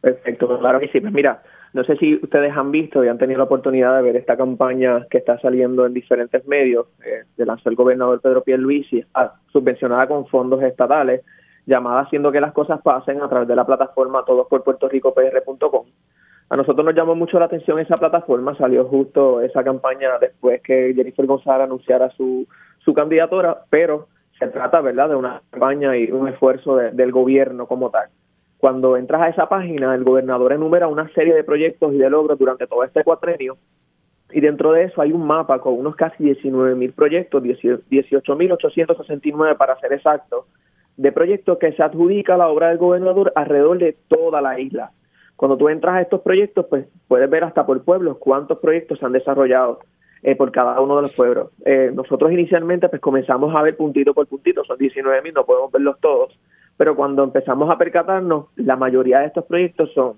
Perfecto, 0.00 0.58
claro 0.58 0.78
que 0.80 0.88
sí. 0.88 1.00
Pues 1.00 1.12
mira, 1.12 1.42
no 1.72 1.84
sé 1.84 1.96
si 1.96 2.14
ustedes 2.14 2.56
han 2.56 2.70
visto 2.70 3.04
y 3.04 3.08
han 3.08 3.18
tenido 3.18 3.38
la 3.38 3.44
oportunidad 3.44 3.96
de 3.96 4.02
ver 4.02 4.16
esta 4.16 4.36
campaña 4.36 5.06
que 5.10 5.18
está 5.18 5.38
saliendo 5.40 5.84
en 5.84 5.94
diferentes 5.94 6.46
medios 6.46 6.86
eh, 7.04 7.24
de 7.36 7.46
lanzó 7.46 7.68
el 7.68 7.76
gobernador 7.76 8.20
Pedro 8.20 8.42
Pierluisi, 8.42 9.04
subvencionada 9.52 10.06
con 10.06 10.26
fondos 10.26 10.62
estatales 10.62 11.22
llamada 11.66 12.02
Haciendo 12.02 12.30
que 12.30 12.40
las 12.40 12.52
cosas 12.52 12.80
pasen 12.80 13.20
a 13.20 13.28
través 13.28 13.48
de 13.48 13.56
la 13.56 13.66
plataforma 13.66 14.24
todos 14.24 14.46
por 14.46 14.62
Puerto 14.62 14.88
Rico 14.88 15.12
PR.com. 15.12 15.86
A 16.48 16.56
nosotros 16.56 16.84
nos 16.84 16.94
llamó 16.94 17.16
mucho 17.16 17.40
la 17.40 17.46
atención 17.46 17.80
esa 17.80 17.96
plataforma, 17.96 18.56
salió 18.56 18.84
justo 18.84 19.40
esa 19.40 19.64
campaña 19.64 20.10
después 20.20 20.62
que 20.62 20.94
Jennifer 20.94 21.26
González 21.26 21.64
anunciara 21.64 22.08
su, 22.10 22.46
su 22.78 22.94
candidatura, 22.94 23.64
pero 23.68 24.06
se 24.38 24.46
trata, 24.46 24.80
¿verdad?, 24.80 25.08
de 25.08 25.16
una 25.16 25.42
campaña 25.50 25.96
y 25.96 26.10
un 26.12 26.28
esfuerzo 26.28 26.76
del 26.76 27.10
gobierno 27.10 27.66
como 27.66 27.90
tal. 27.90 28.08
Cuando 28.58 28.96
entras 28.96 29.22
a 29.22 29.28
esa 29.28 29.48
página, 29.48 29.94
el 29.94 30.04
gobernador 30.04 30.52
enumera 30.52 30.88
una 30.88 31.08
serie 31.12 31.34
de 31.34 31.44
proyectos 31.44 31.92
y 31.92 31.98
de 31.98 32.10
logros 32.10 32.38
durante 32.38 32.66
todo 32.66 32.84
este 32.84 33.04
cuatrenio, 33.04 33.58
y 34.32 34.40
dentro 34.40 34.72
de 34.72 34.84
eso 34.84 35.00
hay 35.00 35.12
un 35.12 35.26
mapa 35.26 35.60
con 35.60 35.74
unos 35.74 35.96
casi 35.96 36.24
19 36.24 36.74
mil 36.74 36.92
proyectos, 36.92 37.42
18.869 37.42 39.56
para 39.56 39.78
ser 39.78 39.92
exactos, 39.92 40.46
de 40.96 41.12
proyectos 41.12 41.58
que 41.58 41.72
se 41.72 41.82
adjudica 41.82 42.36
la 42.36 42.48
obra 42.48 42.68
del 42.68 42.78
gobernador 42.78 43.32
alrededor 43.36 43.78
de 43.78 43.96
toda 44.08 44.40
la 44.40 44.58
isla. 44.58 44.90
Cuando 45.36 45.56
tú 45.56 45.68
entras 45.68 45.96
a 45.96 46.00
estos 46.00 46.22
proyectos, 46.22 46.66
pues 46.68 46.86
puedes 47.06 47.28
ver 47.28 47.44
hasta 47.44 47.66
por 47.66 47.84
pueblos 47.84 48.16
cuántos 48.18 48.58
proyectos 48.58 48.98
se 48.98 49.06
han 49.06 49.12
desarrollado 49.12 49.80
eh, 50.22 50.34
por 50.34 50.50
cada 50.50 50.80
uno 50.80 50.96
de 50.96 51.02
los 51.02 51.14
pueblos. 51.14 51.50
Eh, 51.64 51.92
nosotros 51.94 52.32
inicialmente 52.32 52.88
pues 52.88 53.02
comenzamos 53.02 53.54
a 53.54 53.62
ver 53.62 53.76
puntito 53.76 54.14
por 54.14 54.26
puntito, 54.26 54.64
son 54.64 54.78
19 54.78 55.22
mil, 55.22 55.34
no 55.34 55.44
podemos 55.44 55.70
verlos 55.70 56.00
todos, 56.00 56.36
pero 56.76 56.96
cuando 56.96 57.24
empezamos 57.24 57.70
a 57.70 57.78
percatarnos, 57.78 58.46
la 58.56 58.76
mayoría 58.76 59.20
de 59.20 59.26
estos 59.26 59.44
proyectos 59.44 59.92
son 59.94 60.14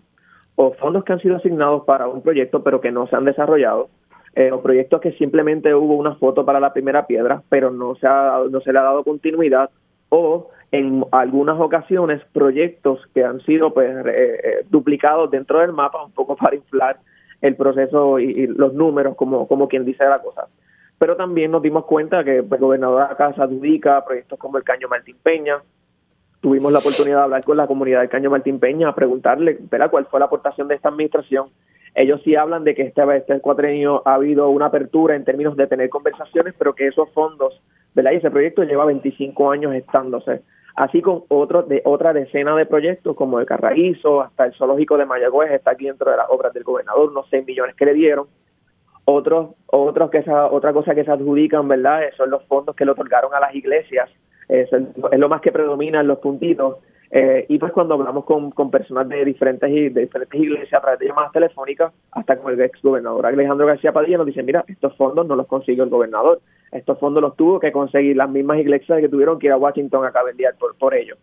o 0.56 0.72
fondos 0.72 1.04
que 1.04 1.12
han 1.12 1.20
sido 1.20 1.36
asignados 1.36 1.84
para 1.84 2.08
un 2.08 2.20
proyecto 2.20 2.64
pero 2.64 2.80
que 2.80 2.90
no 2.90 3.06
se 3.06 3.14
han 3.14 3.24
desarrollado, 3.24 3.88
eh, 4.34 4.50
o 4.52 4.60
proyectos 4.60 5.00
que 5.00 5.12
simplemente 5.12 5.74
hubo 5.74 5.94
una 5.94 6.16
foto 6.16 6.44
para 6.44 6.60
la 6.60 6.72
primera 6.72 7.06
piedra, 7.06 7.42
pero 7.48 7.70
no 7.70 7.94
se, 7.96 8.06
ha, 8.06 8.40
no 8.50 8.60
se 8.60 8.72
le 8.72 8.78
ha 8.78 8.82
dado 8.82 9.04
continuidad, 9.04 9.70
o 10.08 10.50
en 10.70 11.04
algunas 11.12 11.58
ocasiones 11.58 12.22
proyectos 12.32 13.00
que 13.14 13.24
han 13.24 13.40
sido 13.40 13.72
pues 13.72 13.90
eh, 14.06 14.40
eh, 14.42 14.66
duplicados 14.68 15.30
dentro 15.30 15.60
del 15.60 15.72
mapa 15.72 16.04
un 16.04 16.12
poco 16.12 16.36
para 16.40 16.56
inflar 16.56 16.98
el 17.40 17.56
proceso 17.56 18.18
y, 18.18 18.46
los 18.48 18.74
números 18.74 19.16
como, 19.16 19.46
como 19.46 19.68
quien 19.68 19.84
dice 19.84 20.04
la 20.04 20.18
cosa. 20.18 20.48
Pero 20.98 21.16
también 21.16 21.52
nos 21.52 21.62
dimos 21.62 21.84
cuenta 21.84 22.24
que 22.24 22.38
el 22.38 22.42
gobernador 22.42 23.02
acá 23.02 23.32
se 23.32 23.42
adjudica 23.42 24.04
proyectos 24.04 24.38
como 24.38 24.58
el 24.58 24.64
Caño 24.64 24.88
Martín 24.88 25.16
Peña. 25.22 25.62
Tuvimos 26.40 26.72
la 26.72 26.78
oportunidad 26.78 27.16
de 27.16 27.22
hablar 27.24 27.44
con 27.44 27.56
la 27.56 27.66
comunidad 27.66 28.00
del 28.00 28.08
Caño 28.08 28.30
Martín 28.30 28.60
Peña 28.60 28.88
a 28.88 28.94
preguntarle 28.94 29.58
cuál 29.90 30.06
fue 30.06 30.20
la 30.20 30.26
aportación 30.26 30.68
de 30.68 30.76
esta 30.76 30.88
administración. 30.88 31.48
Ellos 31.94 32.20
sí 32.22 32.36
hablan 32.36 32.64
de 32.64 32.74
que 32.74 32.82
este, 32.82 33.02
este 33.16 33.40
cuatrenio 33.40 34.02
ha 34.06 34.14
habido 34.14 34.48
una 34.50 34.66
apertura 34.66 35.16
en 35.16 35.24
términos 35.24 35.56
de 35.56 35.66
tener 35.66 35.88
conversaciones, 35.88 36.54
pero 36.56 36.74
que 36.74 36.86
esos 36.86 37.10
fondos, 37.12 37.60
¿verdad? 37.94 38.12
Y 38.12 38.16
ese 38.16 38.30
proyecto 38.30 38.62
lleva 38.62 38.84
25 38.84 39.50
años 39.50 39.74
estándose 39.74 40.42
así 40.78 41.02
con 41.02 41.24
otro, 41.28 41.64
de 41.64 41.82
otra 41.84 42.12
decena 42.12 42.54
de 42.54 42.64
proyectos 42.64 43.16
como 43.16 43.40
el 43.40 43.46
Carraízo, 43.46 44.22
hasta 44.22 44.46
el 44.46 44.54
Zoológico 44.54 44.96
de 44.96 45.06
Mayagüez, 45.06 45.50
está 45.50 45.72
aquí 45.72 45.86
dentro 45.86 46.10
de 46.10 46.16
las 46.16 46.30
obras 46.30 46.54
del 46.54 46.62
gobernador, 46.62 47.10
unos 47.10 47.26
6 47.30 47.44
millones 47.44 47.74
que 47.74 47.84
le 47.84 47.94
dieron. 47.94 48.28
Otros, 49.04 49.56
otros 49.66 50.10
que 50.10 50.18
esa, 50.18 50.46
otra 50.46 50.72
cosa 50.72 50.94
que 50.94 51.04
se 51.04 51.10
adjudican, 51.10 51.66
¿verdad? 51.66 52.02
Son 52.16 52.30
los 52.30 52.44
fondos 52.44 52.76
que 52.76 52.84
le 52.84 52.92
otorgaron 52.92 53.34
a 53.34 53.40
las 53.40 53.54
iglesias, 53.54 54.08
es, 54.48 54.68
es 54.72 55.18
lo 55.18 55.28
más 55.28 55.40
que 55.40 55.52
predomina 55.52 56.00
en 56.00 56.06
los 56.06 56.18
puntitos. 56.18 56.76
Eh, 57.10 57.46
y 57.48 57.58
pues 57.58 57.72
cuando 57.72 57.94
hablamos 57.94 58.24
con, 58.24 58.50
con 58.50 58.70
personas 58.70 59.08
de 59.08 59.24
diferentes, 59.24 59.70
de 59.70 60.00
diferentes 60.00 60.38
iglesias 60.38 60.74
a 60.74 60.80
través 60.80 61.00
de 61.00 61.06
llamadas 61.06 61.32
telefónicas, 61.32 61.92
hasta 62.12 62.36
con 62.36 62.52
el 62.52 62.60
ex 62.60 62.82
gobernador 62.82 63.24
Alejandro 63.24 63.66
García 63.66 63.92
Padilla 63.92 64.18
nos 64.18 64.26
dicen, 64.26 64.44
mira, 64.44 64.64
estos 64.68 64.94
fondos 64.96 65.26
no 65.26 65.34
los 65.34 65.46
consiguió 65.46 65.84
el 65.84 65.90
gobernador, 65.90 66.40
estos 66.70 66.98
fondos 66.98 67.22
los 67.22 67.34
tuvo 67.34 67.60
que 67.60 67.72
conseguir 67.72 68.16
las 68.16 68.28
mismas 68.28 68.58
iglesias 68.58 69.00
que 69.00 69.08
tuvieron 69.08 69.38
que 69.38 69.46
ir 69.46 69.52
a 69.52 69.56
Washington 69.56 70.04
a 70.04 70.12
cabildear 70.12 70.54
por, 70.56 70.76
por 70.76 70.94
ellos. 70.94 71.18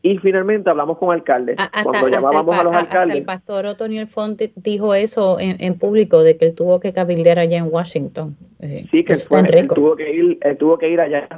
Y 0.00 0.18
finalmente 0.18 0.70
hablamos 0.70 0.98
con 0.98 1.12
alcaldes. 1.12 1.56
Cuando 1.82 2.08
llamábamos 2.08 2.56
a 2.56 2.62
los 2.62 2.74
alcaldes. 2.74 3.18
el 3.18 3.24
pastor 3.24 3.66
Otoniel 3.66 4.06
Fonte 4.06 4.52
dijo 4.54 4.94
eso 4.94 5.38
en, 5.40 5.76
público, 5.76 6.22
de 6.22 6.36
que 6.36 6.46
él 6.46 6.54
tuvo 6.54 6.78
que 6.78 6.92
cabildear 6.92 7.40
allá 7.40 7.58
en 7.58 7.66
Washington. 7.68 8.36
Eh, 8.60 8.86
sí, 8.92 9.04
que 9.04 9.12
él 9.12 9.68
tuvo 9.68 9.96
que 9.96 10.10
ir, 10.12 10.38
él 10.40 10.56
tuvo 10.56 10.78
que 10.78 10.88
ir 10.88 11.00
allá 11.00 11.28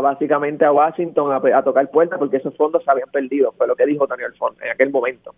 básicamente 0.00 0.64
a 0.64 0.72
Washington 0.72 1.32
a, 1.32 1.62
tocar 1.62 1.90
puertas 1.90 2.18
porque 2.18 2.36
esos 2.36 2.56
fondos 2.56 2.84
se 2.84 2.90
habían 2.90 3.10
perdido, 3.10 3.52
fue 3.52 3.66
lo 3.66 3.74
que 3.74 3.86
dijo 3.86 4.06
Daniel 4.06 4.32
Font 4.38 4.60
en 4.62 4.70
aquel 4.70 4.90
momento. 4.90 5.34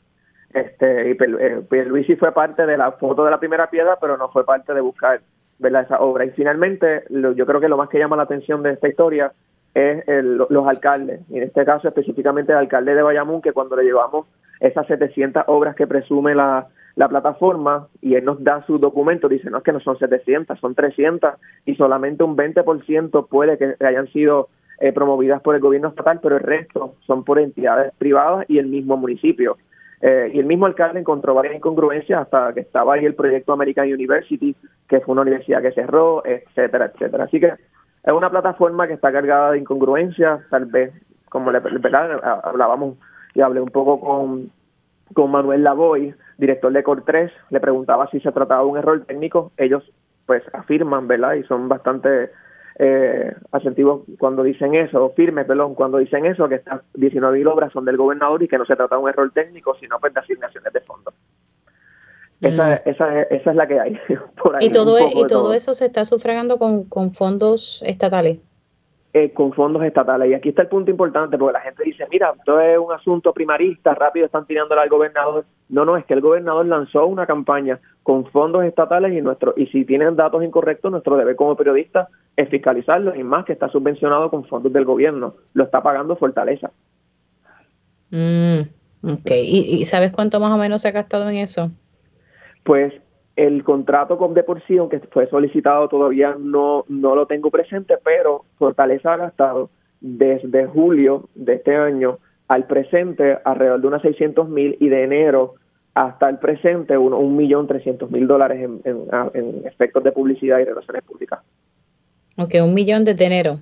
Este, 0.53 1.11
y 1.11 1.17
eh, 1.41 2.17
fue 2.19 2.33
parte 2.33 2.67
de 2.67 2.77
la 2.77 2.93
foto 2.93 3.25
de 3.25 3.31
la 3.31 3.41
primera 3.41 3.69
piedra, 3.71 3.99
pero 4.01 4.17
no 4.17 4.29
fue 4.29 4.45
parte 4.45 4.75
de 4.75 4.81
buscar 4.81 5.21
¿verdad? 5.59 5.83
esa 5.83 6.01
obra. 6.01 6.27
Y 6.27 6.31
finalmente, 6.31 7.05
yo 7.09 7.47
creo 7.47 7.61
que 7.61 7.69
lo 7.69 7.77
más 7.77 7.89
que 7.89 7.99
llama 7.99 8.17
la 8.17 8.25
atención 8.25 8.63
de 8.63 8.73
esta 8.73 8.89
historia 8.89 9.33
es 9.75 10.05
los 10.07 10.69
alcaldes, 10.69 11.23
y 11.29 11.39
en 11.39 11.43
este 11.45 11.65
caso 11.65 11.89
específicamente 11.89 12.53
el 12.53 12.59
alcalde 12.59 12.95
de 12.95 13.03
Bayamón, 13.03 13.43
que 13.43 13.53
cuando 13.53 13.75
le 13.75 13.83
llevamos 13.83 14.29
esas 14.61 14.87
700 14.87 15.43
obras 15.49 15.75
que 15.75 15.89
presume 15.89 16.37
la, 16.37 16.69
la 16.97 17.09
plataforma 17.09 17.89
y 18.01 18.15
él 18.15 18.25
nos 18.25 18.43
da 18.43 18.65
su 18.67 18.79
documento, 18.79 19.29
dice, 19.29 19.51
no 19.51 19.59
es 19.59 19.65
que 19.65 19.73
no 19.73 19.81
son 19.81 19.99
700, 19.99 20.59
son 20.59 20.75
300 20.75 21.35
y 21.67 21.75
solamente 21.75 22.23
un 22.23 22.37
20% 22.37 23.29
puede 23.29 23.59
que 23.59 23.75
hayan 23.85 24.07
sido 24.09 24.49
eh, 24.81 24.93
promovidas 24.93 25.43
por 25.43 25.55
el 25.55 25.61
gobierno 25.61 25.89
estatal, 25.89 26.21
pero 26.23 26.37
el 26.37 26.43
resto 26.43 26.95
son 27.07 27.25
por 27.25 27.39
entidades 27.39 27.93
privadas 27.99 28.45
y 28.49 28.59
el 28.59 28.67
mismo 28.67 28.97
municipio. 28.97 29.57
Eh, 30.01 30.33
y 30.35 30.39
el 30.39 30.47
mismo 30.47 30.67
alcalde 30.67 31.01
encontró 31.01 31.35
varias 31.35 31.57
incongruencias 31.57 32.21
hasta 32.21 32.53
que 32.53 32.61
estaba 32.61 32.95
ahí 32.95 33.05
el 33.05 33.15
proyecto 33.15 33.53
American 33.53 33.93
University, 33.93 34.55
que 34.89 35.01
fue 35.01 35.13
una 35.13 35.23
universidad 35.23 35.63
que 35.63 35.73
cerró, 35.73 36.23
etcétera, 36.27 36.93
etcétera. 36.93 37.25
Así 37.25 37.41
que 37.41 37.47
es 37.47 38.13
una 38.13 38.31
plataforma 38.31 38.87
que 38.87 38.93
está 38.93 39.11
cargada 39.11 39.53
de 39.53 39.59
incongruencias, 39.59 40.41
tal 40.51 40.67
vez, 40.67 40.93
como 41.31 41.51
le, 41.51 41.61
hablábamos 42.43 42.99
y 43.35 43.41
hablé 43.41 43.61
un 43.61 43.71
poco 43.71 43.99
con, 43.99 44.51
con 45.15 45.31
Manuel 45.31 45.65
Lavoy, 45.65 46.15
director 46.37 46.73
de 46.73 46.83
Cor 46.83 47.03
3, 47.05 47.33
le 47.51 47.61
preguntaba 47.61 48.09
si 48.11 48.21
se 48.21 48.33
trataba 48.33 48.63
de 48.63 48.69
un 48.69 48.77
error 48.77 49.05
técnico. 49.07 49.53
Ellos 49.57 49.83
pues 50.27 50.43
afirman, 50.53 51.09
¿verdad? 51.09 51.35
Y 51.35 51.45
son 51.45 51.69
bastante 51.69 52.31
eh, 52.79 53.33
asertivos 53.53 54.03
cuando 54.19 54.43
dicen 54.43 54.75
eso, 54.75 55.13
firmes, 55.17 55.47
perdón, 55.47 55.75
cuando 55.75 55.99
dicen 55.99 56.27
eso, 56.27 56.49
que 56.49 56.57
estas 56.57 56.81
19.000 56.95 57.51
obras 57.51 57.73
son 57.73 57.85
del 57.85 57.97
gobernador 57.97 58.43
y 58.43 58.49
que 58.49 58.59
no 58.59 58.67
se 58.67 58.77
trata 58.77 58.97
de 58.97 59.03
un 59.03 59.09
error 59.09 59.31
técnico, 59.33 59.77
sino 59.79 59.99
pues 60.01 60.13
de 60.13 60.21
asignaciones 60.21 60.73
de 60.73 60.81
fondos. 60.81 61.15
Esa, 62.41 62.67
mm. 62.67 62.89
esa, 62.89 63.23
esa 63.23 63.51
es 63.51 63.57
la 63.57 63.67
que 63.67 63.81
hay. 63.81 63.99
y 64.61 64.71
todo, 64.71 64.99
e, 64.99 65.09
y 65.15 65.27
todo, 65.27 65.55
eso 65.55 65.73
se 65.73 65.87
está 65.87 66.05
sufragando 66.05 66.59
con, 66.59 66.85
con 66.85 67.13
fondos 67.13 67.83
estatales. 67.87 68.39
Eh, 69.17 69.31
con 69.33 69.53
fondos 69.53 69.85
estatales. 69.85 70.29
Y 70.29 70.35
aquí 70.35 70.49
está 70.49 70.63
el 70.63 70.69
punto 70.69 70.91
importante, 70.91 71.39
porque 71.39 71.53
la 71.53 71.61
gente 71.61 71.85
dice, 71.85 72.05
mira, 72.11 72.35
esto 72.37 72.59
es 72.59 72.77
un 72.77 72.93
asunto 72.93 73.33
primarista, 73.33 73.95
rápido 73.95 74.27
están 74.27 74.45
tirándole 74.45 74.81
al 74.81 74.89
gobernador. 74.89 75.45
No, 75.69 75.85
no, 75.85 75.97
es 75.97 76.05
que 76.05 76.15
el 76.15 76.21
gobernador 76.21 76.67
lanzó 76.67 77.07
una 77.07 77.25
campaña 77.25 77.79
con 78.03 78.27
fondos 78.27 78.65
estatales 78.65 79.13
y 79.13 79.23
nuestro 79.23 79.55
y 79.57 79.67
si 79.69 79.85
tienen 79.85 80.17
datos 80.17 80.43
incorrectos, 80.43 80.91
nuestro 80.91 81.17
deber 81.17 81.37
como 81.37 81.55
periodista 81.55 82.09
es 82.35 82.49
fiscalizarlos 82.49 83.17
y 83.17 83.23
más 83.23 83.45
que 83.45 83.53
está 83.53 83.69
subvencionado 83.69 84.31
con 84.31 84.47
fondos 84.47 84.73
del 84.73 84.85
gobierno. 84.85 85.37
Lo 85.53 85.63
está 85.63 85.81
pagando 85.81 86.17
Fortaleza. 86.17 86.73
Mm, 88.11 88.63
ok, 89.13 89.31
¿Y, 89.31 89.77
¿Y 89.77 89.85
sabes 89.85 90.11
cuánto 90.11 90.41
más 90.41 90.51
o 90.51 90.59
menos 90.59 90.83
se 90.83 90.89
ha 90.89 90.91
gastado 90.91 91.31
en 91.31 91.37
eso? 91.37 91.71
Pues 92.65 92.93
el 93.37 93.65
contrato 93.65 94.17
con 94.17 94.35
de 94.35 94.45
por 94.45 94.63
sí, 94.67 94.79
aunque 94.79 95.01
fue 95.11 95.29
solicitado, 95.29 95.89
todavía 95.89 96.37
no, 96.39 96.85
no 96.89 97.15
lo 97.15 97.27
tengo 97.27 97.51
presente, 97.51 97.97
pero 98.03 98.45
Fortaleza 98.59 99.15
ha 99.15 99.17
gastado 99.17 99.71
desde 100.01 100.67
julio 100.67 101.29
de 101.35 101.55
este 101.55 101.75
año 101.75 102.19
al 102.49 102.67
presente 102.67 103.39
alrededor 103.45 103.81
de 103.81 103.87
unos 103.89 104.03
600 104.03 104.49
mil 104.49 104.77
y 104.79 104.89
de 104.89 105.05
enero 105.05 105.55
hasta 105.95 106.29
el 106.29 106.39
presente 106.39 106.99
un 106.99 107.37
millón 107.37 107.67
trescientos 107.67 108.11
mil 108.11 108.27
dólares 108.27 108.61
en, 108.61 108.81
en, 108.85 109.67
efectos 109.67 110.03
de 110.03 110.13
publicidad 110.13 110.59
y 110.59 110.65
relaciones 110.65 111.03
públicas. 111.05 111.41
Ok, 112.37 112.55
un 112.63 112.75
millón 112.75 113.05
de 113.05 113.13
enero. 113.13 113.61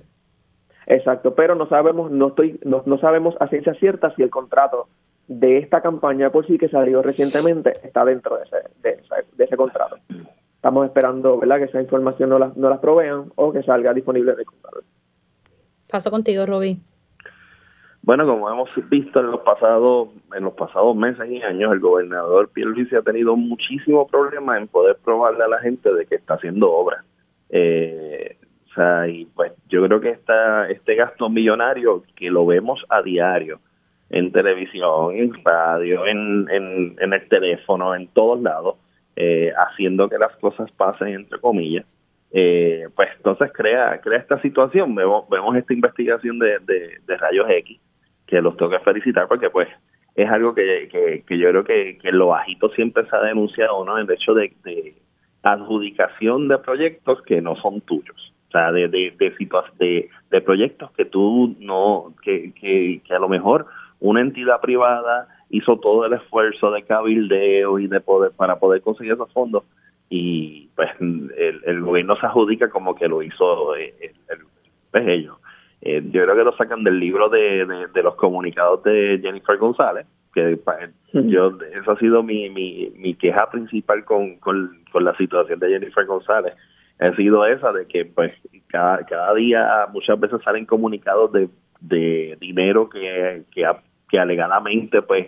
Exacto, 0.87 1.35
pero 1.35 1.55
no 1.55 1.67
sabemos, 1.69 2.11
no 2.11 2.29
estoy, 2.29 2.59
no, 2.65 2.83
no 2.85 2.97
sabemos 2.97 3.35
a 3.39 3.47
ciencia 3.47 3.73
cierta 3.75 4.13
si 4.15 4.23
el 4.23 4.29
contrato 4.29 4.87
de 5.27 5.59
esta 5.59 5.81
campaña 5.81 6.31
por 6.31 6.45
sí 6.45 6.57
que 6.57 6.67
salió 6.67 7.01
recientemente 7.01 7.71
está 7.83 8.03
dentro 8.03 8.37
de 8.37 8.43
ese, 8.43 8.57
de, 8.81 9.03
ese 9.37 9.57
contrato. 9.57 9.97
Estamos 10.55 10.85
esperando 10.85 11.39
¿verdad? 11.39 11.57
que 11.57 11.65
esa 11.65 11.81
información 11.81 12.29
no 12.29 12.39
la, 12.39 12.51
no 12.55 12.69
la 12.69 12.79
provean 12.79 13.31
o 13.35 13.51
que 13.51 13.63
salga 13.63 13.93
disponible 13.93 14.31
en 14.31 14.39
el 14.39 14.45
contrato. 14.45 14.81
Paso 15.89 16.09
contigo, 16.09 16.45
Roby. 16.45 16.79
Bueno, 18.01 18.25
como 18.25 18.49
hemos 18.49 18.69
visto 18.89 19.21
en 19.21 19.31
los 19.31 19.41
pasados 19.41 20.09
en 20.35 20.43
los 20.43 20.53
pasados 20.53 20.93
meses 20.95 21.29
y 21.29 21.41
años, 21.41 21.71
el 21.71 21.79
gobernador 21.79 22.49
Pierluisi 22.49 22.95
ha 22.95 23.01
tenido 23.01 23.37
muchísimos 23.37 24.11
problemas 24.11 24.57
en 24.57 24.67
poder 24.67 24.97
probarle 25.03 25.43
a 25.43 25.47
la 25.47 25.59
gente 25.59 25.93
de 25.93 26.05
que 26.05 26.15
está 26.15 26.33
haciendo 26.33 26.69
obra. 26.69 27.05
Eh, 27.49 28.37
o 28.69 28.73
sea, 28.73 29.07
y 29.07 29.25
pues 29.25 29.53
yo 29.69 29.85
creo 29.85 30.01
que 30.01 30.09
esta, 30.09 30.69
este 30.69 30.95
gasto 30.95 31.29
millonario 31.29 32.03
que 32.15 32.29
lo 32.29 32.45
vemos 32.45 32.83
a 32.89 33.01
diario, 33.01 33.59
en 34.09 34.31
televisión, 34.31 35.15
en 35.15 35.33
radio, 35.43 36.05
en, 36.05 36.47
en, 36.49 37.13
el 37.13 37.29
teléfono, 37.29 37.95
en 37.95 38.07
todos 38.07 38.41
lados, 38.41 38.75
eh, 39.15 39.51
haciendo 39.55 40.09
que 40.09 40.17
las 40.17 40.35
cosas 40.37 40.71
pasen, 40.71 41.09
entre 41.09 41.39
comillas. 41.39 41.85
Eh, 42.31 42.87
pues 42.95 43.09
entonces 43.15 43.51
crea 43.53 43.99
crea 44.01 44.19
esta 44.19 44.41
situación. 44.41 44.95
Vemos, 44.95 45.29
vemos 45.29 45.55
esta 45.55 45.73
investigación 45.73 46.39
de, 46.39 46.57
de, 46.59 47.17
rayos 47.17 47.47
X, 47.49 47.79
que 48.25 48.41
los 48.41 48.57
tengo 48.57 48.71
que 48.71 48.79
felicitar 48.79 49.27
porque 49.27 49.51
pues 49.51 49.67
es 50.15 50.29
algo 50.29 50.55
que, 50.55 51.23
que, 51.27 51.37
yo 51.37 51.49
creo 51.49 51.63
que, 51.63 51.97
que 51.99 52.11
lo 52.11 52.27
bajito 52.27 52.69
siempre 52.69 53.07
se 53.07 53.15
ha 53.15 53.21
denunciado, 53.21 53.85
¿no? 53.85 53.97
El 53.97 54.09
hecho 54.09 54.33
de, 54.33 54.51
de 54.63 54.95
adjudicación 55.43 56.47
de 56.47 56.57
proyectos 56.57 57.21
que 57.21 57.41
no 57.41 57.55
son 57.57 57.81
tuyos. 57.81 58.33
O 58.47 58.51
sea, 58.51 58.71
de, 58.71 58.87
de, 58.87 59.13
de, 59.17 60.09
de, 60.29 60.41
proyectos 60.41 60.91
que 60.91 61.05
tú 61.05 61.55
no, 61.59 62.13
que, 62.23 62.51
que, 62.53 63.01
que 63.03 63.13
a 63.13 63.19
lo 63.19 63.27
mejor 63.27 63.67
una 63.99 64.21
entidad 64.21 64.59
privada 64.61 65.27
hizo 65.53 65.77
todo 65.77 66.05
el 66.05 66.13
esfuerzo 66.13 66.71
de 66.71 66.81
cabildeo 66.81 67.77
y 67.77 67.87
de 67.87 68.01
poder 68.01 68.31
para 68.35 68.57
poder 68.57 68.81
conseguir 68.81 69.13
esos 69.13 69.31
fondos 69.31 69.63
y 70.09 70.69
pues 70.75 70.89
el, 70.99 71.81
gobierno 71.81 72.15
se 72.17 72.25
adjudica 72.25 72.69
como 72.69 72.95
que 72.95 73.07
lo 73.07 73.21
hizo 73.21 73.75
eh, 73.75 73.93
el, 74.01 74.39
pues, 74.91 75.07
ellos. 75.07 75.37
Eh, 75.81 76.01
yo 76.11 76.23
creo 76.23 76.35
que 76.35 76.43
lo 76.43 76.57
sacan 76.57 76.83
del 76.83 76.99
libro 76.99 77.29
de, 77.29 77.65
de, 77.93 78.03
los 78.03 78.15
comunicados 78.15 78.83
de 78.83 79.19
Jennifer 79.21 79.57
González, 79.57 80.07
que 80.33 80.59
yo 81.13 81.57
eso 81.79 81.91
ha 81.91 81.99
sido 81.99 82.23
mi, 82.23 82.49
mi, 82.49 82.91
mi 82.95 83.13
queja 83.13 83.49
principal 83.51 84.03
con, 84.05 84.37
con, 84.37 84.83
la 84.93 85.15
situación 85.17 85.59
de 85.59 85.69
Jennifer 85.69 86.05
González 86.05 86.53
ha 86.99 87.15
sido 87.15 87.45
esa 87.45 87.71
de 87.73 87.85
que 87.87 88.05
pues 88.05 88.33
cada, 88.67 89.05
cada 89.05 89.33
día 89.33 89.87
muchas 89.91 90.19
veces 90.19 90.41
salen 90.43 90.65
comunicados 90.65 91.31
de, 91.31 91.49
de 91.81 92.37
dinero 92.39 92.89
que, 92.89 93.43
que 93.51 93.65
que 94.13 94.19
alegadamente 94.19 95.01
pues 95.01 95.27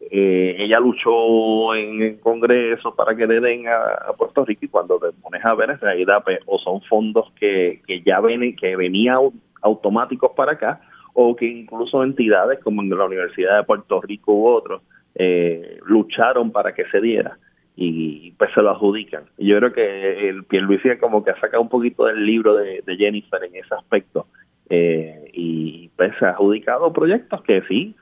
eh, 0.00 0.56
ella 0.58 0.78
luchó 0.78 1.74
en 1.74 2.02
el 2.02 2.20
Congreso 2.20 2.94
para 2.94 3.16
que 3.16 3.26
le 3.26 3.40
den 3.40 3.66
a, 3.68 4.12
Puerto 4.16 4.44
Rico 4.44 4.64
y 4.64 4.68
cuando 4.68 4.98
te 4.98 5.12
pones 5.20 5.44
a 5.44 5.54
ver 5.54 5.70
en 5.70 5.80
realidad 5.80 6.22
pues, 6.24 6.38
o 6.46 6.58
son 6.58 6.80
fondos 6.82 7.32
que, 7.38 7.82
que 7.86 8.02
ya 8.02 8.20
ven 8.20 8.54
que 8.56 8.76
venían 8.76 9.18
automáticos 9.62 10.32
para 10.36 10.52
acá 10.52 10.80
o 11.14 11.34
que 11.34 11.46
incluso 11.46 12.04
entidades 12.04 12.60
como 12.60 12.82
la 12.82 13.04
Universidad 13.04 13.58
de 13.58 13.64
Puerto 13.64 14.00
Rico 14.00 14.32
u 14.32 14.46
otros 14.46 14.82
eh, 15.16 15.78
lucharon 15.84 16.52
para 16.52 16.74
que 16.74 16.84
se 16.86 17.00
diera 17.00 17.38
y 17.80 18.32
pues 18.32 18.50
se 18.54 18.62
lo 18.62 18.70
adjudican. 18.70 19.24
Yo 19.36 19.56
creo 19.58 19.72
que 19.72 20.28
el 20.28 20.44
Pierluisi 20.44 20.96
como 20.98 21.24
que 21.24 21.30
ha 21.30 21.40
sacado 21.40 21.62
un 21.62 21.68
poquito 21.68 22.06
del 22.06 22.24
libro 22.24 22.54
de, 22.54 22.82
de 22.84 22.96
Jennifer 22.96 23.42
en 23.44 23.54
ese 23.54 23.74
aspecto 23.74 24.26
eh, 24.70 25.30
y 25.32 25.88
pues 25.96 26.12
se 26.18 26.26
ha 26.26 26.30
adjudicado 26.30 26.92
proyectos 26.92 27.42
que 27.42 27.62
sí, 27.62 27.94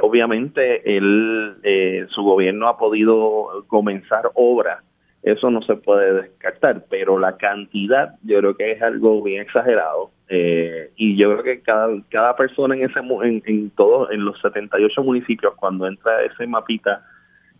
obviamente 0.00 0.96
él, 0.96 1.54
eh, 1.62 2.06
su 2.10 2.22
gobierno 2.22 2.68
ha 2.68 2.78
podido 2.78 3.64
comenzar 3.68 4.30
obras, 4.34 4.82
eso 5.22 5.50
no 5.50 5.62
se 5.62 5.76
puede 5.76 6.14
descartar, 6.14 6.84
pero 6.90 7.18
la 7.18 7.36
cantidad 7.36 8.16
yo 8.22 8.38
creo 8.38 8.56
que 8.56 8.72
es 8.72 8.82
algo 8.82 9.22
bien 9.22 9.42
exagerado 9.42 10.10
eh, 10.28 10.90
y 10.96 11.16
yo 11.16 11.30
creo 11.32 11.44
que 11.44 11.62
cada, 11.62 11.88
cada 12.08 12.34
persona 12.34 12.74
en 12.74 12.84
ese 12.84 12.98
en, 12.98 13.42
en 13.46 13.70
todos 13.70 14.10
en 14.10 14.24
los 14.24 14.40
78 14.40 15.02
municipios 15.04 15.54
cuando 15.54 15.86
entra 15.86 16.24
ese 16.24 16.46
mapita 16.46 17.04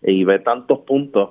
y 0.03 0.25
ve 0.25 0.41
tantos 0.41 0.81
puntos 0.81 1.31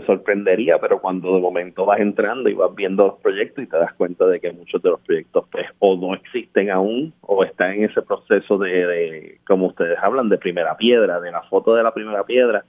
se 0.00 0.06
sorprendería, 0.06 0.78
pero 0.80 1.00
cuando 1.00 1.36
de 1.36 1.40
momento 1.40 1.86
vas 1.86 2.00
entrando 2.00 2.48
y 2.48 2.54
vas 2.54 2.74
viendo 2.74 3.06
los 3.06 3.20
proyectos 3.20 3.62
y 3.62 3.68
te 3.68 3.76
das 3.76 3.94
cuenta 3.94 4.26
de 4.26 4.40
que 4.40 4.52
muchos 4.52 4.82
de 4.82 4.90
los 4.90 5.00
proyectos 5.00 5.44
pues 5.52 5.66
o 5.78 5.96
no 5.96 6.14
existen 6.14 6.70
aún 6.70 7.12
o 7.20 7.44
están 7.44 7.74
en 7.74 7.84
ese 7.84 8.02
proceso 8.02 8.58
de, 8.58 9.38
como 9.46 9.66
ustedes 9.66 9.96
hablan, 10.02 10.28
de 10.28 10.38
primera 10.38 10.76
piedra, 10.76 11.20
de 11.20 11.30
la 11.30 11.42
foto 11.42 11.76
de 11.76 11.84
la 11.84 11.94
primera 11.94 12.24
piedra. 12.24 12.64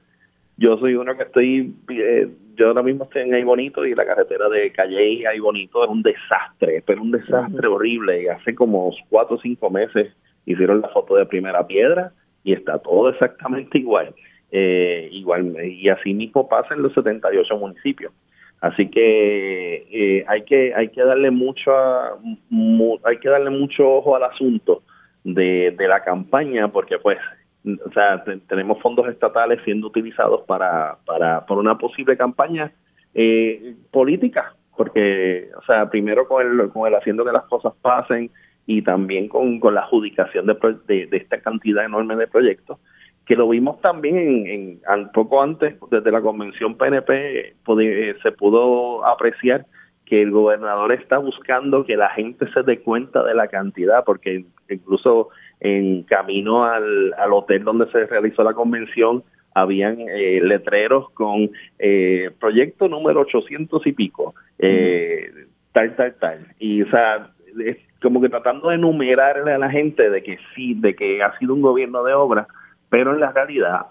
Yo 0.58 0.78
soy 0.78 0.94
uno 0.94 1.18
que 1.18 1.24
estoy, 1.24 1.74
eh, 1.90 2.28
yo 2.56 2.68
ahora 2.68 2.84
mismo 2.84 3.06
estoy 3.06 3.24
en 3.24 3.34
Ahí 3.34 3.44
Bonito 3.44 3.84
y 3.86 3.96
la 3.96 4.06
carretera 4.06 4.48
de 4.48 4.72
Calle 4.72 5.28
Ahí 5.28 5.40
Bonito 5.40 5.84
es 5.84 5.90
un 5.90 6.04
desastre, 6.04 6.84
pero 6.86 7.02
un 7.02 7.12
desastre 7.12 7.68
horrible. 7.68 8.22
Y 8.22 8.28
hace 8.28 8.54
como 8.54 8.92
cuatro 9.10 9.38
o 9.38 9.42
cinco 9.42 9.72
meses 9.72 10.14
hicieron 10.46 10.82
la 10.82 10.90
foto 10.90 11.16
de 11.16 11.26
primera 11.26 11.66
piedra 11.66 12.12
y 12.44 12.54
está 12.54 12.78
todo 12.78 13.10
exactamente 13.10 13.80
igual 13.80 14.14
eh, 14.52 15.10
igual 15.12 15.56
y 15.66 15.90
así 15.90 16.14
mismo 16.14 16.48
pasa 16.48 16.74
en 16.74 16.82
los 16.82 16.94
78 16.94 17.58
municipios. 17.58 18.14
Así 18.62 18.90
que 18.90 19.88
eh, 19.92 20.26
hay 20.28 20.44
que 20.44 20.74
hay 20.74 20.90
que 20.90 21.04
darle 21.04 21.30
mucho 21.30 21.72
hay 23.04 23.18
que 23.20 23.30
darle 23.30 23.50
mucho 23.50 23.88
ojo 23.88 24.16
al 24.16 24.24
asunto 24.24 24.84
de, 25.24 25.76
de 25.78 25.88
la 25.88 26.04
campaña 26.04 26.70
porque 26.70 26.98
pues 27.00 27.18
o 27.66 27.92
sea 27.92 28.24
tenemos 28.48 28.82
fondos 28.82 29.08
estatales 29.10 29.60
siendo 29.66 29.88
utilizados 29.88 30.42
para 30.44 30.98
para 31.06 31.46
por 31.46 31.58
una 31.58 31.78
posible 31.78 32.16
campaña 32.16 32.72
eh, 33.14 33.76
política 33.92 34.56
porque 34.78 35.50
o 35.58 35.64
sea 35.66 35.90
primero 35.90 36.28
con 36.28 36.46
el 36.46 36.70
con 36.70 36.88
el 36.88 36.96
haciendo 36.96 37.26
que 37.26 37.32
las 37.32 37.46
cosas 37.46 37.74
pasen 37.82 38.32
y 38.68 38.82
también 38.82 39.28
con, 39.28 39.60
con 39.60 39.76
la 39.76 39.82
adjudicación 39.82 40.48
de, 40.48 40.58
de, 40.88 41.08
de 41.08 41.18
esta 41.18 41.40
cantidad 41.42 41.86
enorme 41.86 42.16
de 42.16 42.28
proyectos 42.28 42.80
que 43.26 43.36
lo 43.36 43.50
vimos 43.50 43.82
también 43.82 44.18
en, 44.18 44.82
en 44.88 45.12
poco 45.14 45.42
antes, 45.42 45.76
desde 45.90 46.12
la 46.12 46.22
convención 46.22 46.76
PNP, 46.76 47.56
se 48.22 48.32
pudo 48.32 49.06
apreciar 49.06 49.66
que 50.06 50.22
el 50.22 50.32
gobernador 50.32 50.92
está 50.92 51.18
buscando 51.18 51.86
que 51.86 51.98
la 51.98 52.10
gente 52.10 52.48
se 52.54 52.62
dé 52.62 52.80
cuenta 52.82 53.24
de 53.24 53.34
la 53.34 53.48
cantidad, 53.48 54.04
porque 54.06 54.46
incluso 54.70 55.30
en 55.60 56.04
camino 56.04 56.66
al, 56.66 57.14
al 57.18 57.34
hotel 57.34 57.64
donde 57.64 57.90
se 57.92 58.06
realizó 58.06 58.44
la 58.44 58.54
convención, 58.54 59.24
habían 59.56 59.98
eh, 60.02 60.42
letreros 60.44 61.10
con 61.12 61.50
eh, 61.80 62.30
proyecto 62.40 62.88
número 62.90 63.22
800 63.22 63.88
y 63.88 63.94
pico, 63.94 64.36
eh, 64.60 65.32
tal, 65.72 65.96
tal, 65.96 66.14
tal. 66.16 66.48
Y, 66.60 66.82
o 66.84 66.90
sea, 66.90 67.32
es 67.64 67.78
como 68.02 68.22
que 68.22 68.30
tratando 68.30 68.70
de 68.70 68.76
enumerarle 68.76 69.54
a 69.54 69.58
la 69.58 69.70
gente 69.70 70.10
de 70.10 70.22
que 70.22 70.38
sí, 70.54 70.76
de 70.76 70.94
que 70.94 71.24
ha 71.24 71.38
sido 71.40 71.54
un 71.54 71.62
gobierno 71.62 72.04
de 72.04 72.14
obra, 72.14 72.48
pero 72.90 73.14
en 73.14 73.20
la 73.20 73.32
realidad, 73.32 73.88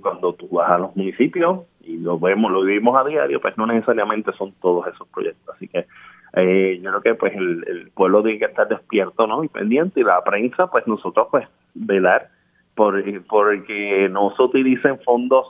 cuando 0.00 0.34
tú 0.34 0.48
vas 0.48 0.70
a 0.70 0.78
los 0.78 0.96
municipios 0.96 1.66
y 1.82 1.98
lo 1.98 2.18
vemos, 2.18 2.50
lo 2.50 2.62
vivimos 2.62 2.96
a 2.96 3.08
diario, 3.08 3.40
pues 3.40 3.56
no 3.58 3.66
necesariamente 3.66 4.32
son 4.32 4.52
todos 4.60 4.86
esos 4.86 5.08
proyectos. 5.08 5.54
Así 5.54 5.68
que 5.68 5.86
eh, 6.34 6.80
yo 6.82 6.90
creo 6.90 7.02
que 7.02 7.14
pues 7.14 7.34
el, 7.34 7.90
pueblo 7.94 8.22
tiene 8.22 8.38
que 8.38 8.44
estar 8.46 8.68
despierto, 8.68 9.26
¿no? 9.26 9.44
Y 9.44 9.48
pendiente, 9.48 10.00
y 10.00 10.04
la 10.04 10.22
prensa, 10.22 10.70
pues 10.70 10.86
nosotros, 10.86 11.28
pues, 11.30 11.48
velar 11.74 12.28
por, 12.74 13.02
por 13.24 13.64
que 13.66 14.08
no 14.08 14.34
se 14.36 14.42
utilicen 14.42 15.00
fondos 15.00 15.46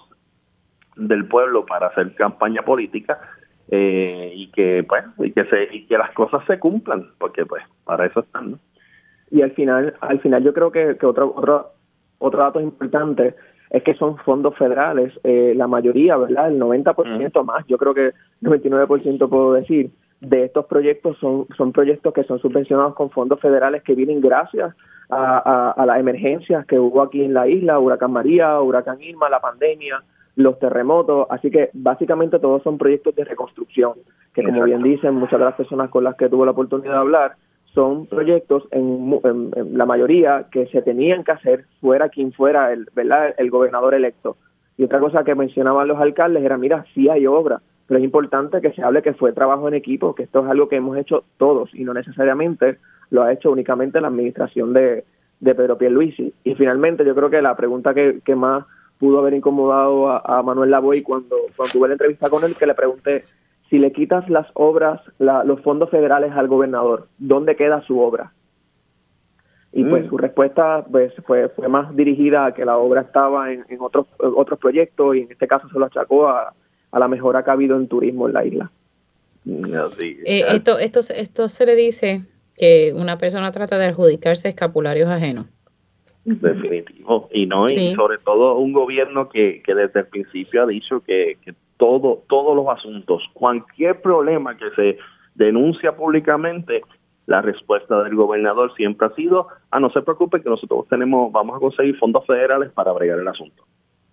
del 0.97 1.27
pueblo 1.27 1.65
para 1.67 1.89
hacer 1.89 2.15
campaña 2.15 2.63
política 2.63 3.19
eh, 3.71 4.33
y 4.35 4.49
que 4.49 4.85
pues 4.89 5.05
y 5.19 5.33
que 5.33 5.45
se 5.45 5.69
y 5.71 5.87
que 5.87 5.99
las 5.99 6.11
cosas 6.13 6.45
se 6.47 6.59
cumplan 6.59 7.07
porque 7.19 7.47
pues 7.47 7.63
para 7.85 8.07
eso 8.07 8.21
están 8.21 8.59
y 9.31 9.43
al 9.43 9.53
final 9.53 9.95
al 10.01 10.21
final 10.21 10.43
yo 10.43 10.53
creo 10.53 10.73
que, 10.73 10.97
que 10.97 11.07
otro 11.07 11.33
otro 11.37 11.73
otro 12.19 12.41
dato 12.41 12.61
importante 12.61 13.35
es 13.71 13.83
que 13.83 13.95
son 13.95 14.17
fondos 14.19 14.57
federales 14.57 15.13
eh, 15.25 15.53
la 15.57 15.67
mayoría 15.67 16.17
verdad 16.17 16.49
el 16.49 16.61
90% 16.61 17.45
más 17.45 17.67
yo 17.67 17.79
creo 17.79 17.95
que 17.95 18.13
99% 18.43 19.29
puedo 19.29 19.53
decir 19.53 19.91
de 20.21 20.45
estos 20.45 20.67
proyectos 20.67 21.17
son 21.19 21.47
son 21.57 21.73
proyectos 21.73 22.13
que 22.13 22.25
son 22.25 22.39
subvencionados 22.39 22.95
con 22.95 23.11
fondos 23.11 23.41
federales 23.41 23.83
que 23.83 23.95
vienen 23.95 24.21
gracias 24.21 24.75
a, 25.11 25.71
a, 25.71 25.87
las 25.87 25.99
emergencias 25.99 26.67
que 26.67 26.79
hubo 26.79 27.03
aquí 27.03 27.25
en 27.25 27.35
la 27.35 27.49
isla, 27.49 27.79
huracán 27.79 28.13
María, 28.13 28.61
huracán 28.61 29.01
Irma, 29.01 29.29
la 29.29 29.41
pandemia, 29.41 30.03
los 30.37 30.59
terremotos, 30.59 31.27
así 31.31 31.51
que 31.51 31.71
básicamente 31.73 32.39
todos 32.39 32.63
son 32.63 32.79
proyectos 32.79 33.15
de 33.17 33.25
reconstrucción, 33.25 33.95
que 34.35 34.45
como 34.45 34.65
bien 34.65 34.83
dicen 34.83 35.15
muchas 35.15 35.39
de 35.39 35.45
las 35.47 35.55
personas 35.55 35.91
con 35.91 36.05
las 36.05 36.15
que 36.17 36.29
tuve 36.29 36.45
la 36.45 36.53
oportunidad 36.53 36.93
de 36.93 36.99
hablar, 36.99 37.37
son 37.79 38.07
proyectos 38.07 38.65
en, 38.73 39.21
la 39.73 39.87
mayoría 39.87 40.47
que 40.51 40.67
se 40.67 40.83
tenían 40.83 41.23
que 41.23 41.31
hacer 41.31 41.65
fuera 41.81 42.09
quien 42.09 42.33
fuera 42.33 42.73
el, 42.73 42.89
¿verdad? 42.93 43.37
el 43.39 43.51
gobernador 43.51 43.95
electo. 43.95 44.37
Y 44.77 44.83
otra 44.83 44.99
cosa 44.99 45.23
que 45.23 45.37
mencionaban 45.37 45.87
los 45.87 46.01
alcaldes 46.01 46.43
era, 46.43 46.59
mira, 46.59 46.85
sí 46.93 47.09
hay 47.09 47.29
obra, 47.29 47.63
pero 47.87 47.99
es 47.99 48.05
importante 48.05 48.61
que 48.61 48.73
se 48.73 48.83
hable 48.83 49.01
que 49.01 49.15
fue 49.15 49.33
trabajo 49.33 49.69
en 49.69 49.75
equipo, 49.75 50.13
que 50.17 50.25
esto 50.25 50.41
es 50.41 50.51
algo 50.51 50.69
que 50.69 50.75
hemos 50.75 50.97
hecho 50.99 51.23
todos 51.37 51.73
y 51.73 51.85
no 51.85 51.95
necesariamente 51.95 52.79
lo 53.11 53.23
ha 53.23 53.33
hecho 53.33 53.53
únicamente 53.53 54.01
la 54.01 54.09
administración 54.09 54.73
de, 54.73 55.05
de 55.39 55.55
Pedro 55.55 55.79
Pierluisi. 55.79 56.35
Y 56.43 56.57
finalmente 56.57 57.05
yo 57.05 57.15
creo 57.15 57.31
que 57.31 57.41
la 57.41 57.57
pregunta 57.57 57.95
que, 57.95 58.19
que 58.25 58.35
más 58.35 58.65
pudo 58.99 59.21
haber 59.21 59.35
incomodado 59.35 60.11
a, 60.11 60.43
Manuel 60.43 60.73
Lavoy 60.73 61.03
cuando, 61.03 61.37
cuando 61.57 61.73
tuve 61.73 61.87
la 61.87 61.95
entrevista 61.95 62.29
con 62.29 62.43
él, 62.43 62.57
que 62.57 62.67
le 62.67 62.75
pregunté 62.75 63.23
si 63.71 63.79
le 63.79 63.93
quitas 63.93 64.29
las 64.29 64.47
obras, 64.55 65.01
los 65.19 65.61
fondos 65.61 65.91
federales 65.91 66.33
al 66.33 66.49
gobernador, 66.49 67.09
¿dónde 67.19 67.57
queda 67.57 67.83
su 67.83 68.01
obra? 68.01 68.33
Y 69.73 69.85
pues 69.85 70.07
mm. 70.07 70.09
su 70.09 70.17
respuesta 70.17 70.85
pues, 70.91 71.13
fue, 71.27 71.51
fue 71.51 71.69
más 71.69 71.95
dirigida 71.95 72.47
a 72.47 72.55
que 72.55 72.65
la 72.65 72.79
obra 72.79 73.03
estaba 73.03 73.53
en, 73.53 73.65
en 73.69 73.81
otros, 73.81 74.07
otros 74.19 74.59
proyectos 74.59 75.17
y 75.17 75.21
en 75.21 75.33
este 75.33 75.47
caso 75.47 75.69
se 75.69 75.79
lo 75.79 75.85
achacó 75.85 76.29
a, 76.29 76.55
a 76.91 76.99
la 76.99 77.09
mejora 77.09 77.45
que 77.45 77.51
ha 77.51 77.53
habido 77.53 77.77
en 77.77 77.89
turismo 77.89 78.27
en 78.27 78.35
la 78.35 78.45
isla. 78.45 78.71
Eh, 79.47 80.45
esto, 80.55 80.79
esto, 80.79 81.01
esto 81.15 81.49
se 81.49 81.67
le 81.67 81.77
dice 81.77 82.23
que 82.57 82.93
una 82.95 83.19
persona 83.19 83.53
trata 83.53 83.79
de 83.79 83.87
adjudicarse 83.87 84.49
escapularios 84.49 85.09
ajenos. 85.09 85.47
Definitivo. 86.25 87.29
Y 87.33 87.47
no, 87.47 87.71
y 87.71 87.95
sobre 87.95 88.19
todo 88.19 88.59
un 88.59 88.73
gobierno 88.73 89.29
que, 89.29 89.63
que 89.65 89.75
desde 89.75 90.01
el 90.01 90.07
principio 90.07 90.63
ha 90.63 90.67
dicho 90.67 91.01
que, 91.01 91.39
que 91.43 91.55
todo, 91.79 92.25
todos 92.29 92.55
los 92.55 92.69
asuntos, 92.69 93.23
cualquier 93.33 94.03
problema 94.03 94.57
que 94.57 94.71
se 94.77 94.99
denuncia 95.35 95.97
públicamente, 95.97 96.83
la 97.27 97.41
respuesta 97.41 98.03
del 98.03 98.15
gobernador 98.15 98.75
siempre 98.75 99.07
ha 99.07 99.15
sido, 99.15 99.49
ah, 99.71 99.81
no 99.81 99.91
se 99.91 100.03
preocupe 100.03 100.43
que 100.43 100.49
nosotros 100.49 100.87
tenemos, 100.89 101.31
vamos 101.33 101.57
a 101.57 101.61
conseguir 101.61 101.97
fondos 101.99 102.27
federales 102.27 102.71
para 102.73 102.93
bregar 102.93 103.19
el 103.19 103.29
asunto. 103.29 103.65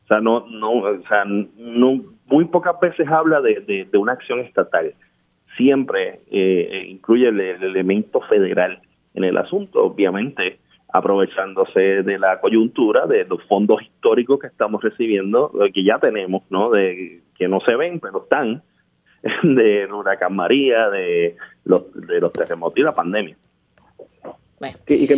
O 0.04 0.08
sea, 0.08 0.22
no, 0.22 0.46
no, 0.48 0.72
o 0.74 1.02
sea, 1.08 1.26
muy 1.26 2.46
pocas 2.46 2.80
veces 2.80 3.08
habla 3.08 3.42
de, 3.42 3.88
de, 3.92 3.98
una 3.98 4.12
acción 4.12 4.40
estatal. 4.40 4.94
Siempre 5.58 6.20
eh, 6.30 6.86
incluye 6.90 7.30
el, 7.30 7.40
elemento 7.40 8.22
federal 8.22 8.82
en 9.16 9.24
el 9.24 9.38
asunto, 9.38 9.84
obviamente 9.84 10.60
aprovechándose 10.94 12.04
de 12.04 12.20
la 12.20 12.40
coyuntura, 12.40 13.06
de 13.08 13.26
los 13.26 13.44
fondos 13.44 13.82
históricos 13.82 14.40
que 14.40 14.48
estamos 14.48 14.82
recibiendo, 14.82 15.52
eh, 15.62 15.72
que 15.74 15.84
ya 15.84 16.00
tenemos, 16.00 16.44
¿no? 16.50 16.70
De 16.70 17.22
que 17.38 17.48
no 17.48 17.60
se 17.62 17.76
ven, 17.76 17.99
pero 17.99 18.24
están, 18.24 18.64
de 19.44 19.88
huracán 19.91 20.36
María, 20.36 20.90
de 20.90 21.36
los, 21.64 21.94
de 21.94 22.20
los 22.20 22.32
terremotos 22.34 22.78
y 22.78 22.84
la 22.84 22.95
pandemia. 22.95 23.38
y, 24.88 25.07
que, 25.07 25.18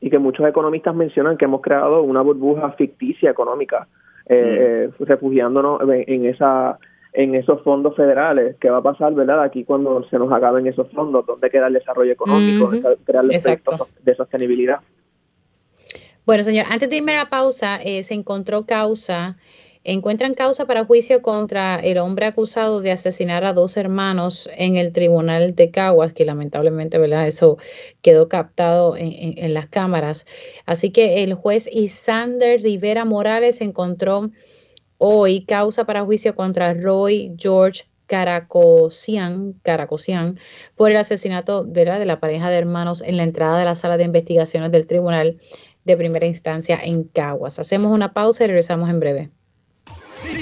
y 0.00 0.10
que 0.10 0.18
muchos 0.18 0.46
economistas 0.46 0.94
mencionan 0.94 1.36
que 1.36 1.44
hemos 1.44 1.60
creado 1.60 2.02
una 2.02 2.22
burbuja 2.22 2.72
ficticia 2.72 3.30
económica 3.30 3.88
eh, 4.26 4.88
eh, 4.88 5.04
refugiándonos 5.04 5.80
en 5.88 6.26
esa 6.26 6.78
en 7.12 7.34
esos 7.34 7.62
fondos 7.62 7.94
federales, 7.94 8.56
¿qué 8.58 8.70
va 8.70 8.78
a 8.78 8.82
pasar, 8.82 9.12
verdad? 9.12 9.42
Aquí 9.42 9.64
cuando 9.64 10.02
se 10.08 10.18
nos 10.18 10.32
acaben 10.32 10.66
esos 10.66 10.90
fondos, 10.92 11.26
¿dónde 11.26 11.50
queda 11.50 11.66
el 11.66 11.74
desarrollo 11.74 12.12
económico, 12.12 12.70
crear 13.04 13.24
los 13.24 13.42
proyectos 13.42 13.88
de 14.02 14.14
sostenibilidad? 14.14 14.80
Bueno, 16.24 16.42
señor, 16.42 16.66
antes 16.70 16.88
de 16.88 16.96
irme 16.96 17.12
a 17.12 17.24
la 17.24 17.28
pausa, 17.28 17.76
eh, 17.84 18.02
se 18.02 18.14
encontró 18.14 18.64
causa, 18.64 19.36
encuentran 19.84 20.34
causa 20.34 20.66
para 20.66 20.84
juicio 20.84 21.22
contra 21.22 21.78
el 21.80 21.98
hombre 21.98 22.26
acusado 22.26 22.80
de 22.80 22.92
asesinar 22.92 23.44
a 23.44 23.52
dos 23.52 23.76
hermanos 23.76 24.48
en 24.56 24.76
el 24.76 24.92
tribunal 24.92 25.54
de 25.54 25.70
Caguas, 25.70 26.12
que 26.12 26.24
lamentablemente, 26.24 26.98
¿verdad? 26.98 27.26
Eso 27.26 27.58
quedó 28.00 28.28
captado 28.28 28.96
en, 28.96 29.38
en 29.38 29.54
las 29.54 29.68
cámaras. 29.68 30.26
Así 30.66 30.90
que 30.90 31.22
el 31.22 31.34
juez 31.34 31.68
Isander 31.72 32.62
Rivera 32.62 33.04
Morales 33.04 33.60
encontró 33.60 34.30
hoy 34.98 35.44
causa 35.44 35.84
para 35.84 36.04
juicio 36.04 36.36
contra 36.36 36.74
Roy 36.74 37.34
George 37.36 37.84
Caracosian, 38.06 39.54
Caracosian 39.62 40.38
por 40.76 40.90
el 40.90 40.98
asesinato 40.98 41.64
de 41.64 42.04
la 42.04 42.20
pareja 42.20 42.50
de 42.50 42.58
hermanos 42.58 43.00
en 43.02 43.16
la 43.16 43.22
entrada 43.22 43.58
de 43.58 43.64
la 43.64 43.74
sala 43.74 43.96
de 43.96 44.04
investigaciones 44.04 44.70
del 44.70 44.86
Tribunal 44.86 45.40
de 45.84 45.96
Primera 45.96 46.26
Instancia 46.26 46.78
en 46.82 47.04
Caguas. 47.04 47.58
Hacemos 47.58 47.90
una 47.90 48.12
pausa 48.12 48.44
y 48.44 48.48
regresamos 48.48 48.90
en 48.90 49.00
breve. 49.00 49.30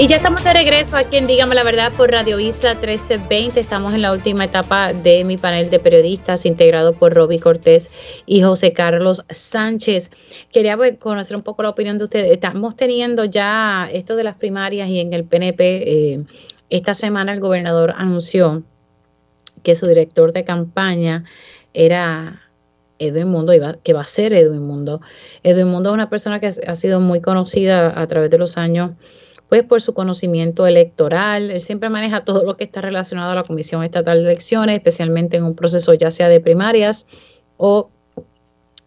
Y 0.00 0.06
ya 0.06 0.14
estamos 0.14 0.44
de 0.44 0.52
regreso 0.52 0.94
aquí 0.94 1.16
en 1.16 1.26
Dígame 1.26 1.56
la 1.56 1.64
Verdad 1.64 1.90
por 1.90 2.12
Radio 2.12 2.38
Isla 2.38 2.74
1320. 2.74 3.58
Estamos 3.58 3.92
en 3.94 4.02
la 4.02 4.12
última 4.12 4.44
etapa 4.44 4.92
de 4.92 5.24
mi 5.24 5.36
panel 5.38 5.70
de 5.70 5.80
periodistas 5.80 6.46
integrado 6.46 6.92
por 6.92 7.14
Roby 7.14 7.40
Cortés 7.40 7.90
y 8.24 8.42
José 8.42 8.72
Carlos 8.72 9.24
Sánchez. 9.28 10.12
Quería 10.52 10.76
pues, 10.76 10.96
conocer 10.98 11.36
un 11.36 11.42
poco 11.42 11.64
la 11.64 11.70
opinión 11.70 11.98
de 11.98 12.04
ustedes. 12.04 12.30
Estamos 12.30 12.76
teniendo 12.76 13.24
ya 13.24 13.88
esto 13.92 14.14
de 14.14 14.22
las 14.22 14.36
primarias 14.36 14.88
y 14.88 15.00
en 15.00 15.12
el 15.14 15.24
PNP. 15.24 15.62
Eh, 15.64 16.24
esta 16.70 16.94
semana 16.94 17.32
el 17.32 17.40
gobernador 17.40 17.92
anunció 17.96 18.62
que 19.64 19.74
su 19.74 19.88
director 19.88 20.32
de 20.32 20.44
campaña 20.44 21.24
era 21.74 22.40
Edwin 23.00 23.30
Mundo, 23.30 23.52
que 23.82 23.92
va 23.94 24.02
a 24.02 24.06
ser 24.06 24.32
Edwin 24.32 24.62
Mundo. 24.62 25.00
Edwin 25.42 25.66
Mundo 25.66 25.90
es 25.90 25.94
una 25.94 26.08
persona 26.08 26.38
que 26.38 26.46
ha 26.46 26.74
sido 26.76 27.00
muy 27.00 27.20
conocida 27.20 28.00
a 28.00 28.06
través 28.06 28.30
de 28.30 28.38
los 28.38 28.58
años 28.58 28.92
pues 29.48 29.62
por 29.62 29.80
su 29.80 29.94
conocimiento 29.94 30.66
electoral. 30.66 31.50
Él 31.50 31.60
siempre 31.60 31.88
maneja 31.88 32.24
todo 32.24 32.44
lo 32.44 32.56
que 32.56 32.64
está 32.64 32.80
relacionado 32.80 33.32
a 33.32 33.34
la 33.34 33.42
Comisión 33.42 33.82
Estatal 33.82 34.22
de 34.22 34.30
Elecciones, 34.30 34.76
especialmente 34.76 35.36
en 35.36 35.44
un 35.44 35.54
proceso 35.54 35.94
ya 35.94 36.10
sea 36.10 36.28
de 36.28 36.40
primarias 36.40 37.06
o 37.56 37.90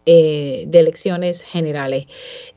eh, 0.06 0.64
de 0.68 0.78
elecciones 0.78 1.42
generales. 1.42 2.06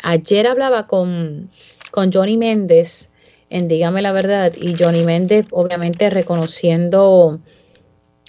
Ayer 0.02 0.48
hablaba 0.48 0.88
con, 0.88 1.50
con 1.92 2.12
Johnny 2.12 2.38
Méndez 2.38 3.12
en 3.50 3.68
Dígame 3.68 4.02
la 4.02 4.12
Verdad 4.12 4.54
y 4.56 4.76
Johnny 4.76 5.04
Méndez 5.04 5.46
obviamente 5.52 6.10
reconociendo 6.10 7.40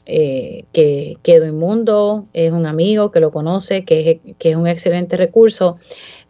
eh, 0.04 0.64
que, 0.72 1.16
que 1.22 1.40
Mundo 1.50 2.26
es 2.32 2.52
un 2.52 2.66
amigo, 2.66 3.10
que 3.10 3.20
lo 3.20 3.30
conoce, 3.30 3.84
que, 3.84 4.20
que 4.38 4.50
es 4.50 4.56
un 4.56 4.66
excelente 4.66 5.16
recurso. 5.16 5.78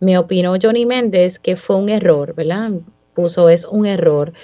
Me 0.00 0.16
opinó 0.16 0.56
Johnny 0.60 0.86
Méndez 0.86 1.38
que 1.38 1.56
fue 1.56 1.76
un 1.76 1.88
error, 1.88 2.34
¿verdad? 2.34 2.70
Puso 3.16 3.48
es 3.48 3.64
un 3.64 3.86
error 3.86 4.34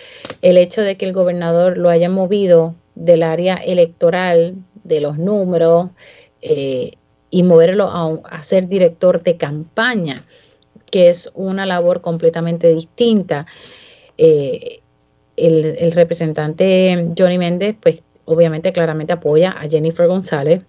el 0.40 0.56
hecho 0.56 0.80
de 0.80 0.96
que 0.96 1.04
el 1.04 1.12
gobernador 1.12 1.76
lo 1.76 1.90
haya 1.90 2.08
movido 2.08 2.74
del 2.94 3.22
área 3.22 3.56
electoral, 3.56 4.54
de 4.82 5.00
los 5.02 5.18
números, 5.18 5.90
eh, 6.40 6.92
y 7.28 7.42
moverlo 7.42 7.88
a, 8.24 8.42
ser 8.42 8.68
director 8.68 9.22
de 9.22 9.36
campaña, 9.36 10.16
que 10.90 11.10
es 11.10 11.30
una 11.34 11.66
labor 11.66 12.00
completamente 12.00 12.68
distinta. 12.68 13.46
Eh, 14.16 14.80
el, 15.36 15.76
el, 15.78 15.92
representante 15.92 17.10
Johnny 17.16 17.36
Méndez, 17.36 17.76
pues 17.78 18.02
obviamente 18.24 18.72
claramente 18.72 19.12
apoya 19.12 19.50
a 19.50 19.68
Jennifer 19.68 20.06
González. 20.06 20.62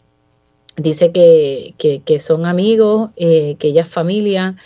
Dice 0.76 1.14
que, 1.14 1.74
que, 1.78 2.20
son 2.20 2.46
amigos, 2.46 3.12
eh, 3.16 3.56
que 3.60 3.70
ella 3.70 3.84
es 3.84 3.88
familia. 3.88 4.58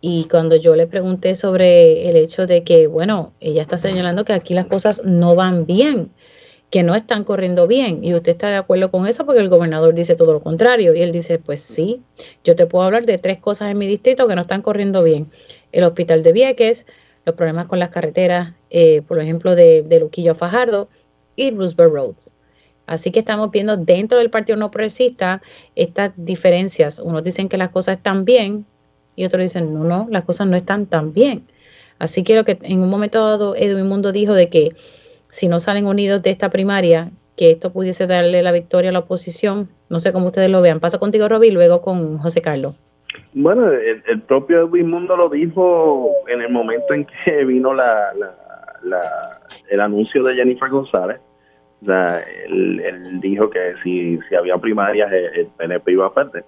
Y 0.00 0.24
cuando 0.24 0.54
yo 0.56 0.76
le 0.76 0.86
pregunté 0.86 1.34
sobre 1.34 2.08
el 2.08 2.16
hecho 2.16 2.46
de 2.46 2.62
que, 2.62 2.86
bueno, 2.86 3.32
ella 3.40 3.62
está 3.62 3.76
señalando 3.76 4.24
que 4.24 4.32
aquí 4.32 4.54
las 4.54 4.66
cosas 4.66 5.04
no 5.04 5.34
van 5.34 5.66
bien, 5.66 6.10
que 6.70 6.84
no 6.84 6.94
están 6.94 7.24
corriendo 7.24 7.66
bien. 7.66 8.04
Y 8.04 8.14
usted 8.14 8.32
está 8.32 8.48
de 8.48 8.56
acuerdo 8.56 8.92
con 8.92 9.08
eso 9.08 9.26
porque 9.26 9.40
el 9.40 9.48
gobernador 9.48 9.94
dice 9.94 10.14
todo 10.14 10.32
lo 10.32 10.40
contrario. 10.40 10.94
Y 10.94 11.02
él 11.02 11.10
dice, 11.10 11.38
pues 11.40 11.60
sí, 11.60 12.02
yo 12.44 12.54
te 12.54 12.66
puedo 12.66 12.84
hablar 12.84 13.06
de 13.06 13.18
tres 13.18 13.38
cosas 13.38 13.72
en 13.72 13.78
mi 13.78 13.88
distrito 13.88 14.28
que 14.28 14.36
no 14.36 14.42
están 14.42 14.62
corriendo 14.62 15.02
bien. 15.02 15.32
El 15.72 15.82
hospital 15.82 16.22
de 16.22 16.32
Vieques, 16.32 16.86
los 17.24 17.34
problemas 17.34 17.66
con 17.66 17.80
las 17.80 17.90
carreteras, 17.90 18.54
eh, 18.70 19.02
por 19.02 19.20
ejemplo, 19.20 19.56
de, 19.56 19.84
Luquillo 20.00 20.32
a 20.32 20.34
Fajardo, 20.36 20.88
y 21.34 21.50
Roosevelt 21.50 21.92
Roads. 21.92 22.36
Así 22.86 23.10
que 23.10 23.20
estamos 23.20 23.50
viendo 23.50 23.76
dentro 23.76 24.18
del 24.18 24.30
Partido 24.30 24.56
No 24.56 24.70
Progresista 24.70 25.42
estas 25.74 26.12
diferencias. 26.16 26.98
Unos 26.98 27.22
dicen 27.22 27.48
que 27.48 27.58
las 27.58 27.68
cosas 27.68 27.98
están 27.98 28.24
bien 28.24 28.64
y 29.18 29.24
otros 29.24 29.42
dicen, 29.42 29.74
no, 29.74 29.84
no, 29.84 30.06
las 30.10 30.22
cosas 30.22 30.46
no 30.46 30.56
están 30.56 30.86
tan 30.86 31.12
bien. 31.12 31.42
Así 31.98 32.22
que 32.22 32.44
que 32.44 32.58
en 32.62 32.80
un 32.80 32.88
momento 32.88 33.24
dado 33.24 33.56
Edwin 33.56 33.88
Mundo 33.88 34.12
dijo 34.12 34.34
de 34.34 34.48
que 34.48 34.70
si 35.28 35.48
no 35.48 35.60
salen 35.60 35.86
unidos 35.86 36.22
de 36.22 36.30
esta 36.30 36.50
primaria, 36.50 37.10
que 37.36 37.50
esto 37.50 37.72
pudiese 37.72 38.06
darle 38.06 38.42
la 38.42 38.52
victoria 38.52 38.90
a 38.90 38.92
la 38.92 39.00
oposición. 39.00 39.68
No 39.88 40.00
sé 40.00 40.12
cómo 40.12 40.26
ustedes 40.26 40.50
lo 40.50 40.60
vean. 40.60 40.80
Paso 40.80 40.98
contigo, 40.98 41.28
Roby, 41.28 41.50
luego 41.50 41.80
con 41.80 42.18
José 42.18 42.42
Carlos. 42.42 42.74
Bueno, 43.34 43.70
el, 43.70 44.20
propio 44.22 44.62
Edwin 44.62 44.90
Mundo 44.90 45.16
lo 45.16 45.28
dijo 45.28 46.10
en 46.28 46.40
el 46.40 46.50
momento 46.50 46.94
en 46.94 47.06
que 47.06 47.44
vino 47.46 47.74
la, 47.74 48.12
el 49.68 49.80
anuncio 49.80 50.22
de 50.24 50.34
Jennifer 50.34 50.68
González 50.68 51.20
o 51.86 51.92
él, 52.46 53.20
dijo 53.20 53.50
que 53.50 53.74
si, 53.82 54.18
si 54.28 54.34
había 54.34 54.58
primarias 54.58 55.10
el, 55.12 55.46
PNP 55.56 55.92
iba 55.92 56.06
a 56.06 56.14
perder. 56.14 56.44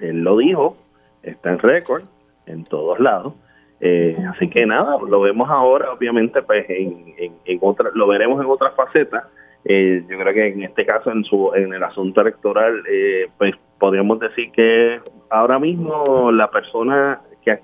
Él 0.00 0.22
lo 0.22 0.36
dijo, 0.38 0.76
está 1.22 1.50
en 1.50 1.58
récord, 1.58 2.02
en 2.46 2.64
todos 2.64 2.98
lados. 3.00 3.34
Eh, 3.80 4.16
así 4.30 4.48
que 4.48 4.64
nada, 4.64 4.96
lo 5.06 5.20
vemos 5.20 5.50
ahora, 5.50 5.92
obviamente, 5.92 6.42
pues 6.42 6.64
en, 6.68 7.14
en, 7.44 7.58
otra, 7.60 7.90
lo 7.94 8.06
veremos 8.06 8.42
en 8.42 8.50
otra 8.50 8.70
faceta. 8.70 9.28
Eh, 9.64 10.04
yo 10.08 10.18
creo 10.18 10.32
que 10.32 10.46
en 10.46 10.62
este 10.62 10.86
caso, 10.86 11.10
en 11.10 11.24
su 11.24 11.52
en 11.54 11.74
el 11.74 11.82
asunto 11.82 12.20
electoral, 12.20 12.82
eh, 12.90 13.28
pues 13.36 13.54
podríamos 13.78 14.20
decir 14.20 14.50
que 14.52 15.00
ahora 15.28 15.58
mismo 15.58 16.30
la 16.32 16.50
persona 16.50 17.20
que, 17.44 17.58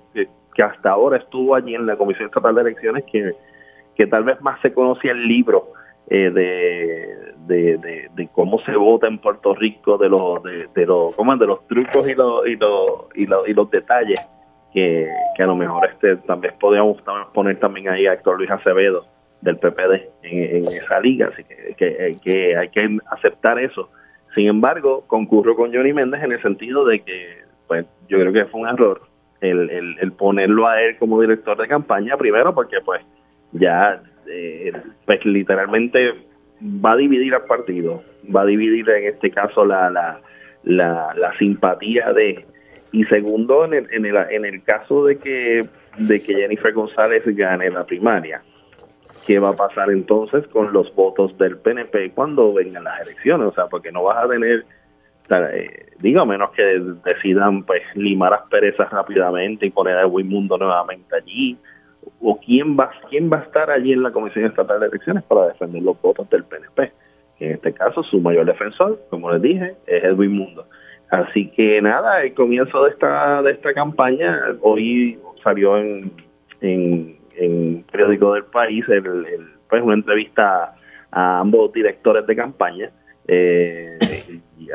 que, 0.55 0.63
hasta 0.63 0.91
ahora 0.91 1.17
estuvo 1.17 1.55
allí 1.55 1.75
en 1.75 1.87
la 1.87 1.97
Comisión 1.97 2.27
Estatal 2.27 2.55
de 2.57 2.61
Elecciones, 2.63 3.05
que, 3.11 3.33
que 3.95 4.07
tal 4.07 4.25
vez 4.25 4.41
más 4.43 4.61
se 4.61 4.75
conocía 4.75 5.13
el 5.13 5.27
libro 5.27 5.73
eh, 6.09 6.31
de, 6.31 8.09
de, 8.15 8.29
cómo 8.33 8.61
se 8.61 8.77
vota 8.77 9.07
en 9.07 9.19
Puerto 9.19 9.55
Rico, 9.55 9.99
de 9.99 10.09
los 10.09 10.43
de, 10.43 10.69
de 10.75 10.87
los 10.87 11.15
¿cómo 11.17 11.37
de 11.37 11.47
los 11.47 11.67
trucos 11.67 12.09
y 12.09 12.15
los 12.15 12.47
y 12.47 12.57
los 12.57 12.87
y 13.15 13.27
los, 13.27 13.49
y 13.49 13.53
los 13.53 13.71
detalles 13.71 14.21
que, 14.73 15.09
que, 15.37 15.43
a 15.43 15.47
lo 15.47 15.57
mejor 15.57 15.87
este 15.87 16.17
también 16.17 16.55
podríamos 16.59 16.99
poner 17.35 17.59
también 17.59 17.89
ahí 17.89 18.07
a 18.07 18.15
Héctor 18.15 18.39
Luis 18.39 18.51
Acevedo 18.51 19.07
del 19.43 19.59
PPD 19.59 20.09
en, 20.23 20.65
esa 20.67 21.01
liga, 21.01 21.29
así 21.33 21.45
que, 21.45 21.75
que, 21.77 22.17
que, 22.23 22.57
hay 22.57 22.69
que 22.69 22.99
aceptar 23.11 23.59
eso. 23.59 23.91
Sin 24.35 24.47
embargo, 24.47 25.05
concurro 25.09 25.57
con 25.57 25.75
Johnny 25.75 25.93
Méndez 25.93 26.23
en 26.23 26.33
el 26.33 26.41
sentido 26.41 26.87
de 26.87 27.01
que, 27.01 27.43
pues, 27.67 27.85
yo 28.09 28.19
creo 28.19 28.33
que 28.33 28.45
fue 28.47 28.61
un 28.61 28.69
error 28.69 29.03
el, 29.41 29.69
el, 29.69 29.99
el 30.01 30.13
ponerlo 30.13 30.69
a 30.69 30.81
él 30.81 30.97
como 30.97 31.21
director 31.21 31.59
de 31.59 31.67
campaña, 31.67 32.17
primero 32.17 32.55
porque, 32.55 32.81
pues, 32.85 33.03
ya 33.51 34.01
eh, 34.27 34.73
pues 35.07 35.25
literalmente 35.25 36.15
va 36.63 36.93
a 36.93 36.97
dividir 36.97 37.35
al 37.35 37.45
partido, 37.45 38.03
va 38.35 38.43
a 38.43 38.47
dividir 38.47 38.89
en 38.91 39.09
este 39.09 39.31
caso 39.31 39.65
la, 39.65 39.91
la, 39.91 40.21
la, 41.15 41.39
simpatía 41.39 42.13
de... 42.13 42.47
Y 42.93 43.05
segundo, 43.05 43.65
en 43.65 43.75
el, 43.75 43.89
en, 43.93 44.05
el, 44.05 44.17
en 44.31 44.45
el 44.45 44.63
caso 44.63 45.07
de 45.07 45.17
que, 45.17 45.65
de 45.99 46.23
que 46.23 46.35
Jennifer 46.35 46.73
González 46.73 47.23
gane 47.27 47.71
la 47.71 47.85
primaria, 47.85 48.43
¿qué 49.27 49.39
va 49.39 49.51
a 49.51 49.57
pasar 49.57 49.91
entonces 49.91 50.47
con 50.49 50.73
los 50.73 50.95
votos 50.95 51.37
del 51.39 51.57
PNP 51.57 52.11
cuando 52.11 52.53
vengan 52.53 52.85
las 52.85 53.01
elecciones? 53.07 53.49
O 53.49 53.55
sea, 53.55 53.67
porque 53.67 53.91
no 53.91 54.03
vas 54.05 54.25
a 54.25 54.29
tener, 54.29 54.67
eh, 55.31 55.87
digo, 56.01 56.21
a 56.21 56.27
menos 56.27 56.51
que 56.51 56.63
decidan 57.05 57.65
pues 57.65 57.83
limar 57.95 58.33
las 58.33 58.43
perezas 58.49 58.91
rápidamente 58.91 59.67
y 59.67 59.71
poner 59.71 59.97
a 59.97 60.07
Mundo 60.07 60.59
nuevamente 60.59 61.17
allí, 61.17 61.57
o 62.21 62.39
quién 62.39 62.77
va, 62.79 62.91
quién 63.09 63.31
va 63.31 63.39
a 63.39 63.43
estar 63.43 63.71
allí 63.71 63.93
en 63.93 64.03
la 64.03 64.13
Comisión 64.13 64.45
Estatal 64.45 64.81
de 64.81 64.87
Elecciones 64.87 65.23
para 65.25 65.49
defender 65.49 65.83
los 65.83 66.01
votos 66.01 66.29
del 66.31 66.45
PNP. 66.45 66.93
En 67.41 67.53
este 67.53 67.73
caso, 67.73 68.03
su 68.05 68.21
mayor 68.21 68.47
defensor, 68.47 69.01
como 69.11 69.31
les 69.33 69.43
dije, 69.43 69.75
es 69.87 70.05
Edwin 70.05 70.33
Mundo. 70.33 70.65
Así 71.11 71.51
que 71.51 71.83
nada, 71.83 72.23
el 72.23 72.33
comienzo 72.35 72.85
de 72.85 72.91
esta, 72.91 73.43
de 73.43 73.53
esta 73.53 73.75
campaña, 73.75 74.57
hoy 74.63 75.19
salió 75.43 75.77
en, 75.77 76.13
en, 76.61 77.19
en 77.37 77.85
periódico 77.91 78.33
del 78.35 78.45
país 78.45 78.89
el, 78.89 79.27
pues 79.69 79.83
una 79.83 79.95
entrevista 79.95 80.75
a 81.11 81.41
ambos 81.41 81.73
directores 81.73 82.27
de 82.27 82.37
campaña, 82.37 82.91
eh, 83.29 83.99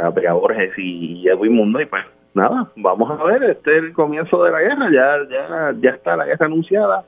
a 0.01 0.09
Vega 0.11 0.33
Borges 0.33 0.73
y 0.77 1.27
Edwin 1.27 1.53
Mundo, 1.53 1.81
y 1.81 1.85
pues 1.85 2.03
nada, 2.33 2.69
vamos 2.75 3.19
a 3.19 3.23
ver, 3.23 3.43
este 3.43 3.77
es 3.77 3.83
el 3.85 3.93
comienzo 3.93 4.43
de 4.43 4.51
la 4.51 4.61
guerra, 4.61 4.91
ya, 4.91 5.17
ya, 5.29 5.73
ya 5.79 5.89
está 5.89 6.15
la 6.15 6.25
guerra 6.25 6.45
anunciada, 6.45 7.03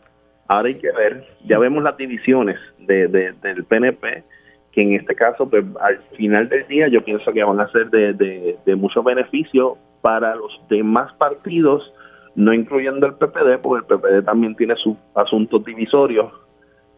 Ahora 0.49 0.67
hay 0.67 0.80
que 0.80 0.91
ver, 0.91 1.26
ya 1.45 1.59
vemos 1.59 1.84
las 1.84 1.95
divisiones 1.95 2.57
de, 2.80 3.07
del 3.07 3.63
PNP, 3.65 4.23
que 4.71 4.81
en 4.81 4.93
este 4.93 5.13
caso, 5.13 5.47
pues 5.47 5.63
al 5.80 5.99
final 6.17 6.49
del 6.49 6.67
día 6.67 6.88
yo 6.88 7.03
pienso 7.03 7.31
que 7.31 7.43
van 7.43 7.59
a 7.59 7.71
ser 7.71 7.91
de, 7.91 8.57
de, 8.65 8.76
mucho 8.76 9.03
beneficio 9.03 9.77
para 10.01 10.35
los 10.35 10.59
demás 10.67 11.13
partidos, 11.13 11.93
no 12.34 12.51
incluyendo 12.51 13.05
el 13.05 13.13
PPD, 13.13 13.61
porque 13.61 13.85
el 13.93 13.99
PPD 13.99 14.26
también 14.26 14.55
tiene 14.55 14.76
sus 14.77 14.97
asuntos 15.13 15.63
divisorios, 15.63 16.34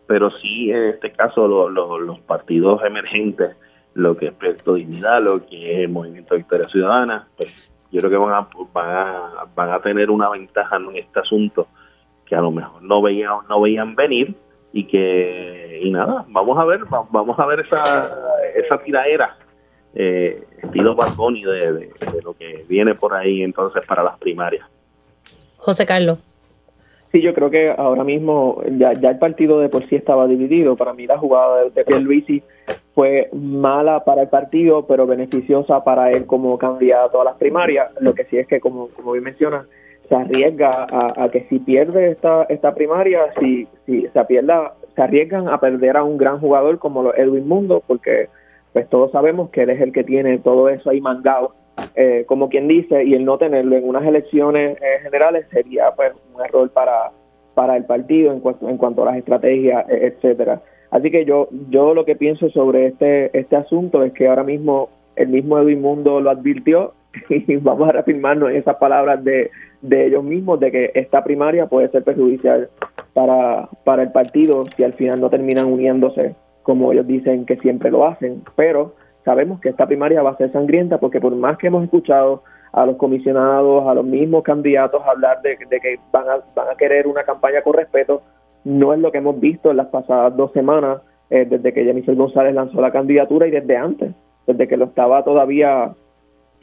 pero 0.07 0.31
sí 0.39 0.71
en 0.71 0.83
este 0.85 1.11
caso 1.11 1.69
los 1.69 2.19
partidos 2.21 2.81
emergentes, 2.85 3.57
lo 3.95 4.15
que 4.15 4.27
es 4.27 4.33
Proyecto 4.33 4.75
Dignidad, 4.75 5.21
lo 5.21 5.45
que 5.45 5.73
es 5.73 5.79
el 5.79 5.89
Movimiento 5.89 6.37
Victoria 6.37 6.69
Ciudadana, 6.69 7.27
pues 7.35 7.69
yo 7.91 7.99
creo 7.99 8.11
que 8.11 8.17
van 8.17 8.33
a, 8.33 8.47
van 8.71 8.89
a, 8.95 9.45
van 9.53 9.71
a 9.71 9.81
tener 9.81 10.09
una 10.09 10.29
ventaja 10.29 10.77
en 10.77 10.95
este 10.95 11.19
asunto 11.19 11.67
que 12.31 12.35
a 12.37 12.41
lo 12.41 12.49
mejor 12.49 12.81
no 12.81 13.01
veían, 13.01 13.39
no 13.49 13.59
veían 13.59 13.93
venir 13.93 14.33
y 14.71 14.87
que, 14.87 15.81
y 15.83 15.91
nada, 15.91 16.23
vamos 16.29 16.57
a 16.57 16.63
ver, 16.63 16.79
vamos 17.11 17.37
a 17.37 17.45
ver 17.45 17.59
esa, 17.59 18.09
esa 18.55 18.77
tiraera 18.77 19.35
eh, 19.93 20.41
estilo 20.63 20.95
Barboni 20.95 21.43
de, 21.43 21.73
de, 21.73 22.21
lo 22.23 22.33
que 22.33 22.63
viene 22.69 22.95
por 22.95 23.13
ahí 23.13 23.43
entonces 23.43 23.85
para 23.85 24.01
las 24.01 24.17
primarias. 24.17 24.65
José 25.57 25.85
Carlos. 25.85 26.19
Sí, 27.11 27.21
yo 27.21 27.33
creo 27.33 27.49
que 27.49 27.69
ahora 27.69 28.05
mismo 28.05 28.63
ya, 28.77 28.93
ya 28.93 29.09
el 29.09 29.19
partido 29.19 29.59
de 29.59 29.67
por 29.67 29.85
sí 29.89 29.97
estaba 29.97 30.25
dividido. 30.25 30.77
Para 30.77 30.93
mí 30.93 31.07
la 31.07 31.17
jugada 31.17 31.65
de, 31.65 31.83
de 31.83 31.99
Luisi 31.99 32.41
fue 32.95 33.29
mala 33.33 34.05
para 34.05 34.21
el 34.21 34.29
partido, 34.29 34.87
pero 34.87 35.05
beneficiosa 35.05 35.83
para 35.83 36.11
él 36.11 36.25
como 36.25 36.57
candidato 36.57 37.19
a 37.19 37.25
las 37.25 37.35
primarias. 37.35 37.91
Lo 37.99 38.15
que 38.15 38.23
sí 38.23 38.37
es 38.37 38.47
que, 38.47 38.61
como, 38.61 38.87
como 38.87 39.11
bien 39.11 39.25
mencionas, 39.25 39.65
se 40.11 40.17
arriesga 40.17 40.87
a, 40.91 41.29
que 41.29 41.45
si 41.47 41.59
pierde 41.59 42.11
esta, 42.11 42.43
esta 42.49 42.75
primaria, 42.75 43.21
si, 43.39 43.65
si 43.85 44.07
se 44.07 44.25
pierda, 44.25 44.73
se 44.93 45.01
arriesgan 45.01 45.47
a 45.47 45.57
perder 45.61 45.95
a 45.95 46.03
un 46.03 46.17
gran 46.17 46.41
jugador 46.41 46.79
como 46.79 47.13
Edwin 47.13 47.47
Mundo, 47.47 47.81
porque 47.87 48.27
pues 48.73 48.89
todos 48.89 49.09
sabemos 49.13 49.51
que 49.51 49.63
él 49.63 49.69
es 49.69 49.79
el 49.79 49.93
que 49.93 50.03
tiene 50.03 50.37
todo 50.39 50.67
eso 50.67 50.89
ahí 50.89 50.99
mangado, 50.99 51.53
eh, 51.95 52.25
como 52.27 52.49
quien 52.49 52.67
dice, 52.67 53.05
y 53.05 53.13
el 53.13 53.23
no 53.23 53.37
tenerlo 53.37 53.77
en 53.77 53.87
unas 53.87 54.05
elecciones 54.05 54.77
eh, 54.81 54.99
generales 55.01 55.45
sería 55.49 55.91
pues 55.95 56.11
un 56.35 56.43
error 56.43 56.69
para, 56.71 57.11
para 57.53 57.77
el 57.77 57.85
partido 57.85 58.33
en 58.33 58.41
cuanto, 58.41 58.67
en 58.67 58.75
cuanto 58.75 59.03
a 59.03 59.05
las 59.05 59.15
estrategias, 59.15 59.89
e, 59.89 60.07
etcétera. 60.07 60.61
Así 60.89 61.09
que 61.09 61.23
yo, 61.23 61.47
yo 61.69 61.93
lo 61.93 62.03
que 62.03 62.17
pienso 62.17 62.49
sobre 62.49 62.87
este, 62.87 63.37
este 63.39 63.55
asunto 63.55 64.03
es 64.03 64.11
que 64.11 64.27
ahora 64.27 64.43
mismo 64.43 64.89
el 65.15 65.29
mismo 65.29 65.57
Edwin 65.57 65.81
Mundo 65.81 66.19
lo 66.19 66.31
advirtió 66.31 66.95
y 67.29 67.55
vamos 67.57 67.89
a 67.89 67.93
reafirmarnos 67.93 68.51
en 68.51 68.57
esas 68.57 68.77
palabras 68.77 69.23
de, 69.23 69.51
de 69.81 70.07
ellos 70.07 70.23
mismos 70.23 70.59
de 70.59 70.71
que 70.71 70.91
esta 70.95 71.23
primaria 71.23 71.67
puede 71.67 71.89
ser 71.89 72.03
perjudicial 72.03 72.69
para, 73.13 73.67
para 73.83 74.03
el 74.03 74.11
partido 74.11 74.63
si 74.75 74.83
al 74.83 74.93
final 74.93 75.19
no 75.19 75.29
terminan 75.29 75.65
uniéndose 75.65 76.35
como 76.63 76.91
ellos 76.91 77.07
dicen 77.07 77.45
que 77.45 77.57
siempre 77.57 77.91
lo 77.91 78.05
hacen. 78.05 78.43
Pero 78.55 78.93
sabemos 79.25 79.59
que 79.59 79.69
esta 79.69 79.87
primaria 79.87 80.21
va 80.21 80.31
a 80.31 80.37
ser 80.37 80.51
sangrienta 80.51 80.99
porque 80.99 81.19
por 81.19 81.35
más 81.35 81.57
que 81.57 81.67
hemos 81.67 81.83
escuchado 81.83 82.43
a 82.73 82.85
los 82.85 82.95
comisionados, 82.97 83.87
a 83.87 83.93
los 83.93 84.05
mismos 84.05 84.43
candidatos 84.43 85.01
hablar 85.05 85.41
de, 85.41 85.57
que 85.57 85.99
van 86.11 86.29
a, 86.29 86.39
van 86.55 86.69
a 86.69 86.75
querer 86.75 87.07
una 87.07 87.23
campaña 87.23 87.61
con 87.61 87.73
respeto, 87.73 88.21
no 88.63 88.93
es 88.93 88.99
lo 88.99 89.11
que 89.11 89.17
hemos 89.17 89.39
visto 89.39 89.71
en 89.71 89.77
las 89.77 89.87
pasadas 89.87 90.35
dos 90.37 90.51
semanas 90.53 91.01
eh, 91.29 91.45
desde 91.49 91.73
que 91.73 91.83
Jennifer 91.83 92.15
González 92.15 92.53
lanzó 92.53 92.79
la 92.79 92.91
candidatura 92.91 93.47
y 93.47 93.51
desde 93.51 93.75
antes, 93.75 94.13
desde 94.47 94.67
que 94.67 94.77
lo 94.77 94.85
estaba 94.85 95.23
todavía, 95.23 95.93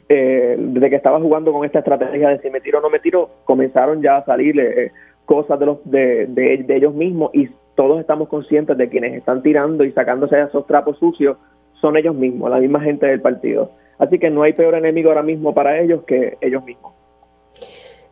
eh, 0.09 0.55
desde 0.57 0.89
que 0.89 0.95
estaba 0.95 1.19
jugando 1.19 1.53
con 1.53 1.65
esta 1.65 1.79
estrategia 1.79 2.29
de 2.29 2.39
si 2.39 2.49
me 2.49 2.61
tiro 2.61 2.79
o 2.79 2.81
no 2.81 2.89
me 2.89 2.99
tiro, 2.99 3.29
comenzaron 3.45 4.01
ya 4.01 4.17
a 4.17 4.25
salir 4.25 4.59
eh, 4.59 4.91
cosas 5.25 5.59
de, 5.59 5.65
los, 5.67 5.77
de, 5.85 6.25
de, 6.27 6.75
ellos 6.75 6.95
mismos 6.95 7.29
y 7.33 7.47
todos 7.75 7.99
estamos 7.99 8.27
conscientes 8.27 8.75
de 8.75 8.89
quienes 8.89 9.13
están 9.13 9.43
tirando 9.43 9.83
y 9.83 9.91
sacándose 9.91 10.41
esos 10.41 10.65
trapos 10.65 10.97
sucios 10.97 11.37
son 11.79 11.95
ellos 11.95 12.15
mismos, 12.15 12.49
la 12.49 12.57
misma 12.57 12.81
gente 12.81 13.05
del 13.05 13.21
partido. 13.21 13.71
Así 13.99 14.17
que 14.17 14.31
no 14.31 14.41
hay 14.41 14.53
peor 14.53 14.73
enemigo 14.73 15.09
ahora 15.09 15.23
mismo 15.23 15.53
para 15.53 15.79
ellos 15.79 16.03
que 16.07 16.37
ellos 16.41 16.63
mismos. 16.63 16.93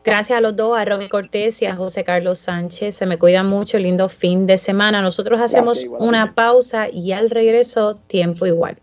Gracias 0.03 0.37
a 0.37 0.41
los 0.41 0.55
dos, 0.55 0.77
a 0.77 0.85
Robbie 0.85 1.09
Cortés 1.09 1.61
y 1.61 1.65
a 1.65 1.75
José 1.75 2.03
Carlos 2.03 2.39
Sánchez. 2.39 2.95
Se 2.95 3.05
me 3.05 3.17
cuida 3.17 3.43
mucho, 3.43 3.79
lindo 3.79 4.07
fin 4.07 4.45
de 4.45 4.57
semana. 4.57 5.01
Nosotros 5.01 5.41
hacemos 5.41 5.85
una 5.99 6.33
pausa 6.33 6.89
y 6.89 7.11
al 7.11 7.29
regreso, 7.29 7.95
tiempo 8.07 8.45
igual. 8.45 8.75